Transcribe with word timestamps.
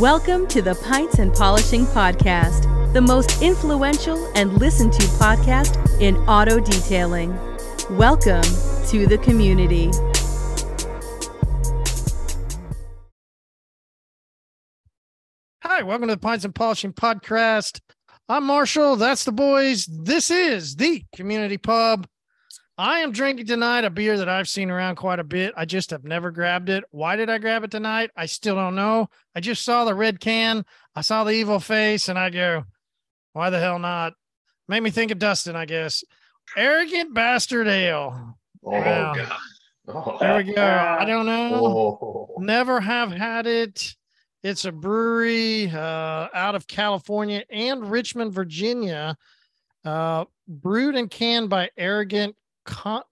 Welcome 0.00 0.46
to 0.46 0.62
the 0.62 0.76
Pints 0.76 1.18
and 1.18 1.30
Polishing 1.30 1.84
Podcast, 1.84 2.94
the 2.94 3.02
most 3.02 3.42
influential 3.42 4.32
and 4.34 4.50
listened 4.54 4.94
to 4.94 5.02
podcast 5.02 5.76
in 6.00 6.16
auto 6.26 6.58
detailing. 6.58 7.36
Welcome 7.98 8.40
to 8.86 9.06
the 9.06 9.18
community. 9.22 9.90
Hi, 15.62 15.82
welcome 15.82 16.08
to 16.08 16.14
the 16.14 16.18
Pints 16.18 16.46
and 16.46 16.54
Polishing 16.54 16.94
Podcast. 16.94 17.80
I'm 18.26 18.46
Marshall. 18.46 18.96
That's 18.96 19.24
the 19.24 19.32
boys. 19.32 19.84
This 19.84 20.30
is 20.30 20.76
the 20.76 21.04
community 21.14 21.58
pub. 21.58 22.06
I 22.80 23.00
am 23.00 23.12
drinking 23.12 23.44
tonight 23.44 23.84
a 23.84 23.90
beer 23.90 24.16
that 24.16 24.28
I've 24.30 24.48
seen 24.48 24.70
around 24.70 24.96
quite 24.96 25.18
a 25.18 25.24
bit. 25.24 25.52
I 25.54 25.66
just 25.66 25.90
have 25.90 26.02
never 26.02 26.30
grabbed 26.30 26.70
it. 26.70 26.82
Why 26.92 27.14
did 27.14 27.28
I 27.28 27.36
grab 27.36 27.62
it 27.62 27.70
tonight? 27.70 28.10
I 28.16 28.24
still 28.24 28.54
don't 28.54 28.74
know. 28.74 29.10
I 29.36 29.40
just 29.40 29.66
saw 29.66 29.84
the 29.84 29.94
red 29.94 30.18
can, 30.18 30.64
I 30.96 31.02
saw 31.02 31.24
the 31.24 31.32
evil 31.32 31.60
face, 31.60 32.08
and 32.08 32.18
I 32.18 32.30
go, 32.30 32.64
why 33.34 33.50
the 33.50 33.60
hell 33.60 33.78
not? 33.78 34.14
Made 34.66 34.82
me 34.82 34.88
think 34.88 35.10
of 35.10 35.18
Dustin, 35.18 35.56
I 35.56 35.66
guess. 35.66 36.02
Arrogant 36.56 37.12
Bastard 37.12 37.68
Ale. 37.68 38.34
Oh 38.64 38.70
Wow. 38.70 39.14
god. 39.14 39.32
Oh. 39.86 40.16
There 40.18 40.36
we 40.38 40.54
go. 40.54 40.64
I 40.64 41.04
don't 41.04 41.26
know. 41.26 41.54
Oh. 41.54 42.34
Never 42.38 42.80
have 42.80 43.12
had 43.12 43.46
it. 43.46 43.94
It's 44.42 44.64
a 44.64 44.72
brewery 44.72 45.70
uh, 45.70 46.28
out 46.32 46.54
of 46.54 46.66
California 46.66 47.44
and 47.50 47.90
Richmond, 47.90 48.32
Virginia. 48.32 49.18
Uh, 49.84 50.24
brewed 50.48 50.94
and 50.94 51.10
canned 51.10 51.50
by 51.50 51.68
Arrogant 51.76 52.36
Con- 52.70 53.02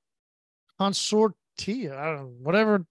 Consortia. 0.81 1.97
I 1.97 2.07
don't 2.07 2.17
know, 2.17 2.33
whatever. 2.41 2.87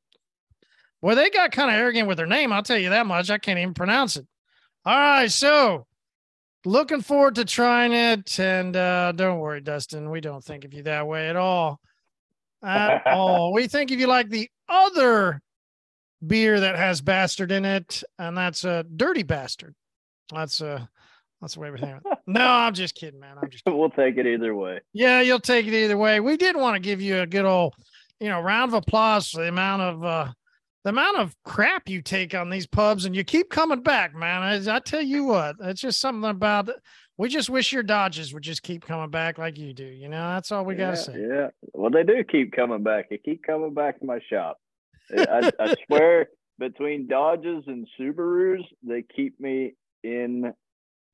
Well, 1.02 1.16
they 1.16 1.30
got 1.30 1.52
kind 1.52 1.70
of 1.70 1.77
arrogant 1.77 2.08
with 2.08 2.17
their 2.17 2.27
name. 2.27 2.52
I'll 2.52 2.63
tell 2.63 2.77
you 2.77 2.89
that 2.89 3.05
much. 3.05 3.30
I 3.30 3.38
can't 3.38 3.59
even 3.59 3.73
pronounce 3.73 4.17
it. 4.17 4.28
All 4.86 4.97
right. 4.97 5.31
So 5.31 5.86
looking 6.66 7.02
forward 7.02 7.36
to 7.36 7.45
trying 7.45 7.94
it. 7.94 8.39
And 8.39 8.75
uh, 8.75 9.11
don't 9.14 9.39
worry, 9.39 9.61
Dustin. 9.61 10.09
We 10.09 10.22
don't 10.22 10.44
think 10.44 10.66
of 10.66 10.73
you 10.73 10.83
that 10.83 11.08
way 11.08 11.30
at 11.30 11.36
all. 11.36 11.80
At 12.64 13.05
all. 13.08 13.53
We 13.53 13.67
think 13.67 13.92
of 13.92 13.99
you 13.99 14.08
like 14.08 14.30
the 14.30 14.49
other 14.67 15.42
beer 16.25 16.59
that 16.59 16.75
has 16.75 16.99
bastard 16.99 17.52
in 17.52 17.64
it, 17.64 18.03
and 18.17 18.36
that's 18.36 18.64
a 18.64 18.83
dirty 18.83 19.23
bastard. 19.23 19.75
That's 20.33 20.61
uh 20.61 20.86
that's 21.41 21.53
the 21.53 21.59
way 21.59 21.71
we 21.71 21.80
think. 21.80 21.97
of 21.97 22.02
it. 22.05 22.17
No, 22.25 22.45
I'm 22.45 22.73
just 22.73 22.95
kidding, 22.95 23.19
man. 23.19 23.38
I'm 23.41 23.49
just 23.49 23.63
we'll 23.67 23.89
take 23.89 24.17
it 24.17 24.25
either 24.25 24.55
way. 24.55 24.81
yeah, 24.93 25.21
you'll 25.21 25.39
take 25.39 25.67
it 25.67 25.73
either 25.73 25.97
way. 25.97 26.19
We 26.19 26.38
did 26.38 26.55
want 26.55 26.75
to 26.75 26.80
give 26.80 27.02
you 27.02 27.19
a 27.19 27.27
good 27.27 27.45
old, 27.45 27.73
you 28.19 28.30
know, 28.30 28.41
round 28.41 28.71
of 28.71 28.75
applause 28.75 29.30
for 29.30 29.41
the 29.41 29.49
amount 29.49 29.81
of 29.81 30.03
uh 30.03 30.31
the 30.83 30.91
amount 30.91 31.17
of 31.17 31.35
crap 31.43 31.89
you 31.89 32.02
take 32.02 32.33
on 32.33 32.49
these 32.49 32.65
pubs 32.65 33.05
and 33.05 33.15
you 33.15 33.23
keep 33.23 33.49
coming 33.49 33.81
back, 33.81 34.15
man. 34.15 34.41
I, 34.41 34.75
I 34.75 34.80
tell 34.80 35.02
you 35.02 35.25
what, 35.25 35.58
it's 35.61 35.81
just 35.81 35.99
something 35.99 36.30
about 36.30 36.69
it. 36.69 36.77
We 37.17 37.30
just 37.30 37.49
wish 37.49 37.73
your 37.73 37.83
Dodges 37.83 38.33
would 38.33 38.43
just 38.43 38.63
keep 38.63 38.85
coming 38.85 39.09
back 39.09 39.38
like 39.38 39.58
you 39.58 39.73
do. 39.73 39.85
You 39.85 40.08
know, 40.08 40.30
that's 40.30 40.52
all 40.52 40.63
we 40.63 40.75
yeah, 40.75 40.80
gotta 40.80 40.97
say. 40.97 41.13
Yeah. 41.19 41.47
Well, 41.73 41.89
they 41.89 42.03
do 42.03 42.23
keep 42.23 42.53
coming 42.53 42.83
back. 42.83 43.09
They 43.09 43.17
keep 43.17 43.43
coming 43.43 43.73
back 43.73 43.99
to 43.99 44.05
my 44.05 44.19
shop. 44.30 44.59
I, 45.11 45.52
I 45.59 45.75
swear, 45.88 46.27
between 46.59 47.08
Dodges 47.08 47.63
and 47.67 47.88
Subarus, 47.99 48.63
they 48.83 49.03
keep 49.03 49.39
me 49.39 49.73
in 50.03 50.53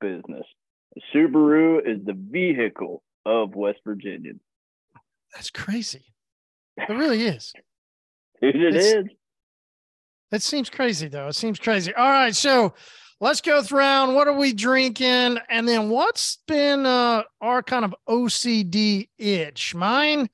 business. 0.02 0.45
Subaru 1.13 1.80
is 1.80 2.05
the 2.05 2.13
vehicle 2.13 3.02
of 3.25 3.55
West 3.55 3.80
Virginia. 3.86 4.33
That's 5.33 5.50
crazy. 5.50 6.05
It 6.77 6.89
really 6.94 7.23
is. 7.23 7.53
Dude, 8.41 8.55
it 8.55 8.75
It's- 8.75 8.85
is. 8.94 9.05
It 10.31 10.41
seems 10.41 10.67
crazy 10.69 11.08
though. 11.08 11.27
It 11.27 11.33
seems 11.35 11.59
crazy. 11.59 11.94
All 11.94 12.09
right, 12.09 12.35
so 12.35 12.73
let's 13.22 13.39
go 13.39 13.61
through. 13.61 14.16
What 14.16 14.27
are 14.27 14.35
we 14.35 14.52
drinking? 14.52 15.38
And 15.47 15.67
then 15.67 15.89
what's 15.91 16.39
been 16.47 16.88
uh, 16.88 17.22
our 17.39 17.62
kind 17.62 17.85
of 17.85 17.94
OCD 18.09 19.09
itch? 19.19 19.75
Mine, 19.75 20.28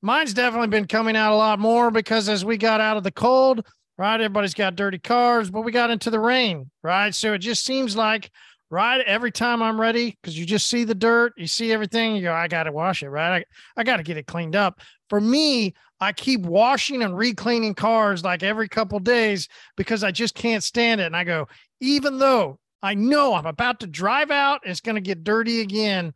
mine's 0.00 0.32
definitely 0.32 0.68
been 0.68 0.86
coming 0.86 1.14
out 1.14 1.34
a 1.34 1.36
lot 1.36 1.58
more 1.58 1.90
because 1.90 2.30
as 2.30 2.42
we 2.42 2.56
got 2.56 2.80
out 2.80 2.96
of 2.96 3.02
the 3.02 3.12
cold, 3.12 3.66
right? 3.98 4.14
Everybody's 4.14 4.54
got 4.54 4.76
dirty 4.76 4.98
cars, 4.98 5.50
but 5.50 5.60
we 5.60 5.72
got 5.72 5.90
into 5.90 6.08
the 6.08 6.20
rain, 6.20 6.70
right? 6.82 7.14
So 7.14 7.34
it 7.34 7.38
just 7.40 7.66
seems 7.66 7.94
like 7.94 8.30
right 8.70 9.00
every 9.02 9.30
time 9.30 9.62
I'm 9.62 9.80
ready, 9.80 10.16
because 10.20 10.38
you 10.38 10.46
just 10.46 10.68
see 10.68 10.84
the 10.84 10.94
dirt, 10.94 11.32
you 11.36 11.46
see 11.46 11.72
everything, 11.72 12.16
you 12.16 12.22
go, 12.22 12.32
I 12.32 12.48
gotta 12.48 12.72
wash 12.72 13.02
it, 13.02 13.08
right? 13.08 13.44
I, 13.76 13.80
I 13.80 13.84
gotta 13.84 14.02
get 14.02 14.16
it 14.16 14.26
cleaned 14.26 14.56
up. 14.56 14.80
For 15.08 15.20
me, 15.20 15.74
I 16.00 16.12
keep 16.12 16.40
washing 16.40 17.02
and 17.02 17.16
re-cleaning 17.16 17.74
cars 17.74 18.24
like 18.24 18.42
every 18.42 18.68
couple 18.68 18.98
days 18.98 19.48
because 19.76 20.02
I 20.02 20.10
just 20.10 20.34
can't 20.34 20.62
stand 20.62 21.00
it. 21.00 21.04
And 21.04 21.16
I 21.16 21.24
go, 21.24 21.46
even 21.80 22.18
though 22.18 22.58
I 22.82 22.94
know 22.94 23.34
I'm 23.34 23.46
about 23.46 23.80
to 23.80 23.86
drive 23.86 24.30
out, 24.30 24.60
it's 24.64 24.80
going 24.80 24.96
to 24.96 25.00
get 25.00 25.24
dirty 25.24 25.60
again. 25.60 26.12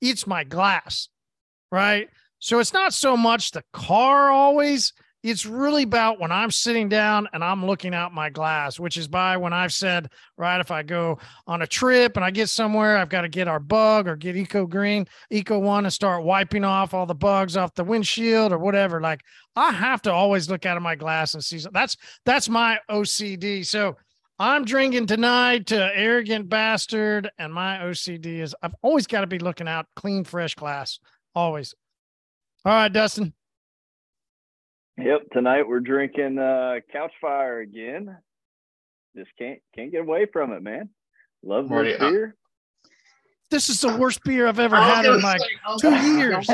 It's 0.00 0.26
my 0.26 0.44
glass, 0.44 1.08
right? 1.72 2.08
So 2.38 2.58
it's 2.58 2.72
not 2.72 2.92
so 2.92 3.16
much 3.16 3.50
the 3.50 3.64
car 3.72 4.30
always. 4.30 4.92
It's 5.24 5.46
really 5.46 5.84
about 5.84 6.20
when 6.20 6.30
I'm 6.30 6.50
sitting 6.50 6.90
down 6.90 7.28
and 7.32 7.42
I'm 7.42 7.64
looking 7.64 7.94
out 7.94 8.12
my 8.12 8.28
glass, 8.28 8.78
which 8.78 8.98
is 8.98 9.08
by 9.08 9.38
when 9.38 9.54
I've 9.54 9.72
said, 9.72 10.10
right, 10.36 10.60
if 10.60 10.70
I 10.70 10.82
go 10.82 11.18
on 11.46 11.62
a 11.62 11.66
trip 11.66 12.16
and 12.16 12.24
I 12.24 12.30
get 12.30 12.50
somewhere, 12.50 12.98
I've 12.98 13.08
got 13.08 13.22
to 13.22 13.28
get 13.30 13.48
our 13.48 13.58
bug 13.58 14.06
or 14.06 14.16
get 14.16 14.36
Eco 14.36 14.66
Green, 14.66 15.06
Eco 15.30 15.58
One, 15.58 15.86
and 15.86 15.92
start 15.92 16.24
wiping 16.24 16.62
off 16.62 16.92
all 16.92 17.06
the 17.06 17.14
bugs 17.14 17.56
off 17.56 17.74
the 17.74 17.84
windshield 17.84 18.52
or 18.52 18.58
whatever. 18.58 19.00
Like 19.00 19.22
I 19.56 19.72
have 19.72 20.02
to 20.02 20.12
always 20.12 20.50
look 20.50 20.66
out 20.66 20.76
of 20.76 20.82
my 20.82 20.94
glass 20.94 21.32
and 21.32 21.42
see. 21.42 21.58
That's 21.72 21.96
that's 22.26 22.50
my 22.50 22.78
OCD. 22.90 23.64
So 23.64 23.96
I'm 24.38 24.66
drinking 24.66 25.06
tonight 25.06 25.68
to 25.68 25.90
arrogant 25.96 26.50
bastard, 26.50 27.30
and 27.38 27.50
my 27.50 27.78
OCD 27.78 28.40
is 28.40 28.54
I've 28.62 28.74
always 28.82 29.06
got 29.06 29.22
to 29.22 29.26
be 29.26 29.38
looking 29.38 29.68
out 29.68 29.86
clean, 29.96 30.24
fresh 30.24 30.54
glass. 30.54 30.98
Always. 31.34 31.74
All 32.66 32.74
right, 32.74 32.92
Dustin. 32.92 33.32
Yep. 34.98 35.30
Tonight 35.32 35.66
we're 35.68 35.80
drinking 35.80 36.38
uh, 36.38 36.74
Couch 36.92 37.12
Fire 37.20 37.60
again. 37.60 38.16
Just 39.16 39.30
can't 39.38 39.58
can't 39.74 39.90
get 39.92 40.02
away 40.02 40.26
from 40.32 40.52
it, 40.52 40.62
man. 40.62 40.88
Love 41.42 41.68
Marty, 41.68 41.92
this 41.92 42.00
uh, 42.00 42.10
beer. 42.10 42.36
This 43.50 43.68
is 43.68 43.80
the 43.80 43.96
worst 43.96 44.20
beer 44.24 44.46
I've 44.46 44.58
ever 44.58 44.76
had 44.76 45.04
gonna 45.04 45.16
in 45.16 45.22
like 45.22 45.40
say, 45.40 45.46
two 45.80 45.90
gonna- 45.90 46.18
years. 46.18 46.48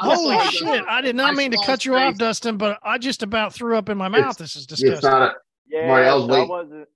Holy 0.00 0.36
like, 0.36 0.50
shit. 0.52 0.84
I 0.88 1.00
did 1.00 1.16
not 1.16 1.32
I 1.32 1.34
mean 1.34 1.50
to 1.50 1.56
cut 1.66 1.80
his 1.80 1.86
you 1.86 1.96
off. 1.96 2.16
Dustin, 2.16 2.56
but 2.56 2.78
I 2.84 2.98
just 2.98 3.24
about 3.24 3.52
threw 3.52 3.76
up 3.76 3.88
in 3.88 3.98
my 3.98 4.06
mouth. 4.08 4.38
This 4.38 4.54
is 4.54 4.62
It's 4.62 4.80
disgusting. 4.80 5.10
not 5.10 5.22
a, 5.22 5.34
Yeah, 5.68 5.88
Marty, 5.88 6.08
I 6.08 6.14
was 6.14 6.24
so 6.26 6.34
I 6.34 6.46
wasn't. 6.46 6.88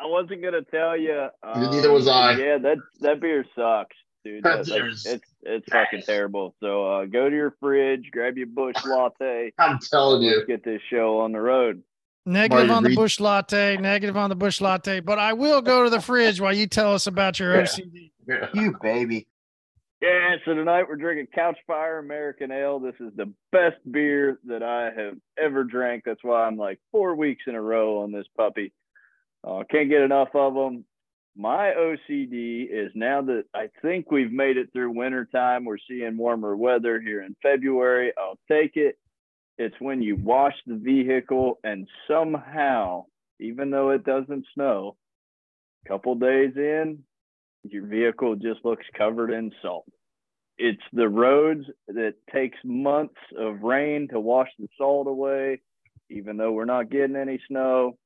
I 0.00 0.06
wasn't 0.06 0.42
gonna 0.42 0.62
tell 0.62 0.96
you. 0.98 1.28
Neither 1.54 1.92
was 1.92 2.08
I. 2.08 2.32
Yeah, 2.32 2.58
that 2.58 2.78
that 3.00 3.20
beer 3.20 3.44
sucks, 3.54 3.94
dude. 4.24 4.42
That 4.44 4.64
That- 4.64 4.66
that- 4.66 4.74
beer's 4.74 5.06
it's 5.42 5.64
it's 5.66 5.72
fucking 5.72 6.02
terrible. 6.02 6.54
So 6.60 6.86
uh, 6.86 7.04
go 7.06 7.28
to 7.28 7.34
your 7.34 7.54
fridge, 7.60 8.08
grab 8.12 8.36
your 8.36 8.46
Busch 8.46 8.76
latte. 8.86 9.52
I'm 9.58 9.78
telling 9.78 10.22
you. 10.22 10.44
get 10.46 10.64
this 10.64 10.80
show 10.90 11.18
on 11.20 11.32
the 11.32 11.40
road. 11.40 11.82
Negative 12.24 12.68
Marty, 12.68 12.70
on 12.70 12.82
the 12.84 12.88
read- 12.90 12.96
Busch 12.96 13.18
latte, 13.20 13.76
negative 13.78 14.16
on 14.16 14.30
the 14.30 14.36
Busch 14.36 14.60
latte, 14.60 15.00
but 15.00 15.18
I 15.18 15.32
will 15.32 15.60
go 15.60 15.82
to 15.84 15.90
the 15.90 16.00
fridge 16.00 16.40
while 16.40 16.52
you 16.52 16.68
tell 16.68 16.94
us 16.94 17.06
about 17.08 17.40
your 17.40 17.56
Yeah. 17.56 17.62
OCD. 17.62 18.10
You 18.54 18.76
baby. 18.80 19.26
Yeah, 20.00 20.36
so 20.44 20.54
tonight 20.54 20.84
we're 20.88 20.96
drinking 20.96 21.28
Couch 21.34 21.58
Fire 21.66 21.98
American 21.98 22.50
Ale. 22.50 22.80
This 22.80 22.94
is 23.00 23.12
the 23.16 23.32
best 23.52 23.76
beer 23.90 24.38
that 24.46 24.62
I 24.62 24.90
have 25.00 25.14
ever 25.38 25.62
drank. 25.64 26.02
That's 26.04 26.22
why 26.24 26.44
I'm 26.44 26.56
like 26.56 26.80
four 26.90 27.14
weeks 27.14 27.44
in 27.46 27.54
a 27.54 27.60
row 27.62 27.98
on 28.02 28.10
this 28.10 28.26
puppy. 28.36 28.72
Uh, 29.44 29.62
can't 29.70 29.88
get 29.88 30.02
enough 30.02 30.28
of 30.34 30.54
them. 30.54 30.84
My 31.36 31.72
OCD 31.78 32.66
is 32.70 32.92
now 32.94 33.22
that 33.22 33.44
I 33.54 33.68
think 33.80 34.10
we've 34.10 34.32
made 34.32 34.58
it 34.58 34.68
through 34.72 34.90
winter 34.90 35.24
time, 35.24 35.64
we're 35.64 35.78
seeing 35.88 36.16
warmer 36.18 36.54
weather 36.54 37.00
here 37.00 37.22
in 37.22 37.34
February. 37.42 38.12
I'll 38.18 38.38
take 38.48 38.76
it. 38.76 38.98
It's 39.56 39.74
when 39.78 40.02
you 40.02 40.16
wash 40.16 40.54
the 40.66 40.76
vehicle 40.76 41.58
and 41.64 41.88
somehow, 42.06 43.06
even 43.40 43.70
though 43.70 43.90
it 43.90 44.04
doesn't 44.04 44.46
snow, 44.54 44.96
a 45.84 45.88
couple 45.88 46.14
days 46.16 46.52
in, 46.56 47.02
your 47.64 47.86
vehicle 47.86 48.36
just 48.36 48.64
looks 48.64 48.84
covered 48.96 49.30
in 49.30 49.52
salt. 49.62 49.86
It's 50.58 50.82
the 50.92 51.08
roads 51.08 51.64
that 51.88 52.14
takes 52.32 52.58
months 52.64 53.16
of 53.38 53.62
rain 53.62 54.08
to 54.08 54.20
wash 54.20 54.48
the 54.58 54.68
salt 54.76 55.06
away, 55.06 55.60
even 56.10 56.36
though 56.36 56.52
we're 56.52 56.66
not 56.66 56.90
getting 56.90 57.16
any 57.16 57.40
snow. 57.48 57.96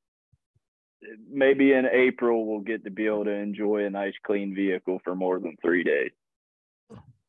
Maybe 1.31 1.73
in 1.73 1.85
April 1.85 2.45
we'll 2.45 2.61
get 2.61 2.83
to 2.85 2.89
be 2.91 3.05
able 3.05 3.25
to 3.25 3.31
enjoy 3.31 3.85
a 3.85 3.89
nice 3.89 4.13
clean 4.25 4.55
vehicle 4.55 4.99
for 5.03 5.15
more 5.15 5.39
than 5.39 5.55
three 5.61 5.83
days. 5.83 6.11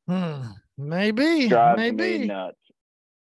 Hmm. 0.09 0.43
Maybe, 0.79 1.49
Drives 1.49 1.79
me 1.79 1.91
maybe. 1.91 2.27
nuts. 2.27 2.57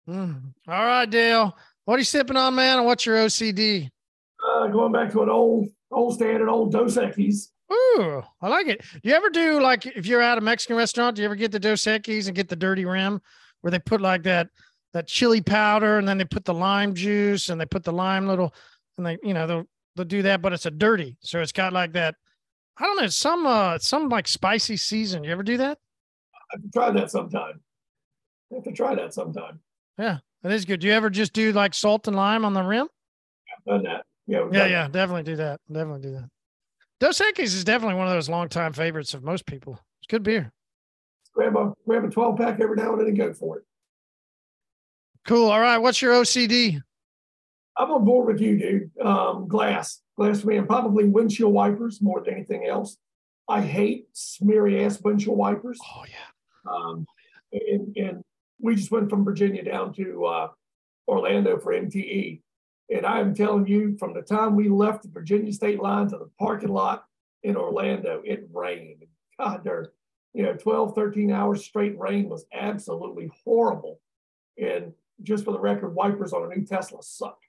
Hmm. 0.05 0.33
All 0.67 0.85
right, 0.85 1.09
Dale. 1.09 1.57
What 1.85 1.95
are 1.95 1.99
you 1.99 2.03
sipping 2.03 2.37
on, 2.37 2.55
man? 2.55 2.77
And 2.77 2.85
what's 2.85 3.05
your 3.05 3.17
OCD? 3.17 3.89
uh, 4.47 4.67
going 4.67 4.91
back 4.91 5.11
to 5.11 5.23
an 5.23 5.29
old, 5.29 5.67
old 5.91 6.13
standard, 6.13 6.47
old 6.49 6.71
Dos 6.71 6.95
Equis. 6.97 7.49
Ooh, 7.73 8.21
I 8.41 8.47
like 8.47 8.67
it. 8.67 8.81
You 9.03 9.13
ever 9.13 9.29
do 9.29 9.59
like 9.61 9.85
if 9.85 10.05
you're 10.05 10.21
at 10.21 10.37
a 10.37 10.41
Mexican 10.41 10.77
restaurant, 10.77 11.15
do 11.15 11.21
you 11.21 11.25
ever 11.25 11.35
get 11.35 11.51
the 11.51 11.59
Dos 11.59 11.81
Equis 11.83 12.27
and 12.27 12.35
get 12.35 12.47
the 12.47 12.55
dirty 12.55 12.85
rim 12.85 13.21
where 13.61 13.71
they 13.71 13.79
put 13.79 13.99
like 13.99 14.23
that 14.23 14.47
that 14.93 15.07
chili 15.07 15.41
powder 15.41 15.97
and 15.97 16.07
then 16.07 16.17
they 16.17 16.23
put 16.25 16.45
the 16.45 16.53
lime 16.53 16.93
juice 16.93 17.49
and 17.49 17.59
they 17.59 17.65
put 17.65 17.83
the 17.83 17.91
lime 17.91 18.25
little 18.27 18.53
and 18.97 19.05
they 19.05 19.17
you 19.21 19.33
know 19.33 19.47
the 19.47 19.67
they'll 19.97 20.05
do 20.05 20.21
that, 20.21 20.41
but 20.41 20.53
it's 20.53 20.65
a 20.65 20.71
dirty. 20.71 21.17
So 21.21 21.41
it's 21.41 21.51
got 21.51 21.73
like 21.73 21.91
that. 21.93 22.15
I 22.77 22.83
don't 22.85 23.01
know, 23.01 23.07
some 23.07 23.45
uh 23.45 23.79
some 23.79 24.07
like 24.07 24.27
spicy 24.27 24.77
season. 24.77 25.23
You 25.23 25.31
ever 25.31 25.43
do 25.43 25.57
that? 25.57 25.79
I 26.53 26.57
have 26.61 26.71
tried 26.71 26.91
that 27.01 27.11
sometime. 27.11 27.59
I 28.51 28.55
have 28.55 28.63
to 28.63 28.71
try 28.71 28.95
that 28.95 29.13
sometime. 29.13 29.59
Yeah, 29.97 30.19
that 30.43 30.51
is 30.53 30.63
good. 30.63 30.79
Do 30.79 30.87
you 30.87 30.93
ever 30.93 31.09
just 31.09 31.33
do 31.33 31.51
like 31.51 31.73
salt 31.73 32.07
and 32.07 32.15
lime 32.15 32.45
on 32.45 32.53
the 32.53 32.63
rim? 32.63 32.87
I've 33.57 33.65
done 33.65 33.83
that. 33.83 34.05
Yeah, 34.27 34.47
Yeah, 34.51 34.65
yeah, 34.67 34.83
that. 34.83 34.91
definitely 34.91 35.23
do 35.23 35.35
that. 35.37 35.59
Definitely 35.71 36.01
do 36.01 36.11
that. 36.13 36.29
Dos 36.99 37.19
Equis 37.19 37.43
is 37.55 37.63
definitely 37.63 37.95
one 37.95 38.07
of 38.07 38.13
those 38.13 38.29
longtime 38.29 38.73
favorites 38.73 39.13
of 39.13 39.23
most 39.23 39.45
people. 39.45 39.79
It's 39.99 40.07
good 40.07 40.23
beer. 40.23 40.51
Grab 41.33 41.55
a 41.55 41.73
grab 41.87 42.03
a 42.05 42.09
12 42.09 42.37
pack 42.37 42.59
every 42.59 42.75
now 42.75 42.91
and 42.91 42.99
then 43.01 43.07
and 43.07 43.17
go 43.17 43.33
for 43.33 43.57
it. 43.57 43.63
Cool. 45.25 45.49
All 45.51 45.59
right. 45.59 45.77
What's 45.77 46.01
your 46.01 46.13
OCD? 46.13 46.81
I'm 47.77 47.91
on 47.91 48.05
board 48.05 48.27
with 48.27 48.41
you, 48.41 48.57
dude. 48.57 49.05
Um, 49.05 49.47
glass, 49.47 50.01
glass 50.17 50.43
me, 50.43 50.59
probably 50.61 51.05
windshield 51.05 51.53
wipers 51.53 52.01
more 52.01 52.21
than 52.21 52.33
anything 52.33 52.65
else. 52.65 52.97
I 53.47 53.61
hate 53.61 54.07
smeary 54.13 54.83
ass 54.83 54.99
windshield 55.01 55.37
wipers. 55.37 55.79
Oh 55.83 56.03
yeah. 56.09 56.71
Um, 56.71 57.05
and, 57.51 57.95
and 57.95 58.23
we 58.59 58.75
just 58.75 58.91
went 58.91 59.09
from 59.09 59.23
Virginia 59.23 59.63
down 59.63 59.93
to 59.93 60.25
uh, 60.25 60.47
Orlando 61.07 61.57
for 61.59 61.73
MTE. 61.73 62.41
And 62.89 63.05
I'm 63.05 63.35
telling 63.35 63.67
you, 63.67 63.97
from 63.97 64.13
the 64.13 64.21
time 64.21 64.55
we 64.55 64.69
left 64.69 65.03
the 65.03 65.09
Virginia 65.09 65.51
state 65.53 65.81
line 65.81 66.07
to 66.09 66.17
the 66.17 66.29
parking 66.39 66.69
lot 66.69 67.05
in 67.43 67.55
Orlando, 67.55 68.21
it 68.25 68.47
rained. 68.53 69.03
God, 69.39 69.63
there, 69.63 69.91
you 70.33 70.43
know, 70.43 70.53
12, 70.53 70.95
13 70.95 71.31
hours 71.31 71.65
straight 71.65 71.97
rain 71.99 72.29
was 72.29 72.45
absolutely 72.53 73.29
horrible. 73.43 73.99
And 74.57 74.93
just 75.21 75.45
for 75.45 75.51
the 75.51 75.59
record, 75.59 75.95
wipers 75.95 76.33
on 76.33 76.49
a 76.49 76.55
new 76.55 76.65
Tesla 76.65 77.03
suck. 77.03 77.39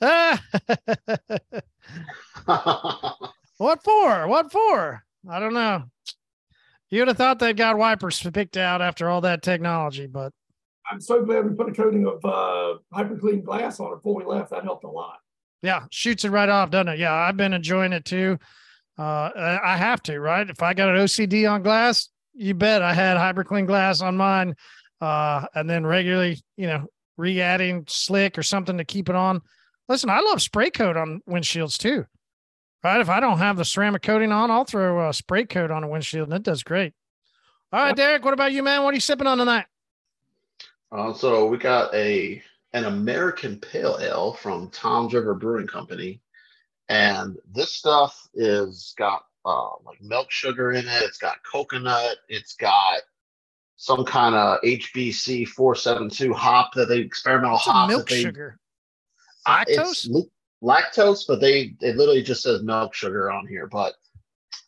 What 3.58 3.84
for? 3.84 4.26
What 4.26 4.50
for? 4.50 5.04
I 5.30 5.38
don't 5.38 5.54
know. 5.54 5.84
You'd 6.90 7.08
have 7.08 7.16
thought 7.16 7.38
they'd 7.38 7.56
got 7.56 7.78
wipers 7.78 8.20
picked 8.20 8.56
out 8.56 8.82
after 8.82 9.08
all 9.08 9.20
that 9.22 9.42
technology, 9.42 10.06
but 10.06 10.32
I'm 10.90 11.00
so 11.00 11.24
glad 11.24 11.48
we 11.48 11.54
put 11.56 11.68
a 11.68 11.72
coating 11.72 12.06
of 12.06 12.24
uh, 12.24 12.78
hyperclean 12.94 13.44
glass 13.44 13.80
on 13.80 13.92
it 13.92 13.96
before 13.96 14.16
we 14.16 14.24
left. 14.24 14.50
That 14.50 14.64
helped 14.64 14.84
a 14.84 14.90
lot. 14.90 15.18
yeah, 15.62 15.84
shoots 15.90 16.24
it 16.24 16.30
right 16.30 16.48
off, 16.48 16.70
doesn't 16.70 16.88
it? 16.88 16.98
Yeah, 16.98 17.14
I've 17.14 17.36
been 17.36 17.54
enjoying 17.54 17.92
it 17.92 18.04
too. 18.04 18.38
Uh, 18.98 19.30
I 19.34 19.60
I 19.74 19.76
have 19.76 20.02
to, 20.04 20.20
right? 20.20 20.48
If 20.48 20.62
I 20.62 20.74
got 20.74 20.88
an 20.90 20.96
OCD 20.96 21.50
on 21.50 21.62
glass, 21.62 22.08
you 22.34 22.54
bet 22.54 22.82
I 22.82 22.92
had 22.92 23.16
hyperclean 23.16 23.66
glass 23.66 24.02
on 24.02 24.16
mine, 24.16 24.54
uh, 25.00 25.46
and 25.54 25.70
then 25.70 25.86
regularly, 25.86 26.42
you 26.56 26.66
know, 26.66 26.86
re-adding 27.16 27.84
slick 27.88 28.36
or 28.36 28.42
something 28.42 28.76
to 28.78 28.84
keep 28.84 29.08
it 29.08 29.16
on. 29.16 29.40
Listen, 29.88 30.10
I 30.10 30.20
love 30.20 30.40
spray 30.40 30.70
coat 30.70 30.96
on 30.96 31.20
windshields 31.28 31.78
too. 31.78 32.06
Right? 32.82 33.00
If 33.00 33.08
I 33.08 33.20
don't 33.20 33.38
have 33.38 33.56
the 33.56 33.64
ceramic 33.64 34.02
coating 34.02 34.32
on, 34.32 34.50
I'll 34.50 34.64
throw 34.64 35.08
a 35.08 35.12
spray 35.14 35.44
coat 35.46 35.70
on 35.70 35.84
a 35.84 35.88
windshield, 35.88 36.28
and 36.28 36.36
it 36.36 36.42
does 36.42 36.62
great. 36.62 36.92
All 37.72 37.82
right, 37.82 37.96
Derek, 37.96 38.24
what 38.24 38.34
about 38.34 38.52
you, 38.52 38.62
man? 38.62 38.82
What 38.84 38.92
are 38.92 38.94
you 38.94 39.00
sipping 39.00 39.26
on 39.26 39.38
tonight? 39.38 39.66
Uh, 40.92 41.12
so 41.12 41.46
we 41.46 41.58
got 41.58 41.92
a 41.94 42.40
an 42.72 42.84
American 42.84 43.58
Pale 43.58 43.98
Ale 44.00 44.32
from 44.34 44.68
Tom's 44.70 45.14
River 45.14 45.34
Brewing 45.34 45.66
Company, 45.66 46.20
and 46.88 47.36
this 47.52 47.72
stuff 47.72 48.28
is 48.34 48.94
got 48.96 49.24
uh, 49.44 49.70
like 49.84 50.00
milk 50.00 50.30
sugar 50.30 50.72
in 50.72 50.86
it. 50.86 51.02
It's 51.02 51.18
got 51.18 51.42
coconut. 51.42 52.18
It's 52.28 52.54
got 52.54 53.00
some 53.76 54.04
kind 54.04 54.34
of 54.34 54.60
HBC 54.62 55.48
four 55.48 55.74
seven 55.74 56.08
two 56.08 56.32
hop 56.32 56.74
that 56.74 56.88
they 56.88 56.98
experimental 56.98 57.56
hop 57.56 57.88
milk 57.88 58.08
they 58.08 58.22
sugar. 58.22 58.58
Uh, 59.46 59.64
Lactose? 59.64 60.06
it's 60.06 60.08
lactose, 60.62 61.24
but 61.26 61.40
they 61.40 61.74
it 61.80 61.96
literally 61.96 62.22
just 62.22 62.42
says 62.42 62.62
milk 62.62 62.94
sugar 62.94 63.30
on 63.30 63.46
here. 63.46 63.66
But 63.66 63.94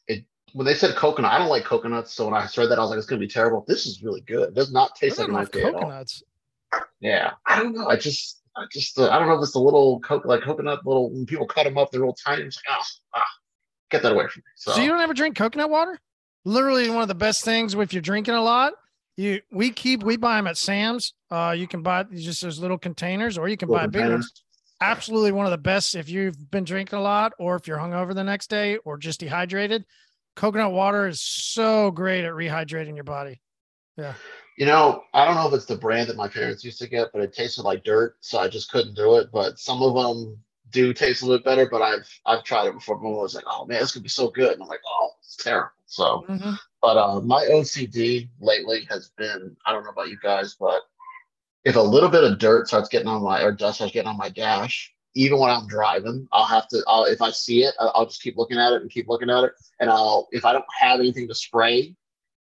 it 0.09 0.25
when 0.53 0.67
they 0.67 0.75
said 0.75 0.95
coconut, 0.97 1.33
I 1.33 1.39
don't 1.39 1.49
like 1.49 1.65
coconuts. 1.65 2.15
So 2.15 2.27
when 2.27 2.35
I 2.35 2.49
read 2.57 2.71
that, 2.71 2.79
I 2.79 2.83
was 2.83 2.91
like, 2.91 2.99
it's 2.99 3.07
gonna 3.07 3.21
be 3.21 3.29
terrible. 3.29 3.65
This 3.67 3.87
is 3.87 4.03
really 4.03 4.21
good. 4.23 4.49
It 4.51 4.55
does 4.55 4.73
not 4.73 4.95
taste 4.95 5.19
like 5.19 5.27
don't 5.27 5.37
an 5.37 5.41
love 5.43 5.51
IPA 5.51 5.59
at 5.59 5.65
all. 5.65 5.81
coconuts. 5.81 6.23
Yeah, 7.01 7.33
I 7.47 7.63
don't 7.63 7.75
know. 7.75 7.87
I 7.89 7.97
just, 7.97 8.43
I 8.57 8.65
just, 8.71 8.99
uh, 8.99 9.11
I 9.11 9.19
don't 9.19 9.29
know 9.29 9.35
if 9.35 9.43
it's 9.43 9.53
the 9.53 9.59
little 9.61 10.01
co- 10.01 10.23
like 10.25 10.43
coconut 10.43 10.85
little 10.87 11.11
when 11.11 11.27
people 11.27 11.47
cut 11.47 11.65
them 11.65 11.79
up, 11.79 11.91
they're 11.91 12.01
real 12.03 12.15
tiny. 12.15 12.43
It's 12.43 12.57
like, 12.67 12.77
ah, 12.79 12.87
ah, 13.15 13.23
get 13.91 14.03
that 14.03 14.13
away 14.13 14.27
from 14.29 14.41
me. 14.41 14.51
So, 14.57 14.73
So 14.73 14.81
you 14.81 14.89
don't 14.89 15.01
ever 15.01 15.15
drink 15.15 15.37
coconut 15.37 15.71
water? 15.71 15.99
Literally 16.45 16.89
one 16.91 17.03
of 17.03 17.09
the 17.09 17.15
best 17.15 17.45
things 17.45 17.75
if 17.75 17.93
you're 17.93 18.03
drinking 18.03 18.35
a 18.35 18.43
lot. 18.43 18.73
You 19.17 19.41
we 19.51 19.71
keep 19.71 20.03
we 20.03 20.17
buy 20.17 20.37
them 20.37 20.47
at 20.47 20.59
Sam's. 20.59 21.15
Uh, 21.31 21.55
you 21.57 21.67
can 21.67 21.83
buy 21.83 22.03
just 22.05 22.43
those 22.43 22.59
little 22.59 22.77
containers, 22.77 23.39
or 23.39 23.49
you 23.49 23.57
can 23.57 23.69
little 23.69 23.87
buy 23.87 23.87
big 23.87 24.11
ones. 24.11 24.33
Absolutely 24.81 25.33
one 25.33 25.47
of 25.47 25.51
the 25.53 25.59
best 25.59 25.95
if 25.95 26.09
you've 26.09 26.51
been 26.51 26.65
drinking 26.65 26.99
a 26.99 27.03
lot, 27.03 27.33
or 27.39 27.57
if 27.57 27.67
you're 27.67 27.79
hungover 27.79 28.15
the 28.15 28.25
next 28.25 28.51
day, 28.51 28.77
or 28.79 28.99
just 28.99 29.21
dehydrated. 29.21 29.85
Coconut 30.35 30.73
water 30.73 31.09
is 31.09 31.21
so 31.23 31.91
great 31.91 32.25
at 32.25 32.33
rehydrating 32.33 32.95
your 32.95 33.05
body. 33.05 33.41
Yeah. 33.97 34.15
You 34.59 34.67
know, 34.67 35.03
I 35.15 35.25
don't 35.25 35.35
know 35.35 35.49
if 35.49 35.55
it's 35.55 35.65
the 35.65 35.77
brand 35.77 36.09
that 36.09 36.17
my 36.17 36.29
parents 36.29 36.65
used 36.65 36.79
to 36.81 36.89
get, 36.89 37.09
but 37.13 37.23
it 37.23 37.33
tasted 37.33 37.63
like 37.63 37.85
dirt, 37.85 38.17
so 38.21 38.39
I 38.39 38.49
just 38.49 38.71
couldn't 38.71 38.95
do 38.95 39.17
it. 39.17 39.31
But 39.33 39.59
some 39.59 39.83
of 39.83 39.95
them 39.95 40.39
do 40.71 40.93
taste 40.93 41.23
a 41.23 41.25
little 41.27 41.39
bit 41.39 41.45
better. 41.45 41.69
But 41.71 41.83
I've 41.83 42.09
I've 42.27 42.45
tried 42.45 42.67
it 42.67 42.75
before. 42.75 42.97
But 42.97 43.09
I 43.09 43.23
was 43.23 43.35
like, 43.35 43.45
oh 43.47 43.65
man, 43.67 43.81
this 43.81 43.93
could 43.93 44.03
be 44.03 44.09
so 44.11 44.29
good, 44.31 44.53
and 44.53 44.63
I'm 44.63 44.69
like, 44.69 44.81
oh, 44.87 45.11
it's 45.21 45.37
terrible. 45.37 45.71
So, 45.87 46.25
Mhm. 46.29 46.59
but 46.83 46.97
uh, 46.97 47.21
my 47.21 47.45
OCD 47.47 48.29
lately 48.41 48.87
has 48.91 49.11
been 49.17 49.57
I 49.65 49.73
don't 49.73 49.85
know 49.85 49.91
about 49.91 50.09
you 50.09 50.19
guys, 50.23 50.55
but 50.59 50.83
if 51.67 51.75
a 51.75 51.81
little 51.81 52.09
bit 52.09 52.23
of 52.23 52.39
dirt 52.39 52.69
starts 52.69 52.89
getting 52.89 53.09
on 53.09 53.25
my 53.25 53.43
or 53.43 53.51
dust 53.51 53.79
starts 53.79 53.93
getting 53.93 54.09
on 54.09 54.17
my 54.17 54.29
dash, 54.29 54.95
even 55.17 55.41
when 55.41 55.51
I'm 55.51 55.67
driving, 55.67 56.29
I'll 56.31 56.47
have 56.47 56.69
to. 56.69 56.81
I'll, 56.87 57.07
if 57.07 57.21
I 57.21 57.33
see 57.33 57.65
it, 57.65 57.75
I'll, 57.81 58.07
just 58.07 58.23
keep 58.23 58.37
looking 58.37 58.57
at 58.57 58.73
it 58.73 58.83
and 58.83 58.91
keep 58.91 59.09
looking 59.09 59.31
at 59.31 59.43
it, 59.43 59.53
and 59.81 59.91
I'll 59.91 60.29
if 60.31 60.45
I 60.45 60.53
don't 60.53 60.65
have 60.79 61.01
anything 61.01 61.27
to 61.27 61.35
spray, 61.35 61.97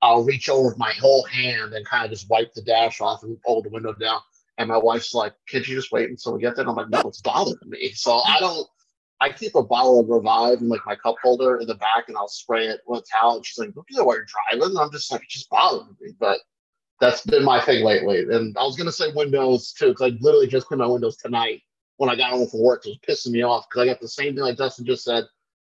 I'll 0.03 0.23
reach 0.23 0.51
over 0.51 0.69
with 0.69 0.79
my 0.79 0.93
whole 1.01 1.25
hand 1.25 1.73
and 1.73 1.87
kind 1.87 2.05
of 2.05 2.11
just 2.11 2.29
wipe 2.29 2.53
the 2.53 2.61
dash 2.61 3.01
off 3.01 3.23
and 3.23 3.41
pull 3.41 3.63
the 3.63 3.71
window 3.71 3.95
down. 3.95 4.21
And 4.59 4.69
my 4.69 4.77
wife's 4.77 5.15
like, 5.15 5.33
"Can't 5.49 5.67
you 5.67 5.77
just 5.77 5.93
wait 5.93 6.11
until 6.11 6.35
we 6.35 6.43
get 6.43 6.55
there?" 6.55 6.65
And 6.65 6.71
I'm 6.71 6.77
like, 6.77 6.91
"No, 6.91 7.09
it's 7.09 7.23
bothering 7.23 7.57
me." 7.65 7.93
So 7.93 8.21
I 8.27 8.39
don't. 8.39 8.69
I 9.19 9.31
keep 9.31 9.55
a 9.55 9.63
bottle 9.63 10.01
of 10.01 10.11
Revive 10.11 10.61
in 10.61 10.69
like 10.69 10.85
my 10.85 10.95
cup 10.95 11.17
holder 11.23 11.57
in 11.59 11.67
the 11.67 11.75
back, 11.77 12.09
and 12.09 12.19
I'll 12.19 12.29
spray 12.29 12.67
it 12.67 12.81
with 12.87 13.01
a 13.01 13.05
towel. 13.11 13.37
And 13.37 13.47
she's 13.47 13.57
like, 13.57 13.73
"Don't 13.73 13.87
do 13.87 13.97
that 13.97 14.05
while 14.05 14.17
you're 14.17 14.27
driving." 14.51 14.77
And 14.77 14.79
I'm 14.79 14.93
just 14.93 15.11
like, 15.11 15.23
"It's 15.23 15.33
just 15.33 15.49
bothering 15.49 15.97
me." 16.03 16.13
But 16.21 16.41
that's 17.01 17.23
been 17.23 17.45
my 17.45 17.61
thing 17.61 17.85
lately. 17.85 18.21
And 18.21 18.57
I 18.57 18.63
was 18.63 18.77
gonna 18.77 18.93
say 18.93 19.13
Windows 19.15 19.73
too, 19.73 19.89
because 19.89 20.13
I 20.13 20.17
literally 20.21 20.47
just 20.47 20.67
cleaned 20.67 20.81
my 20.81 20.87
windows 20.87 21.17
tonight 21.17 21.63
when 21.97 22.11
I 22.11 22.17
got 22.17 22.31
home 22.31 22.49
from 22.49 22.63
work. 22.63 22.87
It 22.87 22.91
was 22.91 22.99
pissing 23.19 23.33
me 23.33 23.43
off 23.43 23.67
because 23.69 23.83
I 23.83 23.87
got 23.87 24.01
the 24.01 24.09
same 24.09 24.35
thing 24.35 24.45
like 24.45 24.57
Dustin 24.57 24.87
just 24.87 25.05
said. 25.05 25.25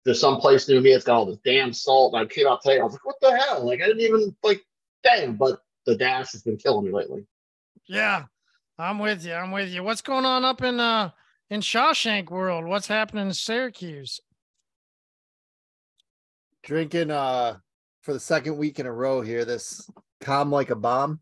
There's 0.05 0.19
some 0.19 0.38
place 0.38 0.67
near 0.67 0.81
me. 0.81 0.91
It's 0.91 1.05
got 1.05 1.15
all 1.15 1.25
this 1.25 1.39
damn 1.45 1.71
salt. 1.71 2.13
And 2.13 2.21
I 2.21 2.25
came 2.25 2.47
out 2.47 2.62
today. 2.62 2.79
I 2.79 2.83
was 2.83 2.93
like, 2.93 3.05
"What 3.05 3.15
the 3.21 3.38
hell?" 3.38 3.65
Like 3.65 3.81
I 3.81 3.86
didn't 3.86 4.01
even 4.01 4.36
like, 4.43 4.62
damn. 5.03 5.38
But 5.38 5.62
the 5.86 5.95
dash 5.95 6.33
has 6.33 6.41
been 6.41 6.57
killing 6.57 6.86
me 6.86 6.91
lately. 6.91 7.25
Yeah, 7.86 8.25
I'm 8.77 9.00
with 9.00 9.25
you. 9.25 9.33
I'm 9.33 9.51
with 9.51 9.69
you. 9.69 9.83
What's 9.83 10.01
going 10.01 10.25
on 10.25 10.43
up 10.43 10.62
in 10.62 10.79
uh 10.79 11.12
in 11.50 11.62
Shawshank 11.62 12.29
world? 12.29 12.65
What's 12.65 12.88
happening 12.88 13.27
in 13.27 13.33
Syracuse? 13.33 14.19
drinking 16.63 17.12
uh 17.12 17.57
for 18.01 18.13
the 18.13 18.19
second 18.19 18.57
week 18.57 18.79
in 18.79 18.86
a 18.86 18.91
row 18.91 19.21
here 19.21 19.45
this 19.45 19.89
calm 20.23 20.51
like 20.51 20.69
a 20.69 20.75
bomb. 20.75 21.19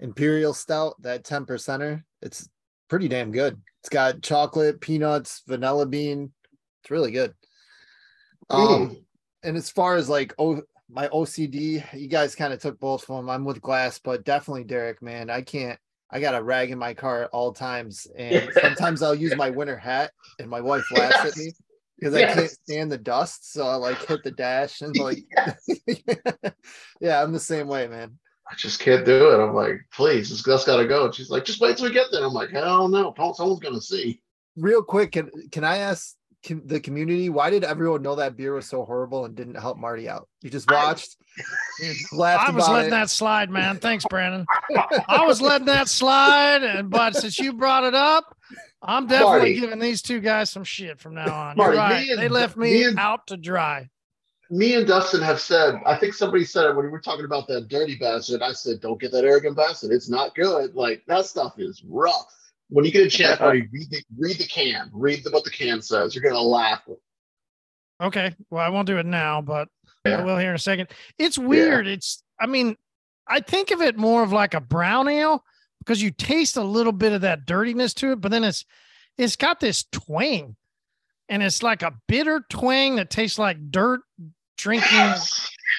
Imperial 0.00 0.54
stout 0.54 0.94
that 1.02 1.24
10 1.24 1.44
percenter 1.44 2.04
it's 2.22 2.48
pretty 2.88 3.08
damn 3.08 3.32
good. 3.32 3.60
It's 3.80 3.88
got 3.88 4.22
chocolate 4.22 4.80
peanuts 4.80 5.42
vanilla 5.46 5.86
bean. 5.86 6.32
It's 6.82 6.90
really 6.90 7.10
good. 7.10 7.34
Um 8.50 8.96
and 9.42 9.56
as 9.56 9.70
far 9.70 9.96
as 9.96 10.08
like 10.08 10.34
oh 10.38 10.62
my 10.90 11.06
ocd 11.08 11.84
you 11.92 12.08
guys 12.08 12.34
kind 12.34 12.52
of 12.52 12.60
took 12.60 12.80
both 12.80 13.02
of 13.02 13.16
them 13.16 13.28
i'm 13.28 13.44
with 13.44 13.60
glass 13.60 13.98
but 13.98 14.24
definitely 14.24 14.64
derek 14.64 15.02
man. 15.02 15.28
I 15.30 15.42
can't 15.42 15.78
i 16.10 16.18
got 16.18 16.34
a 16.34 16.42
rag 16.42 16.70
in 16.70 16.78
my 16.78 16.94
car 16.94 17.24
at 17.24 17.30
all 17.30 17.52
times 17.52 18.06
and 18.16 18.50
sometimes 18.60 19.02
i'll 19.02 19.14
use 19.14 19.36
my 19.36 19.50
winter 19.50 19.76
hat 19.76 20.12
and 20.38 20.48
my 20.48 20.60
wife 20.60 20.84
laughs 20.90 21.24
at 21.24 21.36
me 21.36 21.52
because 21.98 22.14
I 22.14 22.32
can't 22.32 22.50
stand 22.50 22.92
the 22.92 22.98
dust. 22.98 23.52
So 23.52 23.66
I 23.66 23.74
like 23.74 24.04
hit 24.06 24.22
the 24.24 24.30
dash 24.30 24.80
and 24.82 24.96
like, 24.98 25.24
yeah, 27.00 27.22
I'm 27.22 27.32
the 27.32 27.40
same 27.40 27.68
way, 27.68 27.86
man. 27.86 28.18
I 28.50 28.54
just 28.54 28.80
can't 28.80 29.04
do 29.04 29.30
it. 29.30 29.40
I'm 29.44 29.54
like, 29.54 29.80
please, 29.92 30.30
this 30.30 30.42
that's 30.42 30.64
gotta 30.64 30.86
go. 30.86 31.04
And 31.06 31.14
she's 31.14 31.28
like, 31.30 31.44
just 31.44 31.60
wait 31.60 31.76
till 31.76 31.86
we 31.86 31.92
get 31.92 32.06
there. 32.10 32.24
I'm 32.24 32.32
like, 32.32 32.50
hell 32.50 32.88
no, 32.88 33.12
don't- 33.16 33.36
someone's 33.36 33.60
gonna 33.60 33.80
see. 33.80 34.22
Real 34.56 34.82
quick, 34.82 35.12
can 35.12 35.30
can 35.52 35.64
I 35.64 35.78
ask 35.78 36.14
com- 36.46 36.62
the 36.64 36.80
community 36.80 37.28
why 37.28 37.50
did 37.50 37.62
everyone 37.62 38.02
know 38.02 38.14
that 38.16 38.36
beer 38.36 38.54
was 38.54 38.66
so 38.66 38.84
horrible 38.84 39.24
and 39.26 39.34
didn't 39.34 39.56
help 39.56 39.76
Marty 39.76 40.08
out? 40.08 40.28
You 40.42 40.48
just 40.50 40.70
I- 40.70 40.74
watched, 40.74 41.16
laughed 42.12 42.48
I 42.48 42.52
was 42.52 42.68
letting 42.68 42.86
it. 42.88 42.90
that 42.90 43.10
slide, 43.10 43.50
man. 43.50 43.76
Thanks, 43.78 44.04
Brandon. 44.08 44.46
I 45.08 45.26
was 45.26 45.42
letting 45.42 45.66
that 45.66 45.88
slide, 45.88 46.62
and 46.62 46.88
but 46.90 47.16
since 47.16 47.38
you 47.38 47.52
brought 47.52 47.84
it 47.84 47.94
up, 47.94 48.34
I'm 48.82 49.06
definitely 49.06 49.38
Marty. 49.38 49.60
giving 49.60 49.78
these 49.80 50.02
two 50.02 50.20
guys 50.20 50.50
some 50.50 50.64
shit 50.64 51.00
from 51.00 51.14
now 51.14 51.34
on. 51.34 51.56
Marty, 51.56 51.76
right. 51.76 52.08
and- 52.08 52.18
they 52.18 52.28
left 52.28 52.56
me, 52.56 52.72
me 52.72 52.84
and- 52.84 52.98
out 52.98 53.26
to 53.28 53.36
dry. 53.36 53.88
Me 54.50 54.74
and 54.76 54.86
Dustin 54.86 55.20
have 55.20 55.40
said, 55.40 55.78
I 55.84 55.94
think 55.96 56.14
somebody 56.14 56.42
said 56.44 56.64
it 56.64 56.74
when 56.74 56.86
we 56.86 56.90
were 56.90 57.00
talking 57.02 57.26
about 57.26 57.46
that 57.48 57.68
dirty 57.68 57.96
bastard. 57.96 58.40
I 58.40 58.52
said, 58.52 58.80
don't 58.80 58.98
get 58.98 59.12
that 59.12 59.24
arrogant 59.24 59.56
bastard. 59.58 59.92
It's 59.92 60.08
not 60.08 60.34
good. 60.34 60.74
Like 60.74 61.02
that 61.06 61.26
stuff 61.26 61.56
is 61.58 61.82
rough. 61.86 62.34
When 62.70 62.84
you 62.86 62.90
get 62.90 63.04
a 63.06 63.10
chance, 63.10 63.38
read 63.40 63.68
the 63.70 64.02
read 64.16 64.38
the 64.38 64.46
can. 64.46 64.90
Read 64.94 65.22
the, 65.22 65.30
what 65.32 65.44
the 65.44 65.50
can 65.50 65.82
says. 65.82 66.14
You're 66.14 66.24
gonna 66.24 66.40
laugh. 66.40 66.80
Okay. 68.02 68.34
Well, 68.50 68.64
I 68.64 68.70
won't 68.70 68.86
do 68.86 68.96
it 68.98 69.04
now, 69.06 69.42
but 69.42 69.68
I 70.06 70.22
will 70.22 70.38
here 70.38 70.50
in 70.50 70.54
a 70.54 70.58
second. 70.58 70.88
It's 71.18 71.36
weird. 71.36 71.86
It's, 71.86 72.22
I 72.40 72.46
mean, 72.46 72.76
I 73.26 73.40
think 73.40 73.70
of 73.70 73.82
it 73.82 73.98
more 73.98 74.22
of 74.22 74.32
like 74.32 74.54
a 74.54 74.60
brown 74.60 75.08
ale 75.08 75.44
because 75.80 76.02
you 76.02 76.10
taste 76.10 76.56
a 76.56 76.62
little 76.62 76.92
bit 76.92 77.12
of 77.12 77.20
that 77.22 77.46
dirtiness 77.46 77.94
to 77.94 78.12
it, 78.12 78.20
but 78.20 78.30
then 78.30 78.44
it's, 78.44 78.64
it's 79.16 79.36
got 79.36 79.60
this 79.60 79.84
twang 79.92 80.56
and 81.28 81.42
it's 81.42 81.62
like 81.62 81.82
a 81.82 81.92
bitter 82.08 82.42
twang 82.50 82.96
that 82.96 83.10
tastes 83.10 83.38
like 83.38 83.70
dirt 83.70 84.00
drinking 84.56 85.12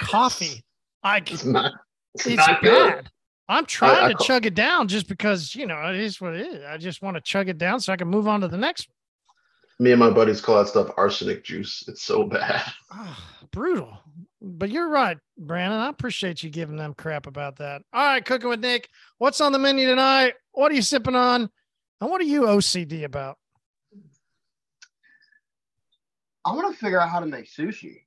coffee. 0.02 0.64
I, 1.04 1.18
It's 1.18 1.46
not. 1.46 1.74
It's, 2.16 2.26
it's 2.28 2.38
not 2.38 2.62
good. 2.62 2.94
bad. 2.96 3.10
I'm 3.48 3.66
trying 3.66 4.04
I 4.04 4.08
to 4.10 4.14
call- 4.16 4.26
chug 4.28 4.46
it 4.46 4.54
down 4.56 4.88
just 4.88 5.08
because, 5.08 5.56
you 5.56 5.66
know, 5.66 5.80
it 5.90 5.96
is 5.96 6.20
what 6.22 6.36
it 6.36 6.46
is. 6.48 6.64
I 6.66 6.78
just 6.78 7.02
want 7.02 7.16
to 7.18 7.22
chug 7.22 7.50
it 7.50 7.58
down 7.58 7.80
so 7.80 7.92
I 7.94 7.98
can 7.98 8.08
move 8.08 8.28
on 8.28 8.42
to 8.42 8.48
the 8.48 8.58
next 8.58 8.88
one. 8.90 9.86
Me 9.86 9.92
and 9.92 10.00
my 10.00 10.10
buddies 10.10 10.42
call 10.42 10.58
that 10.58 10.68
stuff 10.68 10.90
arsenic 10.98 11.44
juice. 11.44 11.84
It's 11.88 12.04
so 12.04 12.26
bad. 12.26 12.62
Ah, 12.92 13.40
brutal. 13.52 13.98
But 14.42 14.70
you're 14.70 14.90
right, 14.90 15.18
Brandon. 15.38 15.80
I 15.80 15.90
appreciate 15.90 16.44
you 16.44 16.50
giving 16.50 16.78
them 16.78 16.94
crap 16.94 17.28
about 17.28 17.58
that. 17.58 17.82
All 17.92 18.06
right, 18.06 18.24
cooking 18.24 18.50
with 18.50 18.62
Nick. 18.62 18.90
What's 19.18 19.42
on 19.42 19.52
the 19.52 19.60
menu 19.60 19.86
tonight? 19.88 20.36
What 20.54 20.72
are 20.72 20.76
you 20.76 20.82
sipping 20.82 21.16
on? 21.16 21.50
And 22.00 22.10
what 22.10 22.22
are 22.22 22.26
you 22.26 22.44
OCD 22.44 23.04
about? 23.04 23.38
I 26.46 26.54
want 26.54 26.74
to 26.74 26.80
figure 26.80 27.02
out 27.02 27.10
how 27.10 27.20
to 27.20 27.26
make 27.26 27.46
sushi. 27.46 28.04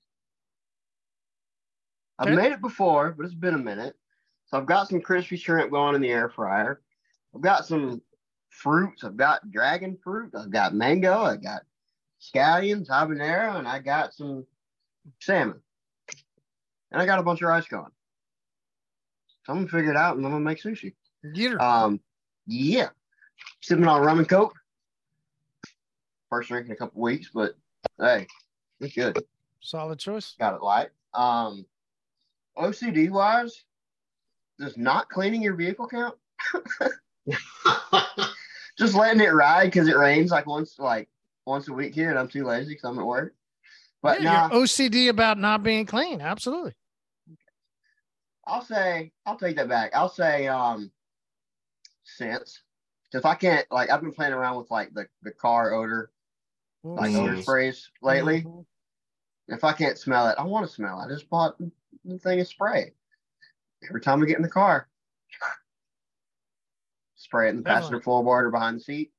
I've 2.18 2.28
Okay. 2.28 2.36
made 2.36 2.52
it 2.52 2.62
before, 2.62 3.12
but 3.12 3.26
it's 3.26 3.34
been 3.34 3.54
a 3.54 3.58
minute. 3.58 3.94
So 4.46 4.56
I've 4.58 4.66
got 4.66 4.88
some 4.88 5.02
crispy 5.02 5.36
shrimp 5.36 5.70
going 5.70 5.94
in 5.94 6.00
the 6.00 6.10
air 6.10 6.30
fryer. 6.30 6.80
I've 7.34 7.42
got 7.42 7.66
some 7.66 8.00
fruits. 8.48 9.04
I've 9.04 9.16
got 9.16 9.50
dragon 9.50 9.98
fruit. 10.02 10.34
I've 10.34 10.50
got 10.50 10.74
mango. 10.74 11.22
I 11.22 11.36
got 11.36 11.62
scallions, 12.20 12.88
habanero, 12.88 13.58
and 13.58 13.68
I 13.68 13.80
got 13.80 14.14
some 14.14 14.46
salmon. 15.20 15.60
And 16.92 17.00
I 17.00 17.06
got 17.06 17.18
a 17.18 17.22
bunch 17.22 17.42
of 17.42 17.48
rice 17.48 17.66
going. 17.66 17.90
So 19.44 19.52
I'm 19.52 19.58
gonna 19.58 19.68
figure 19.68 19.90
it 19.90 19.96
out 19.96 20.16
and 20.16 20.24
I'm 20.24 20.32
gonna 20.32 20.44
make 20.44 20.62
sushi. 20.62 20.94
Her. 21.36 21.60
Um, 21.60 22.00
yeah, 22.46 22.90
sipping 23.60 23.86
on 23.86 24.02
rum 24.02 24.18
and 24.18 24.28
coke. 24.28 24.54
First 26.28 26.48
drink 26.48 26.66
in 26.66 26.72
a 26.72 26.76
couple 26.76 27.00
weeks, 27.00 27.30
but 27.32 27.54
hey, 27.98 28.26
it's 28.80 28.94
good. 28.94 29.18
Solid 29.60 29.98
choice. 29.98 30.34
Got 30.38 30.54
it 30.54 30.62
light. 30.62 30.90
Um, 31.14 31.66
OCD 32.56 33.10
wise, 33.10 33.64
does 34.58 34.76
not 34.76 35.08
cleaning 35.08 35.42
your 35.42 35.54
vehicle 35.54 35.88
count? 35.88 36.14
Just 38.78 38.94
letting 38.94 39.20
it 39.20 39.32
ride 39.32 39.66
because 39.66 39.88
it 39.88 39.96
rains 39.96 40.30
like 40.30 40.46
once, 40.46 40.78
like 40.78 41.08
once 41.46 41.68
a 41.68 41.72
week 41.72 41.94
here, 41.94 42.10
and 42.10 42.18
I'm 42.18 42.28
too 42.28 42.44
lazy 42.44 42.70
because 42.70 42.84
I'm 42.84 42.98
at 42.98 43.06
work. 43.06 43.34
But 44.02 44.22
yeah, 44.22 44.48
nah, 44.48 44.56
you're 44.56 44.66
OCD 44.66 45.08
about 45.08 45.38
not 45.38 45.62
being 45.62 45.86
clean. 45.86 46.20
Absolutely. 46.20 46.74
I'll 48.46 48.64
say 48.64 49.12
I'll 49.26 49.38
take 49.38 49.56
that 49.56 49.68
back. 49.68 49.92
I'll 49.94 50.08
say 50.08 50.48
um 50.48 50.90
scents. 52.04 52.62
If 53.12 53.26
I 53.26 53.34
can't 53.34 53.66
like 53.70 53.90
I've 53.90 54.00
been 54.00 54.12
playing 54.12 54.32
around 54.32 54.56
with 54.56 54.70
like 54.70 54.92
the, 54.94 55.06
the 55.22 55.30
car 55.32 55.72
odor, 55.72 56.10
like 56.82 57.14
odor 57.14 57.36
Mhm. 57.36 57.42
sprays 57.42 57.90
lately. 58.00 58.42
Mhm. 58.42 58.64
If 59.48 59.64
I 59.64 59.72
can't 59.72 59.98
smell 59.98 60.28
it, 60.28 60.36
I 60.38 60.44
want 60.44 60.66
to 60.66 60.72
smell. 60.72 61.00
it. 61.00 61.04
I 61.04 61.08
just 61.08 61.28
bought 61.28 61.58
the 61.58 62.18
thing 62.18 62.40
of 62.40 62.48
spray. 62.48 62.94
Every 63.88 64.00
time 64.00 64.20
we 64.20 64.26
get 64.26 64.36
in 64.36 64.42
the 64.42 64.48
car, 64.48 64.88
spray 67.16 67.48
it 67.48 67.50
in 67.50 67.56
the 67.58 67.62
passenger 67.62 68.00
floorboard 68.00 68.44
or 68.44 68.50
behind 68.50 68.78
the 68.78 68.82
seat. 68.82 69.12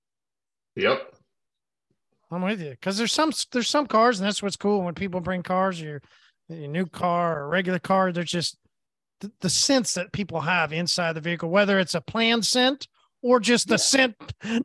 yep. 0.76 1.14
I'm 2.32 2.42
with 2.42 2.62
you 2.62 2.72
because 2.72 2.98
there's 2.98 3.14
some 3.14 3.32
there's 3.52 3.70
some 3.70 3.86
cars, 3.86 4.20
and 4.20 4.28
that's 4.28 4.42
what's 4.42 4.56
cool 4.56 4.82
when 4.82 4.96
people 4.96 5.22
bring 5.22 5.44
cars, 5.44 5.80
your, 5.80 6.02
your 6.50 6.68
new 6.68 6.88
car 6.88 7.44
or 7.44 7.48
regular 7.48 7.78
car. 7.80 8.12
They're 8.12 8.24
just 8.24 8.58
the, 9.24 9.32
the 9.40 9.50
scents 9.50 9.94
that 9.96 10.12
people 10.12 10.42
have 10.42 10.74
inside 10.74 11.14
the 11.14 11.22
vehicle, 11.22 11.50
whether 11.50 11.80
it's 11.80 11.96
a 11.96 12.02
planned 12.02 12.46
scent 12.46 12.88
or 13.22 13.40
just 13.40 13.68
the 13.68 13.78
scent 13.78 14.16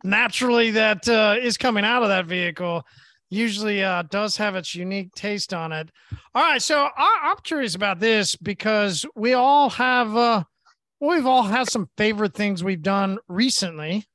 naturally 0.04 0.72
that 0.72 1.08
uh, 1.08 1.36
is 1.40 1.56
coming 1.56 1.84
out 1.84 2.02
of 2.02 2.08
that 2.08 2.26
vehicle. 2.26 2.84
Usually 3.30 3.84
uh, 3.84 4.02
does 4.02 4.36
have 4.38 4.56
its 4.56 4.74
unique 4.74 5.14
taste 5.14 5.54
on 5.54 5.70
it. 5.70 5.90
All 6.34 6.42
right, 6.42 6.60
so 6.60 6.88
I, 6.96 7.20
I'm 7.24 7.36
curious 7.42 7.74
about 7.74 8.00
this 8.00 8.34
because 8.36 9.06
we 9.14 9.34
all 9.34 9.70
have 9.70 10.16
uh, 10.16 10.44
we've 10.98 11.26
all 11.26 11.42
had 11.42 11.68
some 11.68 11.88
favorite 11.96 12.34
things 12.34 12.64
we've 12.64 12.82
done 12.82 13.18
recently. 13.28 14.06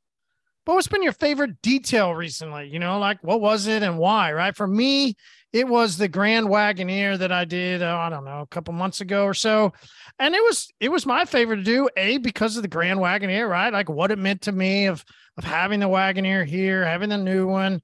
But 0.66 0.76
what's 0.76 0.88
been 0.88 1.04
your 1.04 1.14
favorite 1.14 1.62
detail 1.62 2.14
recently? 2.14 2.68
You 2.68 2.80
know, 2.80 2.98
like 2.98 3.24
what 3.24 3.40
was 3.40 3.68
it 3.68 3.84
and 3.84 3.98
why? 3.98 4.34
Right. 4.34 4.56
For 4.56 4.68
me, 4.68 5.16
it 5.54 5.68
was 5.68 5.98
the 5.98 6.08
Grand 6.08 6.48
Wagoneer 6.48 7.18
that 7.20 7.32
I 7.32 7.46
did. 7.46 7.84
Uh, 7.84 7.96
I 7.96 8.10
don't 8.10 8.26
know, 8.26 8.42
a 8.42 8.48
couple 8.48 8.74
months 8.74 9.02
ago 9.02 9.24
or 9.24 9.36
so, 9.36 9.72
and 10.18 10.34
it 10.34 10.42
was 10.42 10.68
it 10.80 10.90
was 10.90 11.06
my 11.06 11.26
favorite 11.26 11.58
to 11.58 11.64
do. 11.64 11.88
A 11.96 12.18
because 12.18 12.58
of 12.58 12.64
the 12.64 12.68
Grand 12.68 13.00
Wagoneer, 13.00 13.48
right? 13.48 13.72
Like 13.72 13.88
what 13.88 14.12
it 14.12 14.18
meant 14.18 14.42
to 14.42 14.52
me 14.52 14.88
of 14.88 15.06
of 15.38 15.44
having 15.44 15.80
the 15.80 15.88
Wagoneer 15.88 16.46
here, 16.46 16.84
having 16.84 17.10
the 17.10 17.18
new 17.18 17.48
one. 17.48 17.82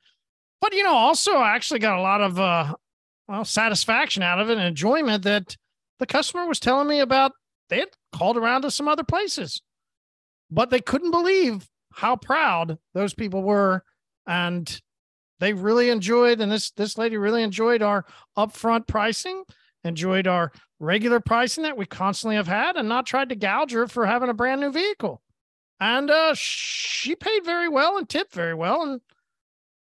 But 0.60 0.74
you 0.74 0.84
know, 0.84 0.96
also 0.96 1.34
I 1.34 1.56
actually 1.56 1.80
got 1.80 2.00
a 2.00 2.02
lot 2.02 2.22
of 2.22 2.40
uh, 2.40 2.74
well 3.28 3.46
satisfaction 3.46 4.24
out 4.24 4.40
of 4.40 4.50
it 4.50 4.58
and 4.58 4.68
enjoyment 4.68 5.24
that 5.24 5.56
the 6.00 6.08
customer 6.08 6.48
was 6.48 6.60
telling 6.60 6.88
me 6.88 7.00
about. 7.00 7.34
They 7.70 7.80
had 7.80 7.90
called 8.12 8.36
around 8.36 8.64
to 8.64 8.72
some 8.72 8.88
other 8.88 9.04
places, 9.04 9.62
but 10.50 10.72
they 10.72 10.82
couldn't 10.82 11.12
believe 11.12 11.70
how 11.94 12.16
proud 12.16 12.80
those 12.96 13.14
people 13.14 13.44
were 13.44 13.84
and 14.26 14.82
they 15.40 15.54
really 15.54 15.90
enjoyed 15.90 16.42
and 16.42 16.52
this 16.52 16.72
this 16.72 16.98
lady 16.98 17.18
really 17.18 17.44
enjoyed 17.44 17.82
our 17.82 18.06
upfront 18.38 18.88
pricing 18.88 19.44
enjoyed 19.84 20.28
our 20.28 20.52
regular 20.80 21.20
pricing 21.20 21.64
that 21.64 21.78
we 21.78 21.86
constantly 21.86 22.36
have 22.36 22.48
had 22.48 22.76
and 22.76 22.88
not 22.88 23.06
tried 23.06 23.30
to 23.30 23.36
gouge 23.36 23.72
her 23.72 23.88
for 23.88 24.06
having 24.06 24.30
a 24.30 24.34
brand 24.34 24.62
new 24.62 24.72
vehicle. 24.72 25.22
And 25.80 26.10
uh 26.10 26.34
she 26.36 27.16
paid 27.16 27.46
very 27.46 27.70
well 27.70 27.98
and 27.98 28.08
tipped 28.08 28.34
very 28.34 28.54
well 28.54 28.82
and 28.84 29.02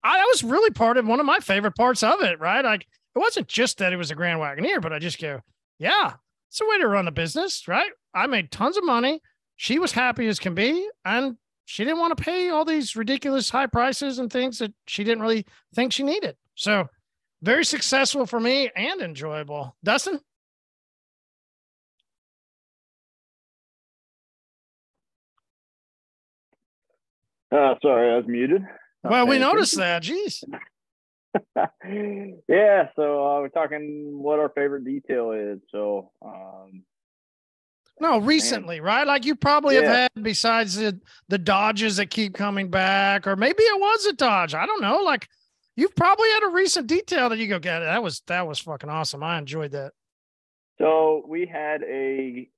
i 0.03 0.17
that 0.17 0.27
was 0.33 0.43
really 0.43 0.71
part 0.71 0.97
of 0.97 1.07
one 1.07 1.21
of 1.21 1.27
my 1.27 1.39
favorite 1.39 1.77
parts 1.77 2.03
of 2.03 2.23
it 2.23 2.41
right? 2.41 2.65
Like 2.65 2.87
it 3.15 3.19
wasn't 3.19 3.49
just 3.49 3.79
that 3.79 3.93
it 3.93 3.99
was 3.99 4.11
a 4.11 4.15
grand 4.15 4.41
wagoneer 4.41 4.81
but 4.81 4.93
i 4.93 4.99
just 4.99 5.21
go 5.21 5.41
yeah 5.79 6.15
it's 6.49 6.61
a 6.61 6.67
way 6.67 6.79
to 6.79 6.89
run 6.89 7.09
a 7.09 7.13
business 7.13 7.69
right? 7.69 7.91
I 8.15 8.27
made 8.27 8.51
tons 8.51 8.77
of 8.77 8.85
money. 8.85 9.23
She 9.57 9.79
was 9.79 9.93
happy 9.93 10.27
as 10.29 10.39
can 10.39 10.55
be 10.55 10.89
and 11.05 11.37
she 11.65 11.85
didn't 11.85 12.01
want 12.01 12.17
to 12.17 12.23
pay 12.23 12.51
all 12.51 12.65
these 12.65 12.97
ridiculous 12.97 13.51
high 13.51 13.67
prices 13.67 14.19
and 14.19 14.33
things 14.33 14.59
that 14.59 14.73
she 14.87 15.05
didn't 15.05 15.23
really 15.23 15.47
think 15.75 15.93
she 15.93 16.03
needed. 16.03 16.37
So, 16.55 16.89
very 17.43 17.65
successful 17.65 18.27
for 18.27 18.39
me 18.41 18.71
and 18.77 19.01
enjoyable. 19.01 19.77
Dustin? 19.83 20.21
Uh, 27.51 27.75
sorry, 27.83 28.13
I 28.13 28.17
was 28.17 28.27
muted. 28.27 28.63
Not 29.05 29.11
Well, 29.11 29.27
we 29.27 29.39
noticed 29.39 29.77
that. 29.77 30.03
Jeez. 30.03 30.43
yeah, 32.49 32.89
so 32.97 33.27
uh, 33.27 33.41
we're 33.41 33.49
talking 33.49 34.19
what 34.23 34.39
our 34.39 34.51
favorite 34.51 34.85
detail 34.85 35.33
is. 35.33 35.59
So, 35.71 36.13
um, 36.25 36.83
No, 38.01 38.15
oh, 38.15 38.21
recently, 38.21 38.81
right? 38.81 39.07
Like 39.07 39.25
you 39.25 39.37
probably 39.37 39.77
Yeah. 39.77 39.83
have 39.83 40.11
had 40.15 40.23
besides 40.23 40.77
the 40.77 40.99
the 41.29 41.39
Dodges 41.39 41.97
that 41.99 42.11
keep 42.11 42.35
coming 42.35 42.69
back, 42.69 43.27
or 43.27 43.37
maybe 43.37 43.63
it 43.63 43.81
was 43.81 44.07
a 44.07 44.13
Dodge. 44.13 44.55
I 44.55 44.67
don't 44.67 44.83
know. 44.83 44.99
Like 45.03 45.29
you've 45.77 45.95
probably 45.95 46.29
had 46.31 46.43
a 46.45 46.49
recent 46.49 46.87
detail 46.87 47.29
that 47.29 47.39
you 47.39 47.47
go, 47.47 47.59
get 47.59 47.81
that 47.81 48.03
was 48.03 48.23
that 48.27 48.47
was 48.47 48.59
fucking 48.59 48.91
awesome. 48.91 49.23
I 49.23 49.39
enjoyed 49.39 49.73
that. 49.73 49.93
So 50.79 51.23
we 51.29 51.47
had 51.47 51.83
a, 51.85 52.49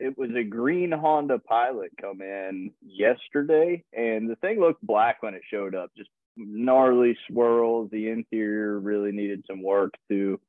it 0.00 0.18
was 0.18 0.30
a 0.34 0.42
green 0.42 0.90
Honda 0.90 1.38
Pilot 1.38 1.92
come 2.00 2.22
in 2.22 2.72
yesterday, 2.84 3.84
and 3.96 4.28
the 4.28 4.34
thing 4.36 4.58
looked 4.58 4.84
black 4.84 5.22
when 5.22 5.34
it 5.34 5.42
showed 5.48 5.76
up. 5.76 5.90
Just 5.96 6.10
gnarly 6.36 7.16
swirls. 7.28 7.88
The 7.92 8.08
interior 8.08 8.80
really 8.80 9.12
needed 9.12 9.44
some 9.46 9.62
work 9.62 9.92
too. 10.10 10.40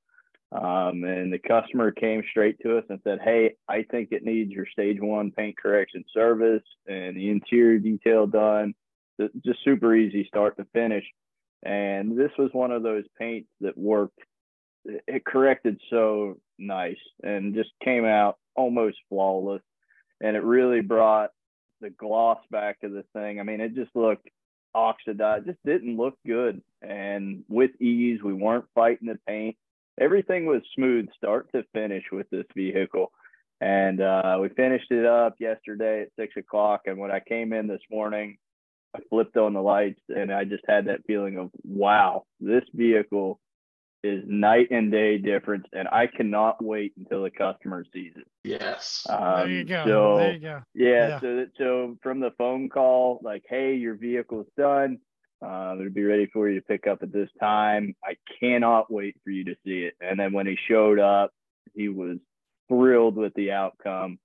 Um, 0.51 1.03
and 1.03 1.31
the 1.31 1.39
customer 1.39 1.91
came 1.91 2.23
straight 2.29 2.59
to 2.61 2.77
us 2.79 2.85
and 2.89 2.99
said, 3.03 3.19
"Hey, 3.21 3.55
I 3.67 3.83
think 3.83 4.11
it 4.11 4.23
needs 4.23 4.51
your 4.51 4.65
stage 4.65 4.99
one 4.99 5.31
paint 5.31 5.57
correction 5.57 6.03
service 6.11 6.63
and 6.87 7.15
the 7.15 7.29
interior 7.29 7.77
detail 7.77 8.25
done. 8.25 8.73
Just 9.45 9.63
super 9.63 9.93
easy 9.95 10.25
start 10.25 10.57
to 10.57 10.65
finish." 10.73 11.05
And 11.61 12.17
this 12.17 12.31
was 12.37 12.51
one 12.53 12.71
of 12.71 12.83
those 12.83 13.05
paints 13.19 13.49
that 13.61 13.77
worked. 13.77 14.19
It- 14.85 15.25
corrected 15.25 15.79
so 15.89 16.39
nice 16.57 16.97
and 17.21 17.53
just 17.53 17.71
came 17.83 18.05
out 18.05 18.37
almost 18.55 18.97
flawless. 19.09 19.61
And 20.21 20.35
it 20.35 20.43
really 20.43 20.81
brought 20.81 21.31
the 21.81 21.89
gloss 21.91 22.39
back 22.49 22.79
to 22.79 22.89
the 22.89 23.03
thing. 23.13 23.39
I 23.39 23.43
mean 23.43 23.61
it 23.61 23.75
just 23.75 23.95
looked 23.95 24.27
oxidized. 24.73 25.45
Just 25.45 25.63
didn't 25.63 25.97
look 25.97 26.17
good. 26.25 26.63
And 26.81 27.43
with 27.47 27.79
ease 27.81 28.23
we 28.23 28.33
weren't 28.33 28.65
fighting 28.73 29.09
the 29.09 29.19
paint 29.27 29.57
everything 29.99 30.45
was 30.45 30.61
smooth 30.75 31.07
start 31.15 31.47
to 31.53 31.63
finish 31.73 32.03
with 32.11 32.29
this 32.29 32.45
vehicle 32.55 33.11
and 33.61 34.01
uh, 34.01 34.37
we 34.41 34.49
finished 34.49 34.89
it 34.91 35.05
up 35.05 35.35
yesterday 35.39 36.01
at 36.03 36.09
six 36.17 36.35
o'clock 36.37 36.81
and 36.85 36.97
when 36.97 37.11
i 37.11 37.19
came 37.19 37.53
in 37.53 37.67
this 37.67 37.81
morning 37.91 38.37
I 38.95 38.99
flipped 39.09 39.37
on 39.37 39.53
the 39.53 39.61
lights 39.61 40.01
and 40.09 40.31
I 40.33 40.45
just 40.45 40.63
had 40.67 40.85
that 40.87 41.05
feeling 41.05 41.37
of 41.37 41.51
wow, 41.63 42.23
this 42.39 42.63
vehicle 42.73 43.39
is 44.03 44.23
night 44.25 44.69
and 44.71 44.91
day 44.91 45.17
difference, 45.17 45.65
and 45.73 45.87
I 45.87 46.07
cannot 46.07 46.63
wait 46.63 46.93
until 46.97 47.23
the 47.23 47.29
customer 47.29 47.85
sees 47.93 48.13
it. 48.15 48.27
Yes. 48.43 49.05
Um, 49.09 49.19
there 49.35 49.49
you 49.49 49.63
go. 49.65 49.83
So 49.85 50.17
there 50.17 50.33
you 50.33 50.39
go. 50.39 50.61
yeah, 50.73 51.07
Yeah. 51.07 51.19
so 51.19 51.35
that, 51.35 51.51
so 51.57 51.97
from 52.01 52.19
the 52.19 52.31
phone 52.37 52.69
call, 52.69 53.19
like, 53.23 53.43
hey, 53.47 53.75
your 53.75 53.95
vehicle's 53.95 54.47
done. 54.57 54.99
Uh, 55.41 55.75
it'll 55.79 55.89
be 55.91 56.03
ready 56.03 56.27
for 56.27 56.50
you 56.50 56.60
to 56.60 56.65
pick 56.65 56.86
up 56.88 57.01
at 57.01 57.13
this 57.13 57.29
time. 57.39 57.96
I 58.03 58.15
cannot 58.39 58.91
wait 58.91 59.15
for 59.24 59.29
you 59.29 59.46
to 59.46 59.55
see 59.65 59.84
it. 59.84 59.93
And 60.01 60.19
then 60.19 60.34
when 60.34 60.48
he 60.48 60.58
showed 60.67 61.00
up, 61.00 61.31
he 61.74 61.88
was 61.88 62.17
thrilled 62.67 63.15
with 63.15 63.34
the 63.36 63.51
outcome. 63.51 64.19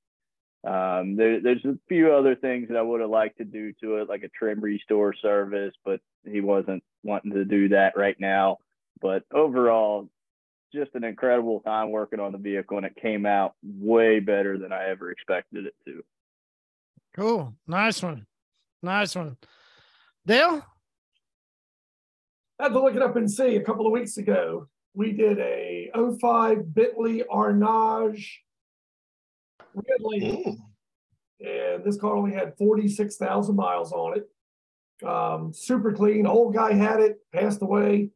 Um, 0.64 1.16
there, 1.16 1.40
there's 1.40 1.64
a 1.64 1.78
few 1.88 2.12
other 2.12 2.34
things 2.34 2.68
that 2.68 2.78
I 2.78 2.82
would 2.82 3.00
have 3.00 3.10
liked 3.10 3.38
to 3.38 3.44
do 3.44 3.72
to 3.82 3.96
it, 3.96 4.08
like 4.08 4.22
a 4.22 4.28
trim 4.28 4.60
restore 4.60 5.14
service, 5.14 5.74
but 5.84 6.00
he 6.24 6.40
wasn't 6.40 6.82
wanting 7.02 7.32
to 7.32 7.44
do 7.44 7.68
that 7.68 7.96
right 7.96 8.18
now. 8.18 8.58
But 9.00 9.24
overall, 9.32 10.08
just 10.74 10.94
an 10.94 11.04
incredible 11.04 11.60
time 11.60 11.90
working 11.90 12.18
on 12.18 12.32
the 12.32 12.38
vehicle, 12.38 12.78
and 12.78 12.86
it 12.86 12.96
came 12.96 13.26
out 13.26 13.54
way 13.62 14.20
better 14.20 14.58
than 14.58 14.72
I 14.72 14.88
ever 14.88 15.10
expected 15.10 15.66
it 15.66 15.74
to. 15.86 16.02
Cool. 17.14 17.54
Nice 17.66 18.02
one. 18.02 18.26
Nice 18.82 19.14
one. 19.14 19.36
Dale? 20.26 20.64
I 22.64 22.68
had 22.68 22.72
to 22.72 22.80
look 22.80 22.96
it 22.96 23.02
up 23.02 23.16
and 23.16 23.30
see 23.30 23.56
a 23.56 23.62
couple 23.62 23.84
of 23.84 23.92
weeks 23.92 24.16
ago. 24.16 24.68
We 24.94 25.12
did 25.12 25.38
a 25.38 25.90
05 25.94 26.74
Bentley 26.74 27.22
Arnage. 27.30 28.24
Mm. 29.76 30.56
and 31.40 31.84
this 31.84 31.98
car 31.98 32.16
only 32.16 32.32
had 32.32 32.56
46,000 32.56 33.54
miles 33.54 33.92
on 33.92 34.16
it. 34.16 35.06
Um, 35.06 35.52
super 35.52 35.92
clean. 35.92 36.26
Old 36.26 36.54
guy 36.54 36.72
had 36.72 37.00
it, 37.00 37.18
passed 37.34 37.60
away. 37.60 38.08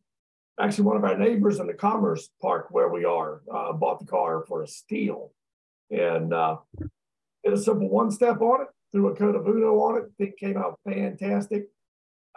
Actually, 0.58 0.84
one 0.84 0.96
of 0.96 1.04
our 1.04 1.18
neighbors 1.18 1.60
in 1.60 1.66
the 1.66 1.74
Commerce 1.74 2.30
Park 2.40 2.68
where 2.70 2.88
we 2.88 3.04
are 3.04 3.42
uh, 3.54 3.74
bought 3.74 4.00
the 4.00 4.06
car 4.06 4.46
for 4.48 4.62
a 4.62 4.66
steal, 4.66 5.30
and 5.90 6.32
uh, 6.32 6.56
did 7.44 7.52
a 7.52 7.58
simple 7.58 7.90
one 7.90 8.10
step 8.10 8.40
on 8.40 8.62
it, 8.62 8.68
threw 8.92 9.08
a 9.08 9.14
coat 9.14 9.36
of 9.36 9.46
Uno 9.46 9.78
on 9.80 9.98
it. 9.98 10.04
It 10.18 10.38
came 10.38 10.56
out 10.56 10.80
fantastic. 10.86 11.68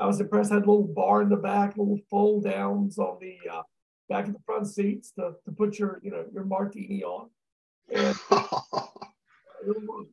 I 0.02 0.08
was 0.08 0.20
impressed. 0.20 0.52
I 0.52 0.56
Had 0.56 0.66
a 0.66 0.72
little 0.72 0.88
bar 0.88 1.22
in 1.22 1.30
the 1.30 1.36
back, 1.36 1.78
little 1.78 2.00
fold 2.10 2.46
downs 2.46 2.98
on 2.98 3.20
the 3.22 3.38
uh, 3.50 3.62
back 4.10 4.26
of 4.26 4.34
the 4.34 4.40
front 4.40 4.66
seats 4.66 5.12
to, 5.12 5.34
to 5.46 5.52
put 5.52 5.78
your 5.78 6.00
you 6.02 6.10
know 6.10 6.26
your 6.34 6.44
martini 6.44 7.04
on. 7.04 7.30
And 7.94 8.08
it 8.08 8.18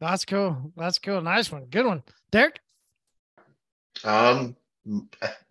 That's 0.00 0.24
cool. 0.24 0.72
That's 0.76 1.00
cool. 1.00 1.20
Nice 1.22 1.50
one. 1.50 1.64
Good 1.64 1.86
one. 1.86 2.04
Derek? 2.30 2.60
Um, 4.04 4.56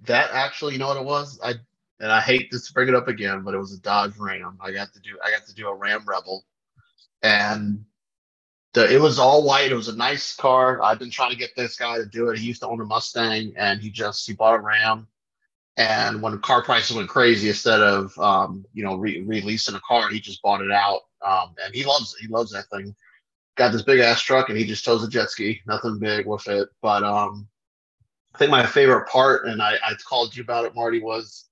that 0.05 0.29
actually, 0.31 0.73
you 0.73 0.79
know 0.79 0.87
what 0.87 0.97
it 0.97 1.05
was? 1.05 1.37
I 1.43 1.55
and 1.99 2.13
I 2.13 2.21
hate 2.21 2.49
to 2.51 2.59
bring 2.73 2.87
it 2.87 2.95
up 2.95 3.09
again, 3.09 3.41
but 3.43 3.53
it 3.53 3.57
was 3.57 3.73
a 3.73 3.81
Dodge 3.81 4.15
Ram. 4.17 4.57
I 4.61 4.71
got 4.71 4.93
to 4.93 5.01
do 5.01 5.19
I 5.21 5.31
got 5.31 5.45
to 5.47 5.53
do 5.53 5.67
a 5.67 5.75
Ram 5.75 6.05
Rebel, 6.07 6.45
and 7.23 7.83
the 8.73 8.93
it 8.93 8.99
was 8.99 9.19
all 9.19 9.43
white. 9.43 9.71
It 9.71 9.75
was 9.75 9.87
a 9.87 9.95
nice 9.95 10.35
car. 10.35 10.81
I've 10.81 10.99
been 10.99 11.11
trying 11.11 11.31
to 11.31 11.37
get 11.37 11.55
this 11.55 11.75
guy 11.75 11.97
to 11.97 12.05
do 12.05 12.29
it. 12.29 12.37
He 12.37 12.45
used 12.45 12.61
to 12.61 12.67
own 12.67 12.81
a 12.81 12.85
Mustang, 12.85 13.53
and 13.57 13.81
he 13.81 13.89
just 13.89 14.27
he 14.27 14.33
bought 14.33 14.55
a 14.55 14.59
Ram. 14.59 15.07
And 15.77 16.21
when 16.21 16.37
car 16.39 16.61
prices 16.61 16.95
went 16.95 17.09
crazy, 17.09 17.47
instead 17.47 17.81
of 17.81 18.17
um, 18.19 18.65
you 18.73 18.83
know 18.83 18.95
re- 18.95 19.21
releasing 19.21 19.75
a 19.75 19.81
car, 19.87 20.09
he 20.09 20.19
just 20.19 20.41
bought 20.41 20.61
it 20.61 20.71
out. 20.71 21.01
Um, 21.25 21.55
and 21.63 21.73
he 21.73 21.83
loves 21.83 22.13
it. 22.13 22.21
He 22.21 22.27
loves 22.27 22.51
that 22.51 22.69
thing. 22.69 22.95
Got 23.55 23.71
this 23.71 23.81
big 23.81 23.99
ass 23.99 24.21
truck, 24.21 24.49
and 24.49 24.57
he 24.57 24.65
just 24.65 24.85
chose 24.85 25.03
a 25.03 25.09
jet 25.09 25.29
ski. 25.29 25.61
Nothing 25.67 25.99
big 25.99 26.25
with 26.25 26.47
it, 26.47 26.69
but 26.81 27.03
um, 27.03 27.47
I 28.33 28.37
think 28.37 28.51
my 28.51 28.65
favorite 28.65 29.07
part, 29.07 29.47
and 29.47 29.61
I, 29.61 29.73
I 29.85 29.95
called 30.07 30.35
you 30.35 30.43
about 30.43 30.65
it, 30.65 30.75
Marty, 30.75 31.01
was 31.01 31.48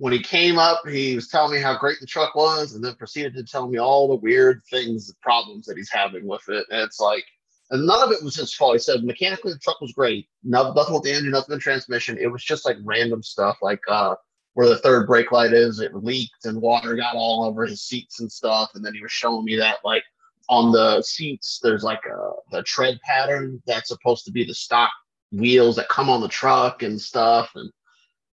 when 0.00 0.14
he 0.14 0.22
came 0.22 0.58
up, 0.58 0.80
he 0.88 1.14
was 1.14 1.28
telling 1.28 1.54
me 1.54 1.60
how 1.60 1.76
great 1.76 2.00
the 2.00 2.06
truck 2.06 2.34
was, 2.34 2.74
and 2.74 2.82
then 2.82 2.94
proceeded 2.94 3.34
to 3.34 3.44
tell 3.44 3.68
me 3.68 3.78
all 3.78 4.08
the 4.08 4.14
weird 4.14 4.62
things, 4.70 5.06
the 5.06 5.14
problems 5.20 5.66
that 5.66 5.76
he's 5.76 5.92
having 5.92 6.26
with 6.26 6.40
it. 6.48 6.64
And 6.70 6.80
it's 6.80 7.00
like, 7.00 7.22
and 7.70 7.86
none 7.86 8.02
of 8.02 8.10
it 8.10 8.24
was 8.24 8.34
his 8.34 8.54
fault. 8.54 8.72
He 8.72 8.78
said 8.78 9.04
mechanically 9.04 9.52
the 9.52 9.58
truck 9.58 9.78
was 9.82 9.92
great, 9.92 10.26
no, 10.42 10.72
nothing 10.72 10.94
with 10.94 11.02
the 11.02 11.12
engine, 11.12 11.32
nothing 11.32 11.54
with 11.54 11.60
transmission. 11.60 12.16
It 12.16 12.32
was 12.32 12.42
just 12.42 12.64
like 12.64 12.78
random 12.82 13.22
stuff, 13.22 13.58
like 13.60 13.82
uh, 13.88 14.14
where 14.54 14.70
the 14.70 14.78
third 14.78 15.06
brake 15.06 15.32
light 15.32 15.52
is, 15.52 15.80
it 15.80 15.94
leaked 15.94 16.46
and 16.46 16.62
water 16.62 16.96
got 16.96 17.14
all 17.14 17.44
over 17.44 17.66
his 17.66 17.82
seats 17.82 18.20
and 18.20 18.32
stuff. 18.32 18.70
And 18.74 18.82
then 18.82 18.94
he 18.94 19.02
was 19.02 19.12
showing 19.12 19.44
me 19.44 19.54
that 19.56 19.80
like 19.84 20.04
on 20.48 20.72
the 20.72 21.02
seats, 21.02 21.60
there's 21.62 21.84
like 21.84 22.06
a 22.06 22.30
the 22.52 22.62
tread 22.62 22.98
pattern 23.04 23.62
that's 23.66 23.88
supposed 23.88 24.24
to 24.24 24.32
be 24.32 24.46
the 24.46 24.54
stock 24.54 24.90
wheels 25.30 25.76
that 25.76 25.90
come 25.90 26.08
on 26.08 26.22
the 26.22 26.28
truck 26.28 26.82
and 26.82 26.98
stuff. 26.98 27.50
And, 27.54 27.70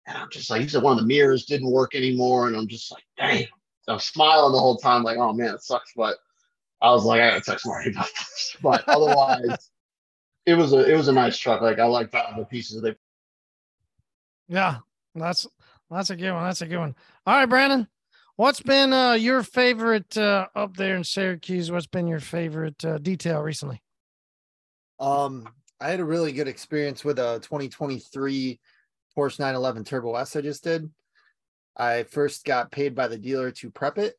and 0.08 0.18
I'm 0.18 0.30
just 0.32 0.50
like, 0.50 0.62
he 0.62 0.68
said 0.70 0.82
one 0.82 0.94
of 0.94 1.00
the 1.00 1.08
mirrors 1.08 1.46
didn't 1.46 1.70
work 1.70 1.94
anymore. 1.94 2.48
And 2.48 2.56
I'm 2.56 2.68
just 2.68 2.92
like, 2.92 3.04
damn. 3.18 3.48
So 3.82 3.94
I'm 3.94 4.00
smiling 4.00 4.54
the 4.54 4.60
whole 4.60 4.78
time, 4.78 5.04
like, 5.04 5.18
oh 5.18 5.34
man, 5.34 5.54
it 5.54 5.62
sucks. 5.62 5.92
But 5.96 6.18
I 6.82 6.92
was 6.92 7.04
like, 7.04 7.22
I 7.22 7.30
gotta 7.30 7.42
text 7.42 7.68
Marty 7.68 7.92
about 7.92 8.08
this. 8.08 8.56
But 8.62 8.88
otherwise, 8.88 9.70
it 10.46 10.56
was 10.56 10.74
a 10.74 10.90
it 10.90 10.96
was 10.96 11.10
a 11.10 11.14
nice 11.14 11.38
truck. 11.38 11.62
Like 11.62 11.80
I 11.80 11.86
liked 11.86 12.16
all 12.16 12.34
the 12.38 12.46
pieces 12.46 12.82
they 12.82 12.96
Yeah, 14.48 14.78
that's 15.14 15.46
that's 15.92 16.10
a 16.10 16.16
good 16.16 16.32
one. 16.32 16.44
That's 16.44 16.62
a 16.62 16.68
good 16.68 16.80
one. 16.80 16.96
All 17.26 17.36
right, 17.36 17.46
Brandon. 17.46 17.88
What's 18.38 18.62
been 18.62 18.94
uh, 18.94 19.14
your 19.14 19.42
favorite 19.42 20.16
uh, 20.16 20.48
up 20.56 20.78
there 20.78 20.96
in 20.96 21.04
Syracuse? 21.04 21.72
What's 21.72 21.88
been 21.88 22.08
your 22.08 22.20
favorite 22.20 22.84
uh, 22.86 23.00
detail 23.00 23.42
recently? 23.42 23.82
Um, 25.00 25.50
I 25.82 25.90
had 25.90 26.00
a 26.00 26.06
really 26.06 26.32
good 26.32 26.48
experience 26.48 27.04
with 27.04 27.18
a 27.20 27.40
2023 27.42 28.60
Porsche 29.18 29.40
911 29.40 29.84
Turbo 29.84 30.14
S 30.16 30.36
I 30.36 30.42
just 30.42 30.64
did. 30.64 30.90
I 31.76 32.04
first 32.04 32.46
got 32.46 32.72
paid 32.72 32.94
by 32.94 33.08
the 33.08 33.18
dealer 33.18 33.50
to 33.50 33.72
prep 33.72 33.98
it 33.98 34.14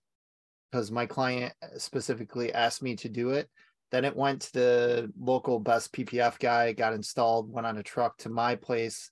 because 0.71 0.91
my 0.91 1.07
client 1.07 1.53
specifically 1.77 2.53
asked 2.53 2.83
me 2.83 2.97
to 2.97 3.09
do 3.09 3.31
it. 3.31 3.49
Then 3.93 4.05
it 4.05 4.17
went 4.17 4.43
to 4.43 4.53
the 4.53 5.13
local 5.19 5.61
best 5.61 5.93
PPF 5.93 6.41
guy, 6.41 6.73
got 6.73 6.95
installed, 6.95 7.51
went 7.51 7.67
on 7.67 7.79
a 7.79 7.83
truck 7.83 8.19
to 8.19 8.29
my 8.29 8.57
place, 8.57 9.11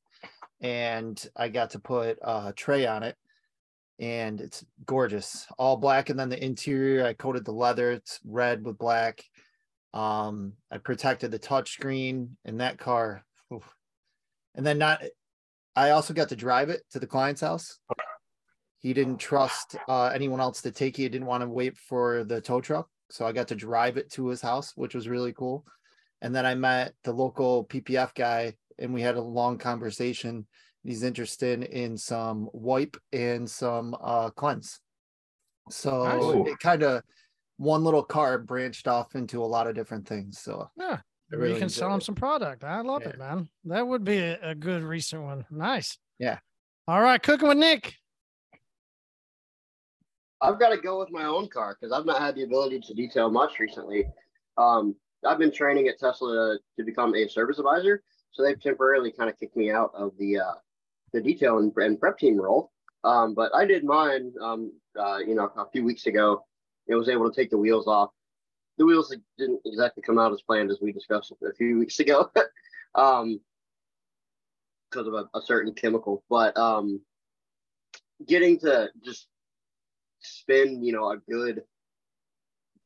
and 0.61 1.25
I 1.37 1.49
got 1.49 1.70
to 1.70 1.79
put 1.79 2.18
a 2.20 2.53
tray 2.55 2.87
on 2.87 3.05
it. 3.05 3.16
And 3.99 4.40
it's 4.40 4.64
gorgeous, 4.85 5.46
all 5.57 5.77
black. 5.77 6.11
And 6.11 6.18
then 6.18 6.29
the 6.29 6.44
interior, 6.44 7.07
I 7.07 7.14
coated 7.14 7.44
the 7.44 7.53
leather, 7.53 7.92
it's 7.92 8.18
red 8.25 8.64
with 8.64 8.77
black. 8.77 9.22
Um, 9.94 10.55
I 10.70 10.79
protected 10.79 11.31
the 11.31 11.38
touchscreen 11.38 12.31
in 12.44 12.59
that 12.59 12.77
car. 12.77 13.25
oof. 13.53 13.64
And 14.55 14.66
then 14.66 14.79
not 14.79 15.03
I 15.76 15.90
also 15.90 16.14
got 16.14 16.30
to 16.30 16.36
drive 16.36 16.70
it 16.70 16.82
to 16.92 16.98
the 16.98 17.06
client's 17.06 17.42
house. 17.42 17.78
He 18.78 18.94
didn't 18.94 19.18
trust 19.18 19.76
uh, 19.88 20.06
anyone 20.06 20.40
else 20.40 20.62
to 20.62 20.70
take 20.70 20.98
it. 20.98 21.02
He 21.02 21.08
didn't 21.08 21.26
want 21.26 21.42
to 21.42 21.48
wait 21.48 21.76
for 21.76 22.24
the 22.24 22.40
tow 22.40 22.60
truck. 22.60 22.88
So 23.10 23.26
I 23.26 23.32
got 23.32 23.48
to 23.48 23.54
drive 23.54 23.96
it 23.96 24.10
to 24.12 24.28
his 24.28 24.40
house, 24.40 24.72
which 24.74 24.94
was 24.94 25.08
really 25.08 25.32
cool. 25.32 25.64
And 26.22 26.34
then 26.34 26.46
I 26.46 26.54
met 26.54 26.94
the 27.04 27.12
local 27.12 27.66
PPF 27.66 28.14
guy 28.14 28.54
and 28.78 28.92
we 28.92 29.02
had 29.02 29.16
a 29.16 29.20
long 29.20 29.58
conversation. 29.58 30.46
He's 30.82 31.02
interested 31.02 31.62
in 31.62 31.96
some 31.96 32.48
wipe 32.52 32.96
and 33.12 33.48
some 33.48 33.96
uh, 34.00 34.30
cleanse. 34.30 34.80
So 35.70 36.04
Nice. 36.04 36.52
it 36.52 36.58
kind 36.58 36.82
of 36.82 37.02
one 37.58 37.84
little 37.84 38.02
car 38.02 38.38
branched 38.38 38.88
off 38.88 39.14
into 39.14 39.42
a 39.42 39.46
lot 39.46 39.66
of 39.66 39.74
different 39.74 40.06
things. 40.06 40.40
So 40.40 40.70
Yeah, 40.76 41.00
I 41.32 41.36
you 41.36 41.58
can 41.58 41.68
sell 41.68 41.88
enjoyed 41.88 41.92
them 41.92 41.98
it. 41.98 42.04
some 42.04 42.14
product. 42.14 42.64
I 42.64 42.80
love 42.80 43.02
it, 43.02 43.18
man. 43.18 43.48
That 43.64 43.86
would 43.86 44.04
be 44.04 44.18
a, 44.18 44.50
a 44.50 44.54
good 44.54 44.82
recent 44.82 45.22
one. 45.22 45.44
Nice. 45.50 45.98
Yeah. 46.18 46.38
All 46.88 47.00
right, 47.00 47.20
cooking 47.22 47.48
with 47.48 47.58
Nick. 47.58 47.94
I've 50.40 50.58
got 50.60 50.68
to 50.68 50.76
go 50.76 51.00
with 51.00 51.10
my 51.10 51.24
own 51.24 51.48
car 51.48 51.76
because 51.78 51.92
I've 51.92 52.06
not 52.06 52.20
had 52.20 52.36
the 52.36 52.42
ability 52.42 52.80
to 52.80 52.94
detail 52.94 53.30
much 53.30 53.58
recently. 53.58 54.06
Um, 54.56 54.94
I've 55.26 55.38
been 55.38 55.50
training 55.52 55.88
at 55.88 55.98
Tesla 55.98 56.58
to 56.78 56.84
become 56.84 57.14
a 57.16 57.26
service 57.28 57.58
advisor, 57.58 58.02
so 58.32 58.42
they've 58.42 58.60
temporarily 58.60 59.10
kind 59.10 59.30
of 59.30 59.38
kicked 59.38 59.56
me 59.56 59.70
out 59.70 59.90
of 59.94 60.12
the 60.18 60.38
uh, 60.38 60.54
the 61.12 61.20
detail 61.20 61.58
and, 61.58 61.72
and 61.76 61.98
prep 61.98 62.18
team 62.18 62.36
role. 62.40 62.70
Um, 63.02 63.34
but 63.34 63.54
I 63.54 63.64
did 63.64 63.84
mine, 63.84 64.32
um, 64.40 64.72
uh, 64.98 65.18
you 65.18 65.34
know, 65.34 65.50
a 65.56 65.70
few 65.70 65.84
weeks 65.84 66.06
ago. 66.06 66.44
I 66.90 66.94
was 66.94 67.08
able 67.08 67.28
to 67.28 67.34
take 67.34 67.50
the 67.50 67.58
wheels 67.58 67.86
off. 67.86 68.10
The 68.78 68.86
wheels 68.86 69.14
didn't 69.38 69.60
exactly 69.64 70.02
come 70.02 70.18
out 70.18 70.32
as 70.32 70.42
planned, 70.42 70.70
as 70.70 70.80
we 70.80 70.92
discussed 70.92 71.32
a 71.42 71.54
few 71.54 71.78
weeks 71.78 71.98
ago, 72.00 72.30
um, 72.94 73.40
because 74.90 75.06
of 75.06 75.14
a, 75.14 75.28
a 75.34 75.42
certain 75.42 75.72
chemical. 75.72 76.22
But 76.28 76.56
um, 76.56 77.00
getting 78.26 78.58
to 78.60 78.90
just 79.04 79.28
spend, 80.20 80.84
you 80.84 80.92
know, 80.92 81.10
a 81.10 81.18
good 81.30 81.62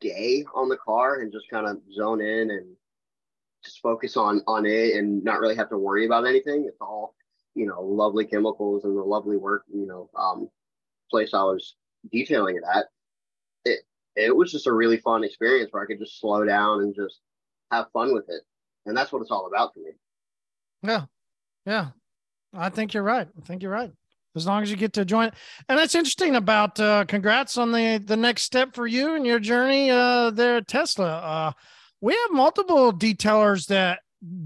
day 0.00 0.44
on 0.54 0.68
the 0.68 0.76
car 0.76 1.20
and 1.20 1.32
just 1.32 1.48
kind 1.50 1.66
of 1.66 1.78
zone 1.92 2.20
in 2.20 2.50
and 2.50 2.76
just 3.64 3.80
focus 3.80 4.16
on 4.16 4.42
on 4.46 4.64
it 4.66 4.96
and 4.96 5.22
not 5.22 5.40
really 5.40 5.56
have 5.56 5.68
to 5.70 5.78
worry 5.78 6.06
about 6.06 6.26
anything. 6.26 6.64
It's 6.66 6.80
all, 6.80 7.14
you 7.54 7.66
know, 7.66 7.82
lovely 7.82 8.24
chemicals 8.24 8.84
and 8.84 8.96
the 8.96 9.02
lovely 9.02 9.36
work, 9.36 9.64
you 9.72 9.86
know, 9.86 10.08
um, 10.16 10.48
place 11.10 11.34
I 11.34 11.42
was 11.42 11.74
detailing 12.10 12.56
it 12.56 12.62
at. 12.74 12.86
It 14.16 14.34
was 14.34 14.52
just 14.52 14.66
a 14.66 14.72
really 14.72 14.98
fun 14.98 15.24
experience 15.24 15.72
where 15.72 15.82
I 15.82 15.86
could 15.86 15.98
just 15.98 16.20
slow 16.20 16.44
down 16.44 16.80
and 16.80 16.94
just 16.94 17.20
have 17.70 17.90
fun 17.92 18.12
with 18.12 18.28
it. 18.28 18.42
And 18.86 18.96
that's 18.96 19.12
what 19.12 19.22
it's 19.22 19.30
all 19.30 19.46
about 19.46 19.74
for 19.74 19.80
me. 19.80 19.92
Yeah. 20.82 21.04
Yeah. 21.66 21.88
I 22.54 22.68
think 22.68 22.94
you're 22.94 23.02
right. 23.02 23.28
I 23.36 23.46
think 23.46 23.62
you're 23.62 23.72
right. 23.72 23.92
As 24.36 24.46
long 24.46 24.62
as 24.62 24.70
you 24.70 24.76
get 24.76 24.92
to 24.94 25.04
join. 25.04 25.30
And 25.68 25.78
that's 25.78 25.94
interesting 25.94 26.36
about 26.36 26.78
uh 26.80 27.04
congrats 27.06 27.58
on 27.58 27.72
the 27.72 28.02
the 28.04 28.16
next 28.16 28.42
step 28.42 28.74
for 28.74 28.86
you 28.86 29.14
and 29.14 29.26
your 29.26 29.40
journey 29.40 29.90
uh 29.90 30.30
there 30.30 30.56
at 30.56 30.68
Tesla. 30.68 31.18
Uh 31.18 31.52
we 32.00 32.14
have 32.14 32.32
multiple 32.32 32.92
detailers 32.92 33.66
that 33.66 34.00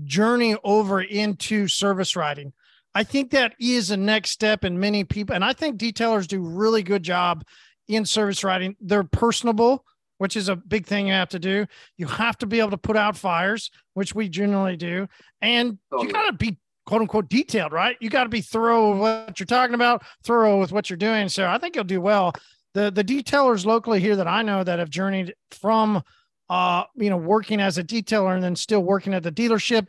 journey 0.05 0.57
over 0.65 1.01
into 1.01 1.69
service 1.69 2.17
writing. 2.17 2.53
I 2.95 3.05
think 3.05 3.31
that 3.31 3.55
is 3.61 3.91
a 3.91 3.97
next 3.97 4.31
step 4.31 4.65
in 4.65 4.79
many 4.79 5.05
people. 5.05 5.35
And 5.35 5.45
I 5.45 5.53
think 5.53 5.79
detailers 5.79 6.27
do 6.27 6.41
really 6.41 6.83
good 6.83 7.03
job 7.03 7.45
in 7.89 8.05
service 8.05 8.45
writing. 8.45 8.77
They're 8.81 9.05
personable, 9.05 9.85
which 10.19 10.37
is 10.37 10.49
a 10.49 10.57
big 10.57 10.87
thing 10.87 11.07
you 11.07 11.13
have 11.13 11.29
to 11.31 11.39
do. 11.39 11.67
You 11.97 12.07
have 12.07 12.39
to 12.39 12.47
be 12.47 12.61
able 12.61 12.71
to 12.71 12.79
put 12.79 12.97
out 12.97 13.17
fires, 13.17 13.71
which 13.95 14.15
we 14.15 14.29
generally 14.29 14.77
do. 14.77 15.09
And 15.43 15.79
you 15.93 16.13
got 16.13 16.27
to 16.27 16.33
be 16.33 16.59
quote 16.87 17.01
unquote 17.01 17.29
detailed, 17.29 17.73
right? 17.73 17.97
You 18.01 18.11
got 18.11 18.25
to 18.25 18.29
be 18.29 18.41
thorough 18.41 18.91
with 18.91 19.01
what 19.01 19.41
you're 19.41 19.47
talking 19.47 19.75
about, 19.75 20.05
thorough 20.23 20.61
with 20.61 20.73
what 20.73 20.91
you're 20.91 20.97
doing. 20.97 21.29
So 21.29 21.47
I 21.47 21.59
think 21.59 21.75
you'll 21.75 21.85
do 21.85 22.01
well. 22.01 22.33
The 22.75 22.91
the 22.91 23.05
detailers 23.05 23.65
locally 23.65 24.01
here 24.01 24.17
that 24.17 24.27
I 24.27 24.43
know 24.43 24.65
that 24.65 24.79
have 24.79 24.91
journeyed 24.91 25.35
from 25.51 26.03
uh, 26.49 26.85
you 26.95 27.11
know, 27.11 27.17
working 27.17 27.61
as 27.61 27.79
a 27.79 27.85
detailer 27.85 28.35
and 28.35 28.43
then 28.43 28.57
still 28.57 28.83
working 28.83 29.15
at 29.15 29.23
the 29.23 29.33
dealership, 29.33 29.89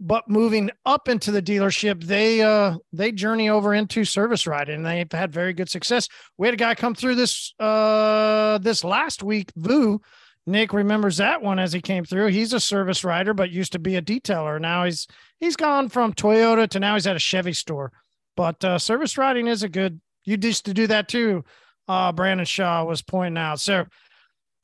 but 0.00 0.28
moving 0.28 0.70
up 0.84 1.08
into 1.08 1.30
the 1.30 1.42
dealership, 1.42 2.04
they 2.04 2.42
uh 2.42 2.76
they 2.92 3.12
journey 3.12 3.48
over 3.48 3.74
into 3.74 4.04
service 4.04 4.46
writing 4.46 4.76
and 4.76 4.86
they've 4.86 5.10
had 5.12 5.32
very 5.32 5.52
good 5.52 5.68
success. 5.70 6.08
We 6.36 6.46
had 6.46 6.54
a 6.54 6.58
guy 6.58 6.74
come 6.74 6.94
through 6.94 7.14
this 7.14 7.54
uh 7.58 8.58
this 8.58 8.84
last 8.84 9.22
week, 9.22 9.52
Vu. 9.56 10.00
Nick 10.46 10.74
remembers 10.74 11.16
that 11.16 11.40
one 11.40 11.58
as 11.58 11.72
he 11.72 11.80
came 11.80 12.04
through. 12.04 12.26
He's 12.26 12.52
a 12.52 12.60
service 12.60 13.02
writer, 13.02 13.32
but 13.32 13.50
used 13.50 13.72
to 13.72 13.78
be 13.78 13.96
a 13.96 14.02
detailer. 14.02 14.60
Now 14.60 14.84
he's 14.84 15.06
he's 15.40 15.56
gone 15.56 15.88
from 15.88 16.12
Toyota 16.12 16.68
to 16.68 16.80
now 16.80 16.94
he's 16.94 17.06
at 17.06 17.16
a 17.16 17.20
Chevy 17.20 17.54
store. 17.54 17.92
But 18.36 18.62
uh, 18.64 18.78
service 18.78 19.16
writing 19.16 19.46
is 19.46 19.62
a 19.62 19.68
good. 19.68 20.00
You 20.24 20.36
used 20.40 20.66
to 20.66 20.74
do 20.74 20.86
that 20.88 21.08
too. 21.08 21.44
Uh, 21.86 22.12
Brandon 22.12 22.46
Shaw 22.46 22.84
was 22.84 23.02
pointing 23.02 23.38
out. 23.38 23.60
So 23.60 23.84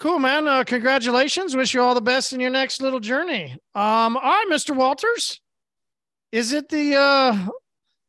Cool, 0.01 0.19
man. 0.19 0.49
Uh, 0.49 0.65
congratulations. 0.65 1.55
Wish 1.55 1.75
you 1.75 1.83
all 1.83 1.95
the 1.95 2.01
best 2.01 2.33
in 2.33 2.41
your 2.41 2.49
next 2.49 2.81
little 2.81 3.01
journey. 3.01 3.53
Um, 3.75 4.17
all 4.17 4.23
right, 4.23 4.47
Mr. 4.51 4.75
Walters. 4.75 5.43
Is 6.33 6.55
it 6.55 6.71
the 6.71 6.97
uh 6.97 7.49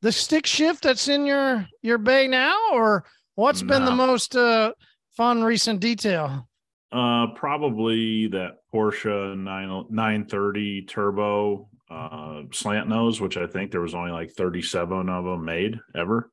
the 0.01 0.11
stick 0.11 0.45
shift 0.45 0.83
that's 0.83 1.09
in 1.09 1.25
your 1.25 1.67
your 1.81 1.97
bay 1.97 2.27
now, 2.27 2.55
or 2.71 3.03
what's 3.35 3.61
been 3.61 3.83
the 3.83 3.91
most 3.91 4.37
uh 4.37 4.71
fun 5.17 5.43
recent 5.43 5.81
detail? 5.81 6.47
Uh, 6.93 7.27
probably 7.35 8.27
that 8.27 8.57
Porsche 8.73 9.37
9, 9.37 9.85
930 9.89 10.81
turbo 10.83 11.69
uh, 11.89 12.43
slant 12.51 12.89
nose, 12.89 13.21
which 13.21 13.37
I 13.37 13.47
think 13.47 13.71
there 13.71 13.81
was 13.81 13.95
only 13.95 14.11
like 14.11 14.31
37 14.31 15.07
of 15.07 15.23
them 15.23 15.45
made 15.45 15.79
ever. 15.95 16.29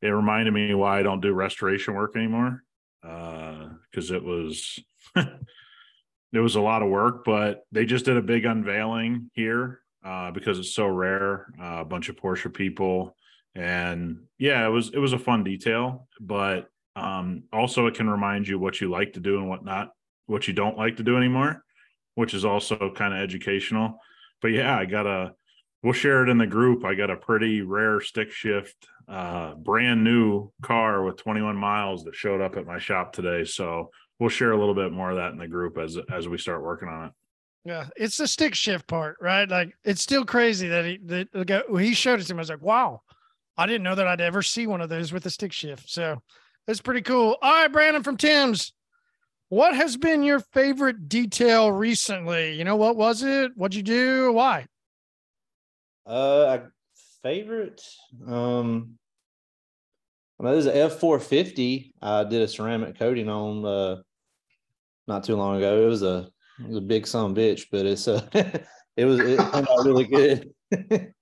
It 0.00 0.08
reminded 0.08 0.52
me 0.54 0.74
why 0.74 0.98
I 0.98 1.02
don't 1.02 1.20
do 1.20 1.32
restoration 1.32 1.94
work 1.94 2.16
anymore. 2.16 2.62
Uh, 3.06 3.68
because 3.90 4.10
it 4.10 4.22
was 4.22 4.78
it 5.16 6.38
was 6.38 6.54
a 6.54 6.60
lot 6.60 6.82
of 6.82 6.88
work, 6.88 7.24
but 7.24 7.64
they 7.72 7.84
just 7.84 8.04
did 8.04 8.16
a 8.16 8.22
big 8.22 8.44
unveiling 8.44 9.30
here 9.34 9.80
uh, 10.04 10.30
because 10.30 10.58
it's 10.58 10.74
so 10.74 10.86
rare. 10.86 11.46
Uh, 11.60 11.80
a 11.80 11.84
bunch 11.84 12.08
of 12.08 12.16
Porsche 12.16 12.52
people, 12.52 13.16
and 13.54 14.22
yeah, 14.38 14.66
it 14.66 14.70
was 14.70 14.90
it 14.94 14.98
was 14.98 15.12
a 15.12 15.18
fun 15.18 15.44
detail, 15.44 16.08
but 16.20 16.68
um, 16.96 17.44
also 17.52 17.86
it 17.86 17.94
can 17.94 18.08
remind 18.08 18.48
you 18.48 18.58
what 18.58 18.80
you 18.80 18.90
like 18.90 19.14
to 19.14 19.20
do 19.20 19.38
and 19.38 19.48
what 19.48 19.64
not, 19.64 19.90
what 20.26 20.46
you 20.46 20.54
don't 20.54 20.76
like 20.76 20.96
to 20.96 21.02
do 21.02 21.16
anymore, 21.16 21.64
which 22.14 22.34
is 22.34 22.44
also 22.44 22.92
kind 22.94 23.14
of 23.14 23.20
educational. 23.20 23.98
But 24.40 24.48
yeah, 24.48 24.76
I 24.76 24.86
got 24.86 25.06
a. 25.06 25.32
We'll 25.82 25.92
share 25.92 26.22
it 26.22 26.28
in 26.28 26.38
the 26.38 26.46
group. 26.46 26.84
I 26.84 26.94
got 26.94 27.10
a 27.10 27.16
pretty 27.16 27.60
rare 27.62 28.00
stick 28.00 28.30
shift, 28.30 28.86
uh, 29.08 29.54
brand 29.54 30.04
new 30.04 30.50
car 30.62 31.02
with 31.02 31.16
21 31.16 31.56
miles 31.56 32.04
that 32.04 32.14
showed 32.14 32.40
up 32.40 32.56
at 32.56 32.66
my 32.66 32.78
shop 32.78 33.12
today. 33.12 33.44
So 33.44 33.90
we'll 34.18 34.30
share 34.30 34.52
a 34.52 34.58
little 34.58 34.74
bit 34.74 34.92
more 34.92 35.10
of 35.10 35.16
that 35.16 35.32
in 35.32 35.38
the 35.38 35.48
group 35.48 35.78
as 35.78 35.98
as 36.10 36.28
we 36.28 36.38
start 36.38 36.62
working 36.62 36.88
on 36.88 37.06
it. 37.06 37.12
Yeah, 37.64 37.86
it's 37.96 38.16
the 38.16 38.26
stick 38.26 38.54
shift 38.54 38.86
part, 38.86 39.16
right? 39.20 39.48
Like 39.48 39.76
it's 39.84 40.02
still 40.02 40.24
crazy 40.24 40.68
that 40.68 40.84
he 40.84 40.98
that 41.04 41.32
the 41.32 41.44
guy 41.44 41.62
when 41.68 41.84
he 41.84 41.94
showed 41.94 42.20
it 42.20 42.24
to 42.24 42.34
me. 42.34 42.38
I 42.38 42.40
was 42.40 42.50
like, 42.50 42.62
wow, 42.62 43.02
I 43.56 43.66
didn't 43.66 43.84
know 43.84 43.94
that 43.94 44.08
I'd 44.08 44.20
ever 44.20 44.42
see 44.42 44.66
one 44.66 44.80
of 44.80 44.88
those 44.88 45.12
with 45.12 45.26
a 45.26 45.30
stick 45.30 45.52
shift. 45.52 45.88
So 45.90 46.20
it's 46.66 46.80
pretty 46.80 47.02
cool. 47.02 47.36
All 47.42 47.52
right, 47.52 47.72
Brandon 47.72 48.02
from 48.02 48.16
Tim's. 48.16 48.72
What 49.48 49.76
has 49.76 49.96
been 49.96 50.22
your 50.22 50.40
favorite 50.40 51.08
detail 51.08 51.70
recently? 51.70 52.54
You 52.54 52.64
know, 52.64 52.76
what 52.76 52.96
was 52.96 53.22
it? 53.22 53.52
What'd 53.54 53.74
you 53.74 53.82
do? 53.82 54.32
Why? 54.32 54.66
Uh, 56.06 56.46
I, 56.46 56.60
favorite. 57.22 57.82
Um, 58.26 58.98
I 60.40 60.44
know 60.44 60.52
there's 60.52 60.66
an 60.66 60.76
F 60.76 60.98
four 60.98 61.18
fifty. 61.20 61.94
I 62.02 62.24
did 62.24 62.42
a 62.42 62.48
ceramic 62.48 62.98
coating 62.98 63.28
on 63.28 63.64
uh, 63.64 64.02
not 65.06 65.24
too 65.24 65.36
long 65.36 65.56
ago. 65.56 65.84
It 65.84 65.88
was 65.88 66.02
a 66.02 66.28
it 66.60 66.68
was 66.68 66.78
a 66.78 66.82
big 66.82 67.06
son 67.06 67.30
a 67.30 67.34
bitch, 67.34 67.66
but 67.70 67.86
it's 67.86 68.08
uh, 68.08 68.26
it 68.96 69.04
was 69.04 69.20
it 69.20 69.38
turned 69.38 69.68
out 69.68 69.84
really 69.84 70.06
good. 70.06 70.52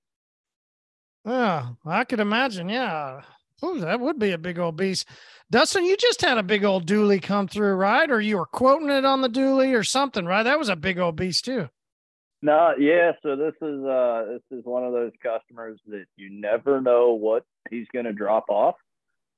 Yeah, 1.24 1.70
I 1.84 2.04
could 2.04 2.20
imagine. 2.20 2.68
Yeah. 2.68 3.20
Ooh, 3.64 3.80
that 3.80 4.00
would 4.00 4.18
be 4.18 4.30
a 4.30 4.38
big 4.38 4.58
old 4.58 4.76
beast. 4.76 5.06
Dustin, 5.50 5.84
you 5.84 5.96
just 5.96 6.22
had 6.22 6.38
a 6.38 6.42
big 6.42 6.64
old 6.64 6.86
dually 6.86 7.22
come 7.22 7.46
through, 7.46 7.74
right? 7.74 8.10
Or 8.10 8.20
you 8.20 8.38
were 8.38 8.46
quoting 8.46 8.88
it 8.88 9.04
on 9.04 9.20
the 9.20 9.28
dually 9.28 9.78
or 9.78 9.84
something, 9.84 10.24
right? 10.24 10.44
That 10.44 10.58
was 10.58 10.68
a 10.68 10.76
big 10.76 10.98
old 10.98 11.16
beast 11.16 11.44
too. 11.44 11.68
No, 12.42 12.72
yeah. 12.78 13.12
So 13.22 13.36
this 13.36 13.54
is 13.60 13.84
uh 13.84 14.24
this 14.28 14.58
is 14.58 14.64
one 14.64 14.84
of 14.84 14.92
those 14.92 15.12
customers 15.22 15.78
that 15.88 16.06
you 16.16 16.30
never 16.30 16.80
know 16.80 17.12
what 17.12 17.44
he's 17.70 17.86
gonna 17.92 18.12
drop 18.12 18.46
off. 18.48 18.76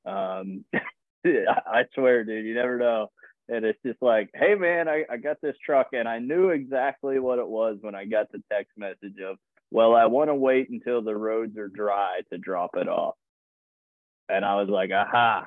Um, 0.06 0.64
I 1.26 1.84
swear, 1.94 2.24
dude, 2.24 2.46
you 2.46 2.54
never 2.54 2.78
know. 2.78 3.08
And 3.48 3.64
it's 3.64 3.78
just 3.84 4.00
like, 4.00 4.30
hey 4.34 4.54
man, 4.54 4.88
I, 4.88 5.04
I 5.10 5.16
got 5.16 5.40
this 5.40 5.56
truck 5.64 5.88
and 5.92 6.08
I 6.08 6.18
knew 6.20 6.50
exactly 6.50 7.18
what 7.18 7.38
it 7.38 7.46
was 7.46 7.78
when 7.80 7.94
I 7.94 8.04
got 8.04 8.30
the 8.30 8.42
text 8.52 8.72
message 8.76 9.18
of, 9.24 9.36
well, 9.70 9.94
I 9.94 10.06
want 10.06 10.30
to 10.30 10.34
wait 10.34 10.70
until 10.70 11.02
the 11.02 11.16
roads 11.16 11.56
are 11.58 11.68
dry 11.68 12.20
to 12.30 12.38
drop 12.38 12.72
it 12.76 12.88
off. 12.88 13.14
And 14.28 14.44
I 14.44 14.56
was 14.56 14.68
like, 14.68 14.90
aha, 14.92 15.46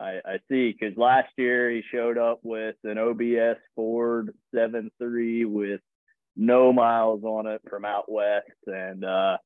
I, 0.00 0.20
I 0.24 0.38
see. 0.48 0.72
Because 0.72 0.96
last 0.96 1.30
year 1.36 1.70
he 1.70 1.82
showed 1.90 2.18
up 2.18 2.40
with 2.42 2.76
an 2.84 2.98
OBS 2.98 3.58
Ford 3.74 4.32
7.3 4.54 5.46
with 5.46 5.80
no 6.36 6.72
miles 6.72 7.22
on 7.24 7.46
it 7.46 7.60
from 7.68 7.84
out 7.84 8.10
west. 8.10 8.46
And 8.66 9.04
uh, 9.04 9.36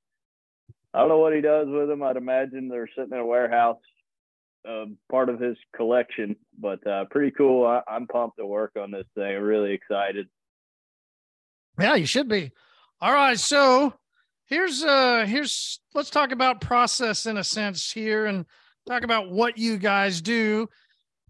I 0.94 0.98
don't 0.98 1.08
know 1.08 1.18
what 1.18 1.34
he 1.34 1.40
does 1.40 1.66
with 1.68 1.88
them. 1.88 2.02
I'd 2.02 2.16
imagine 2.16 2.68
they're 2.68 2.88
sitting 2.96 3.12
in 3.12 3.18
a 3.18 3.26
warehouse, 3.26 3.80
uh, 4.68 4.86
part 5.10 5.28
of 5.28 5.40
his 5.40 5.56
collection, 5.74 6.36
but 6.58 6.86
uh, 6.86 7.04
pretty 7.10 7.32
cool. 7.32 7.66
I, 7.66 7.82
I'm 7.88 8.06
pumped 8.06 8.38
to 8.38 8.46
work 8.46 8.72
on 8.80 8.90
this 8.90 9.06
thing. 9.14 9.38
Really 9.40 9.72
excited. 9.72 10.28
Yeah, 11.78 11.94
you 11.94 12.06
should 12.06 12.28
be. 12.28 12.52
All 13.00 13.12
right, 13.12 13.38
so 13.38 13.92
here's 14.46 14.82
uh 14.82 15.26
here's 15.26 15.80
let's 15.94 16.08
talk 16.08 16.30
about 16.32 16.60
process 16.60 17.26
in 17.26 17.36
a 17.36 17.44
sense 17.44 17.90
here 17.90 18.26
and 18.26 18.46
talk 18.86 19.02
about 19.02 19.30
what 19.30 19.58
you 19.58 19.76
guys 19.76 20.20
do 20.20 20.68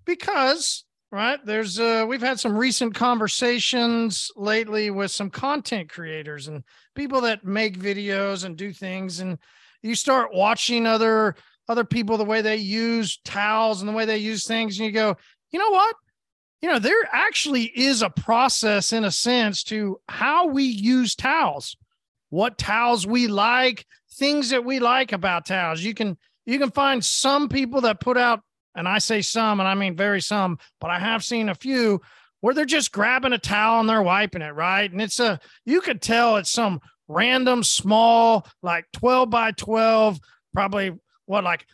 because 0.04 0.84
right? 1.12 1.38
There's 1.44 1.78
uh 1.78 2.04
we've 2.08 2.20
had 2.20 2.40
some 2.40 2.56
recent 2.56 2.94
conversations 2.94 4.30
lately 4.36 4.90
with 4.90 5.10
some 5.10 5.30
content 5.30 5.88
creators 5.88 6.48
and 6.48 6.64
people 6.94 7.22
that 7.22 7.44
make 7.44 7.78
videos 7.78 8.44
and 8.44 8.56
do 8.56 8.72
things 8.72 9.20
and 9.20 9.38
you 9.82 9.94
start 9.94 10.34
watching 10.34 10.86
other 10.86 11.36
other 11.68 11.84
people 11.84 12.16
the 12.16 12.24
way 12.24 12.42
they 12.42 12.56
use 12.56 13.18
towels 13.24 13.80
and 13.80 13.88
the 13.88 13.92
way 13.92 14.04
they 14.04 14.18
use 14.18 14.46
things 14.46 14.78
and 14.78 14.86
you 14.86 14.92
go 14.92 15.16
you 15.50 15.58
know 15.58 15.70
what? 15.70 15.96
You 16.60 16.68
know, 16.68 16.78
there 16.78 17.08
actually 17.12 17.64
is 17.64 18.02
a 18.02 18.10
process 18.10 18.92
in 18.92 19.04
a 19.04 19.10
sense 19.10 19.62
to 19.64 20.00
how 20.08 20.48
we 20.48 20.64
use 20.64 21.14
towels, 21.14 21.76
what 22.30 22.58
towels 22.58 23.06
we 23.06 23.26
like, 23.26 23.86
things 24.18 24.50
that 24.50 24.64
we 24.64 24.78
like 24.78 25.12
about 25.12 25.46
towels. 25.46 25.82
You 25.82 25.94
can 25.94 26.16
you 26.44 26.58
can 26.58 26.70
find 26.70 27.04
some 27.04 27.48
people 27.48 27.82
that 27.82 28.00
put 28.00 28.16
out, 28.16 28.40
and 28.76 28.86
I 28.86 28.98
say 28.98 29.22
some, 29.22 29.58
and 29.58 29.68
I 29.68 29.74
mean 29.74 29.96
very 29.96 30.20
some, 30.20 30.58
but 30.80 30.90
I 30.90 30.98
have 31.00 31.24
seen 31.24 31.48
a 31.48 31.54
few 31.54 32.00
where 32.40 32.54
they're 32.54 32.64
just 32.64 32.92
grabbing 32.92 33.32
a 33.32 33.38
towel 33.38 33.80
and 33.80 33.88
they're 33.88 34.02
wiping 34.02 34.42
it, 34.42 34.54
right? 34.54 34.90
And 34.90 35.00
it's 35.02 35.18
a 35.18 35.40
you 35.64 35.80
could 35.80 36.00
tell 36.00 36.36
it's 36.36 36.50
some 36.50 36.80
random 37.08 37.62
small, 37.64 38.46
like 38.62 38.84
12 38.92 39.30
by 39.30 39.50
12, 39.52 40.20
probably 40.54 40.92
what 41.24 41.42
like 41.42 41.66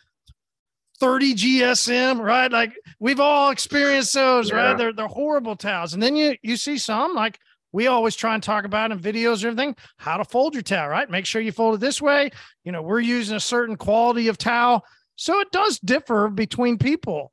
30 0.99 1.33
GSM, 1.35 2.19
right? 2.19 2.51
Like 2.51 2.73
we've 2.99 3.19
all 3.19 3.51
experienced 3.51 4.13
those, 4.13 4.49
Yeah. 4.49 4.55
right? 4.55 4.77
They're 4.77 4.93
they're 4.93 5.07
horrible 5.07 5.55
towels. 5.55 5.93
And 5.93 6.01
then 6.01 6.15
you 6.15 6.35
you 6.41 6.55
see 6.57 6.77
some 6.77 7.13
like 7.13 7.39
we 7.71 7.87
always 7.87 8.15
try 8.15 8.35
and 8.35 8.43
talk 8.43 8.65
about 8.65 8.91
in 8.91 8.99
videos 8.99 9.43
or 9.43 9.47
everything, 9.47 9.75
how 9.97 10.17
to 10.17 10.23
fold 10.23 10.53
your 10.53 10.61
towel, 10.61 10.87
right? 10.89 11.09
Make 11.09 11.25
sure 11.25 11.41
you 11.41 11.51
fold 11.51 11.75
it 11.75 11.79
this 11.81 11.99
way. 12.01 12.29
You 12.63 12.71
know, 12.71 12.83
we're 12.83 12.99
using 12.99 13.35
a 13.35 13.39
certain 13.39 13.75
quality 13.75 14.27
of 14.27 14.37
towel. 14.37 14.85
So 15.15 15.39
it 15.39 15.51
does 15.51 15.79
differ 15.79 16.29
between 16.29 16.77
people. 16.77 17.31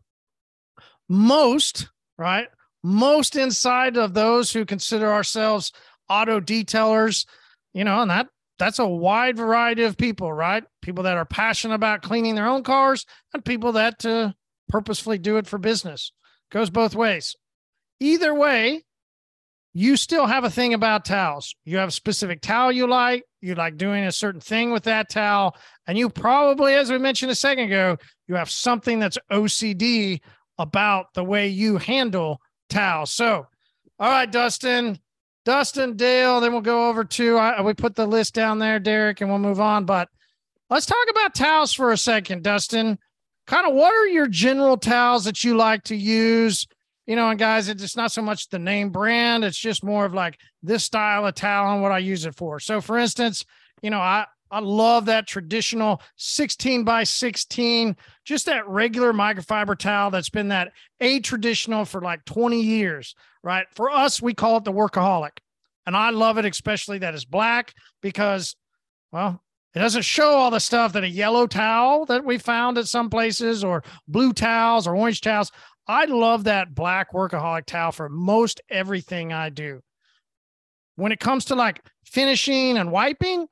Most, 1.09 1.89
right? 2.19 2.49
Most 2.83 3.37
inside 3.37 3.97
of 3.97 4.15
those 4.15 4.53
who 4.53 4.65
consider 4.65 5.11
ourselves 5.11 5.73
auto 6.09 6.41
detailers, 6.41 7.27
you 7.73 7.85
know, 7.85 8.03
and 8.03 8.11
that 8.11 8.29
that's 8.59 8.79
a 8.79 8.87
wide 8.87 9.37
variety 9.37 9.85
of 9.85 9.97
people, 9.97 10.33
right? 10.33 10.65
People 10.83 11.05
that 11.05 11.17
are 11.17 11.25
passionate 11.25 11.75
about 11.75 12.03
cleaning 12.03 12.35
their 12.35 12.47
own 12.47 12.63
cars 12.63 13.07
and 13.33 13.45
people 13.45 13.73
that 13.73 14.05
uh, 14.05 14.33
purposefully 14.69 15.19
do 15.19 15.39
it 15.39 15.47
for 15.47 15.59
business. 15.59 16.13
Goes 16.53 16.69
both 16.69 16.95
ways. 16.95 17.37
Either 18.01 18.35
way, 18.35 18.85
you 19.73 19.97
still 19.97 20.27
have 20.27 20.45
a 20.45 20.51
thing 20.51 20.75
about 20.75 21.05
towels. 21.05 21.55
You 21.65 21.79
have 21.79 21.89
a 21.89 21.93
specific 21.93 22.41
towel 22.41 22.73
you 22.73 22.87
like, 22.87 23.25
you 23.41 23.55
like 23.55 23.77
doing 23.77 24.05
a 24.05 24.13
certain 24.13 24.41
thing 24.41 24.73
with 24.73 24.85
that 24.85 25.09
towel, 25.09 25.57
and 25.87 25.97
you 25.97 26.11
probably, 26.11 26.75
as 26.75 26.91
we 26.91 26.99
mentioned 26.99 27.31
a 27.31 27.37
second 27.37 27.65
ago, 27.65 27.97
you 28.27 28.35
have 28.35 28.51
something 28.51 28.99
that's 28.99 29.19
OCD 29.31 30.21
about 30.59 31.15
the 31.15 31.25
way 31.25 31.49
you 31.49 31.79
handle 31.79 32.41
towels. 32.69 33.13
So, 33.13 33.47
all 33.99 34.11
right, 34.11 34.31
Dustin, 34.31 34.99
Dustin, 35.45 35.97
Dale, 35.97 36.41
then 36.41 36.53
we'll 36.53 36.61
go 36.61 36.89
over 36.89 37.05
to, 37.05 37.37
I, 37.37 37.61
we 37.63 37.75
put 37.75 37.95
the 37.95 38.07
list 38.07 38.35
down 38.35 38.59
there, 38.59 38.79
Derek, 38.79 39.21
and 39.21 39.31
we'll 39.31 39.39
move 39.39 39.61
on. 39.61 39.85
But 39.85 40.09
let's 40.69 40.87
talk 40.87 41.07
about 41.11 41.35
towels 41.35 41.73
for 41.73 41.93
a 41.93 41.97
second, 41.97 42.43
Dustin. 42.43 42.99
Kind 43.47 43.67
of 43.67 43.75
what 43.75 43.93
are 43.93 44.07
your 44.07 44.29
general 44.29 44.77
towels 44.77 45.25
that 45.25 45.43
you 45.43 45.57
like 45.57 45.85
to 45.85 45.97
use? 45.97 46.67
You 47.11 47.17
know, 47.17 47.29
and 47.29 47.41
guys, 47.41 47.69
it's 47.69 47.97
not 47.97 48.13
so 48.13 48.23
much 48.23 48.51
the 48.51 48.59
name 48.61 48.91
brand, 48.91 49.45
it's 49.45 49.59
just 49.59 49.83
more 49.83 50.05
of 50.05 50.15
like 50.15 50.39
this 50.63 50.85
style 50.85 51.27
of 51.27 51.35
towel 51.35 51.73
and 51.73 51.83
what 51.83 51.91
I 51.91 51.99
use 51.99 52.25
it 52.25 52.37
for. 52.37 52.61
So, 52.61 52.81
for 52.81 52.99
instance, 52.99 53.45
you 53.83 53.91
know, 53.91 53.99
I, 53.99 54.27
I 54.49 54.61
love 54.61 55.07
that 55.07 55.27
traditional 55.27 56.03
16 56.15 56.85
by 56.85 57.03
16, 57.03 57.97
just 58.25 58.47
that 58.47 58.69
regular 58.69 59.13
microfiber 59.13 59.77
towel 59.77 60.13
that's 60.13 60.31
been 60.31 60.47
that 60.51 60.71
a 61.01 61.19
traditional 61.19 61.85
for 61.85 62.01
like 62.01 62.25
20 62.27 62.61
years, 62.61 63.17
right? 63.43 63.67
For 63.73 63.91
us, 63.91 64.23
we 64.23 64.33
call 64.33 64.59
it 64.59 64.65
the 64.65 64.73
workaholic. 64.73 65.39
And 65.87 65.97
I 65.97 66.11
love 66.11 66.39
it, 66.39 66.45
especially 66.45 66.99
that 66.99 67.17
is 67.17 67.25
black 67.25 67.75
because, 68.01 68.55
well, 69.11 69.43
it 69.75 69.79
doesn't 69.79 70.03
show 70.03 70.31
all 70.31 70.51
the 70.51 70.59
stuff 70.59 70.95
that 70.95 71.05
a 71.05 71.09
yellow 71.09 71.47
towel 71.47 72.05
that 72.07 72.25
we 72.25 72.39
found 72.39 72.77
at 72.77 72.89
some 72.89 73.09
places 73.09 73.63
or 73.63 73.85
blue 74.09 74.33
towels 74.33 74.87
or 74.87 74.97
orange 74.97 75.21
towels. 75.21 75.53
I 75.91 76.05
love 76.05 76.45
that 76.45 76.73
black 76.73 77.13
workaholic 77.13 77.67
towel 77.67 77.91
for 77.91 78.09
most 78.09 78.61
everything 78.71 79.33
I 79.33 79.49
do. 79.49 79.81
When 80.95 81.11
it 81.11 81.19
comes 81.19 81.47
to 81.47 81.57
like 81.57 81.83
finishing 82.05 82.79
and 82.79 82.93
wiping 82.93 83.49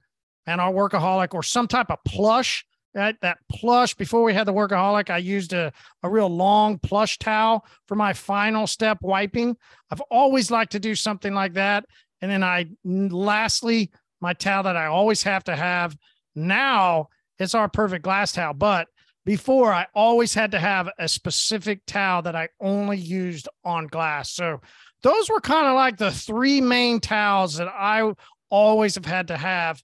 and 0.47 0.61
our 0.61 0.73
workaholic 0.73 1.35
or 1.35 1.43
some 1.43 1.67
type 1.67 1.91
of 1.91 1.99
plush, 2.07 2.65
that, 2.95 3.17
that 3.23 3.39
plush 3.51 3.95
before 3.95 4.23
we 4.23 4.35
had 4.35 4.47
the 4.47 4.53
workaholic, 4.53 5.11
I 5.11 5.19
used 5.19 5.53
a, 5.53 5.73
a 6.05 6.09
real 6.09 6.29
long 6.29 6.79
plush 6.79 7.19
towel 7.19 7.67
for 7.89 7.97
my 7.97 8.13
final 8.13 8.69
step 8.69 8.99
wiping. 9.03 9.57
I've 9.91 10.01
always 10.03 10.49
liked 10.49 10.71
to 10.73 10.79
do 10.79 10.95
something 10.95 11.35
like 11.35 11.55
that. 11.55 11.87
And 12.21 12.31
then 12.31 12.45
I 12.45 12.67
lastly, 12.85 13.91
my 14.21 14.33
towel 14.33 14.63
that 14.63 14.77
I 14.77 14.87
always 14.87 15.25
have 15.25 15.43
to 15.45 15.57
have 15.57 15.97
now 16.37 17.09
it's 17.41 17.57
our 17.57 17.69
perfect 17.69 18.05
glass 18.05 18.31
towel. 18.31 18.55
But 18.55 18.87
before 19.29 19.75
I 19.75 19.87
always 19.95 20.33
had 20.33 20.53
to 20.53 20.59
have 20.59 20.89
a 20.99 21.07
specific 21.07 21.85
towel 21.85 22.23
that 22.23 22.35
I 22.35 22.49
only 22.63 22.97
used 22.97 23.47
on 23.63 23.87
glass. 23.87 24.31
So 24.31 24.63
those 25.03 25.29
were 25.29 25.43
kind 25.43 25.67
of 25.67 25.75
like 25.75 25.99
the 25.99 26.11
three 26.11 26.63
main 26.63 26.99
towels 26.99 27.59
that 27.59 27.69
I 27.69 28.11
always 28.49 28.95
have 28.95 29.05
had 29.05 29.29
to 29.29 29.37
have. 29.37 29.83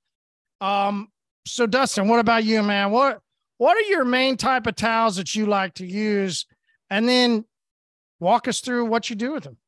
Um, 0.63 1.09
so 1.45 1.67
Dustin, 1.67 2.09
what 2.09 2.21
about 2.21 2.45
you, 2.45 2.63
man? 2.63 2.91
What 2.91 3.21
what 3.59 3.77
are 3.77 3.91
your 3.91 4.07
main 4.07 4.39
type 4.39 4.67
of 4.67 4.77
towels 4.77 5.17
that 5.17 5.35
you 5.35 5.45
like 5.45 5.75
to 5.75 5.85
use? 5.85 6.47
And 6.89 7.07
then 7.07 7.45
walk 8.21 8.49
us 8.49 8.61
through 8.61 8.87
what 8.87 9.11
you 9.11 9.17
do 9.17 9.33
with 9.33 9.45
them. 9.45 9.59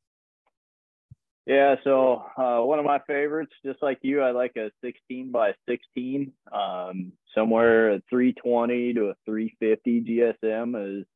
Yeah, 1.46 1.76
so 1.84 2.24
uh, 2.36 2.58
one 2.64 2.80
of 2.80 2.84
my 2.84 2.98
favorites, 3.06 3.52
just 3.64 3.80
like 3.80 3.98
you, 4.02 4.20
I 4.20 4.32
like 4.32 4.56
a 4.56 4.72
16 4.84 5.30
by 5.30 5.52
16. 5.68 6.32
Um, 6.52 7.12
somewhere 7.36 7.92
a 7.92 8.02
320 8.10 8.94
to 8.94 9.10
a 9.10 9.14
350 9.24 10.34
GSM 10.42 11.00
is 11.00 11.06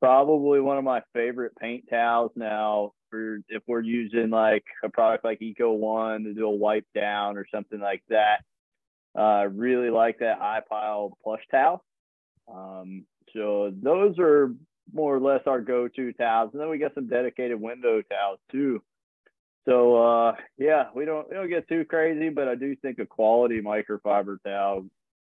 probably 0.00 0.60
one 0.60 0.78
of 0.78 0.84
my 0.84 1.02
favorite 1.12 1.56
paint 1.56 1.86
towels 1.90 2.30
now. 2.36 2.92
For 3.10 3.40
if 3.48 3.62
we're 3.66 3.80
using 3.82 4.30
like 4.30 4.64
a 4.84 4.90
product 4.90 5.24
like 5.24 5.42
Eco 5.42 5.72
One 5.72 6.24
to 6.24 6.34
do 6.34 6.46
a 6.46 6.50
wipe 6.50 6.86
down 6.94 7.36
or 7.36 7.46
something 7.52 7.80
like 7.80 8.04
that, 8.10 8.44
I 9.16 9.42
uh, 9.42 9.46
really 9.46 9.90
like 9.90 10.20
that 10.20 10.38
iPile 10.40 11.12
plush 11.24 11.42
towel. 11.50 11.82
Um, 12.52 13.06
so 13.34 13.72
those 13.82 14.20
are 14.20 14.54
more 14.92 15.16
or 15.16 15.20
less 15.20 15.40
our 15.46 15.60
go-to 15.60 16.12
towels, 16.12 16.50
and 16.52 16.62
then 16.62 16.68
we 16.68 16.78
got 16.78 16.94
some 16.94 17.08
dedicated 17.08 17.60
window 17.60 18.02
towels 18.02 18.38
too. 18.52 18.82
So 19.64 19.96
uh, 19.96 20.34
yeah, 20.56 20.86
we 20.94 21.04
don't 21.04 21.28
we 21.28 21.34
don't 21.34 21.48
get 21.48 21.68
too 21.68 21.84
crazy, 21.84 22.30
but 22.30 22.48
I 22.48 22.54
do 22.54 22.74
think 22.76 22.98
a 22.98 23.06
quality 23.06 23.60
microfiber 23.60 24.38
towel 24.44 24.86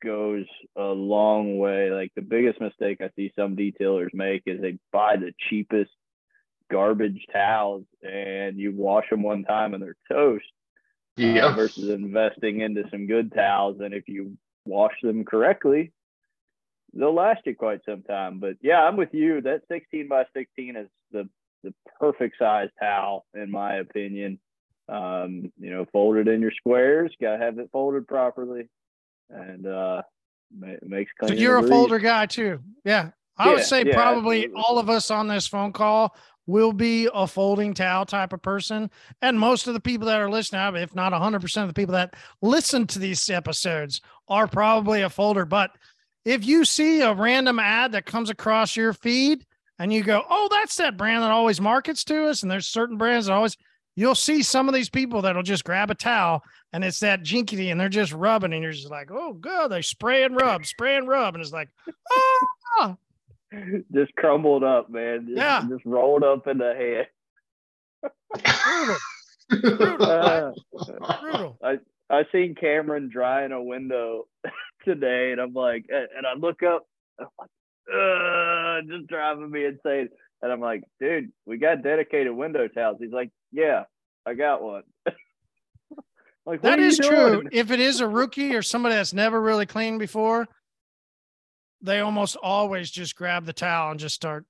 goes 0.02 0.46
a 0.76 0.82
long 0.82 1.58
way. 1.58 1.90
Like 1.90 2.12
the 2.14 2.22
biggest 2.22 2.60
mistake 2.60 3.00
I 3.00 3.10
see 3.16 3.32
some 3.36 3.56
detailers 3.56 4.12
make 4.12 4.42
is 4.46 4.60
they 4.60 4.78
buy 4.92 5.16
the 5.16 5.32
cheapest 5.48 5.90
garbage 6.70 7.26
towels 7.32 7.84
and 8.02 8.58
you 8.58 8.72
wash 8.72 9.04
them 9.10 9.22
one 9.22 9.44
time 9.44 9.74
and 9.74 9.82
they're 9.82 9.96
toast. 10.10 10.44
Uh, 11.18 11.22
yeah. 11.22 11.46
Uh, 11.46 11.54
versus 11.54 11.90
investing 11.90 12.62
into 12.62 12.84
some 12.90 13.06
good 13.06 13.34
towels, 13.34 13.80
and 13.80 13.92
if 13.92 14.08
you 14.08 14.38
wash 14.64 14.94
them 15.02 15.26
correctly, 15.26 15.92
they'll 16.94 17.14
last 17.14 17.42
you 17.44 17.54
quite 17.54 17.84
some 17.84 18.02
time. 18.02 18.38
But 18.38 18.56
yeah, 18.62 18.80
I'm 18.80 18.96
with 18.96 19.12
you. 19.12 19.42
That 19.42 19.62
16 19.68 20.08
by 20.08 20.24
16 20.34 20.76
is 20.76 20.88
the 21.10 21.28
the 21.62 21.74
perfect 21.98 22.36
size 22.38 22.68
towel, 22.80 23.26
in 23.34 23.50
my 23.50 23.76
opinion. 23.76 24.38
Um, 24.88 25.52
you 25.58 25.70
know, 25.70 25.86
fold 25.92 26.16
it 26.16 26.28
in 26.28 26.40
your 26.40 26.50
squares. 26.50 27.12
Got 27.20 27.36
to 27.36 27.44
have 27.44 27.58
it 27.58 27.70
folded 27.72 28.06
properly, 28.06 28.68
and 29.30 29.66
uh, 29.66 30.02
makes. 30.82 31.12
So 31.24 31.32
you're 31.32 31.58
a 31.58 31.66
folder 31.66 31.98
guy 31.98 32.26
too, 32.26 32.60
yeah. 32.84 33.10
I 33.38 33.46
yeah, 33.46 33.54
would 33.54 33.64
say 33.64 33.84
yeah, 33.84 33.94
probably 33.94 34.44
absolutely. 34.44 34.62
all 34.62 34.78
of 34.78 34.90
us 34.90 35.10
on 35.10 35.26
this 35.26 35.46
phone 35.46 35.72
call 35.72 36.14
will 36.46 36.72
be 36.72 37.08
a 37.14 37.26
folding 37.26 37.72
towel 37.72 38.04
type 38.04 38.32
of 38.32 38.42
person. 38.42 38.90
And 39.22 39.38
most 39.38 39.66
of 39.66 39.74
the 39.74 39.80
people 39.80 40.06
that 40.08 40.20
are 40.20 40.30
listening, 40.30 40.82
if 40.82 40.94
not 40.94 41.12
100% 41.12 41.62
of 41.62 41.68
the 41.68 41.74
people 41.74 41.94
that 41.94 42.14
listen 42.40 42.86
to 42.88 42.98
these 42.98 43.30
episodes, 43.30 44.00
are 44.28 44.46
probably 44.46 45.02
a 45.02 45.08
folder. 45.08 45.44
But 45.44 45.70
if 46.24 46.44
you 46.44 46.64
see 46.64 47.00
a 47.00 47.14
random 47.14 47.58
ad 47.58 47.92
that 47.92 48.06
comes 48.06 48.28
across 48.28 48.76
your 48.76 48.92
feed 48.92 49.46
and 49.82 49.92
you 49.92 50.04
go, 50.04 50.22
oh, 50.30 50.46
that's 50.48 50.76
that 50.76 50.96
brand 50.96 51.24
that 51.24 51.32
always 51.32 51.60
markets 51.60 52.04
to 52.04 52.26
us. 52.26 52.42
And 52.42 52.50
there's 52.50 52.68
certain 52.68 52.96
brands 52.96 53.26
that 53.26 53.32
always, 53.32 53.56
you'll 53.96 54.14
see 54.14 54.40
some 54.40 54.68
of 54.68 54.74
these 54.74 54.88
people 54.88 55.22
that'll 55.22 55.42
just 55.42 55.64
grab 55.64 55.90
a 55.90 55.94
towel 55.96 56.44
and 56.72 56.84
it's 56.84 57.00
that 57.00 57.24
jinkity 57.24 57.72
and 57.72 57.80
they're 57.80 57.88
just 57.88 58.12
rubbing 58.12 58.52
and 58.52 58.62
you're 58.62 58.70
just 58.70 58.92
like, 58.92 59.10
oh, 59.10 59.32
good. 59.32 59.72
They 59.72 59.82
spray 59.82 60.22
and 60.22 60.36
rub, 60.36 60.66
spray 60.66 60.96
and 60.96 61.08
rub. 61.08 61.34
And 61.34 61.42
it's 61.42 61.52
like, 61.52 61.68
ah. 62.78 62.96
just 63.92 64.14
crumbled 64.14 64.62
up, 64.62 64.88
man. 64.88 65.26
Just, 65.26 65.38
yeah. 65.38 65.66
Just 65.68 65.84
rolled 65.84 66.22
up 66.22 66.46
in 66.46 66.58
the 66.58 66.74
head. 66.74 67.08
Brutal. 68.44 68.96
Brutal. 69.50 69.96
Uh, 71.02 71.16
Brutal. 71.20 71.58
I, 71.60 71.78
I 72.08 72.22
seen 72.30 72.54
Cameron 72.54 73.10
drying 73.12 73.50
a 73.50 73.60
window 73.60 74.28
today 74.84 75.32
and 75.32 75.40
I'm 75.40 75.54
like, 75.54 75.86
and 75.90 76.24
I 76.24 76.34
look 76.38 76.62
up, 76.62 76.86
I'm 77.18 77.26
like, 77.36 77.50
just 78.88 79.06
driving 79.08 79.50
me 79.50 79.64
insane. 79.64 80.08
And 80.42 80.52
I'm 80.52 80.60
like, 80.60 80.82
dude, 81.00 81.32
we 81.46 81.58
got 81.58 81.82
dedicated 81.82 82.32
window 82.32 82.68
towels. 82.68 82.98
He's 83.00 83.12
like, 83.12 83.30
yeah, 83.52 83.84
I 84.26 84.34
got 84.34 84.62
one. 84.62 84.82
like, 86.46 86.62
that 86.62 86.80
is 86.80 86.98
true. 86.98 87.44
If 87.52 87.70
it 87.70 87.80
is 87.80 88.00
a 88.00 88.08
rookie 88.08 88.54
or 88.54 88.62
somebody 88.62 88.96
that's 88.96 89.12
never 89.12 89.40
really 89.40 89.66
cleaned 89.66 90.00
before, 90.00 90.48
they 91.80 92.00
almost 92.00 92.36
always 92.36 92.90
just 92.90 93.14
grab 93.16 93.44
the 93.44 93.52
towel 93.52 93.92
and 93.92 94.00
just 94.00 94.14
start. 94.14 94.44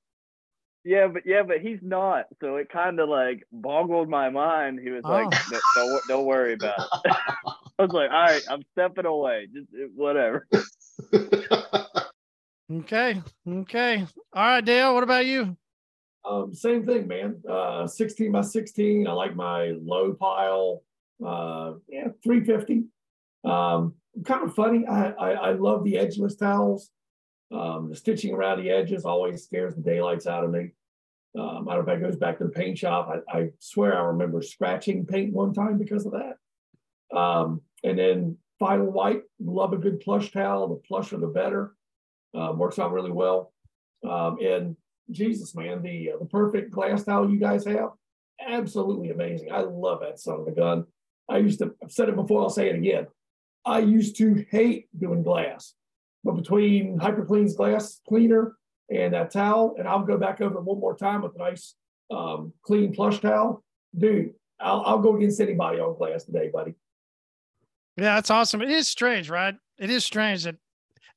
Yeah, 0.84 1.06
but 1.08 1.22
yeah, 1.24 1.42
but 1.46 1.60
he's 1.60 1.78
not. 1.80 2.26
So 2.40 2.56
it 2.56 2.68
kind 2.68 2.98
of 2.98 3.08
like 3.08 3.44
boggled 3.52 4.08
my 4.08 4.30
mind. 4.30 4.80
He 4.82 4.90
was 4.90 5.04
like, 5.04 5.26
oh. 5.32 5.60
don't, 5.76 6.02
don't 6.08 6.26
worry 6.26 6.54
about 6.54 6.80
it. 6.80 7.16
I 7.78 7.82
was 7.82 7.92
like, 7.92 8.10
all 8.10 8.22
right, 8.22 8.42
I'm 8.50 8.64
stepping 8.72 9.06
away. 9.06 9.46
Just 9.52 9.68
whatever. 9.94 10.46
Okay. 12.70 13.20
Okay. 13.48 14.06
All 14.34 14.42
right, 14.42 14.64
Dale. 14.64 14.94
What 14.94 15.04
about 15.04 15.26
you? 15.26 15.56
Um, 16.24 16.54
same 16.54 16.84
thing, 16.84 17.08
man. 17.08 17.42
Uh, 17.48 17.86
16 17.86 18.30
by 18.32 18.42
16. 18.42 19.06
I 19.06 19.12
like 19.12 19.34
my 19.34 19.72
low 19.82 20.12
pile. 20.12 20.82
Uh, 21.24 21.74
yeah, 21.88 22.08
350. 22.22 22.84
Um, 23.44 23.94
kind 24.24 24.44
of 24.44 24.54
funny. 24.54 24.86
I, 24.86 25.10
I, 25.10 25.30
I 25.32 25.52
love 25.52 25.84
the 25.84 25.98
edgeless 25.98 26.36
towels. 26.36 26.90
Um, 27.52 27.90
the 27.90 27.96
stitching 27.96 28.34
around 28.34 28.62
the 28.62 28.70
edges 28.70 29.04
always 29.04 29.44
scares 29.44 29.74
the 29.74 29.82
daylights 29.82 30.26
out 30.26 30.44
of 30.44 30.50
me. 30.50 30.70
Um, 31.38 31.68
I 31.68 31.74
don't 31.74 31.86
know 31.86 31.92
if 31.92 32.00
that 32.00 32.06
goes 32.06 32.16
back 32.16 32.38
to 32.38 32.44
the 32.44 32.50
paint 32.50 32.78
shop. 32.78 33.10
I, 33.10 33.38
I 33.38 33.48
swear 33.58 33.98
I 33.98 34.02
remember 34.04 34.42
scratching 34.42 35.06
paint 35.06 35.32
one 35.32 35.52
time 35.52 35.78
because 35.78 36.06
of 36.06 36.12
that. 36.12 37.16
Um, 37.16 37.62
and 37.84 37.98
then 37.98 38.38
final 38.58 38.90
white, 38.90 39.22
love 39.40 39.72
a 39.72 39.78
good 39.78 40.00
plush 40.00 40.30
towel. 40.30 40.68
The 40.68 40.76
plusher, 40.76 41.18
the 41.18 41.26
better. 41.26 41.74
Uh, 42.34 42.52
works 42.52 42.78
out 42.78 42.92
really 42.92 43.10
well. 43.10 43.52
Um, 44.08 44.38
and 44.42 44.76
Jesus, 45.10 45.54
man, 45.54 45.82
the 45.82 46.12
uh, 46.12 46.18
the 46.18 46.26
perfect 46.26 46.70
glass 46.70 47.04
towel 47.04 47.30
you 47.30 47.38
guys 47.38 47.64
have, 47.66 47.90
absolutely 48.46 49.10
amazing. 49.10 49.52
I 49.52 49.60
love 49.60 50.00
that 50.00 50.18
son 50.18 50.40
of 50.40 50.46
a 50.46 50.52
gun. 50.52 50.84
I 51.28 51.38
used 51.38 51.60
to, 51.60 51.74
I've 51.82 51.92
said 51.92 52.08
it 52.08 52.16
before, 52.16 52.42
I'll 52.42 52.50
say 52.50 52.68
it 52.68 52.76
again. 52.76 53.06
I 53.64 53.78
used 53.78 54.16
to 54.18 54.44
hate 54.50 54.88
doing 54.98 55.22
glass, 55.22 55.74
but 56.24 56.32
between 56.32 56.98
HyperClean's 56.98 57.54
glass 57.54 58.00
cleaner 58.08 58.56
and 58.90 59.14
that 59.14 59.30
towel, 59.30 59.76
and 59.78 59.86
I'll 59.86 60.02
go 60.02 60.18
back 60.18 60.40
over 60.40 60.58
it 60.58 60.64
one 60.64 60.80
more 60.80 60.96
time 60.96 61.22
with 61.22 61.34
a 61.36 61.38
nice 61.38 61.74
um, 62.10 62.52
clean 62.62 62.92
plush 62.92 63.20
towel, 63.20 63.62
dude. 63.96 64.34
I'll, 64.60 64.82
I'll 64.84 64.98
go 64.98 65.16
against 65.16 65.40
anybody 65.40 65.78
on 65.80 65.96
glass 65.96 66.24
today, 66.24 66.50
buddy. 66.52 66.74
Yeah, 67.96 68.16
that's 68.16 68.30
awesome. 68.30 68.62
It 68.62 68.70
is 68.70 68.88
strange, 68.88 69.30
right? 69.30 69.54
It 69.78 69.90
is 69.90 70.04
strange 70.04 70.44
that 70.44 70.56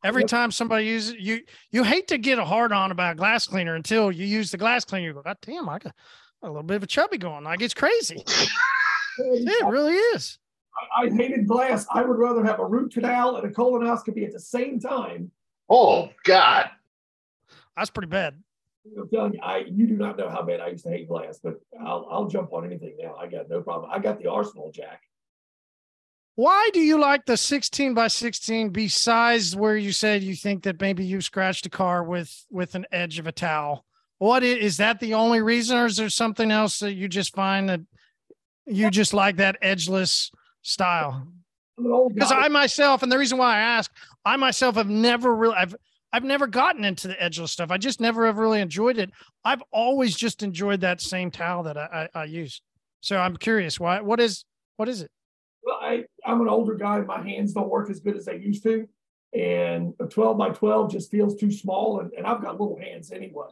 every 0.05 0.21
Yep. 0.21 0.29
time 0.29 0.51
somebody 0.51 0.85
uses 0.85 1.15
you, 1.17 1.41
you 1.71 1.83
hate 1.83 2.07
to 2.09 2.17
get 2.17 2.37
a 2.39 2.45
hard 2.45 2.71
on 2.71 2.91
about 2.91 3.17
glass 3.17 3.47
cleaner 3.47 3.75
until 3.75 4.11
you 4.11 4.25
use 4.25 4.51
the 4.51 4.57
glass 4.57 4.85
cleaner. 4.85 5.07
You 5.07 5.13
go, 5.13 5.21
God 5.23 5.37
damn, 5.41 5.67
I 5.67 5.79
got 5.79 5.93
a 6.43 6.47
little 6.47 6.63
bit 6.63 6.77
of 6.77 6.83
a 6.83 6.87
chubby 6.87 7.17
going. 7.17 7.43
Like 7.43 7.61
it's 7.61 7.73
crazy. 7.73 8.23
It 9.17 9.65
really 9.65 9.93
is. 9.93 10.39
I, 10.97 11.03
I 11.05 11.09
hated 11.09 11.47
glass. 11.47 11.87
I 11.89 12.01
would 12.03 12.17
rather 12.17 12.43
have 12.43 12.59
a 12.59 12.65
root 12.65 12.93
canal 12.93 13.37
and 13.37 13.47
a 13.49 13.49
colonoscopy 13.49 14.25
at 14.25 14.33
the 14.33 14.39
same 14.41 14.77
time. 14.77 15.31
Oh 15.69 16.09
God. 16.25 16.69
That's 17.77 17.89
pretty 17.89 18.09
bad. 18.09 18.35
I'm 18.99 19.07
telling 19.07 19.33
you, 19.35 19.39
I 19.41 19.59
you 19.71 19.87
do 19.87 19.95
not 19.95 20.17
know 20.17 20.29
how 20.29 20.41
bad 20.43 20.59
I 20.59 20.67
used 20.67 20.83
to 20.83 20.89
hate 20.91 21.07
glass, 21.07 21.39
but 21.41 21.55
I'll 21.79 22.05
I'll 22.11 22.27
jump 22.27 22.51
on 22.51 22.65
anything 22.65 22.97
now. 23.01 23.15
I 23.15 23.27
got 23.27 23.49
no 23.49 23.61
problem. 23.61 23.89
I 23.89 23.99
got 23.99 24.21
the 24.21 24.29
Arsenal 24.29 24.69
Jack. 24.69 25.01
Why 26.36 26.69
do 26.74 26.82
you 26.82 27.00
like 27.00 27.26
the 27.26 27.38
16 27.38 27.93
by 27.93 28.10
16 28.10 28.69
besides 28.69 29.56
where 29.56 29.78
you 29.78 29.93
said 29.93 30.21
you 30.21 30.36
think 30.36 30.63
that 30.63 30.82
maybe 30.82 31.06
you 31.06 31.21
scratched 31.21 31.65
a 31.65 31.69
car 31.69 32.04
with 32.04 32.45
with 32.52 32.76
an 32.76 32.86
edge 32.91 33.19
of 33.19 33.28
a 33.28 33.32
towel? 33.32 33.86
What 34.17 34.43
is, 34.43 34.58
is 34.58 34.78
that 34.78 35.00
the 35.00 35.13
only 35.13 35.41
reason, 35.41 35.78
or 35.78 35.86
is 35.86 35.98
there 35.98 36.10
something 36.10 36.52
else 36.52 36.80
that 36.80 36.93
you 36.93 37.08
just 37.08 37.34
find 37.34 37.69
that 37.69 37.82
you 38.65 38.89
just 38.89 39.13
like 39.13 39.38
that 39.38 39.58
edgeless 39.62 40.32
style? 40.62 41.28
I'm 41.78 41.86
an 41.86 41.91
old 41.91 42.15
Because. 42.15 42.32
I 42.32 42.48
myself, 42.50 43.04
and 43.04 43.12
the 43.12 43.17
reason 43.17 43.38
why 43.38 43.56
I 43.56 43.60
ask, 43.60 43.91
I 44.26 44.36
myself 44.36 44.76
have 44.76 44.89
never 44.89 45.34
really, 45.34 45.56
I've 45.56 45.76
I've 46.12 46.24
never 46.24 46.48
gotten 46.48 46.86
into 46.86 47.08
the 47.08 47.21
edgeless 47.21 47.52
stuff. 47.52 47.71
I 47.71 47.78
just 47.78 48.00
never 48.00 48.26
have 48.26 48.38
really 48.38 48.62
enjoyed 48.62 48.98
it. 48.98 49.12
I've 49.43 49.63
always 49.71 50.15
just 50.15 50.43
enjoyed 50.43 50.82
that 50.82 51.02
same 51.02 51.30
towel 51.32 51.63
that 51.63 51.78
I, 51.78 52.10
I, 52.13 52.21
I 52.21 52.24
use. 52.26 52.62
So 53.02 53.17
I'm 53.17 53.36
curious, 53.36 53.80
why? 53.80 54.02
What 54.02 54.19
is 54.19 54.45
what 54.78 54.89
is 54.89 55.02
it? 55.02 55.12
Well, 55.65 55.78
I, 55.82 56.04
I'm 56.25 56.41
an 56.41 56.49
older 56.49 56.75
guy. 56.75 56.99
My 57.01 57.21
hands 57.21 57.53
don't 57.53 57.69
work 57.69 57.89
as 57.89 57.99
good 57.99 58.15
as 58.15 58.25
they 58.25 58.38
used 58.38 58.63
to. 58.63 58.88
And 59.33 59.93
a 59.99 60.05
12 60.05 60.38
by 60.38 60.49
12 60.49 60.91
just 60.91 61.11
feels 61.11 61.35
too 61.35 61.51
small. 61.51 61.99
And, 61.99 62.11
and 62.13 62.25
I've 62.25 62.41
got 62.41 62.59
little 62.59 62.79
hands 62.79 63.11
anyway. 63.11 63.47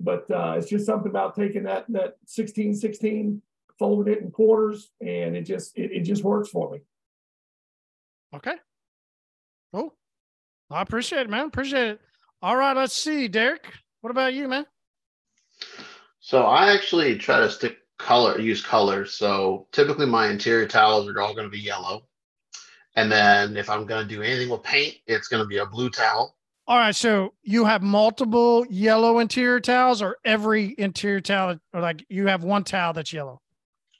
But 0.00 0.30
uh, 0.30 0.54
it's 0.56 0.68
just 0.68 0.86
something 0.86 1.10
about 1.10 1.34
taking 1.34 1.64
that 1.64 1.84
that 1.88 2.16
16 2.26 2.74
16, 2.74 3.42
folding 3.78 4.12
it 4.12 4.20
in 4.20 4.30
quarters, 4.30 4.92
and 5.00 5.36
it 5.36 5.42
just 5.42 5.76
it, 5.76 5.90
it 5.92 6.00
just 6.02 6.22
works 6.22 6.48
for 6.48 6.70
me. 6.70 6.78
Okay. 8.34 8.54
Cool. 9.74 9.94
I 10.70 10.82
appreciate 10.82 11.22
it, 11.22 11.30
man. 11.30 11.46
Appreciate 11.46 11.88
it. 11.88 12.00
All 12.40 12.56
right, 12.56 12.76
let's 12.76 12.94
see, 12.94 13.26
Derek. 13.26 13.66
What 14.00 14.10
about 14.10 14.34
you, 14.34 14.46
man? 14.46 14.66
So 16.20 16.42
I 16.42 16.72
actually 16.72 17.18
try 17.18 17.40
to 17.40 17.50
stick 17.50 17.77
color, 17.98 18.38
use 18.38 18.64
colors. 18.64 19.12
So 19.12 19.66
typically 19.72 20.06
my 20.06 20.28
interior 20.28 20.66
towels 20.66 21.08
are 21.08 21.20
all 21.20 21.34
going 21.34 21.46
to 21.46 21.50
be 21.50 21.58
yellow. 21.58 22.04
And 22.96 23.12
then 23.12 23.56
if 23.56 23.68
I'm 23.70 23.86
going 23.86 24.06
to 24.06 24.14
do 24.14 24.22
anything 24.22 24.48
with 24.48 24.62
paint, 24.62 24.96
it's 25.06 25.28
going 25.28 25.42
to 25.42 25.46
be 25.46 25.58
a 25.58 25.66
blue 25.66 25.90
towel. 25.90 26.36
All 26.66 26.76
right, 26.76 26.94
so 26.94 27.32
you 27.42 27.64
have 27.64 27.80
multiple 27.82 28.66
yellow 28.68 29.20
interior 29.20 29.58
towels, 29.58 30.02
or 30.02 30.18
every 30.26 30.74
interior 30.76 31.20
towel, 31.20 31.58
or 31.72 31.80
like 31.80 32.04
you 32.10 32.26
have 32.26 32.44
one 32.44 32.62
towel 32.62 32.92
that's 32.92 33.10
yellow. 33.10 33.40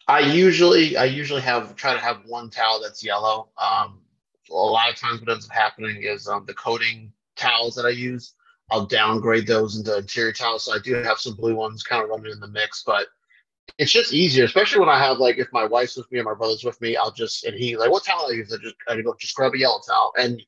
I 0.07 0.21
usually 0.21 0.95
I 0.97 1.05
usually 1.05 1.41
have 1.41 1.77
try 1.77 1.95
to 1.95 1.99
have 1.99 2.21
one 2.27 2.51
towel 2.51 2.81
that's 2.83 3.03
yellow. 3.03 3.49
Um, 3.57 4.03
a 4.51 4.55
lot 4.55 4.91
of 4.91 4.97
times 4.97 5.21
what 5.21 5.31
ends 5.31 5.47
up 5.47 5.53
happening 5.55 6.03
is 6.03 6.29
um, 6.29 6.45
the 6.47 6.53
coating 6.53 7.11
towels 7.37 7.75
that 7.77 7.87
I 7.87 7.91
use, 7.91 8.35
I'll 8.71 8.85
downgrade 8.85 9.47
those 9.47 9.77
into 9.77 9.97
interior 9.97 10.33
towels. 10.33 10.65
So 10.65 10.75
I 10.75 10.79
do 10.79 10.95
have 10.95 11.19
some 11.19 11.37
blue 11.37 11.55
ones 11.55 11.83
kind 11.83 12.03
of 12.03 12.11
running 12.11 12.33
in 12.33 12.41
the 12.41 12.49
mix, 12.49 12.83
but 12.85 13.07
it's 13.77 13.93
just 13.93 14.13
easier, 14.13 14.45
especially 14.45 14.81
when 14.81 14.89
I 14.89 14.99
have 14.99 15.19
like 15.19 15.39
if 15.39 15.49
my 15.53 15.65
wife's 15.65 15.97
with 15.97 16.11
me 16.11 16.19
or 16.19 16.25
my 16.25 16.35
brother's 16.35 16.65
with 16.65 16.81
me, 16.81 16.97
I'll 16.97 17.13
just 17.13 17.45
and 17.45 17.55
he 17.55 17.77
like 17.77 17.91
what 17.91 18.05
towel 18.05 18.29
I 18.29 18.35
use? 18.35 18.53
I 18.53 18.57
just 18.63 18.77
I 18.89 19.01
go 19.01 19.15
just 19.19 19.35
grab 19.35 19.55
a 19.55 19.59
yellow 19.59 19.81
towel, 19.87 20.13
and 20.19 20.43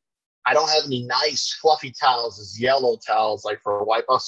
I 0.47 0.55
don't 0.55 0.71
have 0.71 0.85
any 0.87 1.05
nice 1.05 1.57
fluffy 1.61 1.93
towels 1.93 2.41
as 2.41 2.61
yellow 2.61 2.97
towels 2.97 3.45
like 3.45 3.61
for 3.63 3.79
a 3.79 3.85
wipe 3.85 4.07
off. 4.09 4.27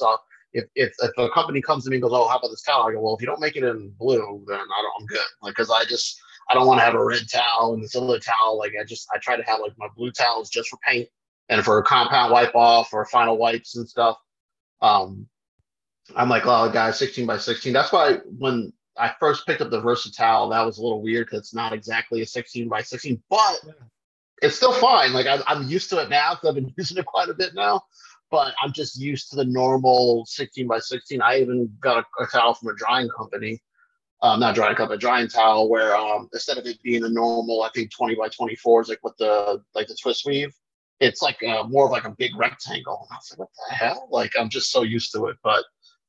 If, 0.52 0.64
if 0.74 0.92
if 1.00 1.10
a 1.16 1.30
company 1.30 1.62
comes 1.62 1.84
to 1.84 1.90
me 1.90 1.96
and 1.96 2.02
goes, 2.02 2.12
oh, 2.12 2.28
how 2.28 2.36
about 2.36 2.48
this 2.48 2.62
towel? 2.62 2.86
I 2.86 2.92
go, 2.92 3.00
well, 3.00 3.14
if 3.14 3.22
you 3.22 3.26
don't 3.26 3.40
make 3.40 3.56
it 3.56 3.64
in 3.64 3.90
blue, 3.98 4.44
then 4.46 4.58
I 4.58 4.82
don't, 4.82 5.00
I'm 5.00 5.06
good. 5.06 5.24
Like 5.40 5.54
because 5.54 5.70
I 5.70 5.84
just 5.84 6.20
I 6.50 6.54
don't 6.54 6.66
want 6.66 6.80
to 6.80 6.84
have 6.84 6.94
a 6.94 7.04
red 7.04 7.22
towel 7.32 7.72
and 7.74 7.82
this 7.82 7.96
other 7.96 8.18
towel. 8.18 8.58
Like 8.58 8.72
I 8.78 8.84
just 8.84 9.08
I 9.14 9.18
try 9.18 9.36
to 9.36 9.42
have 9.44 9.60
like 9.60 9.72
my 9.78 9.88
blue 9.96 10.12
towels 10.12 10.50
just 10.50 10.68
for 10.68 10.78
paint 10.86 11.08
and 11.48 11.64
for 11.64 11.78
a 11.78 11.82
compound 11.82 12.32
wipe 12.32 12.54
off 12.54 12.92
or 12.92 13.04
final 13.06 13.38
wipes 13.38 13.76
and 13.76 13.88
stuff. 13.88 14.18
Um, 14.80 15.26
I'm 16.16 16.28
like, 16.28 16.46
oh, 16.46 16.70
guys, 16.70 16.98
16 16.98 17.26
by 17.26 17.38
16. 17.38 17.72
That's 17.72 17.92
why 17.92 18.16
when 18.38 18.72
I 18.96 19.12
first 19.18 19.46
picked 19.46 19.60
up 19.60 19.70
the 19.70 19.80
Versatile, 19.80 20.50
that 20.50 20.64
was 20.66 20.78
a 20.78 20.82
little 20.82 21.02
weird 21.02 21.26
because 21.26 21.40
it's 21.40 21.54
not 21.54 21.72
exactly 21.72 22.20
a 22.20 22.26
16 22.26 22.68
by 22.68 22.82
16, 22.82 23.22
but 23.30 23.60
it's 24.42 24.56
still 24.56 24.72
fine. 24.72 25.12
Like 25.12 25.26
I'm, 25.26 25.42
I'm 25.46 25.68
used 25.68 25.88
to 25.90 25.98
it 25.98 26.10
now 26.10 26.34
because 26.34 26.50
I've 26.50 26.54
been 26.56 26.74
using 26.78 26.98
it 26.98 27.06
quite 27.06 27.28
a 27.28 27.34
bit 27.34 27.54
now. 27.54 27.82
But 28.30 28.54
I'm 28.62 28.72
just 28.72 28.98
used 28.98 29.30
to 29.30 29.36
the 29.36 29.44
normal 29.44 30.24
16 30.26 30.66
by 30.66 30.78
16. 30.78 31.20
I 31.20 31.40
even 31.40 31.70
got 31.80 31.98
a, 31.98 32.22
a 32.22 32.26
towel 32.26 32.54
from 32.54 32.70
a 32.70 32.74
drying 32.74 33.10
company, 33.10 33.60
um, 34.22 34.40
not 34.40 34.54
drying 34.54 34.74
company, 34.74 34.96
a 34.96 35.00
drying 35.00 35.28
towel, 35.28 35.68
where 35.68 35.94
um, 35.94 36.30
instead 36.32 36.56
of 36.56 36.66
it 36.66 36.82
being 36.82 37.04
a 37.04 37.10
normal, 37.10 37.62
I 37.62 37.70
think 37.74 37.90
20 37.94 38.14
by 38.14 38.28
24 38.28 38.82
is 38.82 38.88
like 38.88 39.00
with 39.02 39.16
the 39.18 39.62
like 39.74 39.86
the 39.86 39.96
twist 40.00 40.24
weave, 40.24 40.54
it's 40.98 41.20
like 41.20 41.42
uh, 41.42 41.64
more 41.64 41.86
of 41.86 41.90
like 41.90 42.04
a 42.04 42.10
big 42.10 42.34
rectangle. 42.36 43.06
And 43.10 43.14
I 43.14 43.16
was 43.16 43.30
like, 43.32 43.40
what 43.40 43.48
the 43.68 43.74
hell? 43.74 44.08
Like 44.10 44.32
I'm 44.38 44.48
just 44.48 44.70
so 44.70 44.82
used 44.82 45.12
to 45.12 45.26
it. 45.26 45.36
But 45.42 45.64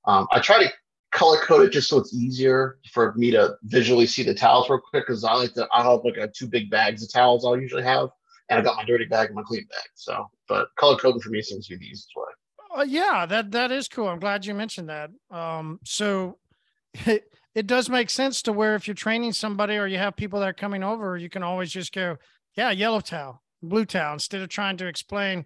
um, 0.06 0.28
I 0.32 0.39
try 0.39 0.63
to 0.63 0.72
color 1.13 1.38
code 1.38 1.65
it 1.65 1.71
just 1.71 1.89
so 1.89 1.99
it's 1.99 2.13
easier 2.13 2.80
for 2.91 3.13
me 3.15 3.32
to 3.32 3.56
visually 3.63 4.06
see 4.06 4.23
the 4.23 4.34
towels 4.34 4.69
real 4.69 4.80
quick 4.80 5.06
because 5.06 5.23
I 5.23 5.34
like 5.34 5.54
to 5.54 5.67
I 5.73 5.84
have 5.84 6.02
like 6.04 6.17
a 6.17 6.28
two 6.28 6.47
big 6.47 6.69
bags 6.69 7.04
of 7.04 7.12
towels 7.12 7.45
I'll 7.45 7.60
usually 7.60 7.84
have 7.84 8.10
and 8.49 8.60
I 8.60 8.63
got 8.63 8.76
my 8.76 8.86
dirty 8.86 9.06
bag 9.06 9.28
and 9.28 9.36
my 9.36 9.43
clean 9.43 9.65
bag. 9.69 9.88
So 9.95 10.28
but 10.47 10.67
color 10.78 10.97
coding 10.97 11.21
for 11.21 11.30
me 11.30 11.41
seems 11.41 11.67
to 11.67 11.73
be 11.73 11.80
the 11.80 11.91
easiest 11.91 12.12
way. 12.15 12.80
Uh, 12.80 12.84
yeah, 12.84 13.26
that 13.26 13.52
that 13.52 13.71
is 13.71 13.88
cool. 13.88 14.08
I'm 14.08 14.19
glad 14.19 14.45
you 14.45 14.54
mentioned 14.54 14.89
that. 14.89 15.12
Um, 15.30 15.80
so 15.86 16.38
it, 17.06 17.26
it 17.56 17.67
does 17.67 17.89
make 17.89 18.10
sense 18.10 18.41
to 18.43 18.54
where 18.54 18.76
if 18.76 18.88
you're 18.88 18.95
training 18.95 19.34
somebody 19.34 19.78
or 19.78 19.88
you 19.88 19.97
have 19.97 20.15
people 20.15 20.39
that 20.39 20.49
are 20.49 20.54
coming 20.54 20.84
over, 20.84 21.17
you 21.17 21.30
can 21.30 21.43
always 21.43 21.71
just 21.71 21.93
go, 21.93 22.17
yeah, 22.56 22.71
yellow 22.71 22.99
towel, 22.99 23.43
blue 23.62 23.86
towel, 23.86 24.13
instead 24.13 24.41
of 24.41 24.49
trying 24.49 24.78
to 24.78 24.88
explain. 24.88 25.45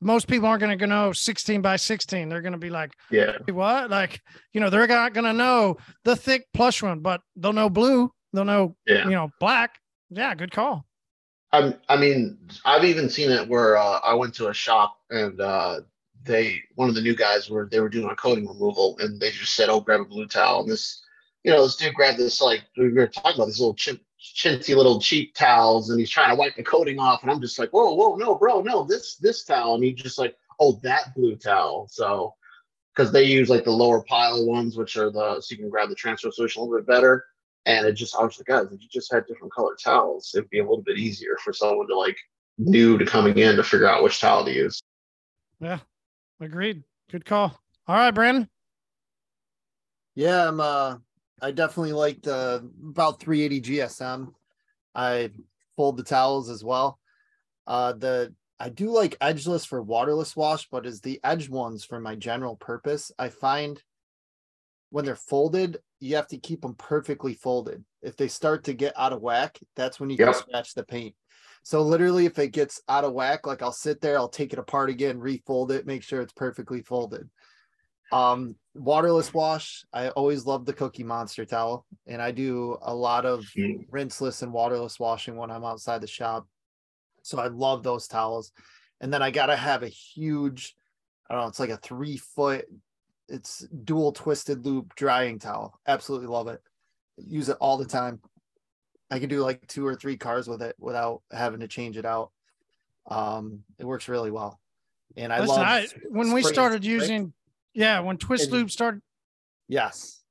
Most 0.00 0.28
people 0.28 0.48
aren't 0.48 0.60
going 0.60 0.78
to 0.78 0.86
know 0.86 1.12
16 1.12 1.60
by 1.60 1.76
16. 1.76 2.28
They're 2.28 2.40
going 2.40 2.52
to 2.52 2.58
be 2.58 2.70
like, 2.70 2.92
Yeah. 3.10 3.36
What? 3.50 3.90
Like, 3.90 4.20
you 4.52 4.60
know, 4.60 4.70
they're 4.70 4.86
not 4.86 5.12
going 5.12 5.24
to 5.26 5.32
know 5.32 5.76
the 6.04 6.16
thick 6.16 6.46
plush 6.54 6.82
one, 6.82 7.00
but 7.00 7.20
they'll 7.36 7.52
know 7.52 7.68
blue. 7.68 8.10
They'll 8.32 8.44
know, 8.44 8.76
Yeah. 8.86 9.04
you 9.04 9.10
know, 9.10 9.30
black. 9.40 9.74
Yeah, 10.10 10.34
good 10.34 10.52
call. 10.52 10.84
I 11.52 11.74
I 11.88 11.96
mean, 11.96 12.38
I've 12.64 12.84
even 12.84 13.08
seen 13.10 13.30
it 13.30 13.48
where 13.48 13.76
uh, 13.76 13.98
I 14.04 14.14
went 14.14 14.34
to 14.34 14.48
a 14.48 14.54
shop 14.54 14.96
and 15.10 15.40
uh, 15.40 15.80
they 16.22 16.60
one 16.76 16.88
of 16.88 16.94
the 16.94 17.00
new 17.00 17.14
guys 17.16 17.50
were 17.50 17.68
they 17.70 17.80
were 17.80 17.88
doing 17.88 18.08
a 18.08 18.14
coating 18.16 18.46
removal 18.46 18.96
and 19.00 19.20
they 19.20 19.30
just 19.30 19.54
said, 19.54 19.68
"Oh, 19.68 19.80
grab 19.80 20.00
a 20.00 20.04
blue 20.04 20.26
towel." 20.26 20.60
And 20.62 20.70
this, 20.70 21.02
you 21.42 21.50
know, 21.50 21.62
this 21.64 21.74
dude 21.76 21.94
grabbed 21.94 22.18
this 22.18 22.40
like 22.40 22.62
we 22.76 22.92
were 22.92 23.06
talking 23.08 23.34
about 23.34 23.46
this 23.46 23.58
little 23.58 23.74
chim- 23.74 24.00
chintzy 24.40 24.76
little 24.76 25.00
cheap 25.00 25.34
towels 25.34 25.90
and 25.90 25.98
he's 25.98 26.10
trying 26.10 26.30
to 26.30 26.36
wipe 26.36 26.56
the 26.56 26.62
coating 26.62 26.98
off 26.98 27.22
and 27.22 27.30
I'm 27.30 27.40
just 27.40 27.58
like, 27.58 27.70
"Whoa, 27.70 27.94
whoa, 27.94 28.16
no, 28.16 28.34
bro, 28.34 28.62
no, 28.62 28.84
this 28.84 29.16
this 29.16 29.44
towel." 29.44 29.74
And 29.74 29.84
he 29.84 29.92
just 29.92 30.18
like, 30.18 30.36
"Oh, 30.58 30.80
that 30.82 31.14
blue 31.14 31.36
towel." 31.36 31.88
So 31.90 32.34
because 32.94 33.12
they 33.12 33.24
use 33.24 33.48
like 33.48 33.64
the 33.64 33.70
lower 33.70 34.02
pile 34.04 34.46
ones, 34.46 34.76
which 34.76 34.96
are 34.96 35.10
the 35.10 35.40
so 35.40 35.52
you 35.52 35.58
can 35.58 35.70
grab 35.70 35.88
the 35.88 35.94
transfer 35.94 36.30
solution 36.30 36.60
a 36.60 36.64
little 36.64 36.78
bit 36.78 36.86
better. 36.86 37.24
And 37.66 37.86
it 37.86 37.92
just, 37.92 38.16
I 38.16 38.22
was 38.24 38.38
like, 38.38 38.46
guys, 38.46 38.72
if 38.72 38.80
you 38.80 38.88
just 38.90 39.12
had 39.12 39.26
different 39.26 39.54
colored 39.54 39.78
towels, 39.82 40.32
it'd 40.34 40.48
be 40.48 40.60
a 40.60 40.62
little 40.62 40.82
bit 40.82 40.96
easier 40.96 41.36
for 41.44 41.52
someone 41.52 41.86
to 41.88 41.96
like 41.96 42.16
new 42.58 42.98
to 42.98 43.04
coming 43.04 43.38
in 43.38 43.56
to 43.56 43.62
figure 43.62 43.88
out 43.88 44.02
which 44.02 44.20
towel 44.20 44.44
to 44.44 44.52
use. 44.52 44.80
Yeah, 45.60 45.78
agreed. 46.40 46.82
Good 47.10 47.24
call. 47.24 47.60
All 47.86 47.96
right, 47.96 48.10
Brandon. 48.10 48.48
Yeah, 50.14 50.48
I'm 50.48 50.60
uh 50.60 50.96
I 51.40 51.50
definitely 51.52 51.92
like 51.92 52.22
the 52.22 52.68
about 52.88 53.20
380 53.20 53.60
GSM. 53.60 54.34
I 54.94 55.30
fold 55.76 55.96
the 55.96 56.02
towels 56.04 56.50
as 56.50 56.64
well. 56.64 56.98
Uh 57.66 57.92
the 57.94 58.34
I 58.60 58.70
do 58.70 58.90
like 58.90 59.18
edgeless 59.20 59.66
for 59.66 59.82
waterless 59.82 60.36
wash, 60.36 60.68
but 60.70 60.86
as 60.86 61.00
the 61.00 61.20
edge 61.24 61.48
ones 61.48 61.84
for 61.84 62.00
my 62.00 62.16
general 62.16 62.56
purpose, 62.56 63.12
I 63.18 63.30
find 63.30 63.82
when 64.90 65.04
they're 65.04 65.16
folded, 65.16 65.78
you 66.00 66.16
have 66.16 66.26
to 66.28 66.38
keep 66.38 66.62
them 66.62 66.74
perfectly 66.74 67.34
folded. 67.34 67.84
If 68.02 68.16
they 68.16 68.28
start 68.28 68.64
to 68.64 68.72
get 68.74 68.92
out 68.98 69.12
of 69.12 69.20
whack, 69.22 69.58
that's 69.76 70.00
when 70.00 70.10
you 70.10 70.18
Yep. 70.18 70.26
can 70.26 70.32
scratch 70.32 70.74
the 70.74 70.84
paint. 70.84 71.14
So 71.62 71.82
literally 71.82 72.26
if 72.26 72.38
it 72.38 72.48
gets 72.48 72.80
out 72.88 73.04
of 73.04 73.12
whack, 73.12 73.46
like 73.46 73.62
I'll 73.62 73.72
sit 73.72 74.00
there, 74.00 74.16
I'll 74.18 74.28
take 74.28 74.52
it 74.52 74.58
apart 74.58 74.90
again, 74.90 75.18
refold 75.20 75.70
it, 75.70 75.86
make 75.86 76.02
sure 76.02 76.20
it's 76.20 76.32
perfectly 76.32 76.82
folded. 76.82 77.28
Um, 78.12 78.56
waterless 78.74 79.32
wash. 79.32 79.84
I 79.92 80.08
always 80.10 80.46
love 80.46 80.64
the 80.64 80.72
Cookie 80.72 81.04
Monster 81.04 81.44
towel, 81.44 81.86
and 82.06 82.20
I 82.20 82.30
do 82.30 82.76
a 82.82 82.94
lot 82.94 83.24
of 83.24 83.44
rinseless 83.90 84.42
and 84.42 84.52
waterless 84.52 84.98
washing 84.98 85.36
when 85.36 85.50
I'm 85.50 85.64
outside 85.64 86.00
the 86.00 86.06
shop. 86.06 86.46
So 87.22 87.38
I 87.38 87.48
love 87.48 87.82
those 87.82 88.08
towels. 88.08 88.52
And 89.00 89.12
then 89.12 89.22
I 89.22 89.30
gotta 89.30 89.56
have 89.56 89.82
a 89.82 89.88
huge, 89.88 90.74
I 91.28 91.34
don't 91.34 91.44
know, 91.44 91.48
it's 91.48 91.60
like 91.60 91.70
a 91.70 91.76
three 91.76 92.16
foot, 92.16 92.66
it's 93.28 93.66
dual 93.84 94.12
twisted 94.12 94.64
loop 94.64 94.94
drying 94.94 95.38
towel. 95.38 95.78
Absolutely 95.86 96.26
love 96.26 96.48
it. 96.48 96.60
Use 97.16 97.48
it 97.48 97.56
all 97.60 97.76
the 97.76 97.84
time. 97.84 98.20
I 99.10 99.18
can 99.18 99.28
do 99.28 99.40
like 99.42 99.66
two 99.66 99.86
or 99.86 99.94
three 99.94 100.16
cars 100.16 100.48
with 100.48 100.62
it 100.62 100.76
without 100.78 101.22
having 101.32 101.60
to 101.60 101.68
change 101.68 101.96
it 101.96 102.04
out. 102.04 102.30
Um, 103.06 103.60
it 103.78 103.84
works 103.84 104.08
really 104.08 104.30
well. 104.30 104.60
And 105.16 105.32
I 105.32 105.40
Listen, 105.40 105.56
love 105.56 105.66
I, 105.66 105.88
when 106.08 106.32
we 106.32 106.42
started 106.42 106.82
spray. 106.82 106.94
using, 106.94 107.32
yeah, 107.74 108.00
when 108.00 108.16
Twist 108.18 108.44
And- 108.44 108.52
Loop 108.52 108.70
started, 108.70 109.00
yes. 109.68 110.22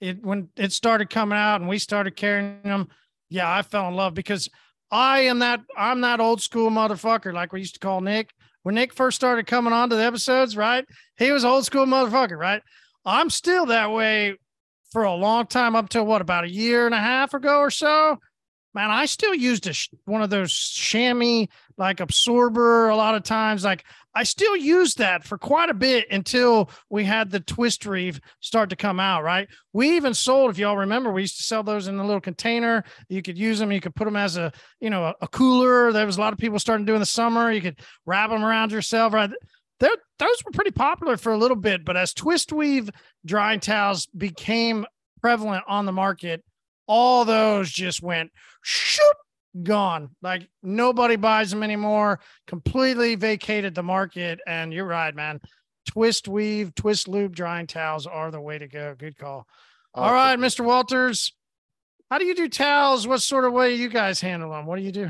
it 0.00 0.24
when 0.24 0.48
it 0.56 0.72
started 0.72 1.10
coming 1.10 1.38
out 1.38 1.60
and 1.60 1.68
we 1.68 1.78
started 1.78 2.16
carrying 2.16 2.62
them, 2.62 2.88
yeah, 3.28 3.52
I 3.52 3.62
fell 3.62 3.88
in 3.88 3.94
love 3.94 4.14
because 4.14 4.48
I 4.90 5.20
am 5.20 5.40
that 5.40 5.60
I'm 5.76 6.00
that 6.00 6.20
old 6.20 6.42
school 6.42 6.70
motherfucker, 6.70 7.32
like 7.32 7.52
we 7.52 7.60
used 7.60 7.74
to 7.74 7.80
call 7.80 8.00
Nick. 8.00 8.30
When 8.62 8.74
Nick 8.74 8.92
first 8.92 9.16
started 9.16 9.46
coming 9.46 9.72
on 9.72 9.88
to 9.90 9.96
the 9.96 10.04
episodes, 10.04 10.56
right? 10.56 10.84
He 11.16 11.32
was 11.32 11.44
old 11.44 11.64
school 11.64 11.86
motherfucker, 11.86 12.36
right? 12.36 12.62
I'm 13.06 13.30
still 13.30 13.66
that 13.66 13.90
way 13.90 14.36
for 14.92 15.04
a 15.04 15.14
long 15.14 15.46
time, 15.46 15.74
up 15.76 15.88
till 15.88 16.04
what 16.04 16.20
about 16.20 16.44
a 16.44 16.50
year 16.52 16.84
and 16.84 16.94
a 16.94 16.98
half 16.98 17.32
ago 17.32 17.58
or 17.60 17.70
so. 17.70 18.18
Man, 18.74 18.90
I 18.90 19.06
still 19.06 19.34
used 19.34 19.66
a, 19.66 19.72
sh- 19.72 19.88
one 20.04 20.22
of 20.22 20.30
those 20.30 20.52
chamois 20.52 21.46
like 21.78 22.00
absorber 22.00 22.88
a 22.88 22.96
lot 22.96 23.14
of 23.14 23.22
times. 23.22 23.64
Like 23.64 23.84
I 24.14 24.24
still 24.24 24.56
used 24.56 24.98
that 24.98 25.24
for 25.24 25.38
quite 25.38 25.70
a 25.70 25.74
bit 25.74 26.10
until 26.10 26.70
we 26.88 27.04
had 27.04 27.30
the 27.30 27.40
twist 27.40 27.86
weave 27.86 28.20
start 28.40 28.70
to 28.70 28.76
come 28.76 28.98
out, 28.98 29.22
right? 29.22 29.48
We 29.72 29.96
even 29.96 30.14
sold, 30.14 30.50
if 30.50 30.58
y'all 30.58 30.76
remember, 30.76 31.12
we 31.12 31.22
used 31.22 31.36
to 31.36 31.44
sell 31.44 31.62
those 31.62 31.86
in 31.86 31.98
a 31.98 32.04
little 32.04 32.20
container. 32.20 32.84
You 33.08 33.22
could 33.22 33.38
use 33.38 33.58
them. 33.58 33.70
You 33.70 33.80
could 33.80 33.94
put 33.94 34.06
them 34.06 34.16
as 34.16 34.36
a, 34.36 34.52
you 34.80 34.90
know, 34.90 35.14
a, 35.20 35.28
cooler. 35.28 35.92
There 35.92 36.06
was 36.06 36.16
a 36.16 36.20
lot 36.20 36.32
of 36.32 36.40
people 36.40 36.58
starting 36.58 36.86
to 36.86 36.90
do 36.90 36.94
in 36.94 37.00
the 37.00 37.06
summer. 37.06 37.52
You 37.52 37.60
could 37.60 37.78
wrap 38.04 38.30
them 38.30 38.44
around 38.44 38.72
yourself, 38.72 39.12
right? 39.12 39.30
They're, 39.78 39.90
those 40.18 40.44
were 40.44 40.52
pretty 40.52 40.72
popular 40.72 41.16
for 41.16 41.32
a 41.32 41.38
little 41.38 41.56
bit, 41.56 41.84
but 41.84 41.96
as 41.96 42.12
twist 42.12 42.52
weave 42.52 42.90
drying 43.24 43.60
towels 43.60 44.06
became 44.06 44.86
prevalent 45.22 45.64
on 45.68 45.86
the 45.86 45.92
market, 45.92 46.42
all 46.86 47.24
those 47.24 47.70
just 47.70 48.02
went 48.02 48.32
shoot 48.62 49.14
gone. 49.62 50.10
Like 50.22 50.48
nobody 50.62 51.16
buys 51.16 51.50
them 51.50 51.62
anymore. 51.62 52.20
Completely 52.46 53.14
vacated 53.14 53.74
the 53.74 53.82
market. 53.82 54.40
And 54.46 54.72
you're 54.72 54.86
right, 54.86 55.14
man. 55.14 55.40
Twist 55.86 56.28
weave, 56.28 56.74
twist 56.74 57.08
loop 57.08 57.34
drying 57.34 57.66
towels 57.66 58.06
are 58.06 58.30
the 58.30 58.40
way 58.40 58.58
to 58.58 58.68
go. 58.68 58.94
Good 58.96 59.16
call. 59.18 59.46
All 59.94 60.12
right, 60.12 60.38
Mr. 60.38 60.64
Walters. 60.64 61.32
How 62.10 62.18
do 62.18 62.24
you 62.24 62.34
do 62.34 62.48
towels? 62.48 63.06
What 63.06 63.22
sort 63.22 63.44
of 63.44 63.52
way 63.52 63.74
you 63.74 63.88
guys 63.88 64.20
handle 64.20 64.50
them? 64.50 64.66
What 64.66 64.76
do 64.76 64.82
you 64.82 64.92
do? 64.92 65.08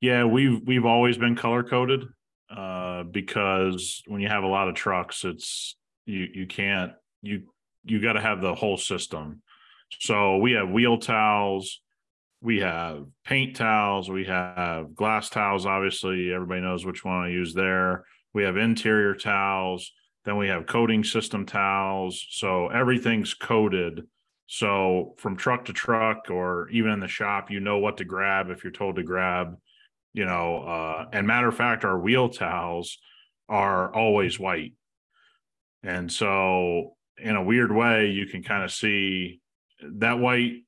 Yeah, 0.00 0.24
we've 0.24 0.60
we've 0.64 0.84
always 0.84 1.18
been 1.18 1.36
color 1.36 1.62
coded 1.62 2.04
uh, 2.54 3.02
because 3.04 4.02
when 4.06 4.20
you 4.20 4.28
have 4.28 4.44
a 4.44 4.48
lot 4.48 4.68
of 4.68 4.74
trucks, 4.74 5.24
it's 5.24 5.76
you 6.06 6.28
you 6.32 6.46
can't 6.46 6.92
you 7.22 7.42
you 7.84 8.00
got 8.00 8.12
to 8.12 8.20
have 8.20 8.40
the 8.40 8.54
whole 8.54 8.76
system. 8.76 9.42
So 10.00 10.36
we 10.36 10.52
have 10.52 10.68
wheel 10.68 10.98
towels, 10.98 11.80
we 12.40 12.60
have 12.60 13.04
paint 13.24 13.56
towels, 13.56 14.08
we 14.08 14.24
have 14.24 14.94
glass 14.94 15.28
towels. 15.28 15.66
Obviously, 15.66 16.32
everybody 16.32 16.60
knows 16.60 16.84
which 16.84 17.04
one 17.04 17.24
I 17.24 17.28
use 17.28 17.54
there. 17.54 18.04
We 18.34 18.44
have 18.44 18.56
interior 18.56 19.14
towels. 19.14 19.90
Then 20.24 20.36
we 20.36 20.48
have 20.48 20.66
coating 20.66 21.04
system 21.04 21.46
towels. 21.46 22.26
So 22.30 22.68
everything's 22.68 23.34
coated. 23.34 24.02
So 24.46 25.14
from 25.18 25.36
truck 25.36 25.64
to 25.66 25.72
truck, 25.72 26.30
or 26.30 26.68
even 26.70 26.92
in 26.92 27.00
the 27.00 27.08
shop, 27.08 27.50
you 27.50 27.60
know 27.60 27.78
what 27.78 27.96
to 27.98 28.04
grab 28.04 28.50
if 28.50 28.62
you're 28.62 28.72
told 28.72 28.96
to 28.96 29.02
grab 29.02 29.56
you 30.18 30.24
know 30.24 30.62
uh 30.62 31.06
and 31.12 31.26
matter 31.26 31.48
of 31.48 31.56
fact 31.56 31.84
our 31.84 31.98
wheel 31.98 32.28
towels 32.28 32.98
are 33.48 33.94
always 33.94 34.38
white 34.38 34.72
and 35.82 36.10
so 36.10 36.96
in 37.18 37.36
a 37.36 37.42
weird 37.42 37.72
way 37.72 38.06
you 38.06 38.26
can 38.26 38.42
kind 38.42 38.64
of 38.64 38.72
see 38.72 39.40
that 39.80 40.18
white 40.18 40.64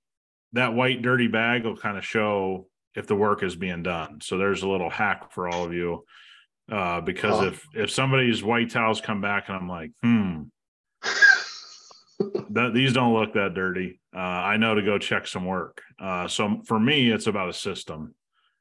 that 0.52 0.74
white 0.74 1.02
dirty 1.02 1.28
bag 1.28 1.64
will 1.64 1.76
kind 1.76 1.96
of 1.96 2.04
show 2.04 2.66
if 2.96 3.06
the 3.06 3.14
work 3.14 3.42
is 3.42 3.54
being 3.56 3.82
done. 3.82 4.20
So 4.20 4.36
there's 4.36 4.62
a 4.62 4.68
little 4.68 4.90
hack 4.90 5.32
for 5.32 5.48
all 5.48 5.64
of 5.64 5.72
you. 5.72 6.04
Uh 6.70 7.00
because 7.00 7.40
Oh. 7.40 7.46
if 7.46 7.66
if 7.74 7.90
somebody's 7.90 8.42
white 8.42 8.70
towels 8.70 9.00
come 9.00 9.20
back 9.20 9.48
and 9.48 9.56
i'm 9.56 9.68
like 9.68 9.90
hmm. 10.02 10.42
That 12.50 12.74
these 12.74 12.92
don't 12.92 13.14
look 13.14 13.32
that 13.34 13.54
dirty. 13.54 14.00
Uh 14.14 14.18
i 14.18 14.56
know 14.56 14.74
to 14.74 14.82
go 14.82 14.98
check 14.98 15.26
some 15.26 15.46
work. 15.46 15.82
Uh 15.98 16.28
so 16.28 16.60
for 16.66 16.78
me 16.78 17.10
it's 17.10 17.26
about 17.26 17.48
a 17.48 17.52
system. 17.52 18.14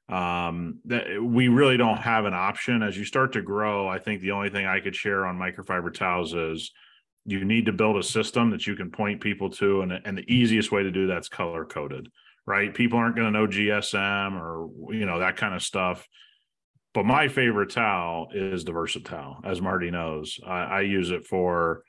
Um 0.08 0.80
that 0.86 1.22
we 1.22 1.50
really 1.50 1.78
don't 1.78 1.98
have 1.98 2.26
an 2.26 2.34
option. 2.34 2.82
As 2.84 2.98
you 2.98 3.06
start 3.06 3.34
to 3.34 3.42
grow 3.42 3.88
i 3.88 4.00
think 4.00 4.22
the 4.22 4.32
only 4.32 4.50
thing 4.50 4.66
i 4.66 4.80
could 4.80 4.96
share 4.96 5.26
on 5.26 5.38
microfiber 5.38 5.94
towels 5.94 6.34
is 6.34 6.72
you 7.32 7.46
need 7.46 7.66
to 7.66 7.74
build 7.74 7.98
a 7.98 8.04
system 8.04 8.50
that 8.50 8.66
you 8.66 8.76
can 8.76 8.92
point 8.92 9.22
people 9.22 9.50
to 9.50 9.82
and, 9.82 9.94
and 10.06 10.18
the 10.18 10.34
easiest 10.34 10.72
way 10.72 10.84
to 10.84 10.92
do 10.92 11.08
that's 11.08 11.30
color 11.30 11.66
coded 11.66 12.08
right 12.46 12.74
people 12.74 13.00
aren't 13.00 13.16
going 13.16 13.32
to 13.32 13.40
know 13.40 13.48
gsm 13.48 14.40
or 14.40 14.70
you 14.94 15.06
know 15.06 15.20
that 15.20 15.38
kind 15.38 15.54
of 15.54 15.62
stuff 15.62 16.08
but 16.94 17.06
my 17.06 17.28
favorite 17.28 17.70
towel 17.70 18.28
is 18.34 18.64
the 18.64 18.72
versatile 18.72 19.40
as 19.44 19.62
marty 19.62 19.92
knows 19.92 20.40
i, 20.46 20.64
I 20.64 20.82
use 20.82 21.12
it 21.12 21.26
for 21.26 21.84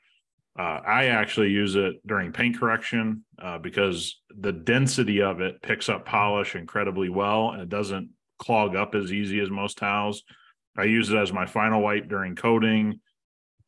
uh, 0.59 0.81
I 0.85 1.05
actually 1.05 1.49
use 1.51 1.75
it 1.75 2.05
during 2.05 2.33
paint 2.33 2.59
correction 2.59 3.23
uh, 3.41 3.57
because 3.57 4.19
the 4.37 4.51
density 4.51 5.21
of 5.21 5.39
it 5.39 5.61
picks 5.61 5.87
up 5.87 6.05
polish 6.05 6.55
incredibly 6.55 7.07
well 7.07 7.51
and 7.51 7.61
it 7.61 7.69
doesn't 7.69 8.09
clog 8.37 8.75
up 8.75 8.93
as 8.93 9.13
easy 9.13 9.39
as 9.39 9.49
most 9.49 9.77
towels. 9.77 10.23
I 10.77 10.83
use 10.83 11.09
it 11.09 11.17
as 11.17 11.31
my 11.31 11.45
final 11.45 11.81
wipe 11.81 12.09
during 12.09 12.35
coating. 12.35 12.99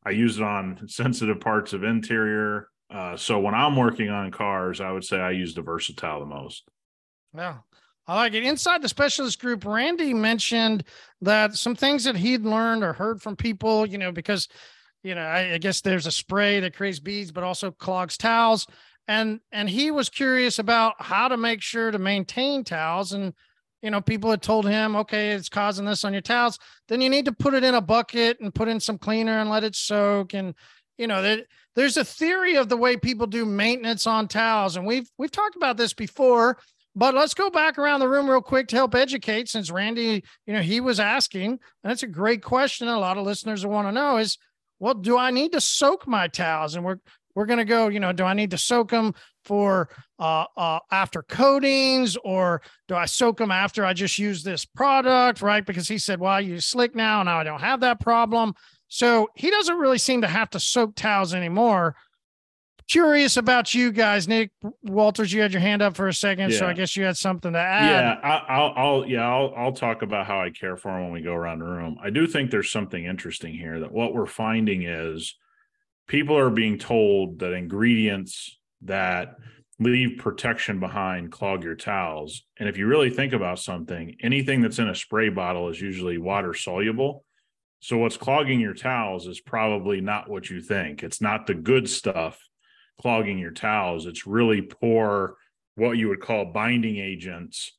I 0.04 0.10
use 0.10 0.38
it 0.38 0.42
on 0.42 0.86
sensitive 0.86 1.40
parts 1.40 1.72
of 1.72 1.82
interior. 1.82 2.68
Uh, 2.92 3.16
so 3.16 3.40
when 3.40 3.54
I'm 3.54 3.76
working 3.76 4.10
on 4.10 4.30
cars, 4.30 4.80
I 4.80 4.90
would 4.90 5.04
say 5.04 5.18
I 5.18 5.30
use 5.30 5.54
the 5.54 5.62
versatile 5.62 6.20
the 6.20 6.26
most. 6.26 6.64
Yeah. 7.34 7.58
I 8.06 8.14
like 8.14 8.34
it. 8.34 8.44
Inside 8.44 8.82
the 8.82 8.88
specialist 8.88 9.40
group, 9.40 9.64
Randy 9.64 10.12
mentioned 10.12 10.84
that 11.22 11.54
some 11.54 11.74
things 11.74 12.04
that 12.04 12.16
he'd 12.16 12.42
learned 12.42 12.84
or 12.84 12.92
heard 12.92 13.22
from 13.22 13.34
people, 13.34 13.86
you 13.86 13.96
know, 13.96 14.12
because, 14.12 14.46
you 15.02 15.14
know, 15.14 15.22
I, 15.22 15.54
I 15.54 15.58
guess 15.58 15.80
there's 15.80 16.06
a 16.06 16.12
spray 16.12 16.60
that 16.60 16.76
creates 16.76 17.00
beads, 17.00 17.32
but 17.32 17.44
also 17.44 17.70
clogs 17.70 18.18
towels. 18.18 18.66
And 19.08 19.40
and 19.52 19.68
he 19.68 19.90
was 19.90 20.10
curious 20.10 20.58
about 20.58 20.94
how 20.98 21.28
to 21.28 21.36
make 21.36 21.62
sure 21.62 21.90
to 21.90 21.98
maintain 21.98 22.62
towels. 22.62 23.12
And, 23.12 23.32
you 23.84 23.90
know, 23.90 24.00
people 24.00 24.30
had 24.30 24.40
told 24.40 24.66
him, 24.66 24.96
okay, 24.96 25.32
it's 25.32 25.50
causing 25.50 25.84
this 25.84 26.06
on 26.06 26.14
your 26.14 26.22
towels. 26.22 26.58
Then 26.88 27.02
you 27.02 27.10
need 27.10 27.26
to 27.26 27.32
put 27.32 27.52
it 27.52 27.62
in 27.62 27.74
a 27.74 27.82
bucket 27.82 28.40
and 28.40 28.54
put 28.54 28.66
in 28.66 28.80
some 28.80 28.96
cleaner 28.96 29.40
and 29.40 29.50
let 29.50 29.62
it 29.62 29.76
soak. 29.76 30.32
And, 30.32 30.54
you 30.96 31.06
know, 31.06 31.42
there's 31.76 31.98
a 31.98 32.04
theory 32.04 32.56
of 32.56 32.70
the 32.70 32.78
way 32.78 32.96
people 32.96 33.26
do 33.26 33.44
maintenance 33.44 34.06
on 34.06 34.26
towels. 34.26 34.76
And 34.76 34.86
we've 34.86 35.10
we've 35.18 35.30
talked 35.30 35.54
about 35.54 35.76
this 35.76 35.92
before. 35.92 36.56
But 36.96 37.14
let's 37.14 37.34
go 37.34 37.50
back 37.50 37.78
around 37.78 38.00
the 38.00 38.08
room 38.08 38.30
real 38.30 38.40
quick 38.40 38.68
to 38.68 38.76
help 38.76 38.94
educate 38.94 39.50
since 39.50 39.70
Randy, 39.70 40.24
you 40.46 40.54
know, 40.54 40.62
he 40.62 40.80
was 40.80 40.98
asking, 40.98 41.50
and 41.50 41.58
that's 41.82 42.04
a 42.04 42.06
great 42.06 42.40
question. 42.40 42.86
A 42.86 42.98
lot 42.98 43.18
of 43.18 43.26
listeners 43.26 43.66
want 43.66 43.88
to 43.88 43.92
know 43.92 44.16
is, 44.16 44.38
well, 44.78 44.94
do 44.94 45.18
I 45.18 45.32
need 45.32 45.52
to 45.52 45.60
soak 45.60 46.06
my 46.06 46.28
towels? 46.28 46.74
And 46.74 46.84
we're 46.86 47.00
we're 47.34 47.46
gonna 47.46 47.66
go, 47.66 47.88
you 47.88 48.00
know, 48.00 48.12
do 48.12 48.24
I 48.24 48.32
need 48.32 48.52
to 48.52 48.58
soak 48.58 48.92
them 48.92 49.12
for 49.44 49.88
uh, 50.18 50.44
uh 50.56 50.78
after 50.90 51.22
coatings 51.22 52.16
or 52.24 52.62
do 52.88 52.94
I 52.94 53.06
soak 53.06 53.38
them 53.38 53.50
after 53.50 53.84
I 53.84 53.92
just 53.92 54.18
use 54.18 54.42
this 54.42 54.64
product, 54.64 55.42
right? 55.42 55.64
Because 55.64 55.88
he 55.88 55.98
said, 55.98 56.20
well, 56.20 56.32
I 56.32 56.40
use 56.40 56.66
slick 56.66 56.94
now 56.94 57.20
and 57.20 57.26
now 57.26 57.38
I 57.38 57.44
don't 57.44 57.60
have 57.60 57.80
that 57.80 58.00
problem. 58.00 58.54
So 58.88 59.28
he 59.34 59.50
doesn't 59.50 59.78
really 59.78 59.98
seem 59.98 60.20
to 60.22 60.28
have 60.28 60.50
to 60.50 60.60
soak 60.60 60.94
towels 60.94 61.34
anymore 61.34 61.96
curious 62.88 63.36
about 63.36 63.74
you 63.74 63.92
guys, 63.92 64.28
Nick 64.28 64.50
Walters. 64.82 65.32
You 65.32 65.40
had 65.40 65.52
your 65.52 65.60
hand 65.60 65.82
up 65.82 65.96
for 65.96 66.08
a 66.08 66.14
second, 66.14 66.52
so 66.52 66.66
I 66.66 66.72
guess 66.72 66.96
you 66.96 67.04
had 67.04 67.16
something 67.16 67.52
to 67.52 67.58
add. 67.58 67.90
Yeah, 67.90 68.20
I, 68.22 68.36
I'll, 68.52 68.72
I'll, 68.76 69.06
yeah, 69.06 69.26
I'll, 69.26 69.54
I'll 69.56 69.72
talk 69.72 70.02
about 70.02 70.26
how 70.26 70.40
I 70.40 70.50
care 70.50 70.76
for 70.76 70.92
them 70.92 71.04
when 71.04 71.12
we 71.12 71.22
go 71.22 71.34
around 71.34 71.60
the 71.60 71.66
room. 71.66 71.96
I 72.02 72.10
do 72.10 72.26
think 72.26 72.50
there's 72.50 72.70
something 72.70 73.04
interesting 73.04 73.54
here 73.54 73.80
that 73.80 73.92
what 73.92 74.14
we're 74.14 74.26
finding 74.26 74.82
is 74.82 75.34
people 76.06 76.36
are 76.36 76.50
being 76.50 76.78
told 76.78 77.38
that 77.40 77.52
ingredients 77.52 78.58
that 78.84 79.36
leave 79.80 80.18
protection 80.18 80.78
behind 80.78 81.32
clog 81.32 81.64
your 81.64 81.74
towels. 81.74 82.42
And 82.58 82.68
if 82.68 82.78
you 82.78 82.86
really 82.86 83.10
think 83.10 83.32
about 83.32 83.58
something, 83.58 84.16
anything 84.20 84.60
that's 84.60 84.78
in 84.78 84.88
a 84.88 84.94
spray 84.94 85.28
bottle 85.28 85.68
is 85.68 85.80
usually 85.80 86.18
water 86.18 86.54
soluble. 86.54 87.24
So 87.80 87.98
what's 87.98 88.16
clogging 88.16 88.60
your 88.60 88.74
towels 88.74 89.26
is 89.26 89.40
probably 89.40 90.00
not 90.00 90.30
what 90.30 90.48
you 90.48 90.60
think. 90.60 91.02
It's 91.02 91.20
not 91.20 91.46
the 91.46 91.54
good 91.54 91.88
stuff 91.88 92.38
clogging 93.00 93.38
your 93.38 93.50
towels. 93.50 94.06
It's 94.06 94.26
really 94.26 94.62
poor, 94.62 95.36
what 95.74 95.98
you 95.98 96.08
would 96.08 96.20
call 96.20 96.46
binding 96.46 96.96
agents, 96.96 97.72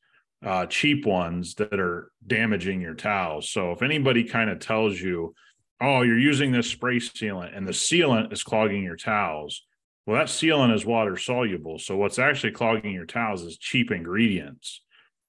uh, 0.45 0.65
cheap 0.67 1.05
ones 1.05 1.55
that 1.55 1.79
are 1.79 2.11
damaging 2.27 2.81
your 2.81 2.93
towels. 2.93 3.49
So 3.49 3.71
if 3.71 3.81
anybody 3.81 4.25
kind 4.25 4.49
of 4.49 4.59
tells 4.59 4.99
you, 4.99 5.33
oh, 5.81 6.01
you're 6.01 6.19
using 6.19 6.51
this 6.51 6.69
spray 6.69 6.97
sealant 6.97 7.57
and 7.57 7.67
the 7.67 7.71
sealant 7.71 8.31
is 8.31 8.43
clogging 8.43 8.83
your 8.83 8.97
towels, 8.97 9.63
well, 10.05 10.17
that 10.17 10.27
sealant 10.27 10.73
is 10.73 10.85
water 10.85 11.17
soluble. 11.17 11.79
So 11.79 11.97
what's 11.97 12.19
actually 12.19 12.51
clogging 12.51 12.93
your 12.93 13.05
towels 13.05 13.41
is 13.43 13.57
cheap 13.57 13.91
ingredients. 13.91 14.81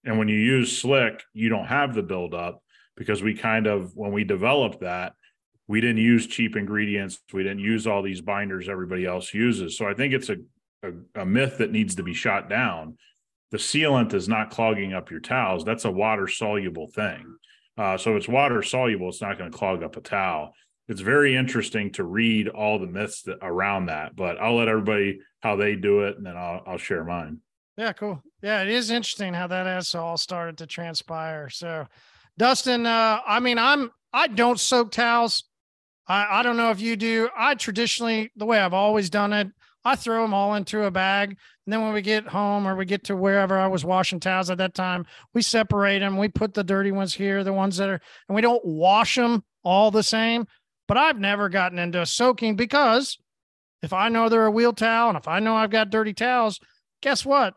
And 0.05 0.19
when 0.19 0.29
you 0.29 0.37
use 0.37 0.79
slick, 0.79 1.23
you 1.33 1.49
don't 1.49 1.67
have 1.67 1.95
the 1.95 2.03
buildup 2.03 2.63
because 2.97 3.23
we 3.23 3.35
kind 3.35 3.67
of, 3.67 3.97
when 3.97 4.13
we 4.13 4.25
developed 4.25 4.81
that, 4.81 5.15
we 5.67 5.81
didn't 5.81 6.03
use 6.03 6.27
cheap 6.27 6.57
ingredients. 6.57 7.19
We 7.33 7.43
didn't 7.43 7.61
use 7.61 7.87
all 7.87 8.03
these 8.03 8.21
binders 8.21 8.69
everybody 8.69 9.05
else 9.05 9.35
uses. 9.35 9.77
So 9.77 9.89
I 9.89 9.95
think 9.95 10.15
it's 10.15 10.29
a, 10.29 10.37
a, 10.83 11.23
a 11.23 11.27
myth 11.27 11.59
that 11.59 11.73
needs 11.73 11.97
to 11.97 12.03
be 12.03 12.15
shot 12.15 12.49
down. 12.49 12.99
The 13.51 13.59
sealant 13.59 14.13
is 14.15 14.29
not 14.29 14.51
clogging 14.51 14.93
up 14.93 15.11
your 15.11 15.21
towels. 15.21 15.65
That's 15.65 15.85
a 15.85 15.91
water 15.91 16.29
soluble 16.29 16.89
thing. 16.89 17.37
Uh, 17.79 17.97
so 17.97 18.17
it's 18.17 18.29
water 18.29 18.63
soluble. 18.63 19.09
It's 19.09 19.23
not 19.23 19.39
going 19.39 19.51
to 19.51 19.57
clog 19.57 19.83
up 19.83 19.97
a 19.97 20.01
towel. 20.01 20.53
It's 20.89 21.01
very 21.01 21.35
interesting 21.35 21.91
to 21.93 22.05
read 22.05 22.49
all 22.49 22.79
the 22.79 22.87
myths 22.87 23.23
that, 23.23 23.39
around 23.43 23.87
that, 23.87 24.15
but 24.15 24.39
I'll 24.39 24.57
let 24.57 24.69
everybody 24.69 25.21
how 25.41 25.57
they 25.57 25.75
do 25.75 26.03
it, 26.03 26.17
and 26.17 26.25
then 26.25 26.37
I'll 26.37 26.63
I'll 26.67 26.79
share 26.79 27.05
mine. 27.05 27.41
Yeah, 27.77 27.93
cool. 27.93 28.23
Yeah, 28.43 28.63
it 28.63 28.69
is 28.69 28.91
interesting 28.91 29.35
how 29.35 29.49
that 29.49 29.67
has 29.67 29.95
all 29.95 30.17
started 30.17 30.59
to 30.59 30.67
transpire. 30.67 31.51
So, 31.51 31.87
Dustin, 32.39 32.87
uh, 32.87 33.21
I 33.27 33.41
mean, 33.41 33.59
I'm 33.59 33.91
I 34.13 34.29
don't 34.29 34.61
soak 34.61 34.93
towels. 34.93 35.45
I, 36.09 36.39
I 36.39 36.43
don't 36.43 36.57
know 36.57 36.71
if 36.71 36.81
you 36.81 36.97
do. 36.97 37.29
I 37.37 37.55
traditionally, 37.55 38.31
the 38.37 38.47
way 38.47 38.59
I've 38.59 38.73
always 38.73 39.11
done 39.11 39.33
it, 39.33 39.49
I 39.85 39.97
throw 39.97 40.23
them 40.23 40.35
all 40.35 40.55
into 40.55 40.85
a 40.85 40.91
bag. 40.91 41.31
And 41.31 41.73
then 41.73 41.83
when 41.83 41.93
we 41.93 42.03
get 42.03 42.27
home 42.27 42.67
or 42.67 42.77
we 42.77 42.85
get 42.85 43.05
to 43.05 43.17
wherever 43.17 43.59
I 43.59 43.67
was 43.67 43.85
washing 43.85 44.21
towels 44.21 44.51
at 44.51 44.59
that 44.59 44.75
time, 44.75 45.05
we 45.35 45.43
separate 45.43 45.99
them. 46.01 46.17
We 46.17 46.29
put 46.29 46.55
the 46.55 46.65
dirty 46.65 46.93
ones 46.93 47.15
here, 47.15 47.45
the 47.45 47.53
ones 47.53 47.77
that 47.77 47.89
are, 47.89 48.01
and 48.29 48.37
we 48.37 48.43
don't 48.43 48.65
wash 48.65 49.17
them 49.17 49.45
all 49.65 49.91
the 49.91 50.03
same. 50.03 50.47
But 50.89 50.97
I've 50.97 51.19
never 51.19 51.49
gotten 51.49 51.79
into 51.79 52.05
soaking 52.07 52.57
because 52.57 53.19
if 53.83 53.93
I 53.93 54.09
know 54.09 54.29
they're 54.29 54.47
a 54.47 54.51
wheel 54.51 54.73
towel 54.73 55.09
and 55.11 55.19
if 55.19 55.29
I 55.29 55.41
know 55.41 55.57
I've 55.57 55.71
got 55.71 55.91
dirty 55.91 56.15
towels, 56.15 56.61
guess 57.03 57.25
what? 57.27 57.55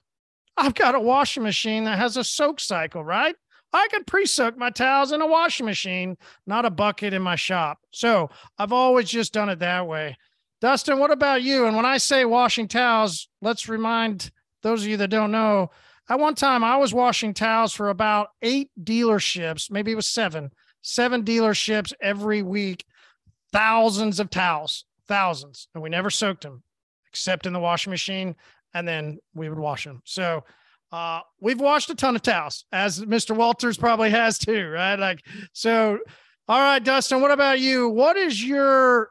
I've 0.57 0.73
got 0.73 0.95
a 0.95 0.99
washing 0.99 1.43
machine 1.43 1.85
that 1.85 1.97
has 1.97 2.17
a 2.17 2.23
soak 2.23 2.59
cycle, 2.59 3.03
right? 3.03 3.35
I 3.71 3.87
could 3.91 4.07
pre-soak 4.07 4.57
my 4.57 4.71
towels 4.71 5.11
in 5.11 5.21
a 5.21 5.27
washing 5.27 5.65
machine, 5.65 6.17
not 6.47 6.65
a 6.65 6.71
bucket 6.71 7.13
in 7.13 7.21
my 7.21 7.35
shop. 7.35 7.79
So 7.91 8.29
I've 8.57 8.73
always 8.73 9.09
just 9.09 9.31
done 9.33 9.49
it 9.49 9.59
that 9.59 9.87
way. 9.87 10.17
Dustin, 10.59 10.99
what 10.99 11.11
about 11.11 11.43
you? 11.43 11.67
And 11.67 11.75
when 11.75 11.85
I 11.85 11.97
say 11.97 12.25
washing 12.25 12.67
towels, 12.67 13.29
let's 13.41 13.69
remind 13.69 14.31
those 14.63 14.81
of 14.83 14.89
you 14.89 14.97
that 14.97 15.09
don't 15.09 15.31
know. 15.31 15.69
At 16.09 16.19
one 16.19 16.35
time, 16.35 16.63
I 16.63 16.77
was 16.77 16.93
washing 16.93 17.33
towels 17.33 17.73
for 17.73 17.89
about 17.89 18.29
eight 18.41 18.71
dealerships, 18.83 19.71
maybe 19.71 19.91
it 19.91 19.95
was 19.95 20.09
seven, 20.09 20.51
seven 20.81 21.23
dealerships 21.23 21.93
every 22.01 22.41
week, 22.41 22.83
thousands 23.51 24.19
of 24.19 24.29
towels, 24.29 24.85
thousands. 25.07 25.67
And 25.73 25.83
we 25.83 25.89
never 25.89 26.09
soaked 26.09 26.43
them 26.43 26.63
except 27.11 27.45
in 27.45 27.53
the 27.53 27.59
washing 27.59 27.91
machine. 27.91 28.35
And 28.73 28.87
then 28.87 29.19
we 29.33 29.49
would 29.49 29.59
wash 29.59 29.83
them. 29.83 30.01
So 30.05 30.43
uh, 30.91 31.21
we've 31.39 31.59
washed 31.59 31.89
a 31.89 31.95
ton 31.95 32.15
of 32.15 32.21
towels, 32.21 32.65
as 32.71 33.01
Mr. 33.01 33.35
Walters 33.35 33.77
probably 33.77 34.09
has 34.09 34.37
too, 34.37 34.67
right? 34.67 34.97
Like, 34.97 35.19
so, 35.53 35.99
all 36.47 36.59
right, 36.59 36.83
Dustin, 36.83 37.21
what 37.21 37.31
about 37.31 37.59
you? 37.59 37.89
What 37.89 38.17
is 38.17 38.43
your 38.43 39.09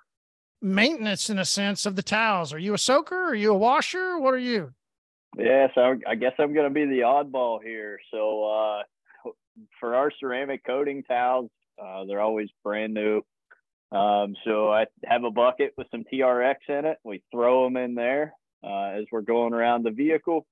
maintenance 0.60 1.30
in 1.30 1.38
a 1.38 1.44
sense 1.44 1.86
of 1.86 1.94
the 1.94 2.02
towels? 2.02 2.52
Are 2.52 2.58
you 2.58 2.74
a 2.74 2.78
soaker? 2.78 3.16
Are 3.16 3.34
you 3.34 3.52
a 3.52 3.56
washer? 3.56 4.18
What 4.18 4.34
are 4.34 4.38
you? 4.38 4.72
Yes, 5.36 5.70
I, 5.76 5.94
I 6.06 6.14
guess 6.16 6.32
I'm 6.38 6.52
going 6.52 6.68
to 6.68 6.74
be 6.74 6.84
the 6.84 7.02
oddball 7.02 7.62
here. 7.62 7.98
So, 8.10 8.44
uh, 8.44 8.82
for 9.78 9.94
our 9.94 10.10
ceramic 10.18 10.64
coating 10.64 11.04
towels, 11.04 11.50
uh, 11.80 12.04
they're 12.06 12.20
always 12.20 12.48
brand 12.64 12.94
new. 12.94 13.22
Um, 13.90 14.36
so 14.44 14.70
I 14.70 14.86
have 15.04 15.24
a 15.24 15.30
bucket 15.30 15.72
with 15.76 15.86
some 15.90 16.04
TRX 16.12 16.56
in 16.68 16.84
it. 16.84 16.98
We 17.04 17.22
throw 17.32 17.64
them 17.64 17.76
in 17.76 17.94
there 17.94 18.34
uh, 18.62 18.90
as 18.98 19.04
we're 19.10 19.22
going 19.22 19.54
around 19.54 19.84
the 19.84 19.90
vehicle. 19.90 20.46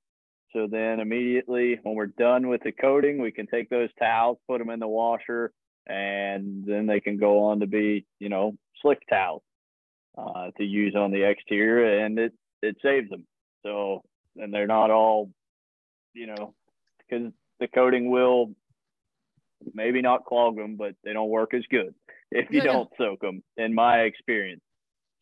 So 0.52 0.66
then 0.70 1.00
immediately 1.00 1.78
when 1.82 1.94
we're 1.96 2.06
done 2.06 2.48
with 2.48 2.62
the 2.62 2.72
coating, 2.72 3.20
we 3.20 3.32
can 3.32 3.46
take 3.46 3.68
those 3.68 3.90
towels, 3.98 4.38
put 4.48 4.58
them 4.58 4.70
in 4.70 4.80
the 4.80 4.88
washer, 4.88 5.52
and 5.86 6.64
then 6.66 6.86
they 6.86 7.00
can 7.00 7.18
go 7.18 7.44
on 7.44 7.60
to 7.60 7.66
be, 7.66 8.06
you 8.18 8.30
know, 8.30 8.54
slick 8.80 9.02
towels 9.10 9.42
uh, 10.16 10.50
to 10.56 10.64
use 10.64 10.94
on 10.96 11.10
the 11.10 11.28
exterior, 11.28 12.04
and 12.04 12.18
it 12.18 12.32
it 12.62 12.76
saves 12.82 13.10
them. 13.10 13.26
So 13.64 14.02
and 14.36 14.52
they're 14.52 14.66
not 14.66 14.90
all, 14.90 15.30
you 16.14 16.26
know, 16.26 16.54
because 16.98 17.32
the 17.60 17.68
coating 17.68 18.10
will 18.10 18.54
maybe 19.74 20.00
not 20.00 20.24
clog 20.24 20.56
them, 20.56 20.76
but 20.76 20.94
they 21.04 21.12
don't 21.12 21.28
work 21.28 21.52
as 21.52 21.64
good 21.70 21.94
if 22.30 22.50
you 22.50 22.58
yeah, 22.58 22.64
don't 22.64 22.88
yeah. 22.98 23.06
soak 23.06 23.20
them, 23.20 23.42
in 23.56 23.74
my 23.74 24.00
experience. 24.00 24.62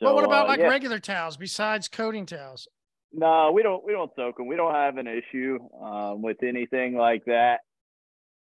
So, 0.00 0.06
well, 0.06 0.16
what 0.16 0.24
about 0.24 0.46
uh, 0.46 0.48
like 0.48 0.60
yeah. 0.60 0.68
regular 0.68 0.98
towels 0.98 1.36
besides 1.36 1.88
coating 1.88 2.26
towels? 2.26 2.68
No, 3.12 3.52
we 3.52 3.62
don't. 3.62 3.84
We 3.86 3.92
don't 3.92 4.10
soak 4.16 4.38
them. 4.38 4.46
We 4.46 4.56
don't 4.56 4.74
have 4.74 4.96
an 4.96 5.06
issue 5.06 5.58
um, 5.80 6.20
with 6.20 6.42
anything 6.42 6.96
like 6.96 7.24
that 7.26 7.60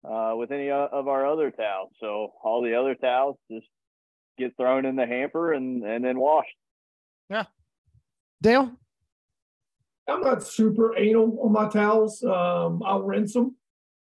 uh, 0.04 0.34
with 0.36 0.50
any 0.50 0.70
of 0.70 1.08
our 1.08 1.26
other 1.26 1.50
towels. 1.50 1.92
So 2.00 2.32
all 2.42 2.62
the 2.62 2.74
other 2.74 2.94
towels 2.94 3.36
just 3.50 3.66
get 4.38 4.56
thrown 4.56 4.84
in 4.84 4.96
the 4.96 5.06
hamper 5.06 5.52
and 5.52 5.82
and 5.84 6.04
then 6.04 6.18
washed. 6.18 6.48
Yeah, 7.30 7.44
Dale. 8.40 8.72
I'm 10.08 10.22
not 10.22 10.42
super 10.42 10.96
anal 10.96 11.38
on 11.42 11.52
my 11.52 11.68
towels. 11.68 12.22
Um, 12.24 12.82
I'll 12.84 13.02
rinse 13.02 13.34
them. 13.34 13.56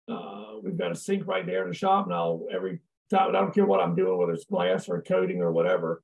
Uh, 0.10 0.54
we've 0.64 0.78
got 0.78 0.92
a 0.92 0.96
sink 0.96 1.28
right 1.28 1.46
there 1.46 1.64
in 1.64 1.70
the 1.70 1.76
shop, 1.76 2.06
and 2.06 2.14
I'll 2.14 2.48
every 2.54 2.72
time. 2.72 2.80
I 3.14 3.32
don't 3.32 3.54
care 3.54 3.66
what 3.66 3.80
I'm 3.80 3.96
doing, 3.96 4.18
whether 4.18 4.34
it's 4.34 4.46
glass 4.46 4.90
or 4.90 5.02
coating 5.02 5.42
or 5.42 5.52
whatever. 5.52 6.04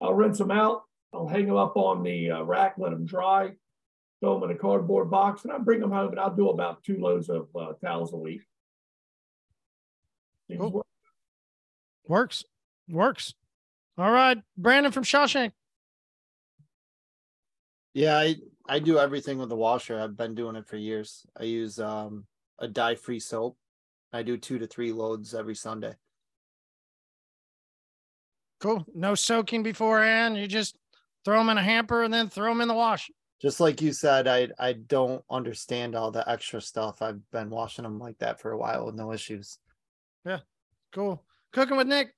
I'll 0.00 0.14
rinse 0.14 0.38
them 0.38 0.50
out. 0.50 0.82
I'll 1.12 1.28
hang 1.28 1.46
them 1.46 1.56
up 1.56 1.76
on 1.76 2.02
the 2.02 2.30
uh, 2.30 2.42
rack, 2.42 2.74
let 2.78 2.90
them 2.90 3.06
dry 3.06 3.52
throw 4.24 4.40
them 4.40 4.50
in 4.50 4.56
a 4.56 4.58
cardboard 4.58 5.10
box, 5.10 5.44
and 5.44 5.52
I 5.52 5.58
bring 5.58 5.80
them 5.80 5.92
home, 5.92 6.10
and 6.10 6.20
I'll 6.20 6.34
do 6.34 6.48
about 6.48 6.82
two 6.82 6.98
loads 6.98 7.28
of 7.28 7.48
uh, 7.54 7.74
towels 7.84 8.14
a 8.14 8.16
week. 8.16 8.40
Cool. 10.56 10.84
Works, 12.06 12.44
works. 12.88 13.34
All 13.98 14.10
right, 14.10 14.42
Brandon 14.56 14.92
from 14.92 15.04
Shawshank. 15.04 15.52
Yeah, 17.92 18.16
I 18.16 18.36
I 18.68 18.78
do 18.78 18.98
everything 18.98 19.38
with 19.38 19.50
the 19.50 19.56
washer. 19.56 20.00
I've 20.00 20.16
been 20.16 20.34
doing 20.34 20.56
it 20.56 20.66
for 20.66 20.76
years. 20.76 21.26
I 21.38 21.44
use 21.44 21.78
um 21.78 22.24
a 22.58 22.68
dye-free 22.68 23.20
soap. 23.20 23.56
I 24.12 24.22
do 24.22 24.36
two 24.36 24.58
to 24.58 24.66
three 24.66 24.92
loads 24.92 25.34
every 25.34 25.54
Sunday. 25.54 25.94
Cool. 28.64 28.84
No 28.94 29.14
soaking 29.14 29.62
beforehand. 29.62 30.36
You 30.36 30.48
just 30.48 30.76
throw 31.24 31.38
them 31.38 31.50
in 31.50 31.58
a 31.58 31.62
hamper 31.62 32.02
and 32.02 32.12
then 32.12 32.28
throw 32.28 32.50
them 32.50 32.60
in 32.60 32.68
the 32.68 32.74
wash 32.74 33.08
just 33.44 33.60
like 33.60 33.82
you 33.82 33.92
said, 33.92 34.26
I 34.26 34.48
I 34.58 34.72
don't 34.72 35.22
understand 35.28 35.94
all 35.94 36.10
the 36.10 36.26
extra 36.26 36.62
stuff. 36.62 37.02
I've 37.02 37.20
been 37.30 37.50
washing 37.50 37.82
them 37.82 37.98
like 37.98 38.18
that 38.20 38.40
for 38.40 38.52
a 38.52 38.56
while 38.56 38.86
with 38.86 38.94
no 38.94 39.12
issues. 39.12 39.58
Yeah, 40.24 40.38
cool. 40.94 41.22
Cooking 41.52 41.76
with 41.76 41.86
Nick. 41.86 42.14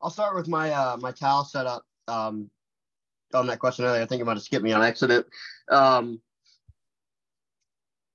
I'll 0.00 0.08
start 0.08 0.34
with 0.36 0.48
my 0.48 0.70
uh 0.70 0.96
my 0.96 1.12
towel 1.12 1.44
setup. 1.44 1.84
Um, 2.06 2.50
on 3.34 3.46
that 3.48 3.58
question 3.58 3.84
earlier, 3.84 4.00
I 4.00 4.06
think 4.06 4.22
it 4.22 4.24
might 4.24 4.38
have 4.38 4.42
skipped 4.42 4.64
me 4.64 4.72
on 4.72 4.82
accident. 4.82 5.26
Um, 5.70 6.22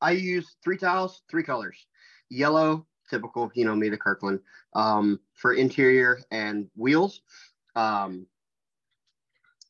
I 0.02 0.14
use 0.14 0.56
three 0.64 0.78
towels, 0.78 1.22
three 1.30 1.44
colors: 1.44 1.86
yellow, 2.30 2.88
typical, 3.10 3.52
you 3.54 3.66
know 3.66 3.76
me, 3.76 3.90
the 3.90 3.98
Kirkland, 3.98 4.40
um, 4.74 5.20
for 5.34 5.54
interior 5.54 6.20
and 6.32 6.70
wheels. 6.76 7.22
Um, 7.76 8.28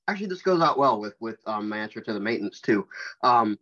actually 0.08 0.28
this 0.28 0.42
goes 0.42 0.62
out 0.62 0.78
well 0.78 1.00
with 1.00 1.16
with 1.20 1.38
um, 1.46 1.70
my 1.70 1.78
answer 1.78 2.02
to 2.02 2.14
the 2.14 2.20
maintenance 2.20 2.60
too. 2.62 2.88
Um, 3.24 3.58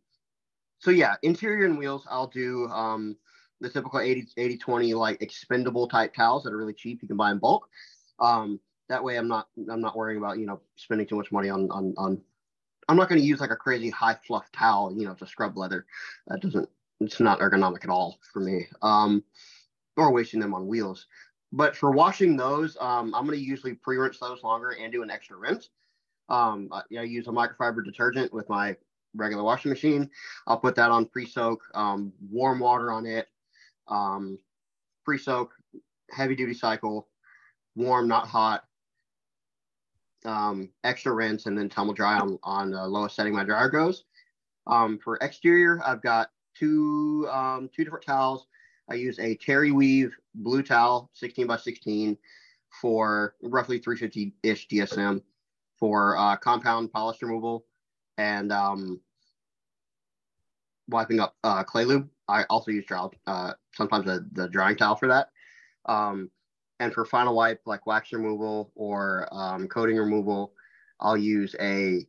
so 0.80 0.91
yeah, 0.91 1.15
interior 1.22 1.65
and 1.65 1.78
wheels, 1.78 2.07
I'll 2.09 2.28
do 2.28 2.67
um, 2.69 3.15
the 3.59 3.69
typical 3.69 3.99
80, 3.99 4.28
80 4.38 4.57
20 4.57 4.93
like 4.93 5.22
expendable 5.22 5.88
type 5.88 6.13
towels 6.13 6.43
that 6.43 6.53
are 6.53 6.57
really 6.57 6.74
cheap. 6.74 7.01
You 7.01 7.07
can 7.07 7.17
buy 7.17 7.32
in 7.32 7.38
bulk. 7.38 7.67
Um, 8.19 8.59
that 8.89 9.03
way 9.03 9.17
I'm 9.17 9.28
not 9.28 9.47
I'm 9.69 9.82
not 9.82 9.95
worrying 9.95 10.17
about 10.17 10.38
you 10.39 10.45
know 10.45 10.59
spending 10.76 11.07
too 11.07 11.15
much 11.15 11.32
money 11.32 11.49
on 11.49 11.69
on 11.72 11.93
on. 11.97 12.22
I'm 12.89 12.97
not 12.97 13.07
going 13.07 13.22
to 13.22 13.28
use 13.28 13.39
like 13.39 13.51
a 13.51 13.55
crazy 13.55 13.89
high 13.89 14.17
fluff 14.28 14.51
towel, 14.51 14.93
you 14.93 15.05
know, 15.05 15.13
to 15.13 15.26
scrub 15.26 15.55
leather. 15.55 15.86
That 16.28 16.41
doesn't 16.41 16.67
it's 16.99 17.19
not 17.19 17.39
ergonomic 17.39 17.84
at 17.84 17.89
all 17.89 18.19
for 18.34 18.39
me. 18.39 18.67
Um, 18.82 19.24
or 19.98 20.12
wasting 20.12 20.39
them 20.39 20.54
on 20.54 20.68
wheels. 20.68 21.08
But 21.52 21.76
for 21.76 21.92
washing 21.92 22.38
those, 22.38 22.78
um, 22.80 23.14
I'm 23.14 23.26
going 23.26 23.38
to 23.38 23.44
usually 23.44 23.74
pre-rinse 23.74 24.20
those 24.20 24.44
longer 24.44 24.70
and 24.70 24.92
do 24.92 25.04
an 25.04 25.12
extra 25.12 25.38
rinse. 25.38 25.70
Um, 26.30 26.70
I, 26.72 26.82
I, 26.98 27.02
use 27.02 27.28
a 27.28 27.32
microfiber 27.32 27.84
detergent 27.84 28.32
with 28.32 28.48
my 28.48 28.78
regular 29.16 29.44
washing 29.44 29.70
machine. 29.70 30.10
I'll 30.48 30.60
put 30.60 30.76
that 30.76 30.89
on 30.89 31.06
pre-soak, 31.06 31.62
um, 31.74 32.14
warm 32.30 32.60
water 32.60 32.89
on 32.89 33.06
it, 33.06 33.28
um, 33.89 34.39
pre-soak, 35.04 35.52
heavy 36.10 36.36
duty 36.36 36.54
cycle, 36.54 37.10
warm, 37.76 38.08
not 38.08 38.28
hot, 38.28 38.64
um, 40.24 40.70
extra 40.86 41.12
rinse, 41.12 41.48
and 41.48 41.58
then 41.58 41.68
tumble 41.68 41.94
dry 41.94 42.18
on, 42.18 42.39
on 42.44 42.72
the 42.72 42.88
lowest 42.88 43.18
setting 43.18 43.34
my 43.34 43.44
dryer 43.44 43.70
goes. 43.70 44.06
Um, 44.68 45.00
for 45.04 45.18
exterior, 45.18 45.82
I've 45.86 46.02
got 46.02 46.30
two, 46.56 47.28
two 47.76 47.84
different 47.84 48.06
towels. 48.06 48.48
I 48.90 48.96
use 48.96 49.20
a 49.20 49.36
Terry 49.36 49.72
Weave 49.72 50.16
blue 50.36 50.64
towel, 50.64 51.10
16 51.14 51.48
by 51.48 51.58
16 51.58 52.18
for 52.82 53.36
roughly 53.42 53.80
350-ish 53.80 54.68
GSM 54.68 55.22
for 55.78 56.18
uh, 56.18 56.36
compound 56.38 56.92
polish 56.92 57.22
removal 57.22 57.66
and 58.18 58.52
um, 58.52 59.00
wiping 60.88 61.20
up 61.20 61.36
uh, 61.44 61.64
clay 61.64 61.86
lube. 61.86 62.10
I 62.28 62.44
also 62.44 62.72
use 62.72 62.86
dry, 62.86 63.08
uh, 63.28 63.54
sometimes 63.74 64.06
the, 64.06 64.26
the 64.34 64.48
drying 64.48 64.78
towel 64.78 64.96
for 64.96 65.08
that. 65.08 65.30
Um, 65.86 66.30
and 66.80 66.94
for 66.94 67.06
final 67.06 67.36
wipe, 67.36 67.62
like 67.66 67.86
wax 67.86 68.14
removal 68.14 68.72
or 68.76 69.28
um, 69.32 69.68
coating 69.68 69.98
removal, 69.98 70.54
I'll 71.00 71.18
use 71.18 71.56
a, 71.60 72.06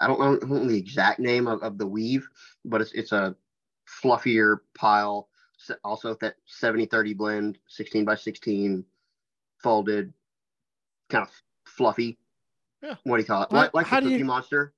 I 0.00 0.06
don't 0.06 0.20
know, 0.20 0.36
don't 0.38 0.50
know 0.50 0.68
the 0.68 0.78
exact 0.78 1.20
name 1.20 1.46
of, 1.46 1.62
of 1.62 1.78
the 1.78 1.86
weave, 1.86 2.28
but 2.64 2.80
it's, 2.80 2.92
it's 2.92 3.12
a 3.12 3.36
fluffier 4.02 4.58
pile. 4.74 5.27
S- 5.60 5.76
Also 5.84 6.14
that 6.20 6.36
70 6.46 6.86
30 6.86 7.14
blend, 7.14 7.58
16 7.68 8.04
by 8.04 8.14
16, 8.14 8.84
folded, 9.62 10.12
kind 11.08 11.22
of 11.26 11.30
fluffy. 11.64 12.18
Yeah. 12.82 12.94
What 13.04 13.16
do 13.16 13.22
you 13.22 13.26
call 13.26 13.42
it? 13.42 13.50
Well, 13.50 13.62
Like, 13.62 13.74
like 13.74 13.86
how 13.86 14.00
the 14.00 14.08
do 14.10 14.16
you- 14.16 14.24
Monster. 14.24 14.72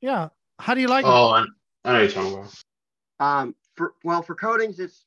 Yeah. 0.00 0.28
How 0.58 0.74
do 0.74 0.80
you 0.80 0.88
like 0.88 1.04
it? 1.04 1.08
Oh, 1.08 1.28
I, 1.30 1.44
I 1.84 1.92
know 1.92 2.00
you're 2.00 2.10
talking 2.10 2.34
about. 2.34 2.54
Um, 3.20 3.54
for 3.74 3.94
well, 4.04 4.22
for 4.22 4.34
coatings, 4.34 4.78
it's 4.78 5.04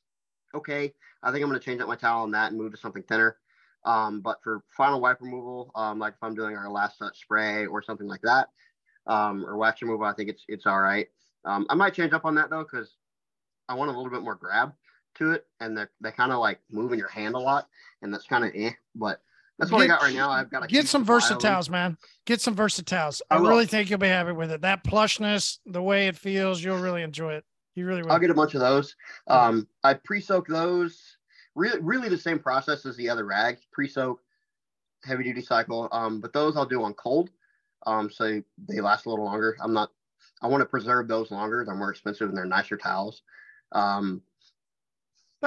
okay. 0.54 0.92
I 1.22 1.30
think 1.32 1.42
I'm 1.42 1.48
going 1.48 1.58
to 1.60 1.64
change 1.64 1.80
up 1.80 1.88
my 1.88 1.96
towel 1.96 2.22
on 2.22 2.30
that 2.32 2.50
and 2.50 2.60
move 2.60 2.72
to 2.72 2.78
something 2.78 3.02
thinner. 3.04 3.36
Um, 3.84 4.20
but 4.20 4.42
for 4.42 4.62
final 4.76 5.00
wipe 5.00 5.20
removal, 5.20 5.70
um, 5.74 5.98
like 5.98 6.14
if 6.14 6.22
I'm 6.22 6.34
doing 6.34 6.56
our 6.56 6.68
last 6.70 6.98
touch 6.98 7.20
spray 7.20 7.66
or 7.66 7.82
something 7.82 8.06
like 8.08 8.22
that, 8.22 8.48
um, 9.06 9.44
or 9.46 9.56
wax 9.56 9.80
removal, 9.82 10.06
I 10.06 10.12
think 10.12 10.28
it's 10.28 10.44
it's 10.48 10.66
all 10.66 10.80
right. 10.80 11.06
Um, 11.44 11.66
I 11.70 11.74
might 11.74 11.94
change 11.94 12.12
up 12.12 12.24
on 12.24 12.34
that 12.34 12.50
though 12.50 12.64
because 12.64 12.96
I 13.68 13.74
want 13.74 13.90
a 13.90 13.94
little 13.96 14.10
bit 14.10 14.22
more 14.22 14.34
grab 14.34 14.72
to 15.18 15.32
it, 15.32 15.46
and 15.60 15.76
they 15.76 15.84
they 16.00 16.10
kind 16.12 16.32
of 16.32 16.38
like 16.38 16.60
move 16.70 16.92
in 16.92 16.98
your 16.98 17.08
hand 17.08 17.34
a 17.34 17.38
lot, 17.38 17.68
and 18.02 18.12
that's 18.12 18.26
kind 18.26 18.44
of 18.44 18.52
eh. 18.54 18.72
But 18.94 19.20
that's 19.58 19.70
what 19.70 19.82
I 19.82 19.86
got 19.86 20.02
right 20.02 20.14
now. 20.14 20.30
I've 20.30 20.50
got 20.50 20.64
a 20.64 20.66
Get 20.66 20.86
some 20.86 21.02
supply 21.02 21.16
of 21.16 21.28
them. 21.28 21.38
versatiles, 21.38 21.70
man. 21.70 21.98
Get 22.26 22.40
some 22.40 22.54
versatiles. 22.54 23.22
I, 23.30 23.36
I 23.36 23.40
really 23.40 23.66
think 23.66 23.88
you'll 23.88 23.98
be 23.98 24.08
happy 24.08 24.32
with 24.32 24.50
it. 24.50 24.60
That 24.60 24.84
plushness, 24.84 25.58
the 25.64 25.82
way 25.82 26.08
it 26.08 26.16
feels, 26.16 26.62
you'll 26.62 26.78
really 26.78 27.02
enjoy 27.02 27.34
it. 27.34 27.44
You 27.74 27.86
really 27.86 28.02
will. 28.02 28.12
I'll 28.12 28.18
get 28.18 28.30
a 28.30 28.34
bunch 28.34 28.54
of 28.54 28.60
those. 28.60 28.94
Um, 29.28 29.66
I 29.84 29.94
pre-soak 29.94 30.46
those. 30.46 31.16
Really, 31.54 31.80
really 31.80 32.08
the 32.08 32.18
same 32.18 32.38
process 32.38 32.84
as 32.84 32.96
the 32.96 33.08
other 33.08 33.24
rags. 33.24 33.66
Pre-soak, 33.72 34.20
heavy 35.04 35.24
duty 35.24 35.42
cycle. 35.42 35.88
Um, 35.92 36.20
but 36.20 36.32
those 36.32 36.56
I'll 36.56 36.66
do 36.66 36.82
on 36.82 36.94
cold. 36.94 37.30
Um, 37.86 38.10
so 38.10 38.42
they 38.68 38.80
last 38.80 39.06
a 39.06 39.10
little 39.10 39.24
longer. 39.24 39.56
I'm 39.62 39.72
not. 39.72 39.90
I 40.42 40.48
want 40.48 40.60
to 40.60 40.66
preserve 40.66 41.08
those 41.08 41.30
longer. 41.30 41.64
They're 41.64 41.74
more 41.74 41.90
expensive 41.90 42.28
and 42.28 42.36
they're 42.36 42.44
nicer 42.44 42.76
towels. 42.76 43.22
Um, 43.72 44.20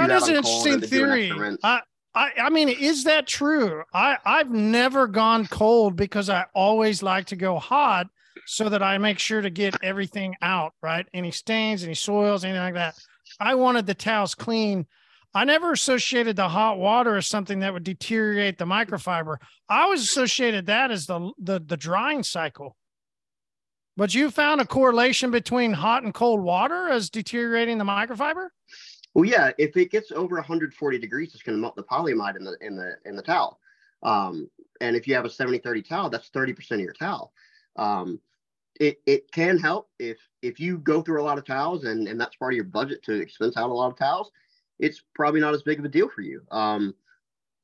that 0.08 0.22
is 0.22 0.28
an 0.28 0.36
interesting 0.36 0.82
theory. 0.82 1.32
I, 1.64 1.82
I, 2.16 2.32
I 2.38 2.50
mean, 2.50 2.70
is 2.70 3.04
that 3.04 3.28
true? 3.28 3.84
I, 3.94 4.18
I've 4.26 4.52
never 4.52 5.08
gone 5.08 5.46
cold 5.48 5.96
because 5.96 6.30
I 6.30 6.46
always 6.54 7.04
like 7.04 7.26
to 7.28 7.36
go 7.36 7.60
hot 7.60 8.08
so 8.46 8.68
that 8.70 8.82
I 8.82 8.98
make 8.98 9.20
sure 9.20 9.42
to 9.42 9.50
get 9.50 9.76
everything 9.84 10.36
out, 10.42 10.74
right? 10.82 11.06
Any 11.14 11.32
stains, 11.32 11.84
any 11.84 11.94
soils, 11.94 12.44
anything 12.44 12.62
like 12.62 12.74
that. 12.74 12.96
I 13.40 13.56
wanted 13.56 13.86
the 13.86 13.94
towels 13.94 14.34
clean. 14.34 14.88
I 15.36 15.46
never 15.46 15.72
associated 15.72 16.36
the 16.36 16.50
hot 16.50 16.80
water 16.80 17.16
as 17.16 17.28
something 17.28 17.60
that 17.60 17.74
would 17.74 17.84
deteriorate 17.84 18.58
the 18.58 18.66
microfiber. 18.66 19.38
I 19.70 19.82
always 19.82 20.02
associated 20.02 20.66
that 20.66 20.90
as 20.90 21.06
the, 21.06 21.32
the, 21.38 21.60
the 21.60 21.78
drying 21.78 22.24
cycle. 22.24 22.76
But 23.96 24.16
you 24.16 24.32
found 24.32 24.62
a 24.62 24.66
correlation 24.66 25.30
between 25.30 25.74
hot 25.74 26.04
and 26.04 26.14
cold 26.14 26.42
water 26.42 26.90
as 26.90 27.10
deteriorating 27.10 27.78
the 27.78 27.84
microfiber? 27.84 28.48
Well, 29.14 29.26
yeah, 29.26 29.52
if 29.58 29.76
it 29.76 29.92
gets 29.92 30.12
over 30.12 30.36
140 30.36 31.00
degrees, 31.00 31.34
it's 31.34 31.44
going 31.44 31.58
to 31.58 31.62
melt 31.62 31.76
the 31.76 31.84
polyamide 31.84 32.38
in 32.38 32.44
the 32.44 32.58
in 32.62 32.76
the 32.76 32.96
in 33.06 33.16
the 33.16 33.22
towel. 33.22 33.60
Um, 34.04 34.50
and 34.80 34.96
if 34.96 35.08
you 35.08 35.16
have 35.16 35.26
a 35.26 35.30
70-30 35.30 35.88
towel, 35.88 36.10
that's 36.10 36.30
30% 36.30 36.72
of 36.72 36.80
your 36.80 36.94
towel. 36.94 37.34
Um, 37.76 38.22
it, 38.80 39.02
it 39.06 39.30
can 39.32 39.58
help 39.58 39.90
if 40.00 40.18
if 40.42 40.58
you 40.60 40.78
go 40.78 41.02
through 41.02 41.22
a 41.22 41.26
lot 41.26 41.38
of 41.38 41.46
towels 41.46 41.84
and, 41.84 42.08
and 42.08 42.20
that's 42.20 42.38
part 42.38 42.54
of 42.54 42.56
your 42.56 42.64
budget 42.64 43.04
to 43.04 43.14
expense 43.14 43.58
out 43.58 43.70
a 43.70 43.74
lot 43.74 43.92
of 43.92 43.98
towels, 43.98 44.32
it's 44.80 45.04
probably 45.14 45.42
not 45.42 45.54
as 45.54 45.64
big 45.64 45.80
of 45.80 45.86
a 45.86 45.90
deal 45.90 46.08
for 46.08 46.22
you. 46.22 46.42
Um, 46.52 46.96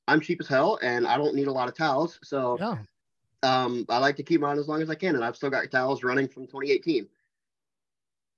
I'm 0.07 0.19
cheap 0.19 0.41
as 0.41 0.47
hell 0.47 0.77
and 0.81 1.07
I 1.07 1.17
don't 1.17 1.35
need 1.35 1.47
a 1.47 1.51
lot 1.51 1.69
of 1.69 1.75
towels. 1.75 2.19
So 2.23 2.57
Yeah. 2.59 2.77
um, 3.43 3.85
I 3.89 3.97
like 3.99 4.17
to 4.17 4.23
keep 4.23 4.41
mine 4.41 4.59
as 4.59 4.67
long 4.67 4.81
as 4.81 4.89
I 4.89 4.95
can. 4.95 5.15
And 5.15 5.23
I've 5.23 5.37
still 5.37 5.49
got 5.49 5.69
towels 5.71 6.03
running 6.03 6.27
from 6.27 6.47
2018. 6.47 7.07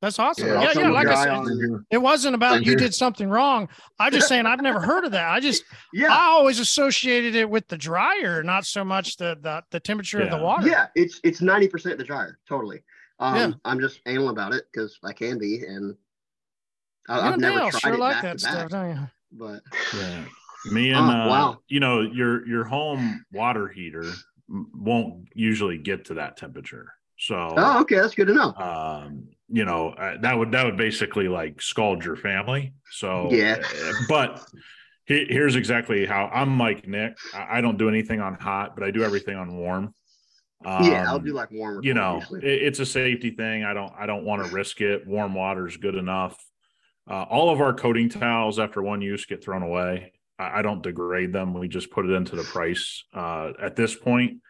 That's 0.02 0.20
awesome. 0.20 0.48
Yeah, 0.48 0.62
Yeah, 0.62 0.80
yeah. 0.82 0.90
Like 0.90 1.08
I 1.08 1.24
said, 1.24 1.48
it 1.90 1.98
wasn't 1.98 2.36
about 2.36 2.64
you 2.66 2.76
did 2.76 2.94
something 2.94 3.30
wrong. 3.30 3.68
I'm 4.00 4.12
just 4.12 4.28
saying 4.28 4.46
I've 4.46 4.62
never 4.62 4.80
heard 4.80 5.06
of 5.06 5.12
that. 5.14 5.28
I 5.30 5.40
just 5.40 5.64
Yeah. 5.94 6.14
I 6.14 6.26
always 6.26 6.60
associated 6.60 7.34
it 7.36 7.50
with 7.50 7.68
the 7.68 7.78
dryer, 7.78 8.44
not 8.44 8.66
so 8.66 8.84
much 8.86 9.18
the 9.18 9.38
the, 9.42 9.64
the 9.72 9.80
temperature 9.80 10.22
of 10.22 10.30
the 10.30 10.38
water. 10.38 10.68
Yeah, 10.68 10.88
it's 10.96 11.20
it's 11.24 11.42
ninety 11.42 11.68
percent 11.68 11.98
the 11.98 12.04
dryer, 12.04 12.38
totally. 12.48 12.84
Um, 13.20 13.36
Yeah. 13.36 13.52
I'm 13.66 13.80
just 13.80 14.02
anal 14.06 14.30
about 14.30 14.54
it 14.54 14.66
because 14.72 15.00
I 15.04 15.14
can 15.14 15.40
be, 15.40 15.64
and 15.66 15.96
I, 17.10 17.32
I've 17.32 17.40
never 17.40 17.58
Dale 17.58 17.70
tried 17.72 17.80
sure 17.80 17.94
it 17.96 18.00
like 18.00 18.14
back 18.16 18.24
that 18.24 18.34
to 18.34 18.40
stuff, 18.40 18.54
back, 18.54 18.70
don't 18.70 18.90
you? 18.96 19.08
but 19.32 19.62
Yeah. 19.98 20.26
Me 20.72 20.90
and 20.92 21.00
Oh, 21.00 21.10
uh, 21.10 21.28
wow. 21.28 21.58
you 21.70 21.80
know 21.80 22.02
your 22.02 22.48
your 22.48 22.66
home 22.66 23.26
water 23.34 23.68
heater 23.68 24.06
won't 24.48 25.28
usually 25.34 25.78
get 25.80 26.06
to 26.06 26.14
that 26.16 26.38
temperature. 26.38 26.94
So 27.18 27.54
oh, 27.58 27.82
okay, 27.82 27.96
that's 27.96 28.16
good 28.16 28.28
to 28.28 28.34
know. 28.34 28.54
um 28.54 29.28
you 29.50 29.64
know 29.66 29.90
uh, 29.90 30.18
that 30.22 30.38
would 30.38 30.52
that 30.52 30.66
would 30.66 30.78
basically 30.78 31.28
like 31.28 31.62
scald 31.62 32.04
your 32.04 32.16
family. 32.16 32.74
So 32.92 33.30
Yeah. 33.32 33.56
uh, 33.90 33.94
but 34.08 34.46
he, 35.06 35.26
here's 35.30 35.56
exactly 35.56 36.06
how 36.06 36.30
i'm 36.34 36.60
like 36.60 36.86
nick. 36.88 37.14
I, 37.34 37.58
I 37.58 37.62
don't 37.62 37.78
do 37.78 37.88
anything 37.88 38.20
on 38.20 38.34
hot 38.36 38.76
but 38.76 38.84
i 38.84 38.92
do 38.92 39.04
everything 39.04 39.36
on 39.38 39.56
warm. 39.58 39.94
Um, 40.66 40.86
yeah, 40.86 41.06
I'll 41.08 41.20
do 41.20 41.34
like 41.34 41.50
warm. 41.52 41.84
you 41.84 41.94
know 41.94 42.22
it- 42.42 42.44
it's 42.44 42.80
a 42.80 42.86
safety 42.86 43.32
thing. 43.32 43.64
I 43.64 43.74
don't 43.74 43.94
i 43.98 44.06
don't 44.06 44.26
want 44.26 44.42
to 44.42 44.48
risk 44.48 44.82
it. 44.82 45.08
Warm 45.08 45.34
water 45.34 45.68
is 45.68 45.78
good 45.78 45.96
enough. 45.96 46.38
Uh, 47.10 47.24
all 47.30 47.50
of 47.50 47.62
our 47.62 47.74
coating 47.74 48.10
towels 48.10 48.60
after 48.60 48.82
one 48.82 49.02
use 49.02 49.26
get 49.26 49.42
thrown 49.44 49.64
away. 49.64 50.12
I, 50.38 50.60
I 50.60 50.62
don't 50.62 50.84
degrade 50.84 51.32
them. 51.32 51.54
We 51.54 51.70
just 51.70 51.90
put 51.90 52.06
it 52.06 52.12
into 52.12 52.36
the 52.36 52.44
price 52.44 53.06
uh, 53.14 53.52
at 53.62 53.76
this 53.78 53.96
point 53.96 54.42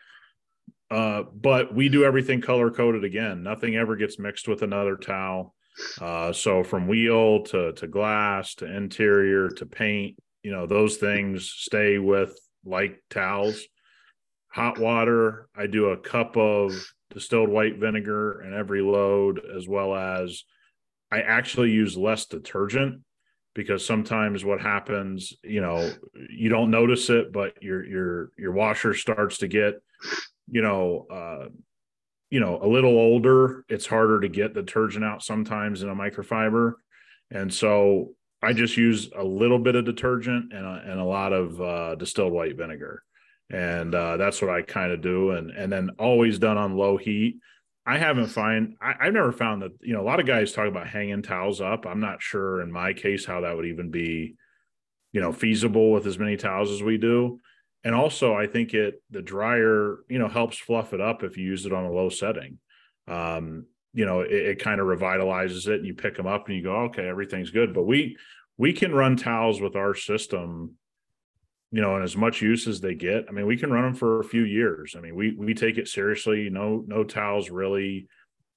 uh, 0.90 1.24
but 1.34 1.74
we 1.74 1.90
do 1.90 2.06
everything 2.06 2.42
color 2.42 2.72
coded 2.72 3.04
again. 3.04 3.44
Nothing 3.44 3.76
ever 3.76 3.96
gets 3.96 4.20
mixed 4.20 4.48
with 4.48 4.62
another 4.62 4.96
towel. 4.96 5.54
Uh, 6.02 6.34
so 6.34 6.64
from 6.64 6.88
wheel 6.88 7.44
to 7.44 7.72
to 7.74 7.88
glass 7.88 8.56
to 8.56 8.66
interior 8.66 9.50
to 9.50 9.66
paint, 9.66 10.18
you 10.42 10.52
know, 10.52 10.66
those 10.66 10.98
things 10.98 11.52
stay 11.56 11.98
with 12.00 12.38
like 12.66 13.04
towels. 13.10 13.62
Hot 14.50 14.80
water, 14.80 15.50
I 15.56 15.68
do 15.68 15.90
a 15.90 15.98
cup 15.98 16.36
of 16.36 16.74
distilled 17.14 17.50
white 17.50 17.78
vinegar 17.78 18.42
in 18.42 18.54
every 18.54 18.82
load, 18.82 19.42
as 19.56 19.68
well 19.68 19.94
as 19.94 20.44
I 21.12 21.22
actually 21.22 21.72
use 21.72 21.96
less 21.96 22.26
detergent 22.26 23.02
because 23.54 23.86
sometimes 23.86 24.46
what 24.46 24.62
happens, 24.62 25.34
you 25.44 25.62
know, 25.62 25.92
you 26.30 26.50
don't 26.50 26.72
notice 26.72 27.10
it, 27.10 27.32
but 27.32 27.62
your 27.62 27.86
your 27.86 28.32
your 28.38 28.52
washer 28.52 28.94
starts 28.94 29.40
to 29.40 29.48
get 29.48 29.76
you 30.50 30.62
know, 30.62 31.06
uh, 31.10 31.50
you 32.30 32.40
know, 32.40 32.60
a 32.62 32.68
little 32.68 32.98
older, 32.98 33.64
it's 33.70 33.86
harder 33.86 34.20
to 34.22 34.28
get 34.28 34.54
the 34.54 34.62
detergent 34.62 35.06
out 35.06 35.24
sometimes 35.24 35.82
in 35.82 35.90
a 35.90 35.96
microfiber. 35.96 36.74
And 37.32 37.54
so 37.54 38.14
I 38.42 38.54
just 38.54 38.78
use 38.78 39.10
a 39.16 39.24
little 39.24 39.60
bit 39.60 39.76
of 39.76 39.86
detergent 39.86 40.54
and 40.54 40.66
a, 40.66 40.84
and 40.86 41.00
a 41.00 41.06
lot 41.06 41.34
of 41.34 41.62
uh, 41.62 41.96
distilled 41.96 42.34
white 42.34 42.58
vinegar. 42.58 43.04
And 43.50 43.96
uh, 43.96 44.18
that's 44.18 44.42
what 44.42 44.52
I 44.52 44.62
kind 44.62 44.92
of 44.92 45.02
do. 45.02 45.32
And, 45.32 45.52
and 45.52 45.72
then 45.72 45.92
always 46.00 46.38
done 46.38 46.58
on 46.58 46.76
low 46.76 46.98
heat. 46.98 47.40
I 47.86 47.98
haven't 47.98 48.28
find 48.28 48.76
I, 48.82 48.96
I've 49.00 49.14
never 49.14 49.32
found 49.32 49.62
that, 49.62 49.72
you 49.82 49.94
know, 49.94 50.02
a 50.02 50.04
lot 50.04 50.20
of 50.20 50.26
guys 50.26 50.52
talk 50.52 50.68
about 50.68 50.88
hanging 50.88 51.22
towels 51.22 51.62
up. 51.62 51.86
I'm 51.86 52.02
not 52.02 52.22
sure 52.22 52.62
in 52.62 52.70
my 52.70 52.92
case 52.92 53.26
how 53.26 53.42
that 53.42 53.56
would 53.56 53.66
even 53.66 53.90
be, 53.90 54.36
you 55.14 55.22
know, 55.22 55.32
feasible 55.32 55.94
with 55.94 56.06
as 56.06 56.20
many 56.20 56.36
towels 56.36 56.72
as 56.72 56.84
we 56.84 56.98
do 56.98 57.40
and 57.84 57.96
also 57.96 58.34
i 58.34 58.48
think 58.48 58.74
it 58.74 59.02
the 59.10 59.22
dryer 59.22 59.98
you 60.10 60.20
know 60.20 60.28
helps 60.28 60.58
fluff 60.58 60.94
it 60.94 61.02
up 61.02 61.24
if 61.24 61.38
you 61.38 61.46
use 61.46 61.66
it 61.66 61.74
on 61.74 61.86
a 61.86 61.92
low 61.92 62.10
setting. 62.10 62.60
Um 63.08 63.66
you 63.94 64.06
know 64.06 64.22
it, 64.22 64.32
it 64.32 64.60
kind 64.60 64.82
of 64.82 64.88
revitalizes 64.88 65.68
it 65.68 65.76
and 65.76 65.86
you 65.86 65.94
pick 65.94 66.16
them 66.16 66.28
up 66.28 66.48
and 66.48 66.58
you 66.58 66.64
go 66.64 66.76
okay 66.86 67.08
everything's 67.08 67.52
good. 67.52 67.74
But 67.74 67.84
we 67.84 68.18
we 68.58 68.74
can 68.74 68.94
run 68.94 69.16
towels 69.16 69.62
with 69.62 69.76
our 69.76 69.94
system 69.94 70.74
you 71.72 71.82
know 71.82 71.96
and 71.96 72.04
as 72.04 72.16
much 72.16 72.42
use 72.42 72.68
as 72.68 72.82
they 72.82 72.96
get. 72.96 73.26
I 73.28 73.32
mean 73.32 73.46
we 73.46 73.58
can 73.58 73.72
run 73.72 73.84
them 73.84 73.94
for 73.96 74.20
a 74.20 74.26
few 74.26 74.44
years. 74.44 74.96
I 74.98 75.02
mean 75.02 75.16
we 75.16 75.36
we 75.36 75.54
take 75.54 75.78
it 75.78 75.88
seriously. 75.88 76.50
No 76.50 76.84
no 76.88 77.04
towels 77.04 77.50
really 77.50 78.08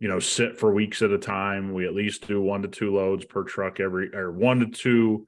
you 0.01 0.09
know 0.09 0.19
sit 0.19 0.59
for 0.59 0.73
weeks 0.73 1.03
at 1.03 1.11
a 1.11 1.19
time. 1.19 1.73
We 1.73 1.87
at 1.87 1.95
least 1.95 2.27
do 2.27 2.41
one 2.41 2.63
to 2.63 2.69
two 2.69 2.95
loads 2.95 3.25
per 3.25 3.45
truck 3.45 3.81
every 3.81 4.15
or 4.15 4.33
one 4.33 4.61
to 4.61 4.67
two 4.67 5.27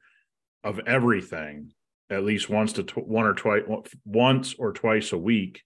of 0.65 0.81
everything 0.81 1.73
at 2.13 2.25
least 2.25 2.51
once 2.51 2.75
to 2.75 2.83
tw- 2.83 3.07
one 3.07 3.27
or 3.27 3.35
twice 3.35 3.63
once 4.05 4.55
or 4.59 4.73
twice 4.73 5.13
a 5.13 5.19
week 5.19 5.63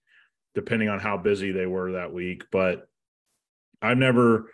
depending 0.55 0.89
on 0.89 0.99
how 0.99 1.17
busy 1.17 1.51
they 1.51 1.67
were 1.67 1.93
that 1.93 2.13
week. 2.13 2.43
But 2.51 2.87
i've 3.81 3.97
never 3.97 4.51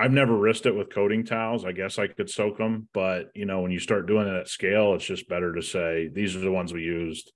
i've 0.00 0.10
never 0.10 0.36
risked 0.36 0.66
it 0.66 0.74
with 0.74 0.92
coating 0.92 1.24
towels. 1.24 1.64
I 1.64 1.72
guess 1.72 1.98
i 1.98 2.08
could 2.08 2.28
soak 2.28 2.58
them 2.58 2.88
but 2.92 3.30
you 3.34 3.44
know 3.44 3.60
when 3.60 3.70
you 3.70 3.78
start 3.78 4.06
doing 4.06 4.26
it 4.26 4.34
at 4.34 4.48
scale 4.48 4.94
it's 4.94 5.04
just 5.04 5.28
better 5.28 5.54
to 5.54 5.62
say 5.62 6.08
these 6.12 6.34
are 6.34 6.40
the 6.40 6.50
ones 6.50 6.72
we 6.72 6.82
used 6.82 7.30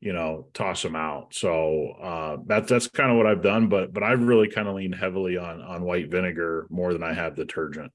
you 0.00 0.12
know 0.12 0.48
toss 0.54 0.82
them 0.82 0.94
out. 0.94 1.34
So 1.34 1.90
uh 2.00 2.36
that's 2.46 2.68
that's 2.68 2.88
kind 2.88 3.10
of 3.10 3.16
what 3.16 3.26
i've 3.26 3.42
done 3.42 3.68
but 3.68 3.92
but 3.92 4.02
i've 4.02 4.22
really 4.22 4.48
kind 4.48 4.68
of 4.68 4.74
leaned 4.74 4.94
heavily 4.94 5.36
on 5.36 5.60
on 5.60 5.82
white 5.82 6.10
vinegar 6.10 6.66
more 6.70 6.92
than 6.92 7.02
i 7.02 7.12
have 7.12 7.34
detergent. 7.34 7.90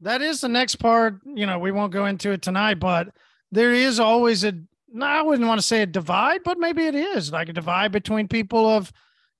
That 0.00 0.20
is 0.20 0.42
the 0.42 0.48
next 0.48 0.76
part. 0.76 1.20
You 1.24 1.46
know, 1.46 1.58
we 1.58 1.72
won't 1.72 1.92
go 1.92 2.04
into 2.04 2.30
it 2.32 2.42
tonight, 2.42 2.78
but 2.78 3.08
there 3.54 3.72
is 3.72 4.00
always 4.00 4.44
a. 4.44 4.52
No, 4.92 5.06
I 5.06 5.22
wouldn't 5.22 5.48
want 5.48 5.60
to 5.60 5.66
say 5.66 5.82
a 5.82 5.86
divide, 5.86 6.42
but 6.44 6.58
maybe 6.58 6.84
it 6.84 6.94
is 6.94 7.32
like 7.32 7.48
a 7.48 7.52
divide 7.52 7.90
between 7.90 8.28
people 8.28 8.68
of, 8.68 8.92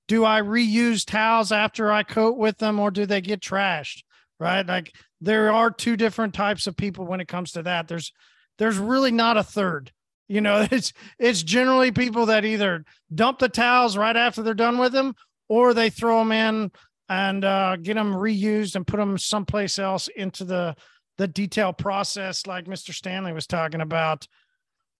do 0.07 0.25
I 0.25 0.41
reuse 0.41 1.05
towels 1.05 1.51
after 1.51 1.91
I 1.91 2.03
coat 2.03 2.37
with 2.37 2.57
them, 2.57 2.79
or 2.79 2.91
do 2.91 3.05
they 3.05 3.21
get 3.21 3.39
trashed? 3.39 4.03
Right, 4.37 4.65
like 4.65 4.93
there 5.21 5.51
are 5.51 5.71
two 5.71 5.95
different 5.95 6.33
types 6.33 6.67
of 6.67 6.75
people 6.75 7.05
when 7.05 7.21
it 7.21 7.29
comes 7.29 7.53
to 7.53 7.63
that. 7.63 7.87
There's, 7.87 8.11
there's 8.57 8.77
really 8.77 9.11
not 9.11 9.37
a 9.37 9.43
third. 9.43 9.93
You 10.27 10.41
know, 10.41 10.67
it's 10.71 10.91
it's 11.19 11.43
generally 11.43 11.91
people 11.91 12.25
that 12.27 12.45
either 12.45 12.83
dump 13.13 13.39
the 13.39 13.49
towels 13.49 13.97
right 13.97 14.15
after 14.15 14.43
they're 14.43 14.53
done 14.53 14.77
with 14.77 14.91
them, 14.91 15.15
or 15.47 15.73
they 15.73 15.89
throw 15.89 16.19
them 16.19 16.31
in 16.31 16.71
and 17.07 17.45
uh, 17.45 17.75
get 17.77 17.93
them 17.93 18.13
reused 18.13 18.75
and 18.75 18.87
put 18.87 18.97
them 18.97 19.17
someplace 19.17 19.77
else 19.77 20.07
into 20.07 20.43
the 20.43 20.75
the 21.17 21.27
detail 21.27 21.73
process, 21.73 22.45
like 22.45 22.65
Mr. 22.65 22.93
Stanley 22.93 23.33
was 23.33 23.47
talking 23.47 23.81
about. 23.81 24.27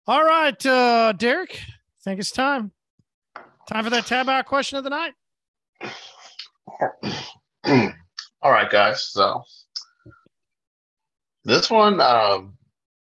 All 0.07 0.23
right, 0.23 0.63
uh, 0.65 1.13
Derek, 1.13 1.55
I 1.55 2.01
think 2.03 2.19
it's 2.19 2.31
time. 2.31 2.71
Time 3.67 3.83
for 3.83 3.89
that 3.89 4.05
tab 4.05 4.29
out 4.29 4.45
question 4.45 4.77
of 4.77 4.83
the 4.83 4.91
night. 4.91 5.13
All 8.41 8.51
right, 8.51 8.69
guys. 8.69 9.07
So 9.07 9.43
this 11.43 11.71
one, 11.71 11.99
um, 11.99 12.57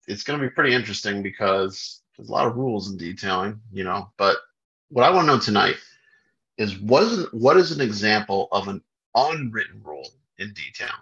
it's 0.07 0.23
going 0.23 0.39
to 0.39 0.47
be 0.47 0.51
pretty 0.51 0.75
interesting 0.75 1.23
because 1.23 2.03
there's 2.17 2.29
a 2.29 2.33
lot 2.33 2.47
of 2.47 2.57
rules 2.57 2.91
in 2.91 2.99
detailing, 2.99 3.59
you 3.73 3.85
know. 3.85 4.11
But 4.19 4.37
what 4.91 5.05
I 5.05 5.11
want 5.11 5.27
to 5.27 5.35
know 5.35 5.41
tonight 5.41 5.77
is 6.59 6.79
what 6.79 7.05
is 7.05 7.27
what 7.33 7.57
is 7.57 7.73
an 7.73 7.81
example 7.81 8.49
of 8.53 8.69
an 8.69 8.83
unwritten 9.15 9.81
rule 9.83 10.09
in 10.39 10.53
detailing? 10.53 10.93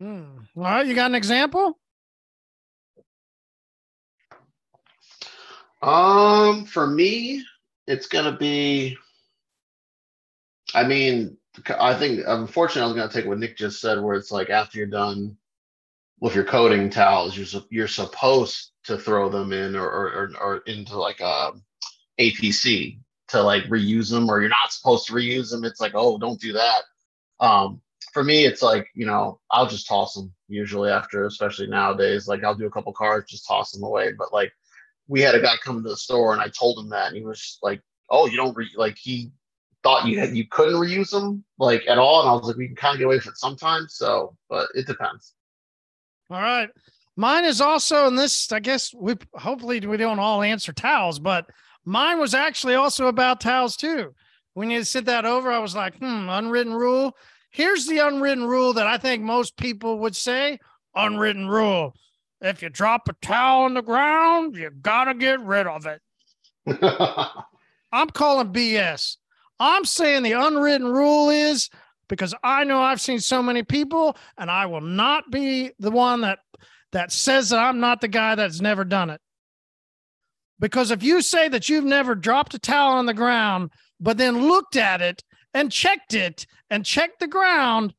Hmm. 0.00 0.24
All 0.56 0.62
right, 0.62 0.86
you 0.86 0.94
got 0.94 1.10
an 1.10 1.14
example? 1.14 1.78
Um, 5.82 6.64
for 6.64 6.86
me, 6.86 7.44
it's 7.86 8.06
gonna 8.06 8.36
be. 8.36 8.96
I 10.74 10.86
mean, 10.86 11.38
I 11.78 11.94
think 11.94 12.22
unfortunately, 12.26 12.82
I 12.82 12.86
was 12.86 12.96
gonna 12.96 13.12
take 13.12 13.28
what 13.28 13.38
Nick 13.38 13.56
just 13.56 13.80
said, 13.80 14.00
where 14.00 14.16
it's 14.16 14.32
like 14.32 14.50
after 14.50 14.78
you're 14.78 14.86
done 14.88 15.36
with 16.20 16.34
your 16.34 16.44
coating 16.44 16.90
towels, 16.90 17.36
you're 17.36 17.62
you're 17.70 17.88
supposed 17.88 18.72
to 18.84 18.98
throw 18.98 19.28
them 19.28 19.52
in 19.52 19.76
or 19.76 19.88
or, 19.88 20.32
or 20.40 20.56
into 20.66 20.98
like 20.98 21.20
a 21.20 21.52
APC 22.20 22.98
to 23.28 23.42
like 23.42 23.64
reuse 23.64 24.10
them, 24.10 24.28
or 24.30 24.40
you're 24.40 24.50
not 24.50 24.72
supposed 24.72 25.06
to 25.06 25.12
reuse 25.14 25.50
them. 25.50 25.64
It's 25.64 25.80
like, 25.80 25.92
oh, 25.94 26.18
don't 26.18 26.40
do 26.40 26.52
that. 26.54 26.82
Um, 27.40 27.80
for 28.16 28.24
me, 28.24 28.46
it's 28.46 28.62
like 28.62 28.88
you 28.94 29.04
know, 29.04 29.40
I'll 29.50 29.66
just 29.66 29.86
toss 29.86 30.14
them 30.14 30.32
usually 30.48 30.88
after, 30.88 31.26
especially 31.26 31.66
nowadays. 31.66 32.26
Like 32.26 32.42
I'll 32.42 32.54
do 32.54 32.64
a 32.64 32.70
couple 32.70 32.94
cars, 32.94 33.26
just 33.28 33.46
toss 33.46 33.72
them 33.72 33.82
away. 33.82 34.12
But 34.16 34.32
like 34.32 34.50
we 35.06 35.20
had 35.20 35.34
a 35.34 35.42
guy 35.42 35.56
come 35.62 35.82
to 35.82 35.88
the 35.90 35.98
store 35.98 36.32
and 36.32 36.40
I 36.40 36.48
told 36.48 36.78
him 36.78 36.88
that, 36.88 37.08
and 37.08 37.16
he 37.18 37.22
was 37.22 37.58
like, 37.62 37.82
"Oh, 38.08 38.24
you 38.24 38.38
don't 38.38 38.56
re-, 38.56 38.70
like 38.74 38.96
he 38.96 39.32
thought 39.82 40.06
you 40.06 40.18
had, 40.18 40.34
you 40.34 40.46
couldn't 40.50 40.80
reuse 40.80 41.10
them 41.10 41.44
like 41.58 41.82
at 41.86 41.98
all." 41.98 42.22
And 42.22 42.30
I 42.30 42.32
was 42.32 42.46
like, 42.46 42.56
"We 42.56 42.68
can 42.68 42.76
kind 42.76 42.94
of 42.94 43.00
get 43.00 43.04
away 43.04 43.16
with 43.16 43.26
it 43.26 43.36
sometimes." 43.36 43.96
So, 43.96 44.34
but 44.48 44.68
it 44.74 44.86
depends. 44.86 45.34
All 46.30 46.40
right, 46.40 46.70
mine 47.16 47.44
is 47.44 47.60
also, 47.60 48.06
in 48.06 48.16
this 48.16 48.50
I 48.50 48.60
guess 48.60 48.94
we 48.94 49.16
hopefully 49.34 49.80
we 49.80 49.98
don't 49.98 50.20
all 50.20 50.40
answer 50.40 50.72
towels, 50.72 51.18
but 51.18 51.50
mine 51.84 52.18
was 52.18 52.32
actually 52.32 52.76
also 52.76 53.08
about 53.08 53.42
towels 53.42 53.76
too. 53.76 54.14
When 54.54 54.70
you 54.70 54.84
said 54.84 55.04
that 55.04 55.26
over, 55.26 55.52
I 55.52 55.58
was 55.58 55.76
like, 55.76 55.98
"Hmm, 55.98 56.30
unwritten 56.30 56.72
rule." 56.72 57.14
Here's 57.56 57.86
the 57.86 58.00
unwritten 58.00 58.44
rule 58.44 58.74
that 58.74 58.86
I 58.86 58.98
think 58.98 59.22
most 59.22 59.56
people 59.56 60.00
would 60.00 60.14
say: 60.14 60.58
unwritten 60.94 61.48
rule 61.48 61.94
if 62.42 62.60
you 62.60 62.68
drop 62.68 63.08
a 63.08 63.14
towel 63.14 63.62
on 63.62 63.72
the 63.72 63.80
ground, 63.80 64.56
you 64.56 64.68
gotta 64.68 65.14
get 65.14 65.40
rid 65.40 65.66
of 65.66 65.86
it. 65.86 66.02
I'm 67.92 68.10
calling 68.10 68.52
BS. 68.52 69.16
I'm 69.58 69.86
saying 69.86 70.22
the 70.22 70.32
unwritten 70.32 70.86
rule 70.86 71.30
is 71.30 71.70
because 72.10 72.34
I 72.44 72.64
know 72.64 72.82
I've 72.82 73.00
seen 73.00 73.20
so 73.20 73.42
many 73.42 73.62
people, 73.62 74.18
and 74.36 74.50
I 74.50 74.66
will 74.66 74.82
not 74.82 75.30
be 75.30 75.70
the 75.78 75.90
one 75.90 76.20
that 76.20 76.40
that 76.92 77.10
says 77.10 77.48
that 77.48 77.58
I'm 77.58 77.80
not 77.80 78.02
the 78.02 78.08
guy 78.08 78.34
that's 78.34 78.60
never 78.60 78.84
done 78.84 79.08
it. 79.08 79.22
Because 80.60 80.90
if 80.90 81.02
you 81.02 81.22
say 81.22 81.48
that 81.48 81.70
you've 81.70 81.84
never 81.84 82.14
dropped 82.14 82.52
a 82.52 82.58
towel 82.58 82.98
on 82.98 83.06
the 83.06 83.14
ground, 83.14 83.70
but 83.98 84.18
then 84.18 84.46
looked 84.46 84.76
at 84.76 85.00
it 85.00 85.22
and 85.56 85.72
checked 85.72 86.12
it 86.12 86.46
and 86.68 86.84
checked 86.84 87.18
the 87.18 87.26
ground, 87.26 87.94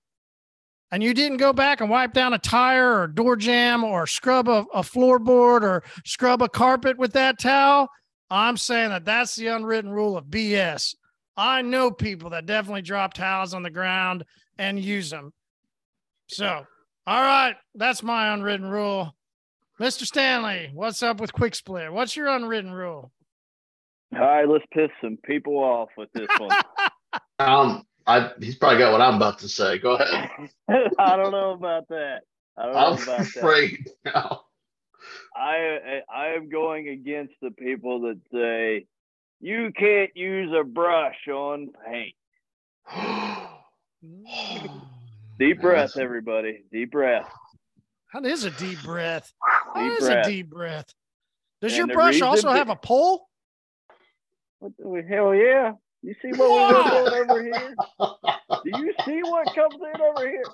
and 0.91 1.01
you 1.01 1.11
didn't 1.13 1.37
go 1.37 1.51
back 1.51 1.81
and 1.81 1.89
wipe 1.89 2.13
down 2.13 2.33
a 2.33 2.37
tire 2.37 3.01
or 3.01 3.07
door 3.07 3.35
jamb 3.35 3.83
or 3.83 4.05
scrub 4.05 4.47
a, 4.47 4.65
a 4.73 4.81
floorboard 4.81 5.63
or 5.63 5.83
scrub 6.05 6.43
a 6.43 6.47
carpet 6.47 6.99
with 6.99 7.13
that 7.13 7.39
towel, 7.39 7.89
I'm 8.29 8.57
saying 8.57 8.89
that 8.89 9.05
that's 9.05 9.35
the 9.35 9.47
unwritten 9.47 9.89
rule 9.89 10.15
of 10.15 10.25
BS. 10.25 10.93
I 11.35 11.63
know 11.63 11.89
people 11.89 12.29
that 12.29 12.45
definitely 12.45 12.83
drop 12.83 13.13
towels 13.13 13.55
on 13.55 13.63
the 13.63 13.71
ground 13.71 14.23
and 14.59 14.79
use 14.79 15.09
them. 15.09 15.33
So, 16.27 16.63
all 17.07 17.21
right, 17.21 17.55
that's 17.73 18.03
my 18.03 18.33
unwritten 18.33 18.67
rule. 18.67 19.15
Mr. 19.79 20.05
Stanley, 20.05 20.69
what's 20.73 21.01
up 21.01 21.19
with 21.19 21.33
Quick 21.33 21.55
Split? 21.55 21.91
What's 21.91 22.15
your 22.15 22.27
unwritten 22.27 22.71
rule? 22.71 23.11
All 24.13 24.21
right, 24.21 24.47
let's 24.47 24.65
piss 24.71 24.89
some 25.01 25.17
people 25.23 25.57
off 25.57 25.89
with 25.97 26.09
this 26.13 26.27
one. 26.37 26.51
um, 27.39 27.83
I 28.05 28.31
he's 28.39 28.55
probably 28.55 28.79
got 28.79 28.91
what 28.91 29.01
I'm 29.01 29.15
about 29.15 29.39
to 29.39 29.49
say. 29.49 29.77
Go 29.79 29.95
ahead. 29.95 30.29
I 30.99 31.15
don't 31.15 31.31
know 31.31 31.51
about 31.51 31.87
that. 31.89 32.21
I 32.57 32.65
don't 32.65 32.75
I'm 32.75 32.95
know 32.95 33.03
about 33.03 33.19
afraid 33.21 33.87
that. 34.03 34.13
now. 34.15 34.41
I 35.35 36.01
I 36.13 36.27
am 36.29 36.49
going 36.49 36.89
against 36.89 37.33
the 37.41 37.51
people 37.51 38.01
that 38.01 38.19
say 38.33 38.87
you 39.39 39.71
can't 39.77 40.15
use 40.15 40.51
a 40.59 40.63
brush 40.63 41.27
on 41.31 41.69
paint. 41.85 42.15
deep 45.39 45.61
breath, 45.61 45.97
everybody. 45.97 46.63
Deep 46.71 46.91
breath. 46.91 47.29
That 48.13 48.25
is 48.25 48.45
a 48.45 48.51
deep 48.51 48.81
breath. 48.83 49.31
That 49.75 49.81
Deep 49.83 50.01
is 50.01 50.07
a 50.07 50.23
deep 50.23 50.49
breath. 50.49 50.85
Does 51.61 51.77
And 51.77 51.87
your 51.89 51.95
brush 51.95 52.21
also 52.21 52.49
that- 52.49 52.57
have 52.57 52.69
a 52.69 52.75
pole? 52.75 53.27
What 54.59 54.71
the 54.79 55.03
hell 55.07 55.35
yeah. 55.35 55.73
You 56.03 56.13
see 56.21 56.31
what 56.33 56.51
we 56.51 56.67
got 56.67 56.89
going 56.89 57.13
over 57.13 57.43
here? 57.43 57.75
Do 58.63 58.71
you 58.71 58.93
see 59.05 59.21
what 59.23 59.53
comes 59.55 59.75
in 59.75 60.01
over 60.01 60.27
here? 60.27 60.53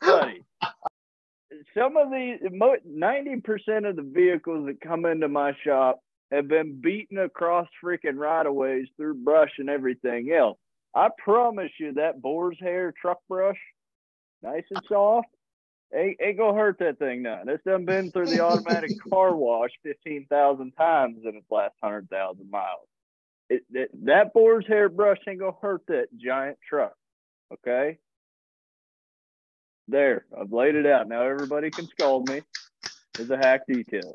Buddy. 0.00 0.44
Some 1.76 1.96
of 1.96 2.10
the 2.10 2.78
ninety 2.86 3.40
percent 3.40 3.86
of 3.86 3.96
the 3.96 4.02
vehicles 4.02 4.66
that 4.66 4.80
come 4.80 5.04
into 5.04 5.28
my 5.28 5.52
shop 5.64 6.00
have 6.30 6.48
been 6.48 6.80
beaten 6.80 7.18
across 7.18 7.66
freaking 7.82 8.16
right 8.16 8.46
of 8.46 8.54
ways 8.54 8.86
through 8.96 9.14
brush 9.14 9.50
and 9.58 9.68
everything 9.68 10.32
else. 10.32 10.58
I 10.94 11.08
promise 11.22 11.70
you 11.78 11.92
that 11.94 12.22
boar's 12.22 12.58
hair 12.60 12.92
truck 13.00 13.18
brush, 13.28 13.58
nice 14.42 14.64
and 14.70 14.82
soft, 14.88 15.28
ain't, 15.94 16.18
ain't 16.22 16.38
gonna 16.38 16.58
hurt 16.58 16.78
that 16.80 16.98
thing 16.98 17.22
none. 17.22 17.48
It's 17.48 17.64
done 17.64 17.84
been 17.84 18.10
through 18.12 18.28
the 18.28 18.40
automatic 18.40 18.94
car 19.10 19.34
wash 19.34 19.70
fifteen 19.82 20.26
thousand 20.28 20.72
times 20.72 21.18
in 21.24 21.36
its 21.36 21.50
last 21.50 21.74
hundred 21.82 22.08
thousand 22.10 22.50
miles. 22.50 22.88
It, 23.50 23.64
it, 23.72 24.06
that 24.06 24.32
boar's 24.32 24.64
hair 24.66 24.88
brush 24.88 25.18
ain't 25.28 25.40
gonna 25.40 25.52
hurt 25.60 25.82
that 25.88 26.06
giant 26.16 26.58
truck. 26.66 26.94
Okay. 27.52 27.98
There, 29.88 30.24
I've 30.40 30.52
laid 30.52 30.76
it 30.76 30.86
out. 30.86 31.08
Now 31.08 31.22
everybody 31.22 31.70
can 31.70 31.88
scold 31.88 32.28
me 32.28 32.42
as 33.18 33.28
a 33.28 33.36
hack 33.36 33.62
detailer. 33.68 34.14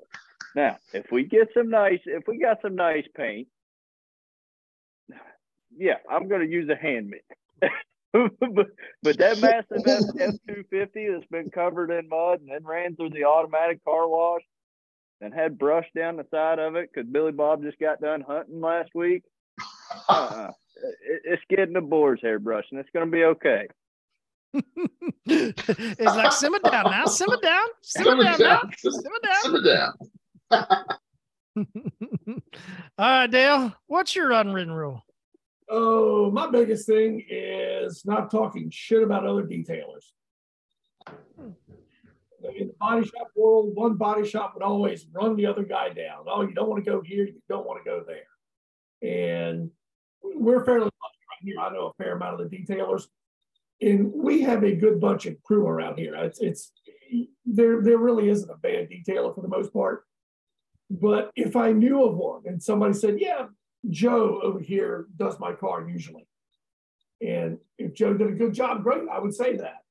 Now, 0.55 0.77
if 0.93 1.11
we 1.11 1.25
get 1.25 1.49
some 1.53 1.69
nice, 1.69 1.99
if 2.05 2.23
we 2.27 2.39
got 2.39 2.61
some 2.61 2.75
nice 2.75 3.03
paint, 3.13 3.49
yeah, 5.77 5.97
I'm 6.09 6.29
gonna 6.29 6.45
use 6.45 6.69
a 6.69 6.75
hand 6.77 7.09
mitt. 7.09 7.71
but, 8.13 8.67
but 9.03 9.17
that 9.17 9.39
massive 9.39 9.85
F 10.17 10.35
two 10.47 10.63
fifty 10.69 11.09
that's 11.09 11.25
been 11.29 11.49
covered 11.49 11.91
in 11.91 12.07
mud 12.07 12.39
and 12.39 12.49
then 12.49 12.63
ran 12.63 12.95
through 12.95 13.09
the 13.09 13.25
automatic 13.25 13.83
car 13.83 14.07
wash 14.07 14.43
and 15.25 15.33
had 15.33 15.57
brush 15.57 15.87
down 15.95 16.17
the 16.17 16.25
side 16.29 16.59
of 16.59 16.75
it 16.75 16.89
because 16.93 17.09
Billy 17.09 17.31
Bob 17.31 17.63
just 17.63 17.79
got 17.79 17.99
done 17.99 18.21
hunting 18.21 18.61
last 18.61 18.91
week. 18.93 19.23
Uh-uh. 20.09 20.51
It, 20.75 21.21
it's 21.25 21.41
getting 21.49 21.75
a 21.75 21.81
boar's 21.81 22.21
hair 22.21 22.37
brush 22.37 22.65
and 22.71 22.79
it's 22.79 22.89
going 22.93 23.05
to 23.05 23.11
be 23.11 23.23
okay. 23.23 23.67
it's 25.25 25.99
like 25.99 26.31
simmer 26.31 26.59
down 26.59 26.91
now, 26.91 27.05
simmer 27.05 27.37
down, 27.41 27.67
simmer, 27.81 28.11
Simmer 28.11 28.23
down, 28.23 28.39
now, 28.39 28.61
simmer 28.77 29.19
down. 29.23 29.41
Simmer 29.41 29.61
down. 29.61 30.85
All 32.97 33.09
right, 33.09 33.27
Dale, 33.27 33.73
what's 33.87 34.15
your 34.15 34.31
unwritten 34.31 34.71
rule? 34.71 35.01
Oh, 35.69 36.29
my 36.31 36.49
biggest 36.49 36.85
thing 36.85 37.25
is 37.27 38.03
not 38.05 38.31
talking 38.31 38.69
shit 38.69 39.01
about 39.01 39.25
other 39.25 39.43
detailers. 39.43 40.05
Hmm. 41.07 41.49
In 42.55 42.67
the 42.67 42.75
body 42.79 43.05
shop 43.05 43.29
world, 43.35 43.75
one 43.75 43.95
body 43.95 44.27
shop 44.27 44.53
would 44.53 44.63
always 44.63 45.05
run 45.11 45.35
the 45.35 45.45
other 45.45 45.63
guy 45.63 45.89
down. 45.89 46.25
Oh, 46.27 46.41
you 46.41 46.53
don't 46.53 46.69
want 46.69 46.83
to 46.83 46.89
go 46.89 47.01
here, 47.01 47.25
you 47.25 47.41
don't 47.49 47.65
want 47.65 47.83
to 47.83 47.89
go 47.89 48.03
there. 48.05 48.27
And 49.01 49.71
we're 50.23 50.65
fairly 50.65 50.85
lucky 50.85 50.93
right 51.01 51.41
here. 51.41 51.59
I 51.59 51.71
know 51.71 51.87
a 51.87 52.03
fair 52.03 52.15
amount 52.15 52.39
of 52.39 52.49
the 52.49 52.57
detailers. 52.57 53.03
And 53.81 54.11
we 54.13 54.41
have 54.41 54.63
a 54.63 54.75
good 54.75 54.99
bunch 54.99 55.25
of 55.25 55.41
crew 55.43 55.67
around 55.67 55.97
here. 55.97 56.15
It's, 56.15 56.39
it's 56.39 56.71
there, 57.45 57.81
there 57.81 57.97
really 57.97 58.29
isn't 58.29 58.49
a 58.49 58.57
bad 58.57 58.89
detailer 58.89 59.35
for 59.35 59.41
the 59.41 59.47
most 59.47 59.73
part. 59.73 60.03
But 60.89 61.31
if 61.35 61.55
I 61.55 61.71
knew 61.71 62.03
of 62.03 62.15
one 62.15 62.43
and 62.45 62.61
somebody 62.61 62.93
said, 62.93 63.19
yeah, 63.19 63.47
Joe 63.89 64.39
over 64.41 64.59
here 64.59 65.07
does 65.17 65.39
my 65.39 65.53
car 65.53 65.87
usually. 65.87 66.27
And 67.21 67.57
if 67.77 67.93
Joe 67.93 68.13
did 68.13 68.27
a 68.27 68.33
good 68.35 68.53
job, 68.53 68.83
great, 68.83 69.03
I 69.11 69.19
would 69.19 69.33
say 69.33 69.57
that. 69.57 69.84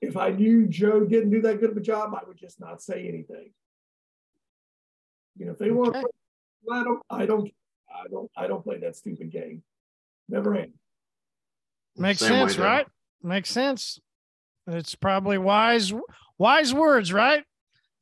If 0.00 0.16
I 0.16 0.30
knew 0.30 0.66
Joe 0.66 1.04
didn't 1.04 1.30
do 1.30 1.42
that 1.42 1.60
good 1.60 1.70
of 1.70 1.76
a 1.76 1.80
job, 1.80 2.14
I 2.14 2.26
would 2.26 2.36
just 2.36 2.60
not 2.60 2.82
say 2.82 3.06
anything. 3.06 3.52
You 5.36 5.46
know, 5.46 5.52
if 5.52 5.58
they 5.58 5.70
want 5.70 5.96
Okay. 5.96 6.06
I 6.70 6.84
don't, 6.84 7.02
I 7.10 7.26
don't, 7.26 7.50
I 7.90 8.08
don't, 8.08 8.30
I 8.36 8.46
don't 8.46 8.62
play 8.62 8.78
that 8.78 8.96
stupid 8.96 9.30
game. 9.30 9.62
Never 10.28 10.54
have. 10.54 10.68
Makes 11.96 12.20
Same 12.20 12.48
sense, 12.48 12.58
right? 12.58 12.86
Makes 13.22 13.50
sense. 13.50 14.00
It's 14.66 14.94
probably 14.94 15.38
wise, 15.38 15.92
wise 16.38 16.72
words, 16.72 17.12
right? 17.12 17.44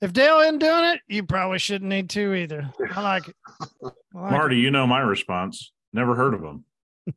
If 0.01 0.12
Dale 0.12 0.40
isn't 0.40 0.59
doing 0.59 0.84
it, 0.84 1.01
you 1.09 1.24
probably 1.24 1.59
shouldn't 1.59 1.88
need 1.88 2.11
to 2.11 2.34
either. 2.34 2.70
I 2.94 3.03
like 3.03 3.28
it. 3.28 3.36
I 3.51 3.66
like 3.80 3.92
it. 3.92 4.14
Marty, 4.14 4.57
you 4.59 4.70
know 4.70 4.86
my 4.86 5.01
response. 5.01 5.72
Never 5.92 6.14
heard 6.14 6.34
of 6.34 6.42
them. 6.42 6.64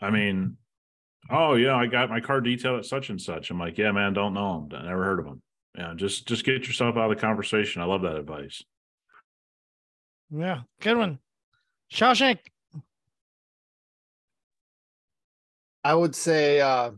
I 0.00 0.10
mean, 0.10 0.56
oh 1.30 1.54
yeah, 1.54 1.74
I 1.74 1.86
got 1.86 2.10
my 2.10 2.20
car 2.20 2.40
detailed 2.40 2.78
at 2.78 2.86
such 2.86 3.10
and 3.10 3.20
such. 3.20 3.50
I'm 3.50 3.58
like, 3.58 3.78
yeah, 3.78 3.92
man, 3.92 4.12
don't 4.12 4.34
know 4.34 4.66
them. 4.68 4.84
Never 4.84 5.04
heard 5.04 5.18
of 5.18 5.24
them. 5.26 5.42
Yeah, 5.76 5.92
just 5.96 6.26
just 6.28 6.44
get 6.44 6.66
yourself 6.66 6.96
out 6.96 7.10
of 7.10 7.16
the 7.16 7.20
conversation. 7.20 7.82
I 7.82 7.86
love 7.86 8.02
that 8.02 8.16
advice. 8.16 8.62
Yeah, 10.30 10.62
good 10.80 10.96
one. 10.96 11.18
Shawshank. 11.92 12.38
I 15.82 15.94
would 15.94 16.14
say 16.14 16.60
uh, 16.60 16.92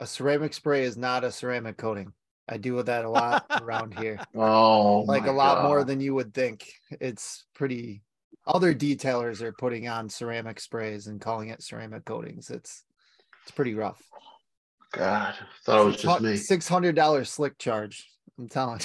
a 0.00 0.06
ceramic 0.06 0.52
spray 0.52 0.82
is 0.82 0.96
not 0.96 1.24
a 1.24 1.32
ceramic 1.32 1.76
coating. 1.76 2.12
I 2.48 2.56
deal 2.56 2.76
with 2.76 2.86
that 2.86 3.04
a 3.04 3.10
lot 3.10 3.46
around 3.62 3.98
here. 3.98 4.18
Oh, 4.34 5.00
Like 5.00 5.26
a 5.26 5.32
lot 5.32 5.64
more 5.64 5.84
than 5.84 6.00
you 6.00 6.14
would 6.14 6.34
think. 6.34 6.70
It's 7.00 7.44
pretty. 7.54 8.02
Other 8.46 8.74
detailers 8.74 9.42
are 9.42 9.52
putting 9.52 9.88
on 9.88 10.08
ceramic 10.08 10.58
sprays 10.60 11.06
and 11.06 11.20
calling 11.20 11.50
it 11.50 11.62
ceramic 11.62 12.04
coatings. 12.04 12.50
It's 12.50 12.84
it's 13.48 13.54
pretty 13.54 13.74
rough. 13.74 14.02
God, 14.92 15.34
I 15.40 15.44
thought 15.64 15.80
it 15.80 15.84
was 15.86 15.96
just 15.96 16.20
me. 16.20 16.36
Six 16.36 16.68
hundred 16.68 16.94
dollars 16.94 17.30
slick 17.30 17.56
charge. 17.58 18.06
I'm 18.38 18.48
telling 18.48 18.80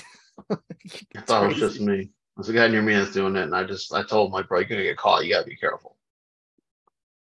you. 0.50 0.58
I 1.18 1.22
thought 1.22 1.44
it 1.44 1.48
was 1.48 1.58
just 1.58 1.78
crazy. 1.78 1.86
me. 1.86 2.10
There's 2.38 2.48
a 2.48 2.54
guy 2.54 2.70
near 2.70 2.82
me 2.82 2.94
that's 2.94 3.12
doing 3.12 3.36
it, 3.36 3.44
and 3.44 3.56
I 3.56 3.66
just 3.66 3.94
I 3.94 4.04
told 4.04 4.28
him 4.28 4.34
like, 4.34 4.48
bro, 4.48 4.60
you're 4.60 4.70
gonna 4.70 4.84
get 4.84 4.96
caught. 4.96 5.26
You 5.26 5.34
gotta 5.34 5.46
be 5.46 5.58
careful. 5.58 5.98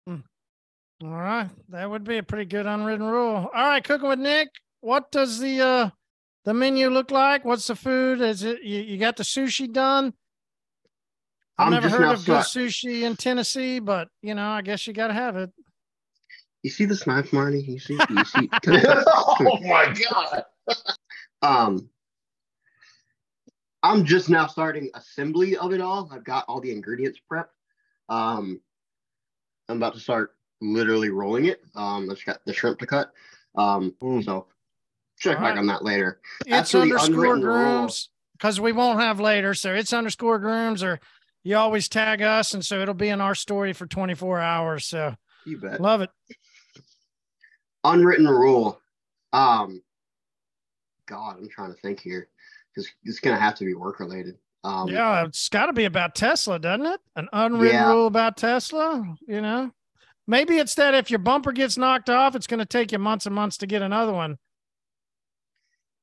All 0.08 0.18
right, 1.02 1.50
that 1.70 1.90
would 1.90 2.04
be 2.04 2.18
a 2.18 2.24
pretty 2.24 2.44
good 2.44 2.66
unwritten 2.66 3.06
rule. 3.06 3.50
All 3.54 3.68
right, 3.68 3.82
cooking 3.84 4.10
with 4.10 4.20
Nick. 4.20 4.50
What 4.82 5.12
does 5.12 5.40
the 5.40 5.62
uh 5.62 5.90
the 6.46 6.54
menu 6.54 6.90
look 6.90 7.12
like? 7.12 7.46
What's 7.46 7.68
the 7.68 7.76
food? 7.76 8.22
Is 8.22 8.44
it 8.44 8.64
you, 8.64 8.80
you 8.80 8.98
got 8.98 9.16
the 9.16 9.24
sushi 9.24 9.72
done? 9.72 10.14
I've 11.58 11.68
I'm 11.68 11.74
never 11.74 11.90
heard 11.90 12.14
of 12.14 12.26
good 12.26 12.42
sushi 12.42 13.04
in 13.04 13.16
Tennessee, 13.16 13.80
but 13.80 14.10
you 14.22 14.34
know, 14.34 14.50
I 14.50 14.62
guess 14.62 14.88
you 14.88 14.94
got 14.94 15.08
to 15.08 15.14
have 15.14 15.38
it. 15.38 15.52
You 16.64 16.70
see 16.70 16.86
this 16.86 17.08
knife, 17.08 17.32
Marty? 17.32 17.62
You 17.62 17.80
see? 17.80 18.00
You 18.10 18.24
see? 18.26 18.50
oh 18.68 19.58
my 19.62 19.94
god. 20.12 20.44
um, 21.42 21.90
I'm 23.82 24.04
just 24.06 24.30
now 24.30 24.48
starting 24.48 24.90
assembly 24.94 25.56
of 25.58 25.72
it 25.72 25.82
all. 25.82 26.10
I've 26.12 26.26
got 26.26 26.46
all 26.48 26.60
the 26.60 26.72
ingredients 26.72 27.20
prepped. 27.32 27.46
Um, 28.10 28.60
I'm 29.70 29.78
about 29.78 29.94
to 29.94 30.00
start 30.00 30.36
literally 30.62 31.10
rolling 31.10 31.46
it. 31.46 31.62
Um, 31.76 32.10
I've 32.10 32.24
got 32.26 32.44
the 32.46 32.54
shrimp 32.54 32.80
to 32.80 32.88
cut. 32.88 33.12
Um, 33.56 33.96
so 34.24 34.48
check 35.18 35.38
All 35.38 35.44
back 35.44 35.52
right. 35.52 35.60
on 35.60 35.68
that 35.68 35.84
later. 35.84 36.20
It's 36.46 36.72
for 36.72 36.80
underscore 36.80 37.38
grooms 37.40 38.10
because 38.34 38.60
we 38.60 38.72
won't 38.72 39.00
have 39.00 39.20
later. 39.20 39.54
So 39.54 39.74
it's 39.74 39.94
underscore 39.94 40.40
grooms, 40.40 40.84
or 40.84 41.00
you 41.44 41.56
always 41.56 41.88
tag 41.88 42.22
us, 42.22 42.54
and 42.54 42.66
so 42.66 42.82
it'll 42.82 42.94
be 42.94 43.10
in 43.10 43.22
our 43.22 43.36
story 43.36 43.72
for 43.74 43.86
24 43.86 44.40
hours. 44.40 44.86
So 44.86 45.16
You 45.46 45.58
bet. 45.60 45.80
love 45.80 46.02
it. 46.02 46.10
Unwritten 47.84 48.28
rule. 48.28 48.80
Um, 49.34 49.82
God, 51.08 51.38
I'm 51.38 51.50
trying 51.50 51.74
to 51.74 51.80
think 51.82 52.00
here 52.00 52.28
because 52.74 52.90
it's 53.04 53.20
gonna 53.20 53.40
have 53.40 53.56
to 53.56 53.66
be 53.66 53.74
work 53.74 54.00
related. 54.00 54.38
Um, 54.64 54.90
yeah, 54.90 55.24
it's 55.24 55.48
got 55.48 55.68
to 55.68 55.74
be 55.74 55.86
about 55.86 56.16
Tesla, 56.16 56.60
doesn't 56.60 56.86
it? 56.86 57.00
An 57.16 57.30
unwritten 57.32 57.78
Yeah. 57.78 57.92
rule 57.94 58.08
about 58.08 58.36
Tesla, 58.36 59.16
you 59.26 59.40
know? 59.40 59.72
Maybe 60.28 60.58
it's 60.58 60.76
that 60.76 60.94
if 60.94 61.10
your 61.10 61.20
bumper 61.20 61.54
gets 61.54 61.78
knocked 61.78 62.10
off, 62.10 62.36
it's 62.36 62.46
going 62.46 62.60
to 62.60 62.66
take 62.66 62.92
you 62.92 63.00
months 63.00 63.26
and 63.26 63.34
months 63.34 63.56
to 63.60 63.68
get 63.68 63.82
another 63.82 64.12
one. 64.12 64.38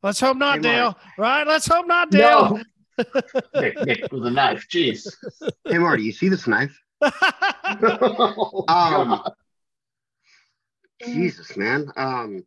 Let's 0.03 0.20
hope 0.20 0.39
not, 0.39 0.57
Hey, 0.57 0.62
Dale. 0.62 0.83
Mark. 0.85 0.97
Right? 1.18 1.47
Let's 1.47 1.66
hope 1.66 1.87
not, 1.87 2.11
Dale. 2.11 2.59
Nick, 3.55 3.85
Nick 3.85 4.11
with 4.11 4.24
a 4.24 4.31
knife. 4.31 4.66
Jeez. 4.72 5.07
Hey 5.68 5.77
Marty, 5.77 6.05
you 6.05 6.12
see 6.12 6.31
this 6.31 6.47
knife? 6.47 6.81
Um, 7.03 8.64
God. 8.68 9.33
Jesus, 11.05 11.57
man. 11.57 11.87
Um, 11.97 12.45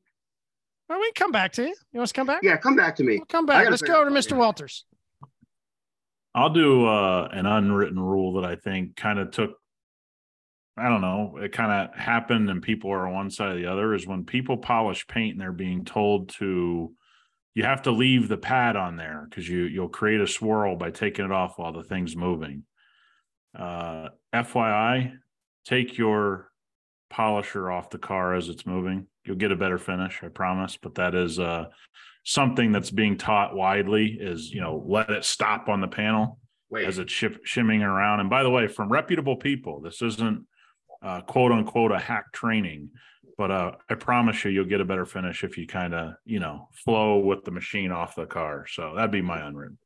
well, 0.89 0.99
we 0.99 1.05
can 1.05 1.13
come 1.13 1.31
back 1.31 1.53
to 1.53 1.63
you. 1.63 1.75
You 1.91 1.99
want 1.99 2.03
us 2.03 2.09
to 2.09 2.15
come 2.15 2.27
back? 2.27 2.41
yeah, 2.41 2.57
come 2.57 2.75
back 2.75 2.95
to 2.95 3.03
me. 3.03 3.17
We'll 3.17 3.25
come 3.25 3.45
back. 3.45 3.69
Let's 3.69 3.81
go 3.81 4.01
out 4.01 4.05
to 4.05 4.11
Mr. 4.11 4.35
Walters. 4.35 4.85
I'll 6.33 6.49
do 6.49 6.85
uh, 6.85 7.27
an 7.31 7.45
unwritten 7.45 7.99
rule 7.99 8.41
that 8.41 8.45
I 8.45 8.55
think 8.55 8.95
kind 8.95 9.19
of 9.19 9.31
took. 9.31 9.51
I 10.77 10.87
don't 10.87 11.01
know. 11.01 11.37
It 11.41 11.51
kind 11.51 11.71
of 11.71 11.99
happened, 11.99 12.49
and 12.49 12.61
people 12.61 12.91
are 12.91 13.07
on 13.07 13.13
one 13.13 13.29
side 13.29 13.55
or 13.55 13.59
the 13.59 13.67
other. 13.67 13.93
Is 13.93 14.07
when 14.07 14.25
people 14.25 14.57
polish 14.57 15.05
paint 15.07 15.33
and 15.33 15.41
they're 15.41 15.51
being 15.51 15.85
told 15.85 16.29
to, 16.39 16.93
you 17.53 17.63
have 17.63 17.83
to 17.83 17.91
leave 17.91 18.27
the 18.27 18.37
pad 18.37 18.75
on 18.75 18.95
there 18.95 19.27
because 19.29 19.47
you 19.47 19.63
you'll 19.63 19.89
create 19.89 20.21
a 20.21 20.27
swirl 20.27 20.75
by 20.75 20.89
taking 20.89 21.25
it 21.25 21.31
off 21.31 21.57
while 21.57 21.73
the 21.73 21.83
thing's 21.83 22.15
moving. 22.15 22.63
Uh, 23.57 24.09
FYI, 24.33 25.13
take 25.65 25.97
your 25.97 26.49
polisher 27.09 27.71
off 27.71 27.89
the 27.89 27.97
car 27.97 28.35
as 28.35 28.49
it's 28.49 28.65
moving. 28.65 29.07
You'll 29.25 29.37
get 29.37 29.51
a 29.51 29.55
better 29.55 29.77
finish, 29.77 30.19
I 30.23 30.29
promise. 30.29 30.77
But 30.81 30.95
that 30.95 31.15
is 31.15 31.39
uh, 31.39 31.65
something 32.23 32.71
that's 32.71 32.91
being 32.91 33.17
taught 33.17 33.55
widely. 33.55 34.17
Is 34.19 34.51
you 34.51 34.61
know 34.61 34.83
let 34.87 35.09
it 35.09 35.25
stop 35.25 35.69
on 35.69 35.81
the 35.81 35.87
panel 35.87 36.39
Wait. 36.69 36.85
as 36.85 36.99
it's 36.99 37.11
ship, 37.11 37.41
shimming 37.43 37.81
around. 37.81 38.19
And 38.19 38.29
by 38.29 38.43
the 38.43 38.49
way, 38.49 38.67
from 38.67 38.91
reputable 38.91 39.37
people, 39.37 39.81
this 39.81 40.01
isn't 40.01 40.45
uh, 41.01 41.21
quote 41.21 41.51
unquote 41.51 41.91
a 41.91 41.99
hack 41.99 42.31
training, 42.33 42.89
but 43.37 43.51
uh, 43.51 43.71
I 43.89 43.95
promise 43.95 44.43
you, 44.43 44.51
you'll 44.51 44.65
get 44.65 44.81
a 44.81 44.85
better 44.85 45.05
finish 45.05 45.43
if 45.43 45.57
you 45.57 45.67
kind 45.67 45.93
of 45.93 46.13
you 46.25 46.39
know 46.39 46.69
flow 46.73 47.19
with 47.19 47.43
the 47.43 47.51
machine 47.51 47.91
off 47.91 48.15
the 48.15 48.25
car. 48.25 48.65
So 48.67 48.93
that'd 48.95 49.11
be 49.11 49.21
my 49.21 49.45
unwritten. 49.45 49.77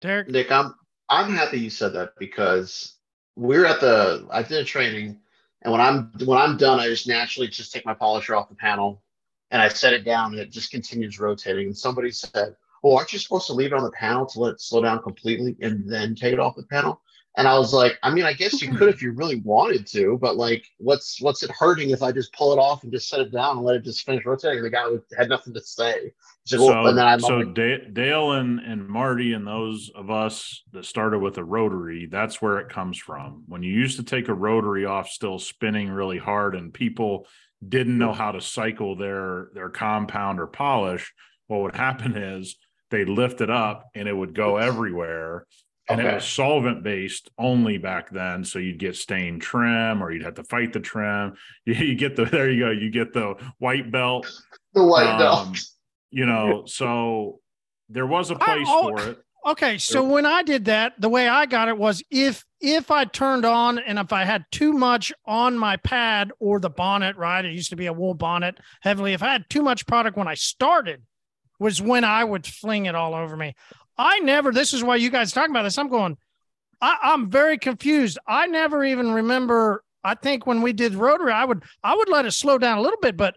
Derek. 0.00 0.28
Nick, 0.28 0.50
I'm 0.50 0.74
I'm 1.08 1.34
happy 1.34 1.58
you 1.58 1.70
said 1.70 1.92
that 1.94 2.10
because 2.18 2.96
we're 3.36 3.66
at 3.66 3.80
the 3.80 4.26
I 4.30 4.42
did 4.42 4.58
a 4.58 4.64
training 4.64 5.18
and 5.62 5.72
when 5.72 5.80
I'm 5.80 6.12
when 6.24 6.38
I'm 6.38 6.56
done, 6.56 6.80
I 6.80 6.88
just 6.88 7.06
naturally 7.06 7.48
just 7.48 7.72
take 7.72 7.84
my 7.84 7.94
polisher 7.94 8.34
off 8.34 8.48
the 8.48 8.54
panel 8.54 9.02
and 9.50 9.60
I 9.60 9.68
set 9.68 9.92
it 9.92 10.04
down 10.04 10.32
and 10.32 10.40
it 10.40 10.50
just 10.50 10.70
continues 10.70 11.20
rotating. 11.20 11.66
And 11.66 11.76
somebody 11.76 12.10
said, 12.10 12.56
Oh, 12.82 12.96
aren't 12.96 13.12
you 13.12 13.18
supposed 13.18 13.46
to 13.48 13.52
leave 13.52 13.72
it 13.72 13.76
on 13.76 13.84
the 13.84 13.90
panel 13.90 14.24
to 14.26 14.40
let 14.40 14.54
it 14.54 14.60
slow 14.60 14.82
down 14.82 15.02
completely 15.02 15.56
and 15.60 15.90
then 15.90 16.14
take 16.14 16.32
it 16.32 16.40
off 16.40 16.56
the 16.56 16.62
panel? 16.62 17.02
And 17.36 17.46
I 17.46 17.56
was 17.56 17.72
like, 17.72 17.96
I 18.02 18.12
mean, 18.12 18.24
I 18.24 18.32
guess 18.32 18.60
you 18.60 18.70
could 18.70 18.88
hmm. 18.88 18.94
if 18.94 19.02
you 19.02 19.12
really 19.12 19.40
wanted 19.40 19.86
to, 19.88 20.18
but 20.20 20.36
like, 20.36 20.64
what's 20.78 21.20
what's 21.20 21.42
it 21.42 21.50
hurting 21.52 21.90
if 21.90 22.02
I 22.02 22.10
just 22.10 22.32
pull 22.32 22.52
it 22.52 22.58
off 22.58 22.82
and 22.82 22.92
just 22.92 23.08
set 23.08 23.20
it 23.20 23.32
down 23.32 23.58
and 23.58 23.64
let 23.64 23.76
it 23.76 23.84
just 23.84 24.04
finish 24.04 24.24
rotating? 24.24 24.62
The 24.62 24.70
guy 24.70 24.84
had 25.16 25.28
nothing 25.28 25.54
to 25.54 25.60
say. 25.60 26.12
Well, 26.52 26.64
oh, 26.64 26.66
So, 26.66 26.86
and 26.86 26.98
then 26.98 27.06
I'm 27.06 27.20
so 27.20 27.38
like, 27.38 27.54
Da- 27.54 27.88
Dale 27.92 28.32
and, 28.32 28.58
and 28.60 28.88
Marty 28.88 29.34
and 29.34 29.46
those 29.46 29.90
of 29.94 30.10
us 30.10 30.62
that 30.72 30.84
started 30.84 31.20
with 31.20 31.38
a 31.38 31.44
rotary, 31.44 32.06
that's 32.06 32.42
where 32.42 32.58
it 32.58 32.68
comes 32.68 32.98
from. 32.98 33.44
When 33.46 33.62
you 33.62 33.72
used 33.72 33.98
to 33.98 34.02
take 34.02 34.28
a 34.28 34.34
rotary 34.34 34.84
off 34.84 35.08
still 35.08 35.38
spinning 35.38 35.88
really 35.90 36.18
hard 36.18 36.56
and 36.56 36.74
people 36.74 37.28
didn't 37.66 37.98
know 37.98 38.12
how 38.12 38.32
to 38.32 38.40
cycle 38.40 38.96
their 38.96 39.48
their 39.54 39.70
compound 39.70 40.40
or 40.40 40.46
polish, 40.46 41.12
what 41.46 41.60
would 41.60 41.76
happen 41.76 42.16
is 42.16 42.56
they'd 42.90 43.08
lift 43.08 43.40
it 43.40 43.50
up 43.50 43.90
and 43.94 44.08
it 44.08 44.16
would 44.16 44.34
go 44.34 44.56
everywhere. 44.56 45.46
And 45.90 46.00
it 46.00 46.14
was 46.14 46.24
solvent 46.24 46.82
based 46.82 47.30
only 47.38 47.78
back 47.78 48.10
then. 48.10 48.44
So 48.44 48.58
you'd 48.58 48.78
get 48.78 48.96
stained 48.96 49.42
trim 49.42 50.02
or 50.02 50.10
you'd 50.10 50.24
have 50.24 50.34
to 50.34 50.44
fight 50.44 50.72
the 50.72 50.80
trim. 50.80 51.34
You, 51.66 51.74
you 51.74 51.94
get 51.94 52.16
the 52.16 52.24
there 52.24 52.50
you 52.50 52.64
go, 52.64 52.70
you 52.70 52.90
get 52.90 53.12
the 53.12 53.34
white 53.58 53.90
belt 53.92 54.26
the 54.72 54.84
white 54.84 55.06
um, 55.06 55.18
belt. 55.18 55.58
you 56.10 56.26
know 56.26 56.64
so 56.66 57.40
there 57.88 58.06
was 58.06 58.30
a 58.30 58.36
place 58.36 58.66
oh, 58.68 58.96
for 58.96 59.08
it 59.10 59.18
Okay, 59.46 59.78
so 59.78 60.04
when 60.04 60.26
I 60.26 60.42
did 60.42 60.66
that, 60.66 61.00
the 61.00 61.08
way 61.08 61.26
I 61.26 61.46
got 61.46 61.68
it 61.68 61.78
was 61.78 62.02
if 62.10 62.44
if 62.60 62.90
I 62.90 63.06
turned 63.06 63.46
on 63.46 63.78
and 63.78 63.98
if 63.98 64.12
I 64.12 64.24
had 64.24 64.44
too 64.50 64.74
much 64.74 65.14
on 65.24 65.56
my 65.56 65.78
pad 65.78 66.30
or 66.38 66.60
the 66.60 66.68
bonnet, 66.68 67.16
right? 67.16 67.42
It 67.42 67.52
used 67.52 67.70
to 67.70 67.76
be 67.76 67.86
a 67.86 67.92
wool 67.92 68.12
bonnet 68.12 68.58
heavily. 68.82 69.14
If 69.14 69.22
I 69.22 69.32
had 69.32 69.48
too 69.48 69.62
much 69.62 69.86
product 69.86 70.18
when 70.18 70.28
I 70.28 70.34
started, 70.34 71.04
was 71.58 71.80
when 71.80 72.04
I 72.04 72.22
would 72.22 72.46
fling 72.46 72.84
it 72.84 72.94
all 72.94 73.14
over 73.14 73.34
me. 73.34 73.54
I 74.00 74.18
never. 74.20 74.50
This 74.52 74.72
is 74.72 74.82
why 74.82 74.96
you 74.96 75.10
guys 75.10 75.30
talking 75.30 75.50
about 75.50 75.64
this. 75.64 75.76
I'm 75.78 75.88
going. 75.88 76.16
I, 76.80 76.96
I'm 77.02 77.30
very 77.30 77.58
confused. 77.58 78.18
I 78.26 78.46
never 78.46 78.82
even 78.84 79.12
remember. 79.12 79.84
I 80.02 80.14
think 80.14 80.46
when 80.46 80.62
we 80.62 80.72
did 80.72 80.94
rotary, 80.94 81.32
I 81.32 81.44
would 81.44 81.62
I 81.84 81.94
would 81.94 82.08
let 82.08 82.24
it 82.24 82.32
slow 82.32 82.56
down 82.56 82.78
a 82.78 82.80
little 82.80 82.98
bit, 83.02 83.16
but 83.18 83.36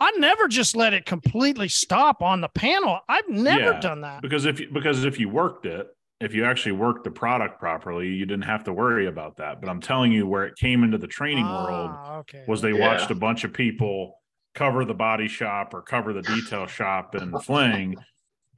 I 0.00 0.10
never 0.18 0.48
just 0.48 0.74
let 0.74 0.92
it 0.94 1.06
completely 1.06 1.68
stop 1.68 2.22
on 2.22 2.40
the 2.40 2.48
panel. 2.48 2.98
I've 3.08 3.28
never 3.28 3.72
Yeah, 3.74 3.80
done 3.80 4.00
that. 4.00 4.22
because 4.22 4.46
if 4.46 4.58
you 4.58 4.68
because 4.72 5.04
if 5.04 5.20
you 5.20 5.28
worked 5.28 5.66
it, 5.66 5.86
if 6.20 6.34
you 6.34 6.44
actually 6.44 6.72
worked 6.72 7.04
the 7.04 7.12
product 7.12 7.60
properly, 7.60 8.08
you 8.08 8.26
didn't 8.26 8.46
have 8.46 8.64
to 8.64 8.72
worry 8.72 9.06
about 9.06 9.36
that. 9.36 9.60
But 9.60 9.70
I'm 9.70 9.80
telling 9.80 10.10
you, 10.10 10.26
where 10.26 10.44
it 10.46 10.56
came 10.56 10.82
into 10.82 10.98
the 10.98 11.06
training 11.06 11.46
world 11.46 11.90
Ah, 11.92 12.16
okay. 12.18 12.44
was 12.48 12.60
they 12.60 12.72
Yeah. 12.72 12.88
watched 12.88 13.12
a 13.12 13.14
bunch 13.14 13.44
of 13.44 13.52
people 13.52 14.16
cover 14.56 14.84
the 14.84 14.94
body 14.94 15.28
shop 15.28 15.72
or 15.72 15.82
cover 15.82 16.12
the 16.12 16.22
detail 16.22 16.66
shop 16.66 17.14
and 17.14 17.40
fling. 17.44 17.94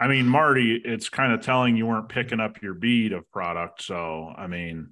I 0.03 0.09
mean, 0.09 0.27
Marty, 0.27 0.81
it's 0.85 1.09
kind 1.09 1.33
of 1.33 1.41
telling 1.43 1.77
you 1.77 1.87
weren't 1.87 2.09
picking 2.09 2.41
up 2.41 2.61
your 2.61 2.75
bead 2.75 3.13
of 3.13 3.31
product. 3.31 3.83
So, 3.83 4.33
I 4.37 4.47
mean, 4.49 4.89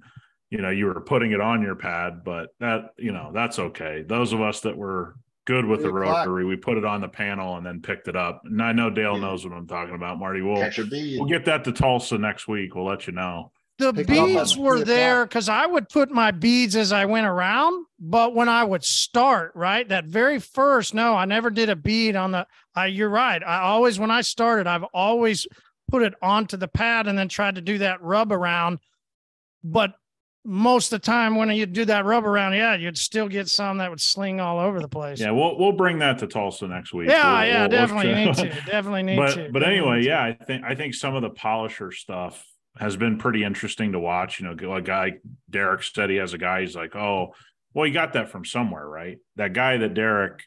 you 0.49 0.59
know, 0.61 0.69
you 0.69 0.85
were 0.85 1.01
putting 1.01 1.31
it 1.33 1.41
on 1.41 1.61
your 1.61 1.75
pad, 1.75 2.23
but 2.23 2.49
that, 2.59 2.91
you 2.97 3.11
know, 3.11 3.31
that's 3.33 3.59
okay. 3.59 4.03
Those 4.07 4.31
of 4.33 4.41
us 4.41 4.61
that 4.61 4.77
were 4.77 5.15
good 5.45 5.65
with 5.65 5.81
Eight 5.81 5.83
the 5.83 5.89
o'clock. 5.89 6.25
rotary, 6.25 6.45
we 6.45 6.55
put 6.55 6.77
it 6.77 6.85
on 6.85 7.01
the 7.01 7.07
panel 7.09 7.57
and 7.57 7.65
then 7.65 7.81
picked 7.81 8.07
it 8.07 8.15
up. 8.15 8.41
And 8.45 8.61
I 8.61 8.71
know 8.71 8.89
Dale 8.89 9.15
Yeah. 9.15 9.21
knows 9.21 9.43
what 9.45 9.53
I'm 9.53 9.67
talking 9.67 9.95
about, 9.95 10.17
Marty. 10.19 10.41
We'll 10.41 10.61
Catch 10.61 10.77
your 10.77 10.87
bead. 10.87 11.19
we'll 11.19 11.27
get 11.29 11.43
that 11.45 11.63
to 11.65 11.71
Tulsa 11.73 12.17
next 12.17 12.47
week. 12.47 12.73
We'll 12.75 12.85
let 12.85 13.05
you 13.07 13.13
know. 13.13 13.51
the 13.79 13.91
Pick 13.93 14.09
it 14.11 14.17
up 14.19 14.29
at 14.29 14.35
beads 14.35 14.57
were 14.57 14.83
there 14.83 15.25
because 15.25 15.49
I 15.49 15.65
would 15.65 15.89
put 15.89 16.11
my 16.11 16.29
beads 16.29 16.75
as 16.75 16.91
I 16.91 17.05
went 17.05 17.25
around, 17.25 17.85
but 17.99 18.35
when 18.35 18.47
I 18.47 18.63
would 18.63 18.83
start, 18.83 19.53
right, 19.55 19.89
that 19.89 20.05
very 20.05 20.37
first, 20.39 20.93
no, 20.93 21.15
I 21.15 21.25
never 21.25 21.49
did 21.49 21.67
a 21.69 21.75
bead 21.75 22.15
on 22.15 22.29
the. 22.31 22.45
I, 22.75 22.87
you're 22.87 23.09
right. 23.09 23.41
I 23.43 23.61
always, 23.61 23.99
when 23.99 24.11
I 24.11 24.21
started, 24.21 24.67
I've 24.67 24.85
always 24.93 25.47
put 25.89 26.03
it 26.03 26.13
onto 26.21 26.57
the 26.57 26.67
pad 26.67 27.07
and 27.07 27.17
then 27.17 27.27
tried 27.27 27.55
to 27.55 27.61
do 27.61 27.79
that 27.79 28.01
rub 28.01 28.31
around. 28.31 28.79
But 29.63 29.93
most 30.43 30.91
of 30.91 31.01
the 31.01 31.05
time, 31.05 31.35
when 31.35 31.49
you 31.51 31.65
do 31.65 31.85
that 31.85 32.05
rub 32.05 32.25
around, 32.25 32.53
yeah, 32.53 32.75
you'd 32.75 32.97
still 32.97 33.27
get 33.27 33.47
some 33.47 33.77
that 33.77 33.89
would 33.91 34.01
sling 34.01 34.39
all 34.39 34.59
over 34.59 34.79
the 34.79 34.87
place. 34.87 35.19
Yeah, 35.19 35.31
we'll 35.31 35.57
we'll 35.59 35.73
bring 35.73 35.99
that 35.99 36.17
to 36.19 36.27
Tulsa 36.27 36.67
next 36.67 36.93
week. 36.93 37.09
yeah, 37.09 37.39
We'll- 37.41 37.47
yeah, 37.47 37.53
we'll- 37.53 37.69
we'll 37.69 37.69
definitely 37.69 38.13
need 38.25 38.35
to. 38.35 38.61
Definitely 38.65 39.03
need 39.03 39.15
but 39.17 39.35
to. 39.35 39.49
but 39.51 39.59
definitely 39.59 39.77
anyway, 39.99 40.03
yeah, 40.03 40.23
I 40.23 40.33
think 40.33 40.63
I 40.63 40.73
think 40.73 40.95
some 40.95 41.13
of 41.15 41.21
the 41.21 41.29
polisher 41.29 41.91
stuff 41.91 42.43
has 42.79 42.95
been 42.97 43.17
pretty 43.19 43.43
interesting 43.43 43.91
to 43.91 43.99
watch. 43.99 44.39
You 44.39 44.47
know, 44.55 44.73
a 44.73 44.81
guy 44.81 45.13
Derek 45.49 45.83
said, 45.83 46.09
he 46.09 46.15
has 46.15 46.33
a 46.33 46.37
guy. 46.39 46.61
He's 46.61 46.75
like, 46.75 46.95
oh, 46.95 47.35
well, 47.73 47.85
he 47.85 47.91
got 47.91 48.13
that 48.13 48.29
from 48.29 48.43
somewhere, 48.45 48.87
right? 48.87 49.17
That 49.35 49.53
guy 49.53 49.77
that 49.77 49.93
Derek 49.93 50.41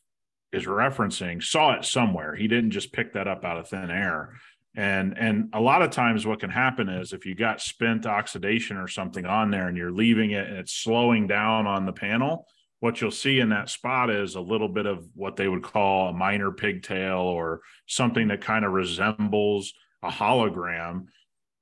is 0.55 0.67
referencing 0.67 1.43
saw 1.43 1.75
it 1.75 1.85
somewhere. 1.85 2.35
He 2.35 2.49
didn't 2.49 2.71
just 2.71 2.93
pick 2.93 3.13
that 3.15 3.29
up 3.29 3.45
out 3.45 3.59
of 3.59 3.69
thin 3.69 3.91
air. 3.91 4.35
And 4.77 5.17
and 5.17 5.51
a 5.53 5.61
lot 5.61 5.83
of 5.83 5.91
times, 5.91 6.27
what 6.27 6.41
can 6.41 6.51
happen 6.51 6.89
is 6.89 7.13
if 7.13 7.27
you 7.27 7.35
got 7.35 7.61
spent 7.61 8.07
oxidation 8.07 8.77
or 8.77 8.89
something 8.89 9.25
on 9.25 9.51
there, 9.51 9.69
and 9.69 9.77
you're 9.77 9.93
leaving 9.93 10.33
it 10.33 10.49
and 10.49 10.57
it's 10.57 10.73
slowing 10.73 11.27
down 11.27 11.67
on 11.67 11.87
the 11.87 11.93
panel, 11.93 12.47
what 12.81 13.01
you'll 13.01 13.11
see 13.13 13.39
in 13.41 13.51
that 13.51 13.71
spot 13.71 14.11
is 14.11 14.35
a 14.35 14.41
little 14.41 14.69
bit 14.69 14.87
of 14.87 15.07
what 15.15 15.37
they 15.37 15.49
would 15.49 15.63
call 15.63 16.09
a 16.09 16.13
minor 16.13 16.51
pigtail 16.51 17.19
or 17.19 17.61
something 17.87 18.29
that 18.29 18.41
kind 18.41 18.65
of 18.65 18.73
resembles 18.73 19.73
a 20.03 20.11
hologram. 20.11 21.07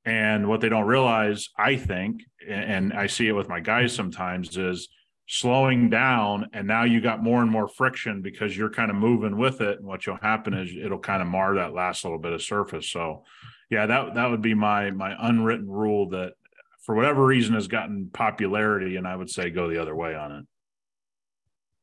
And 0.05 0.49
what 0.49 0.61
they 0.61 0.68
don't 0.68 0.86
realize, 0.86 1.51
I 1.57 1.76
think, 1.76 2.22
and 2.49 2.93
I 2.93 3.07
see 3.07 3.28
it 3.28 3.32
with 3.32 3.49
my 3.49 3.61
guys 3.61 3.95
sometimes, 3.95 4.57
is 4.57 4.88
slowing 5.33 5.89
down. 5.89 6.47
And 6.53 6.66
now 6.68 6.85
you 6.85 7.01
got 7.01 7.22
more 7.22 7.41
and 7.41 7.51
more 7.51 7.66
friction 7.66 8.20
because 8.20 8.55
you're 8.55 8.68
kind 8.68 8.91
of 8.91 8.97
moving 8.99 9.39
with 9.39 9.62
it. 9.62 9.78
And 9.78 9.87
what 9.87 10.07
will 10.07 10.18
happen 10.20 10.53
is 10.53 10.70
it'll 10.76 10.99
kind 10.99 11.22
of 11.22 11.28
mar 11.28 11.55
that 11.55 11.72
last 11.72 12.05
little 12.05 12.18
bit 12.18 12.35
of 12.35 12.43
surface. 12.43 12.91
So, 12.91 13.24
yeah, 13.70 13.87
that 13.87 14.14
that 14.14 14.30
would 14.30 14.43
be 14.43 14.53
my 14.53 14.91
my 14.91 15.16
unwritten 15.18 15.70
rule 15.70 16.11
that 16.11 16.35
for 16.83 16.95
whatever 16.95 17.24
reason 17.24 17.55
has 17.55 17.66
gotten 17.66 18.11
popularity, 18.12 18.97
and 18.97 19.09
I 19.09 19.16
would 19.16 19.30
say 19.30 19.49
go 19.49 19.70
the 19.70 19.80
other 19.80 19.97
way 19.97 20.14
on 20.14 20.33
it. 20.33 20.45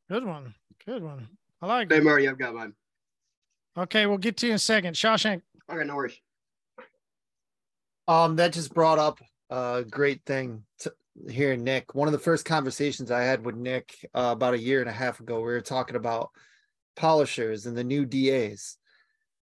Good 0.10 0.26
one. 0.26 0.54
Good 0.86 1.02
one. 1.02 1.28
I 1.60 1.66
like 1.66 1.90
Hey, 1.92 1.98
it. 1.98 2.04
Marty, 2.04 2.28
I've 2.28 2.38
got 2.38 2.54
mine. 2.54 2.74
Okay, 3.76 4.06
we'll 4.06 4.18
get 4.20 4.38
to 4.38 4.46
you 4.46 4.52
in 4.52 4.56
a 4.58 4.60
second. 4.60 4.94
Shawshank. 4.94 5.42
Okay, 5.72 5.86
no 5.86 5.96
worries. 5.96 6.20
Um, 8.08 8.36
that 8.36 8.54
just 8.54 8.74
brought 8.74 9.00
up 9.00 9.20
a 9.50 9.84
great 9.90 10.22
thing 10.26 10.66
to 10.80 10.94
hear 11.30 11.56
Nick. 11.56 11.96
One 11.96 12.08
of 12.08 12.12
the 12.12 12.20
first 12.20 12.46
conversations 12.46 13.12
I 13.12 13.24
had 13.24 13.44
with 13.44 13.56
Nick 13.56 13.96
uh, 14.14 14.34
about 14.34 14.54
a 14.54 14.60
year 14.60 14.82
and 14.82 14.90
a 14.90 14.94
half 14.94 15.20
ago, 15.20 15.38
we 15.38 15.44
were 15.44 15.62
talking 15.62 15.96
about 15.96 16.30
polishers 16.96 17.66
and 17.66 17.76
the 17.76 17.84
new 17.84 18.06
DAs. 18.06 18.78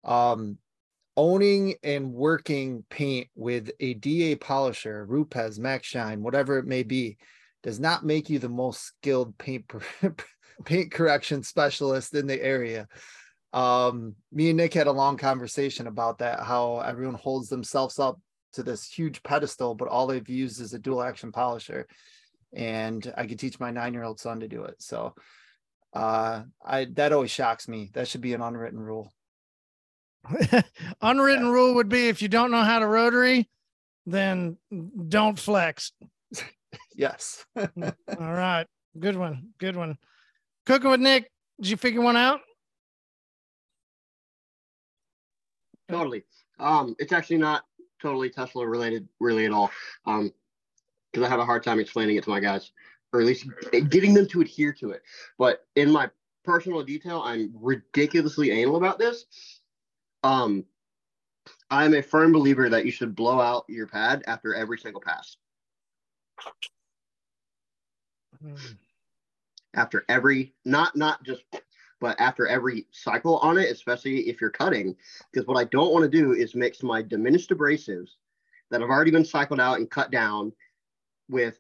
Um, 0.04 0.58
owning 1.16 1.76
and 1.84 2.14
working 2.14 2.86
paint 2.90 3.28
with 3.36 3.72
a 3.80 3.96
DA 3.96 4.36
polisher, 4.36 5.06
Rupes, 5.06 5.58
Max 5.58 5.88
Shine, 5.88 6.22
whatever 6.22 6.60
it 6.60 6.66
may 6.66 6.84
be, 6.84 7.18
does 7.64 7.80
not 7.80 8.06
make 8.06 8.30
you 8.30 8.40
the 8.40 8.50
most 8.50 8.82
skilled 8.82 9.38
paint 9.38 9.66
paint 10.66 10.92
correction 10.92 11.44
specialist 11.44 12.14
in 12.16 12.26
the 12.26 12.42
area 12.42 12.88
um 13.54 14.16
me 14.32 14.50
and 14.50 14.58
nick 14.58 14.74
had 14.74 14.88
a 14.88 14.92
long 14.92 15.18
conversation 15.18 15.88
about 15.88 16.18
that 16.18 16.42
how 16.42 16.80
everyone 16.80 17.16
holds 17.16 17.48
themselves 17.48 18.00
up 18.00 18.20
to 18.58 18.64
this 18.64 18.86
huge 18.86 19.24
pedestal 19.24 19.74
but 19.74 19.88
all 19.88 20.06
they've 20.06 20.30
used 20.30 20.62
is 20.62 20.74
a 20.74 20.80
dual 20.80 21.02
action 21.02 21.32
polisher 21.32 21.88
and 22.54 23.14
i 23.18 23.26
could 23.26 23.40
teach 23.40 23.60
my 23.60 23.72
nine 23.72 23.94
year 23.94 24.04
old 24.04 24.20
son 24.20 24.40
to 24.40 24.48
do 24.48 24.64
it 24.64 24.76
so 24.80 25.16
uh 25.94 26.44
i 26.66 26.86
that 26.94 27.14
always 27.14 27.32
shocks 27.32 27.68
me 27.68 27.90
that 27.94 28.08
should 28.08 28.22
be 28.22 28.34
an 28.34 28.42
unwritten 28.42 28.80
rule 28.80 29.12
Unwritten 31.02 31.48
rule 31.48 31.76
would 31.76 31.90
be 31.90 32.10
if 32.10 32.22
you 32.22 32.28
don't 32.28 32.52
know 32.52 32.64
how 32.64 32.80
to 32.80 32.88
rotary, 32.88 33.50
then 34.06 34.58
don't 35.08 35.38
flex. 35.38 35.92
yes 36.96 37.46
All 37.58 37.66
right. 38.20 38.66
Good 39.00 39.16
one. 39.16 39.50
Good 39.58 39.76
one. 39.76 39.98
Cooking 40.66 40.90
with 40.90 41.00
Nick. 41.00 41.32
Did 41.62 41.70
you 41.70 41.78
figure 41.78 42.02
one 42.02 42.18
out? 42.18 42.42
Totally. 45.90 46.24
Um, 46.60 46.96
it's 47.00 47.14
actually 47.14 47.38
not 47.38 47.64
totally 48.02 48.30
Tesla 48.30 48.68
related, 48.68 49.08
really 49.20 49.46
at 49.46 49.52
all. 49.52 49.72
Um, 50.06 50.34
because 51.12 51.26
I 51.26 51.30
have 51.30 51.40
a 51.40 51.46
hard 51.46 51.64
time 51.64 51.80
explaining 51.80 52.18
it 52.18 52.24
to 52.26 52.30
my 52.30 52.40
guys, 52.40 52.72
or 53.14 53.22
at 53.22 53.26
least 53.26 53.46
getting 53.90 54.14
them 54.14 54.28
to 54.28 54.42
adhere 54.42 54.74
to 54.74 54.92
it. 54.92 55.04
But 55.38 55.66
in 55.76 55.90
my 55.90 56.10
personal 56.44 56.84
detail, 56.84 57.22
I'm 57.24 57.52
ridiculously 57.54 58.52
anal 58.52 58.76
about 58.76 59.00
this. 59.00 59.26
Um, 60.24 60.66
I'm 61.70 61.94
a 61.94 62.02
firm 62.02 62.34
believer 62.34 62.70
that 62.70 62.86
you 62.86 62.92
should 62.92 63.16
blow 63.16 63.40
out 63.40 63.66
your 63.68 63.88
pad 63.88 64.24
after 64.28 64.54
every 64.54 64.78
single 64.78 65.02
pass. 65.02 65.38
Hmm. 68.42 68.56
after 69.74 70.06
every 70.08 70.54
not 70.64 70.96
not 70.96 71.24
just 71.24 71.42
but 72.00 72.20
after 72.20 72.48
every 72.48 72.86
cycle 72.92 73.38
on 73.40 73.58
it 73.58 73.72
especially 73.72 74.20
if 74.30 74.40
you're 74.42 74.50
cutting 74.50 74.96
because 75.32 75.48
what 75.48 75.58
i 75.58 75.64
don't 75.66 75.92
want 75.92 76.04
to 76.04 76.10
do 76.10 76.34
is 76.34 76.56
mix 76.56 76.84
my 76.84 77.02
diminished 77.02 77.50
abrasives 77.50 78.12
that 78.70 78.82
have 78.82 78.90
already 78.90 79.12
been 79.12 79.26
cycled 79.26 79.60
out 79.60 79.78
and 79.78 79.90
cut 79.90 80.12
down 80.12 80.52
with 81.30 81.60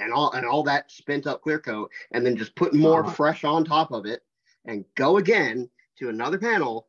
and 0.00 0.12
all 0.12 0.30
and 0.32 0.46
all 0.46 0.62
that 0.62 0.90
spent 0.90 1.26
up 1.26 1.42
clear 1.42 1.58
coat 1.58 1.90
and 2.12 2.24
then 2.24 2.36
just 2.36 2.54
put 2.54 2.74
more 2.74 3.00
Uh-huh. 3.04 3.12
fresh 3.12 3.44
on 3.44 3.64
top 3.64 3.90
of 3.90 4.06
it 4.06 4.22
and 4.66 4.84
go 4.94 5.16
again 5.18 5.68
to 5.98 6.08
another 6.08 6.38
panel 6.38 6.86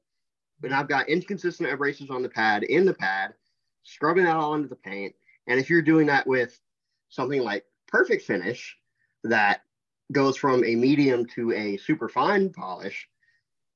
and 0.64 0.74
i've 0.74 0.88
got 0.88 1.10
inconsistent 1.10 1.70
abrasives 1.70 2.12
on 2.12 2.22
the 2.22 2.30
pad 2.30 2.64
in 2.64 2.86
the 2.86 2.94
pad 2.94 3.34
scrubbing 3.84 4.26
that 4.26 4.36
all 4.36 4.54
into 4.56 4.68
the 4.68 4.76
paint 4.76 5.16
and 5.48 5.60
if 5.60 5.70
you're 5.70 5.82
doing 5.82 6.06
that 6.08 6.28
with 6.28 6.60
something 7.10 7.42
like 7.42 7.66
perfect 7.88 8.24
finish 8.24 8.78
that 9.24 9.62
goes 10.12 10.38
from 10.38 10.64
a 10.64 10.76
medium 10.76 11.26
to 11.36 11.52
a 11.54 11.78
super 11.78 12.10
fine 12.10 12.50
polish, 12.52 13.08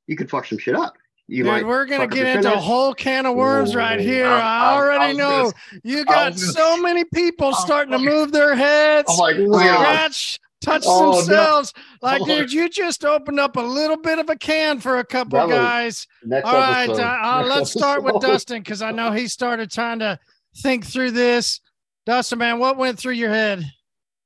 you 0.07 0.15
could 0.15 0.29
fuck 0.29 0.45
some 0.45 0.57
shit 0.57 0.75
up. 0.75 0.93
You 1.27 1.43
Dude, 1.43 1.51
might. 1.53 1.65
we're 1.65 1.85
gonna 1.85 2.07
get 2.07 2.27
into 2.35 2.53
a 2.53 2.57
whole 2.57 2.93
can 2.93 3.25
of 3.25 3.35
worms 3.35 3.75
right 3.75 3.99
here. 3.99 4.27
I- 4.27 4.31
I, 4.31 4.41
I- 4.41 4.71
I 4.71 4.75
already 4.75 5.07
was 5.13 5.17
know 5.17 5.29
gonna- 5.43 5.53
you 5.83 6.03
got 6.05 6.33
was 6.33 6.41
gonna- 6.53 6.53
so 6.75 6.81
many 6.81 7.05
people 7.05 7.47
I'm 7.47 7.53
starting 7.53 7.91
to 7.93 7.99
move 7.99 8.31
their 8.33 8.55
heads, 8.55 9.09
I'm 9.09 9.17
like, 9.17 9.35
scratch, 9.37 10.39
touch 10.59 10.83
Oh, 10.85 11.11
no. 11.11 11.15
themselves. 11.21 11.73
Like, 12.01 12.21
Oh. 12.23 12.25
dude, 12.25 12.51
you 12.51 12.67
just 12.67 13.05
opened 13.05 13.39
up 13.39 13.55
a 13.55 13.61
little 13.61 13.95
bit 13.95 14.19
of 14.19 14.29
a 14.29 14.35
can 14.35 14.81
for 14.81 14.99
a 14.99 15.05
couple 15.05 15.29
Brother, 15.31 15.53
guys. 15.53 16.07
Next 16.25 16.45
All 16.45 16.55
right, 16.55 16.89
episode. 16.89 17.01
uh, 17.03 17.19
uh, 17.23 17.43
let's 17.47 17.71
start 17.71 18.03
with. 18.03 18.19
Dustin 18.21 18.61
because 18.61 18.81
I 18.81 18.91
know 18.91 19.11
he 19.13 19.27
started 19.29 19.71
trying 19.71 19.99
to 19.99 20.19
think 20.57 20.85
through 20.85 21.11
this. 21.11 21.61
Dustin, 22.05 22.39
man, 22.39 22.59
what 22.59 22.75
went 22.75 22.99
through 22.99 23.13
your 23.13 23.29
head? 23.29 23.63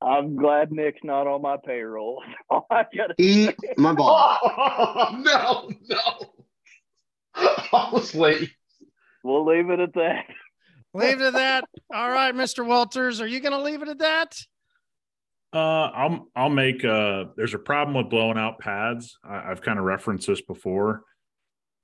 I'm 0.00 0.36
glad 0.36 0.70
Nick's 0.70 1.00
not 1.02 1.26
on 1.26 1.42
my 1.42 1.56
payroll. 1.64 2.22
All 2.50 2.66
I 2.70 2.84
gotta 2.96 3.14
Eat 3.18 3.56
my 3.76 3.92
ball. 3.92 4.38
Oh, 4.70 5.22
no, 5.24 5.70
no. 5.88 6.32
I 7.34 7.90
was 7.92 8.14
waiting. 8.14 8.48
we'll 9.24 9.44
leave 9.46 9.70
it 9.70 9.80
at 9.80 9.94
that. 9.94 10.24
Leave 10.94 11.20
it 11.20 11.26
at 11.26 11.32
that. 11.34 11.64
All 11.94 12.10
right, 12.10 12.34
Mr. 12.34 12.64
Walters, 12.66 13.20
are 13.20 13.26
you 13.26 13.40
going 13.40 13.52
to 13.52 13.60
leave 13.60 13.82
it 13.82 13.88
at 13.88 13.98
that? 13.98 14.36
Uh, 15.52 15.58
I'll 15.94 16.28
I'll 16.36 16.50
make 16.50 16.84
uh 16.84 17.24
There's 17.36 17.54
a 17.54 17.58
problem 17.58 17.96
with 17.96 18.10
blowing 18.10 18.36
out 18.38 18.58
pads. 18.58 19.16
I, 19.24 19.50
I've 19.50 19.62
kind 19.62 19.78
of 19.78 19.84
referenced 19.86 20.26
this 20.26 20.42
before. 20.42 21.02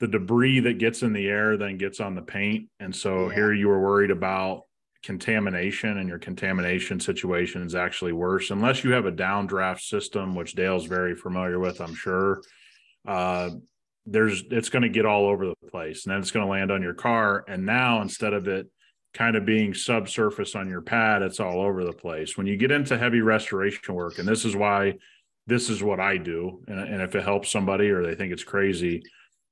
The 0.01 0.09
debris 0.09 0.61
that 0.61 0.79
gets 0.79 1.03
in 1.03 1.13
the 1.15 1.27
air 1.29 1.57
then 1.57 1.79
gets 1.79 1.99
on 2.01 2.15
the 2.15 2.21
paint, 2.23 2.69
and 2.81 2.95
so 2.95 3.29
Yeah. 3.29 3.35
here 3.35 3.53
you 3.55 3.69
were 3.69 3.81
worried 3.81 4.11
about 4.11 4.63
contamination, 5.05 5.99
and 5.99 6.09
your 6.09 6.19
contamination 6.19 6.99
situation 6.99 7.63
is 7.63 7.75
actually 7.75 8.13
worse 8.13 8.51
unless 8.51 8.83
you 8.83 8.93
have 8.93 9.07
a 9.07 9.13
downdraft 9.13 9.81
system, 9.81 10.35
which 10.35 10.55
Dale's 10.55 10.87
very 10.87 11.15
familiar 11.15 11.59
with, 11.59 11.81
I'm 11.81 11.95
sure. 11.95 12.43
uh, 13.07 13.51
there's 14.07 14.45
it's 14.51 14.69
going 14.69 14.83
to 14.83 14.89
get 14.89 15.07
all 15.07 15.27
over 15.27 15.47
the 15.47 15.71
place, 15.71 16.05
and 16.05 16.13
then 16.13 16.21
it's 16.21 16.31
going 16.31 16.45
to 16.45 16.51
land 16.51 16.71
on 16.71 16.83
your 16.83 16.95
car. 16.95 17.45
And 17.49 17.65
now 17.65 18.03
instead 18.03 18.35
of 18.35 18.49
it 18.49 18.67
kind 19.15 19.37
of 19.37 19.47
being 19.47 19.75
subsurface 19.75 20.55
on 20.55 20.69
your 20.69 20.83
pad, 20.83 21.23
it's 21.23 21.41
all 21.41 21.61
over 21.61 21.85
the 21.85 21.93
place. 21.93 22.37
When 22.37 22.47
you 22.47 22.57
get 22.57 22.71
into 22.71 22.99
heavy 22.99 23.21
restoration 23.21 23.95
work, 23.95 24.19
and 24.19 24.29
this 24.29 24.45
is 24.45 24.57
why 24.57 24.95
this 25.47 25.71
is 25.71 25.83
what 25.83 26.01
I 26.01 26.17
do, 26.17 26.63
and, 26.69 26.81
and 26.81 27.03
if 27.03 27.15
it 27.15 27.23
helps 27.23 27.51
somebody 27.51 27.91
or 27.91 28.03
they 28.03 28.15
think 28.15 28.33
it's 28.33 28.45
crazy, 28.45 29.03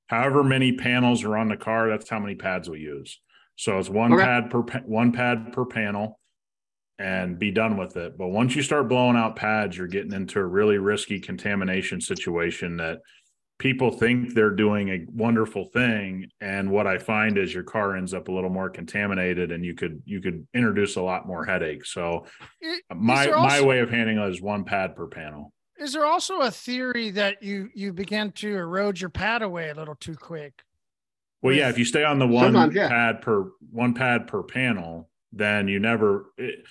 however 0.08 0.42
many 0.42 0.72
panels 0.72 1.24
are 1.24 1.36
on 1.36 1.48
the 1.48 1.56
car, 1.56 1.88
that's 1.88 2.10
how 2.10 2.18
many 2.18 2.34
pads 2.34 2.68
we 2.68 2.80
use. 2.80 3.20
So 3.62 3.78
it's 3.78 3.88
one 3.88 4.12
Okay. 4.12 4.24
pad 4.24 4.50
per 4.50 4.62
one 4.86 5.12
pad 5.12 5.52
per 5.52 5.64
panel 5.64 6.18
and 6.98 7.38
be 7.38 7.52
done 7.52 7.76
with 7.76 7.96
it. 7.96 8.18
But 8.18 8.28
once 8.28 8.56
you 8.56 8.62
start 8.62 8.88
blowing 8.88 9.16
out 9.16 9.36
pads, 9.36 9.78
you're 9.78 9.86
getting 9.86 10.12
into 10.12 10.40
a 10.40 10.44
really 10.44 10.78
risky 10.78 11.20
contamination 11.20 12.00
situation 12.00 12.76
that 12.78 12.98
people 13.60 13.92
think 13.92 14.34
they're 14.34 14.50
doing 14.50 14.88
a 14.88 15.06
wonderful 15.12 15.66
thing 15.66 16.26
and 16.40 16.72
what 16.72 16.88
I 16.88 16.98
find 16.98 17.38
is 17.38 17.54
your 17.54 17.62
car 17.62 17.94
ends 17.94 18.12
up 18.12 18.26
a 18.26 18.32
little 18.32 18.50
more 18.50 18.68
contaminated 18.68 19.52
and 19.52 19.64
you 19.64 19.76
could 19.76 20.02
you 20.04 20.20
could 20.20 20.44
introduce 20.54 20.96
a 20.96 21.02
lot 21.02 21.28
more 21.28 21.44
headaches. 21.44 21.92
So 21.92 22.26
my 22.92 23.26
there 23.26 23.38
my 23.38 23.60
way 23.60 23.78
of 23.78 23.90
handling 23.90 24.18
it 24.18 24.28
is 24.28 24.42
one 24.42 24.64
pad 24.64 24.96
per 24.96 25.06
panel. 25.06 25.52
Is 25.78 25.92
there 25.92 26.04
also 26.04 26.40
a 26.40 26.50
theory 26.50 27.10
that 27.10 27.44
you 27.44 27.68
you 27.76 27.92
begin 27.92 28.32
to 28.32 28.56
erode 28.56 29.00
your 29.00 29.10
pad 29.10 29.42
away 29.42 29.68
a 29.68 29.74
little 29.74 29.94
too 29.94 30.16
quick? 30.16 30.64
Well, 31.42 31.54
yeah, 31.54 31.68
if 31.68 31.78
you 31.78 31.84
stay 31.84 32.04
on 32.04 32.18
the 32.18 32.26
one 32.26 32.72
yeah. 32.72 32.88
pad 32.88 33.20
per 33.20 33.50
one 33.70 33.94
pad 33.94 34.28
per 34.28 34.42
panel, 34.42 35.10
then 35.32 35.68
you 35.68 35.80
never 35.80 36.32
it, 36.38 36.64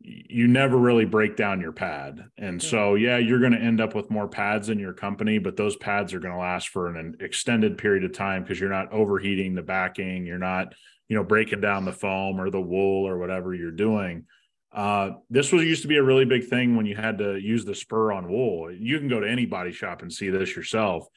you 0.00 0.46
never 0.46 0.76
really 0.76 1.04
break 1.04 1.36
down 1.36 1.60
your 1.60 1.72
pad. 1.72 2.24
And 2.36 2.62
Yeah. 2.62 2.68
so, 2.68 2.94
yeah, 2.94 3.18
you're 3.18 3.40
going 3.40 3.52
to 3.52 3.58
end 3.58 3.80
up 3.80 3.94
with 3.94 4.10
more 4.10 4.28
pads 4.28 4.68
in 4.68 4.78
your 4.78 4.92
company, 4.92 5.38
but 5.38 5.56
those 5.56 5.76
pads 5.76 6.12
are 6.14 6.20
going 6.20 6.34
to 6.34 6.40
last 6.40 6.68
for 6.68 6.88
an 6.88 7.16
extended 7.20 7.78
period 7.78 8.04
of 8.04 8.12
time 8.12 8.42
because 8.42 8.60
you're 8.60 8.70
not 8.70 8.92
overheating 8.92 9.54
the 9.54 9.62
backing, 9.62 10.26
you're 10.26 10.38
not, 10.38 10.74
you 11.08 11.16
know, 11.16 11.24
breaking 11.24 11.60
down 11.60 11.84
the 11.84 11.92
foam 11.92 12.40
or 12.40 12.50
the 12.50 12.60
wool 12.60 13.08
or 13.08 13.18
whatever 13.18 13.54
you're 13.54 13.70
doing. 13.70 14.26
Uh, 14.72 15.12
this 15.30 15.50
was 15.50 15.64
used 15.64 15.82
to 15.82 15.88
be 15.88 15.96
a 15.96 16.02
really 16.02 16.26
big 16.26 16.46
thing 16.46 16.76
when 16.76 16.86
you 16.86 16.94
had 16.94 17.18
to 17.18 17.36
use 17.36 17.64
the 17.64 17.74
spur 17.74 18.12
on 18.12 18.30
wool. 18.30 18.70
You 18.70 18.98
can 18.98 19.08
go 19.08 19.20
to 19.20 19.28
any 19.28 19.46
body 19.46 19.72
shop 19.72 20.02
and 20.02 20.12
see 20.12 20.28
this 20.28 20.54
yourself, 20.54 21.08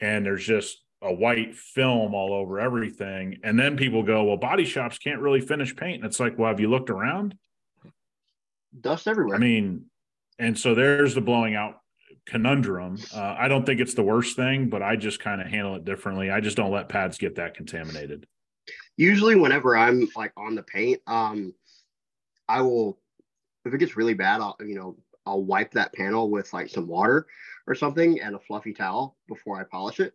and 0.00 0.24
there's 0.24 0.46
just 0.46 0.84
a 1.02 1.12
white 1.12 1.54
film 1.54 2.14
all 2.14 2.32
over 2.32 2.58
everything. 2.58 3.38
And 3.42 3.58
then 3.58 3.76
people 3.76 4.02
go, 4.02 4.24
"Well, 4.24 4.36
body 4.36 4.64
shops 4.64 4.98
can't 4.98 5.20
really 5.20 5.40
finish 5.40 5.74
paint." 5.74 5.96
And 5.96 6.04
it's 6.04 6.20
like, 6.20 6.38
"Well, 6.38 6.48
have 6.48 6.60
you 6.60 6.68
looked 6.68 6.90
around?" 6.90 7.36
Dust 8.80 9.08
everywhere. 9.08 9.36
I 9.36 9.38
mean, 9.38 9.86
and 10.38 10.58
so 10.58 10.74
there's 10.74 11.14
the 11.14 11.20
blowing 11.20 11.54
out 11.54 11.80
conundrum. 12.26 12.98
Uh, 13.14 13.36
I 13.38 13.48
don't 13.48 13.64
think 13.64 13.80
it's 13.80 13.94
the 13.94 14.02
worst 14.02 14.36
thing, 14.36 14.68
but 14.68 14.82
I 14.82 14.96
just 14.96 15.18
kind 15.20 15.40
of 15.40 15.46
handle 15.46 15.76
it 15.76 15.84
differently. 15.84 16.30
I 16.30 16.40
just 16.40 16.56
don't 16.56 16.70
let 16.70 16.88
pads 16.88 17.18
get 17.18 17.36
that 17.36 17.54
contaminated. 17.54 18.26
usually 18.96 19.34
whenever 19.36 19.76
I'm 19.76 20.08
like 20.14 20.32
on 20.36 20.54
the 20.54 20.62
paint, 20.62 21.00
um, 21.06 21.54
I 22.48 22.60
will 22.60 22.98
if 23.64 23.74
it 23.74 23.78
gets 23.78 23.96
really 23.96 24.14
bad, 24.14 24.40
I'll 24.40 24.56
you 24.60 24.74
know 24.74 24.96
I'll 25.26 25.42
wipe 25.42 25.72
that 25.72 25.92
panel 25.94 26.30
with 26.30 26.52
like 26.52 26.68
some 26.68 26.86
water 26.86 27.26
or 27.66 27.74
something 27.74 28.20
and 28.20 28.34
a 28.34 28.38
fluffy 28.38 28.72
towel 28.72 29.16
before 29.28 29.60
I 29.60 29.64
polish 29.64 30.00
it, 30.00 30.14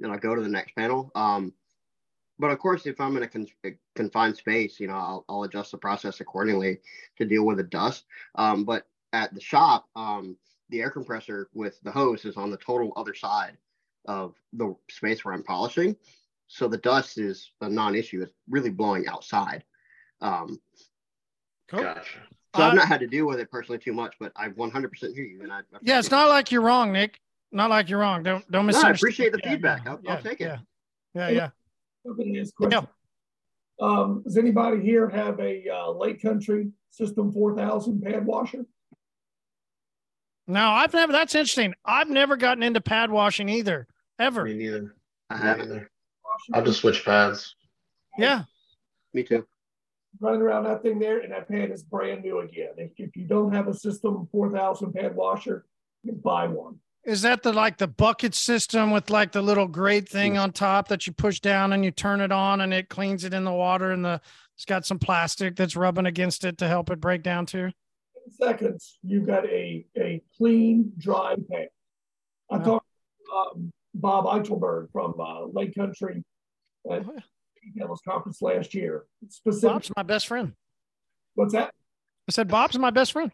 and 0.00 0.12
I'll 0.12 0.18
go 0.18 0.34
to 0.34 0.42
the 0.42 0.48
next 0.48 0.74
panel. 0.74 1.10
Um, 1.14 1.52
but 2.38 2.50
of 2.50 2.58
course, 2.58 2.86
if 2.86 3.00
I'm 3.00 3.16
in 3.16 3.24
a, 3.24 3.28
con- 3.28 3.48
a 3.64 3.70
confined 3.96 4.36
space, 4.36 4.78
you 4.78 4.86
know, 4.86 4.94
I'll, 4.94 5.24
I'll 5.28 5.42
adjust 5.42 5.72
the 5.72 5.78
process 5.78 6.20
accordingly 6.20 6.78
to 7.16 7.24
deal 7.24 7.44
with 7.44 7.56
the 7.56 7.64
dust. 7.64 8.04
Um, 8.36 8.64
but 8.64 8.86
at 9.12 9.34
the 9.34 9.40
shop, 9.40 9.88
um, 9.96 10.36
the 10.68 10.80
air 10.80 10.90
compressor 10.90 11.48
with 11.54 11.80
the 11.82 11.90
hose 11.90 12.24
is 12.24 12.36
on 12.36 12.50
the 12.50 12.58
total 12.58 12.92
other 12.96 13.14
side 13.14 13.56
of 14.06 14.34
the 14.52 14.74
space 14.88 15.24
where 15.24 15.34
I'm 15.34 15.42
polishing 15.42 15.96
so 16.48 16.66
the 16.66 16.78
dust 16.78 17.18
is 17.18 17.52
a 17.60 17.68
non-issue. 17.68 18.22
It's 18.22 18.32
really 18.48 18.70
blowing 18.70 19.06
outside. 19.06 19.64
Um, 20.20 20.60
Cool. 21.70 21.82
Gotcha. 21.82 22.00
so 22.56 22.62
I've 22.62 22.74
not 22.74 22.88
had 22.88 23.00
to 23.00 23.06
deal 23.06 23.26
with 23.26 23.38
it 23.40 23.50
personally 23.50 23.78
too 23.78 23.92
much, 23.92 24.14
but 24.18 24.32
I 24.34 24.48
100% 24.48 25.14
hear 25.14 25.24
you. 25.26 25.42
And 25.42 25.52
I, 25.52 25.58
I 25.58 25.62
Yeah, 25.82 25.98
it's 25.98 26.10
not 26.10 26.30
like 26.30 26.50
you're 26.50 26.62
wrong, 26.62 26.92
Nick. 26.92 27.20
Not 27.50 27.70
like 27.70 27.88
you're 27.88 27.98
wrong. 28.00 28.22
Don't 28.22 28.48
don't 28.50 28.66
No, 28.66 28.80
I 28.80 28.90
appreciate 28.90 29.32
the 29.32 29.40
Yeah, 29.42 29.50
feedback. 29.50 29.82
yeah, 29.84 29.90
I'll- 29.92 30.00
yeah, 30.02 30.12
I'll 30.14 30.22
take 30.22 30.40
it. 30.40 30.44
Yeah, 30.44 30.58
yeah, 31.14 31.28
yeah. 31.28 31.48
Somebody 32.06 32.40
asked 32.40 32.54
Yeah. 32.60 32.82
Um, 33.80 34.22
does 34.24 34.36
anybody 34.36 34.80
here 34.82 35.08
have 35.08 35.38
a 35.40 35.68
uh, 35.68 35.90
Lake 35.92 36.20
Country 36.20 36.72
System 36.90 37.32
4000 37.32 38.02
pad 38.02 38.26
washer? 38.26 38.66
No, 40.46 40.70
I've 40.70 40.92
never. 40.94 41.12
That's 41.12 41.34
interesting. 41.34 41.74
I've 41.84 42.08
never 42.08 42.36
gotten 42.36 42.62
into 42.62 42.80
pad 42.80 43.10
washing 43.10 43.48
either, 43.48 43.86
ever. 44.18 44.44
Me 44.44 44.54
neither. 44.54 44.94
I 45.30 45.36
haven't. 45.36 45.68
neither. 45.68 45.90
I'll 46.54 46.64
just 46.64 46.80
switch 46.80 47.04
pads. 47.04 47.54
Yeah, 48.16 48.44
Me 49.14 49.22
too. 49.22 49.46
Running 50.20 50.40
around 50.42 50.64
that 50.64 50.82
thing 50.82 50.98
there, 50.98 51.20
and 51.20 51.30
that 51.32 51.48
pad 51.48 51.70
is 51.70 51.82
brand 51.84 52.22
new 52.24 52.40
again. 52.40 52.70
If, 52.78 52.92
if 52.96 53.14
you 53.16 53.26
don't 53.26 53.52
have 53.52 53.68
a 53.68 53.74
System 53.74 54.26
4000 54.32 54.92
pad 54.92 55.14
washer, 55.14 55.66
you 56.02 56.12
buy 56.12 56.46
one. 56.48 56.80
Is 57.08 57.22
that 57.22 57.42
the 57.42 57.52
like 57.52 57.78
the 57.78 57.86
bucket 57.88 58.34
system 58.34 58.90
with 58.90 59.08
like 59.08 59.32
the 59.32 59.40
little 59.40 59.66
grate 59.66 60.06
thing 60.08 60.36
on 60.36 60.52
top 60.52 60.88
that 60.88 61.06
you 61.06 61.12
push 61.12 61.40
down 61.40 61.72
and 61.72 61.82
you 61.82 61.90
turn 61.90 62.20
it 62.20 62.30
on 62.30 62.60
and 62.60 62.74
it 62.74 62.90
cleans 62.90 63.24
it 63.24 63.32
in 63.32 63.44
the 63.44 63.52
water 63.52 63.92
and 63.92 64.04
the 64.04 64.20
it's 64.54 64.66
got 64.66 64.84
some 64.84 64.98
plastic 64.98 65.56
that's 65.56 65.74
rubbing 65.74 66.04
against 66.06 66.44
it 66.44 66.58
to 66.58 66.68
help 66.68 66.90
it 66.90 67.00
break 67.00 67.22
down 67.22 67.46
too. 67.46 67.66
In 68.26 68.32
seconds, 68.32 68.98
you've 69.02 69.26
got 69.26 69.46
a, 69.46 69.86
a 69.96 70.20
clean, 70.36 70.92
dry 70.98 71.34
pad. 71.50 71.68
I 72.50 72.56
Wow. 72.58 72.64
talked 72.64 72.86
to 73.24 73.36
um, 73.36 73.70
Bob 73.94 74.24
Eichelberg 74.26 74.90
from 74.92 75.14
uh, 75.18 75.44
Lake 75.46 75.74
Country 75.76 76.22
at 76.90 77.06
Oh, 77.06 77.12
yeah. 77.14 77.20
Details 77.72 78.02
Conference 78.06 78.42
last 78.42 78.74
year. 78.74 79.04
Specific, 79.28 79.70
Bob's 79.70 79.90
my 79.96 80.02
best 80.02 80.26
friend. 80.26 80.52
what's 81.36 81.52
that? 81.54 81.72
I 82.28 82.32
said 82.32 82.48
Bob's 82.48 82.78
my 82.78 82.90
best 82.90 83.12
friend. 83.12 83.30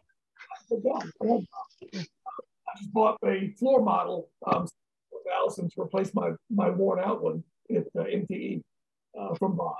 Just 2.77 2.93
bought 2.93 3.17
a 3.25 3.53
floor 3.59 3.81
model 3.81 4.29
um, 4.47 4.67
4000 5.11 5.71
to 5.71 5.81
replace 5.81 6.13
my 6.13 6.31
my 6.49 6.69
worn 6.69 6.99
out 6.99 7.23
one 7.23 7.43
at 7.75 7.83
uh, 7.97 8.03
MTE 8.03 8.61
uh, 9.19 9.33
from 9.35 9.55
Bob. 9.55 9.75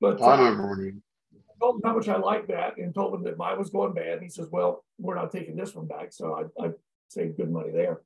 But 0.00 0.20
I 0.22 0.38
remember 0.38 0.70
when 0.70 0.80
you. 0.80 1.02
I 1.34 1.54
told 1.60 1.76
him 1.76 1.82
how 1.84 1.96
much 1.96 2.08
I 2.08 2.16
liked 2.16 2.48
that 2.48 2.76
and 2.78 2.94
told 2.94 3.14
him 3.14 3.22
that 3.24 3.38
mine 3.38 3.58
was 3.58 3.70
going 3.70 3.94
bad. 3.94 4.14
And 4.14 4.22
he 4.22 4.28
says, 4.28 4.48
"Well, 4.50 4.84
we're 4.98 5.14
not 5.14 5.32
taking 5.32 5.56
this 5.56 5.74
one 5.74 5.86
back," 5.86 6.12
so 6.12 6.50
I, 6.60 6.64
I 6.64 6.70
saved 7.08 7.36
good 7.36 7.50
money 7.50 7.70
there. 7.72 8.02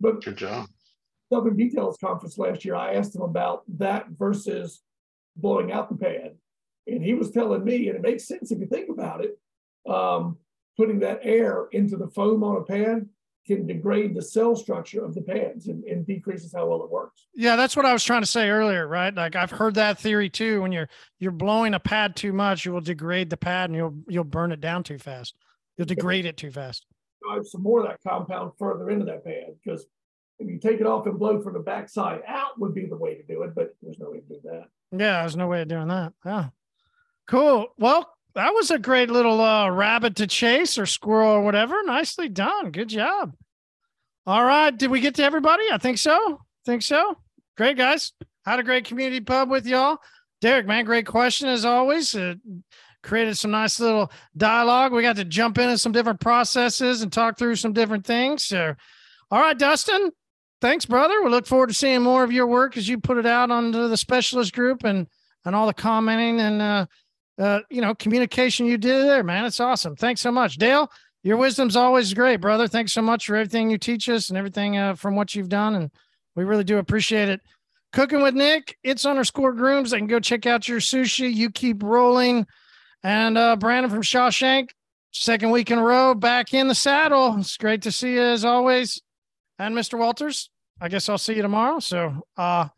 But 0.00 0.24
Good 0.24 0.36
job. 0.36 0.66
Southern 1.32 1.56
Details 1.56 1.96
Conference 2.02 2.38
last 2.38 2.64
year, 2.64 2.74
I 2.74 2.94
asked 2.94 3.14
him 3.14 3.22
about 3.22 3.62
that 3.78 4.06
versus 4.18 4.82
blowing 5.36 5.70
out 5.70 5.88
the 5.88 5.96
pad, 5.96 6.34
and 6.86 7.02
he 7.02 7.14
was 7.14 7.30
telling 7.30 7.64
me, 7.64 7.88
and 7.88 7.96
it 7.96 8.02
makes 8.02 8.26
sense 8.26 8.50
if 8.50 8.58
you 8.58 8.66
think 8.66 8.90
about 8.90 9.24
it. 9.24 9.38
Um, 9.88 10.38
putting 10.76 11.00
that 11.00 11.20
air 11.22 11.68
into 11.72 11.96
the 11.96 12.08
foam 12.08 12.42
on 12.42 12.56
a 12.56 12.62
pad 12.62 13.06
can 13.56 13.66
degrade 13.66 14.14
the 14.14 14.22
cell 14.22 14.54
structure 14.54 15.04
of 15.04 15.14
the 15.14 15.22
pads 15.22 15.66
and, 15.68 15.82
and 15.84 16.06
decreases 16.06 16.52
how 16.54 16.66
well 16.66 16.82
it 16.84 16.90
works. 16.90 17.26
Yeah, 17.34 17.56
that's 17.56 17.76
what 17.76 17.84
I 17.84 17.92
was 17.92 18.04
trying 18.04 18.22
to 18.22 18.26
say 18.26 18.48
earlier, 18.48 18.86
right? 18.86 19.14
Like 19.14 19.34
I've 19.36 19.50
heard 19.50 19.74
that 19.74 19.98
theory 19.98 20.30
too. 20.30 20.62
When 20.62 20.72
you're 20.72 20.88
you're 21.18 21.32
blowing 21.32 21.74
a 21.74 21.80
pad 21.80 22.16
too 22.16 22.32
much, 22.32 22.64
you 22.64 22.72
will 22.72 22.80
degrade 22.80 23.28
the 23.30 23.36
pad 23.36 23.70
and 23.70 23.76
you'll 23.76 23.94
you'll 24.08 24.24
burn 24.24 24.52
it 24.52 24.60
down 24.60 24.84
too 24.84 24.98
fast. 24.98 25.34
You'll 25.76 25.86
degrade 25.86 26.26
it 26.26 26.36
too 26.36 26.50
fast. 26.50 26.86
drive 27.22 27.46
some 27.46 27.62
more 27.62 27.80
of 27.80 27.86
that 27.86 28.00
compound 28.06 28.52
further 28.58 28.90
into 28.90 29.04
that 29.06 29.24
pad 29.24 29.54
because 29.62 29.86
if 30.38 30.48
you 30.48 30.58
take 30.58 30.80
it 30.80 30.86
off 30.86 31.06
and 31.06 31.18
blow 31.18 31.40
from 31.42 31.54
the 31.54 31.60
backside 31.60 32.22
out 32.26 32.58
would 32.58 32.74
be 32.74 32.86
the 32.86 32.96
way 32.96 33.14
to 33.14 33.22
do 33.22 33.42
it, 33.42 33.54
but 33.54 33.74
there's 33.82 33.98
no 33.98 34.10
way 34.10 34.20
to 34.20 34.26
do 34.26 34.40
that. 34.44 34.68
Yeah, 34.92 35.20
there's 35.20 35.36
no 35.36 35.46
way 35.46 35.62
of 35.62 35.68
doing 35.68 35.88
that. 35.88 36.12
Yeah. 36.24 36.48
Cool. 37.26 37.68
Well, 37.78 38.10
that 38.34 38.54
was 38.54 38.70
a 38.70 38.78
great 38.78 39.10
little 39.10 39.40
uh, 39.40 39.70
rabbit 39.70 40.16
to 40.16 40.26
chase 40.26 40.78
or 40.78 40.86
squirrel 40.86 41.32
or 41.32 41.42
whatever. 41.42 41.82
Nicely 41.84 42.28
done. 42.28 42.70
Good 42.70 42.88
job. 42.88 43.34
All 44.26 44.44
right. 44.44 44.76
Did 44.76 44.90
we 44.90 45.00
get 45.00 45.14
to 45.16 45.24
everybody? 45.24 45.64
I 45.72 45.78
think 45.78 45.98
so. 45.98 46.40
Think 46.64 46.82
so. 46.82 47.16
Great, 47.56 47.76
guys. 47.76 48.12
Had 48.44 48.60
a 48.60 48.62
great 48.62 48.84
community 48.84 49.20
pub 49.20 49.50
with 49.50 49.66
y'all. 49.66 49.98
Derek, 50.40 50.66
man, 50.66 50.84
great 50.84 51.06
question 51.06 51.48
as 51.48 51.64
always. 51.64 52.14
Uh, 52.14 52.34
created 53.02 53.36
some 53.36 53.50
nice 53.50 53.80
little 53.80 54.10
dialogue. 54.36 54.92
We 54.92 55.02
got 55.02 55.16
to 55.16 55.24
jump 55.24 55.58
into 55.58 55.78
some 55.78 55.92
different 55.92 56.20
processes 56.20 57.02
and 57.02 57.12
talk 57.12 57.38
through 57.38 57.56
some 57.56 57.72
different 57.72 58.06
things. 58.06 58.44
So, 58.44 58.74
all 59.30 59.40
right, 59.40 59.58
Dustin, 59.58 60.10
thanks, 60.60 60.86
brother. 60.86 61.22
We 61.22 61.30
look 61.30 61.46
forward 61.46 61.68
to 61.68 61.74
seeing 61.74 62.02
more 62.02 62.24
of 62.24 62.32
your 62.32 62.46
work 62.46 62.76
as 62.76 62.88
you 62.88 62.98
put 62.98 63.18
it 63.18 63.26
out 63.26 63.50
onto 63.50 63.88
the 63.88 63.96
specialist 63.96 64.54
group 64.54 64.84
and 64.84 65.06
and 65.44 65.56
all 65.56 65.66
the 65.66 65.74
commenting 65.74 66.38
and 66.38 66.60
uh, 66.60 66.86
uh, 67.40 67.60
you 67.70 67.80
know 67.80 67.94
communication 67.94 68.66
you 68.66 68.78
did 68.78 69.06
there, 69.06 69.24
man. 69.24 69.44
It's 69.44 69.60
awesome. 69.60 69.96
Thanks 69.96 70.20
so 70.20 70.30
much, 70.30 70.56
Dale. 70.56 70.90
Your 71.22 71.36
wisdom's 71.36 71.76
always 71.76 72.14
great, 72.14 72.40
brother. 72.40 72.68
Thanks 72.68 72.92
so 72.92 73.02
much 73.02 73.26
for 73.26 73.36
everything 73.36 73.70
you 73.70 73.78
teach 73.78 74.08
us 74.08 74.28
and 74.28 74.38
everything 74.38 74.76
uh, 74.78 74.94
from 74.94 75.16
what 75.16 75.34
you've 75.34 75.48
done, 75.48 75.74
and 75.74 75.90
we 76.36 76.44
really 76.44 76.64
do 76.64 76.78
appreciate 76.78 77.28
it. 77.28 77.40
Cooking 77.92 78.22
with 78.22 78.34
Nick, 78.34 78.78
it's 78.84 79.04
underscore 79.04 79.52
grooms. 79.52 79.92
I 79.92 79.98
can 79.98 80.06
go 80.06 80.20
check 80.20 80.46
out 80.46 80.68
your 80.68 80.78
sushi. 80.78 81.34
You 81.34 81.50
keep 81.50 81.82
rolling. 81.82 82.46
And 83.02 83.36
uh, 83.36 83.56
Brandon 83.56 83.90
from 83.90 84.02
Shawshank, 84.02 84.68
second 85.10 85.50
week 85.50 85.70
in 85.70 85.78
a 85.78 85.82
row, 85.82 86.14
back 86.14 86.54
in 86.54 86.68
the 86.68 86.74
saddle. 86.74 87.36
It's 87.38 87.56
great 87.56 87.82
to 87.82 87.92
see 87.92 88.14
you 88.14 88.22
as 88.22 88.44
always. 88.44 89.02
And 89.58 89.74
Mr. 89.74 89.98
Walters, 89.98 90.50
I 90.80 90.88
guess 90.88 91.08
I'll 91.08 91.18
see 91.18 91.34
you 91.34 91.42
tomorrow. 91.42 91.80
So, 91.80 92.26
uh, 92.36 92.68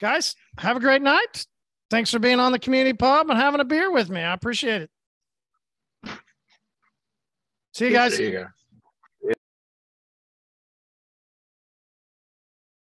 guys, 0.00 0.34
have 0.58 0.76
a 0.76 0.80
great 0.80 1.02
night. 1.02 1.46
Thanks 1.90 2.10
for 2.10 2.18
being 2.18 2.40
on 2.40 2.52
the 2.52 2.58
community 2.58 2.96
pub 2.96 3.30
and 3.30 3.38
having 3.38 3.60
a 3.60 3.64
beer 3.64 3.90
with 3.90 4.10
me. 4.10 4.20
I 4.20 4.34
appreciate 4.34 4.82
it. 4.82 4.90
See 7.72 7.86
you 7.86 7.92
guys. 7.92 8.16
There 8.18 8.26
you 8.26 8.32
go. 8.32 8.46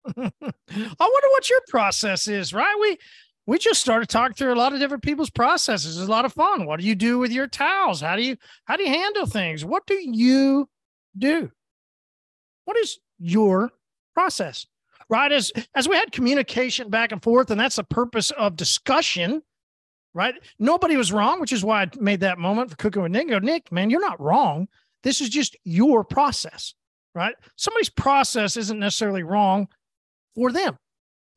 I 0.18 0.32
wonder 0.72 1.28
what 1.30 1.49
your 1.49 1.60
process 1.68 2.28
is, 2.28 2.53
right? 2.53 2.76
We 2.80 2.98
we 3.45 3.57
just 3.57 3.82
started 3.82 4.10
talking 4.10 4.36
through 4.36 4.53
a 4.53 4.56
lot 4.56 4.74
of 4.74 4.80
different 4.80 5.03
people's 5.03 5.30
processes. 5.30 5.98
It's 5.98 6.07
a 6.07 6.11
lot 6.11 6.26
of 6.26 6.34
fun. 6.34 6.65
What 6.65 6.80
do 6.80 6.86
you 6.86 6.95
do 6.95 7.18
with 7.18 7.32
your 7.32 7.48
towels? 7.48 8.02
How 8.02 8.15
do 8.15 8.24
you 8.24 8.38
how 8.65 8.78
do 8.78 8.84
you 8.84 8.90
handle 8.90 9.26
things? 9.26 9.65
What 9.65 9.86
do 9.86 9.95
you 9.95 10.69
do? 11.18 11.52
What 12.65 12.78
is 12.78 12.99
your 13.19 13.72
process? 14.14 14.65
Right? 15.09 15.31
As 15.31 15.51
as 15.73 15.88
we 15.88 15.95
had 15.95 16.11
communication 16.11 16.89
back 16.89 17.11
and 17.11 17.23
forth, 17.23 17.49
and 17.49 17.59
that's 17.59 17.77
the 17.77 17.84
purpose 17.84 18.31
of 18.31 18.55
discussion, 18.57 19.41
right? 20.13 20.35
Nobody 20.59 20.97
was 20.97 21.13
wrong, 21.13 21.39
which 21.39 21.53
is 21.53 21.63
why 21.63 21.84
I 21.84 21.89
made 21.99 22.19
that 22.21 22.39
moment 22.39 22.71
for 22.71 22.75
cooking 22.75 23.03
with 23.03 23.11
Nick. 23.11 23.29
Go, 23.29 23.39
Nick, 23.39 23.71
man, 23.71 23.89
you're 23.89 24.01
not 24.01 24.19
wrong. 24.19 24.67
This 25.03 25.21
is 25.21 25.29
just 25.29 25.55
your 25.63 26.03
process, 26.03 26.73
right? 27.15 27.35
Somebody's 27.55 27.89
process 27.89 28.57
isn't 28.57 28.79
necessarily 28.79 29.23
wrong 29.23 29.67
for 30.35 30.51
them, 30.51 30.77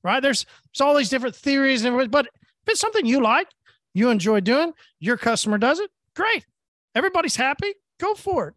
right? 0.03 0.21
There's 0.21 0.47
there's 0.73 0.81
all 0.81 0.97
these 0.97 1.11
different 1.11 1.37
theories 1.37 1.85
and 1.85 2.11
but 2.11 2.27
if 2.27 2.69
it's 2.69 2.81
something 2.81 3.07
you 3.07 3.23
like, 3.23 3.49
you 3.95 4.11
enjoy 4.11 4.41
doing, 4.41 4.73
your 4.99 5.17
customer 5.17 5.59
does 5.59 5.79
it, 5.79 5.91
great. 6.15 6.45
Everybody's 6.95 7.37
happy, 7.37 7.75
go 7.99 8.15
for 8.15 8.49
it. 8.49 8.55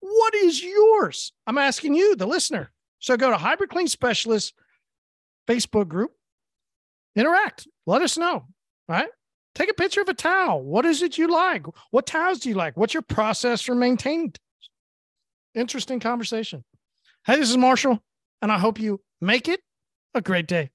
What 0.00 0.34
is 0.34 0.62
yours? 0.62 1.32
I'm 1.46 1.58
asking 1.58 1.94
you, 1.94 2.16
the 2.16 2.26
listener. 2.26 2.70
So 3.06 3.16
go 3.16 3.30
to 3.30 3.36
Hybrid 3.36 3.70
Clean 3.70 3.86
Specialist 3.86 4.52
Facebook 5.48 5.86
group, 5.86 6.10
interact, 7.14 7.68
let 7.86 8.02
us 8.02 8.18
know, 8.18 8.46
right? 8.88 9.06
Take 9.54 9.70
a 9.70 9.74
picture 9.74 10.00
of 10.00 10.08
a 10.08 10.14
towel. 10.14 10.60
What 10.64 10.84
is 10.84 11.02
it 11.02 11.16
you 11.16 11.28
like? 11.28 11.66
What 11.92 12.08
towels 12.08 12.40
do 12.40 12.48
you 12.48 12.56
like? 12.56 12.76
What's 12.76 12.94
your 12.94 13.04
process 13.04 13.62
for 13.62 13.76
maintaining? 13.76 14.32
Interesting 15.54 16.00
conversation. 16.00 16.64
Hey, 17.24 17.36
this 17.36 17.48
is 17.48 17.56
Marshall, 17.56 18.02
and 18.42 18.50
I 18.50 18.58
hope 18.58 18.80
you 18.80 19.00
make 19.20 19.46
it 19.46 19.60
a 20.12 20.20
great 20.20 20.48
day. 20.48 20.70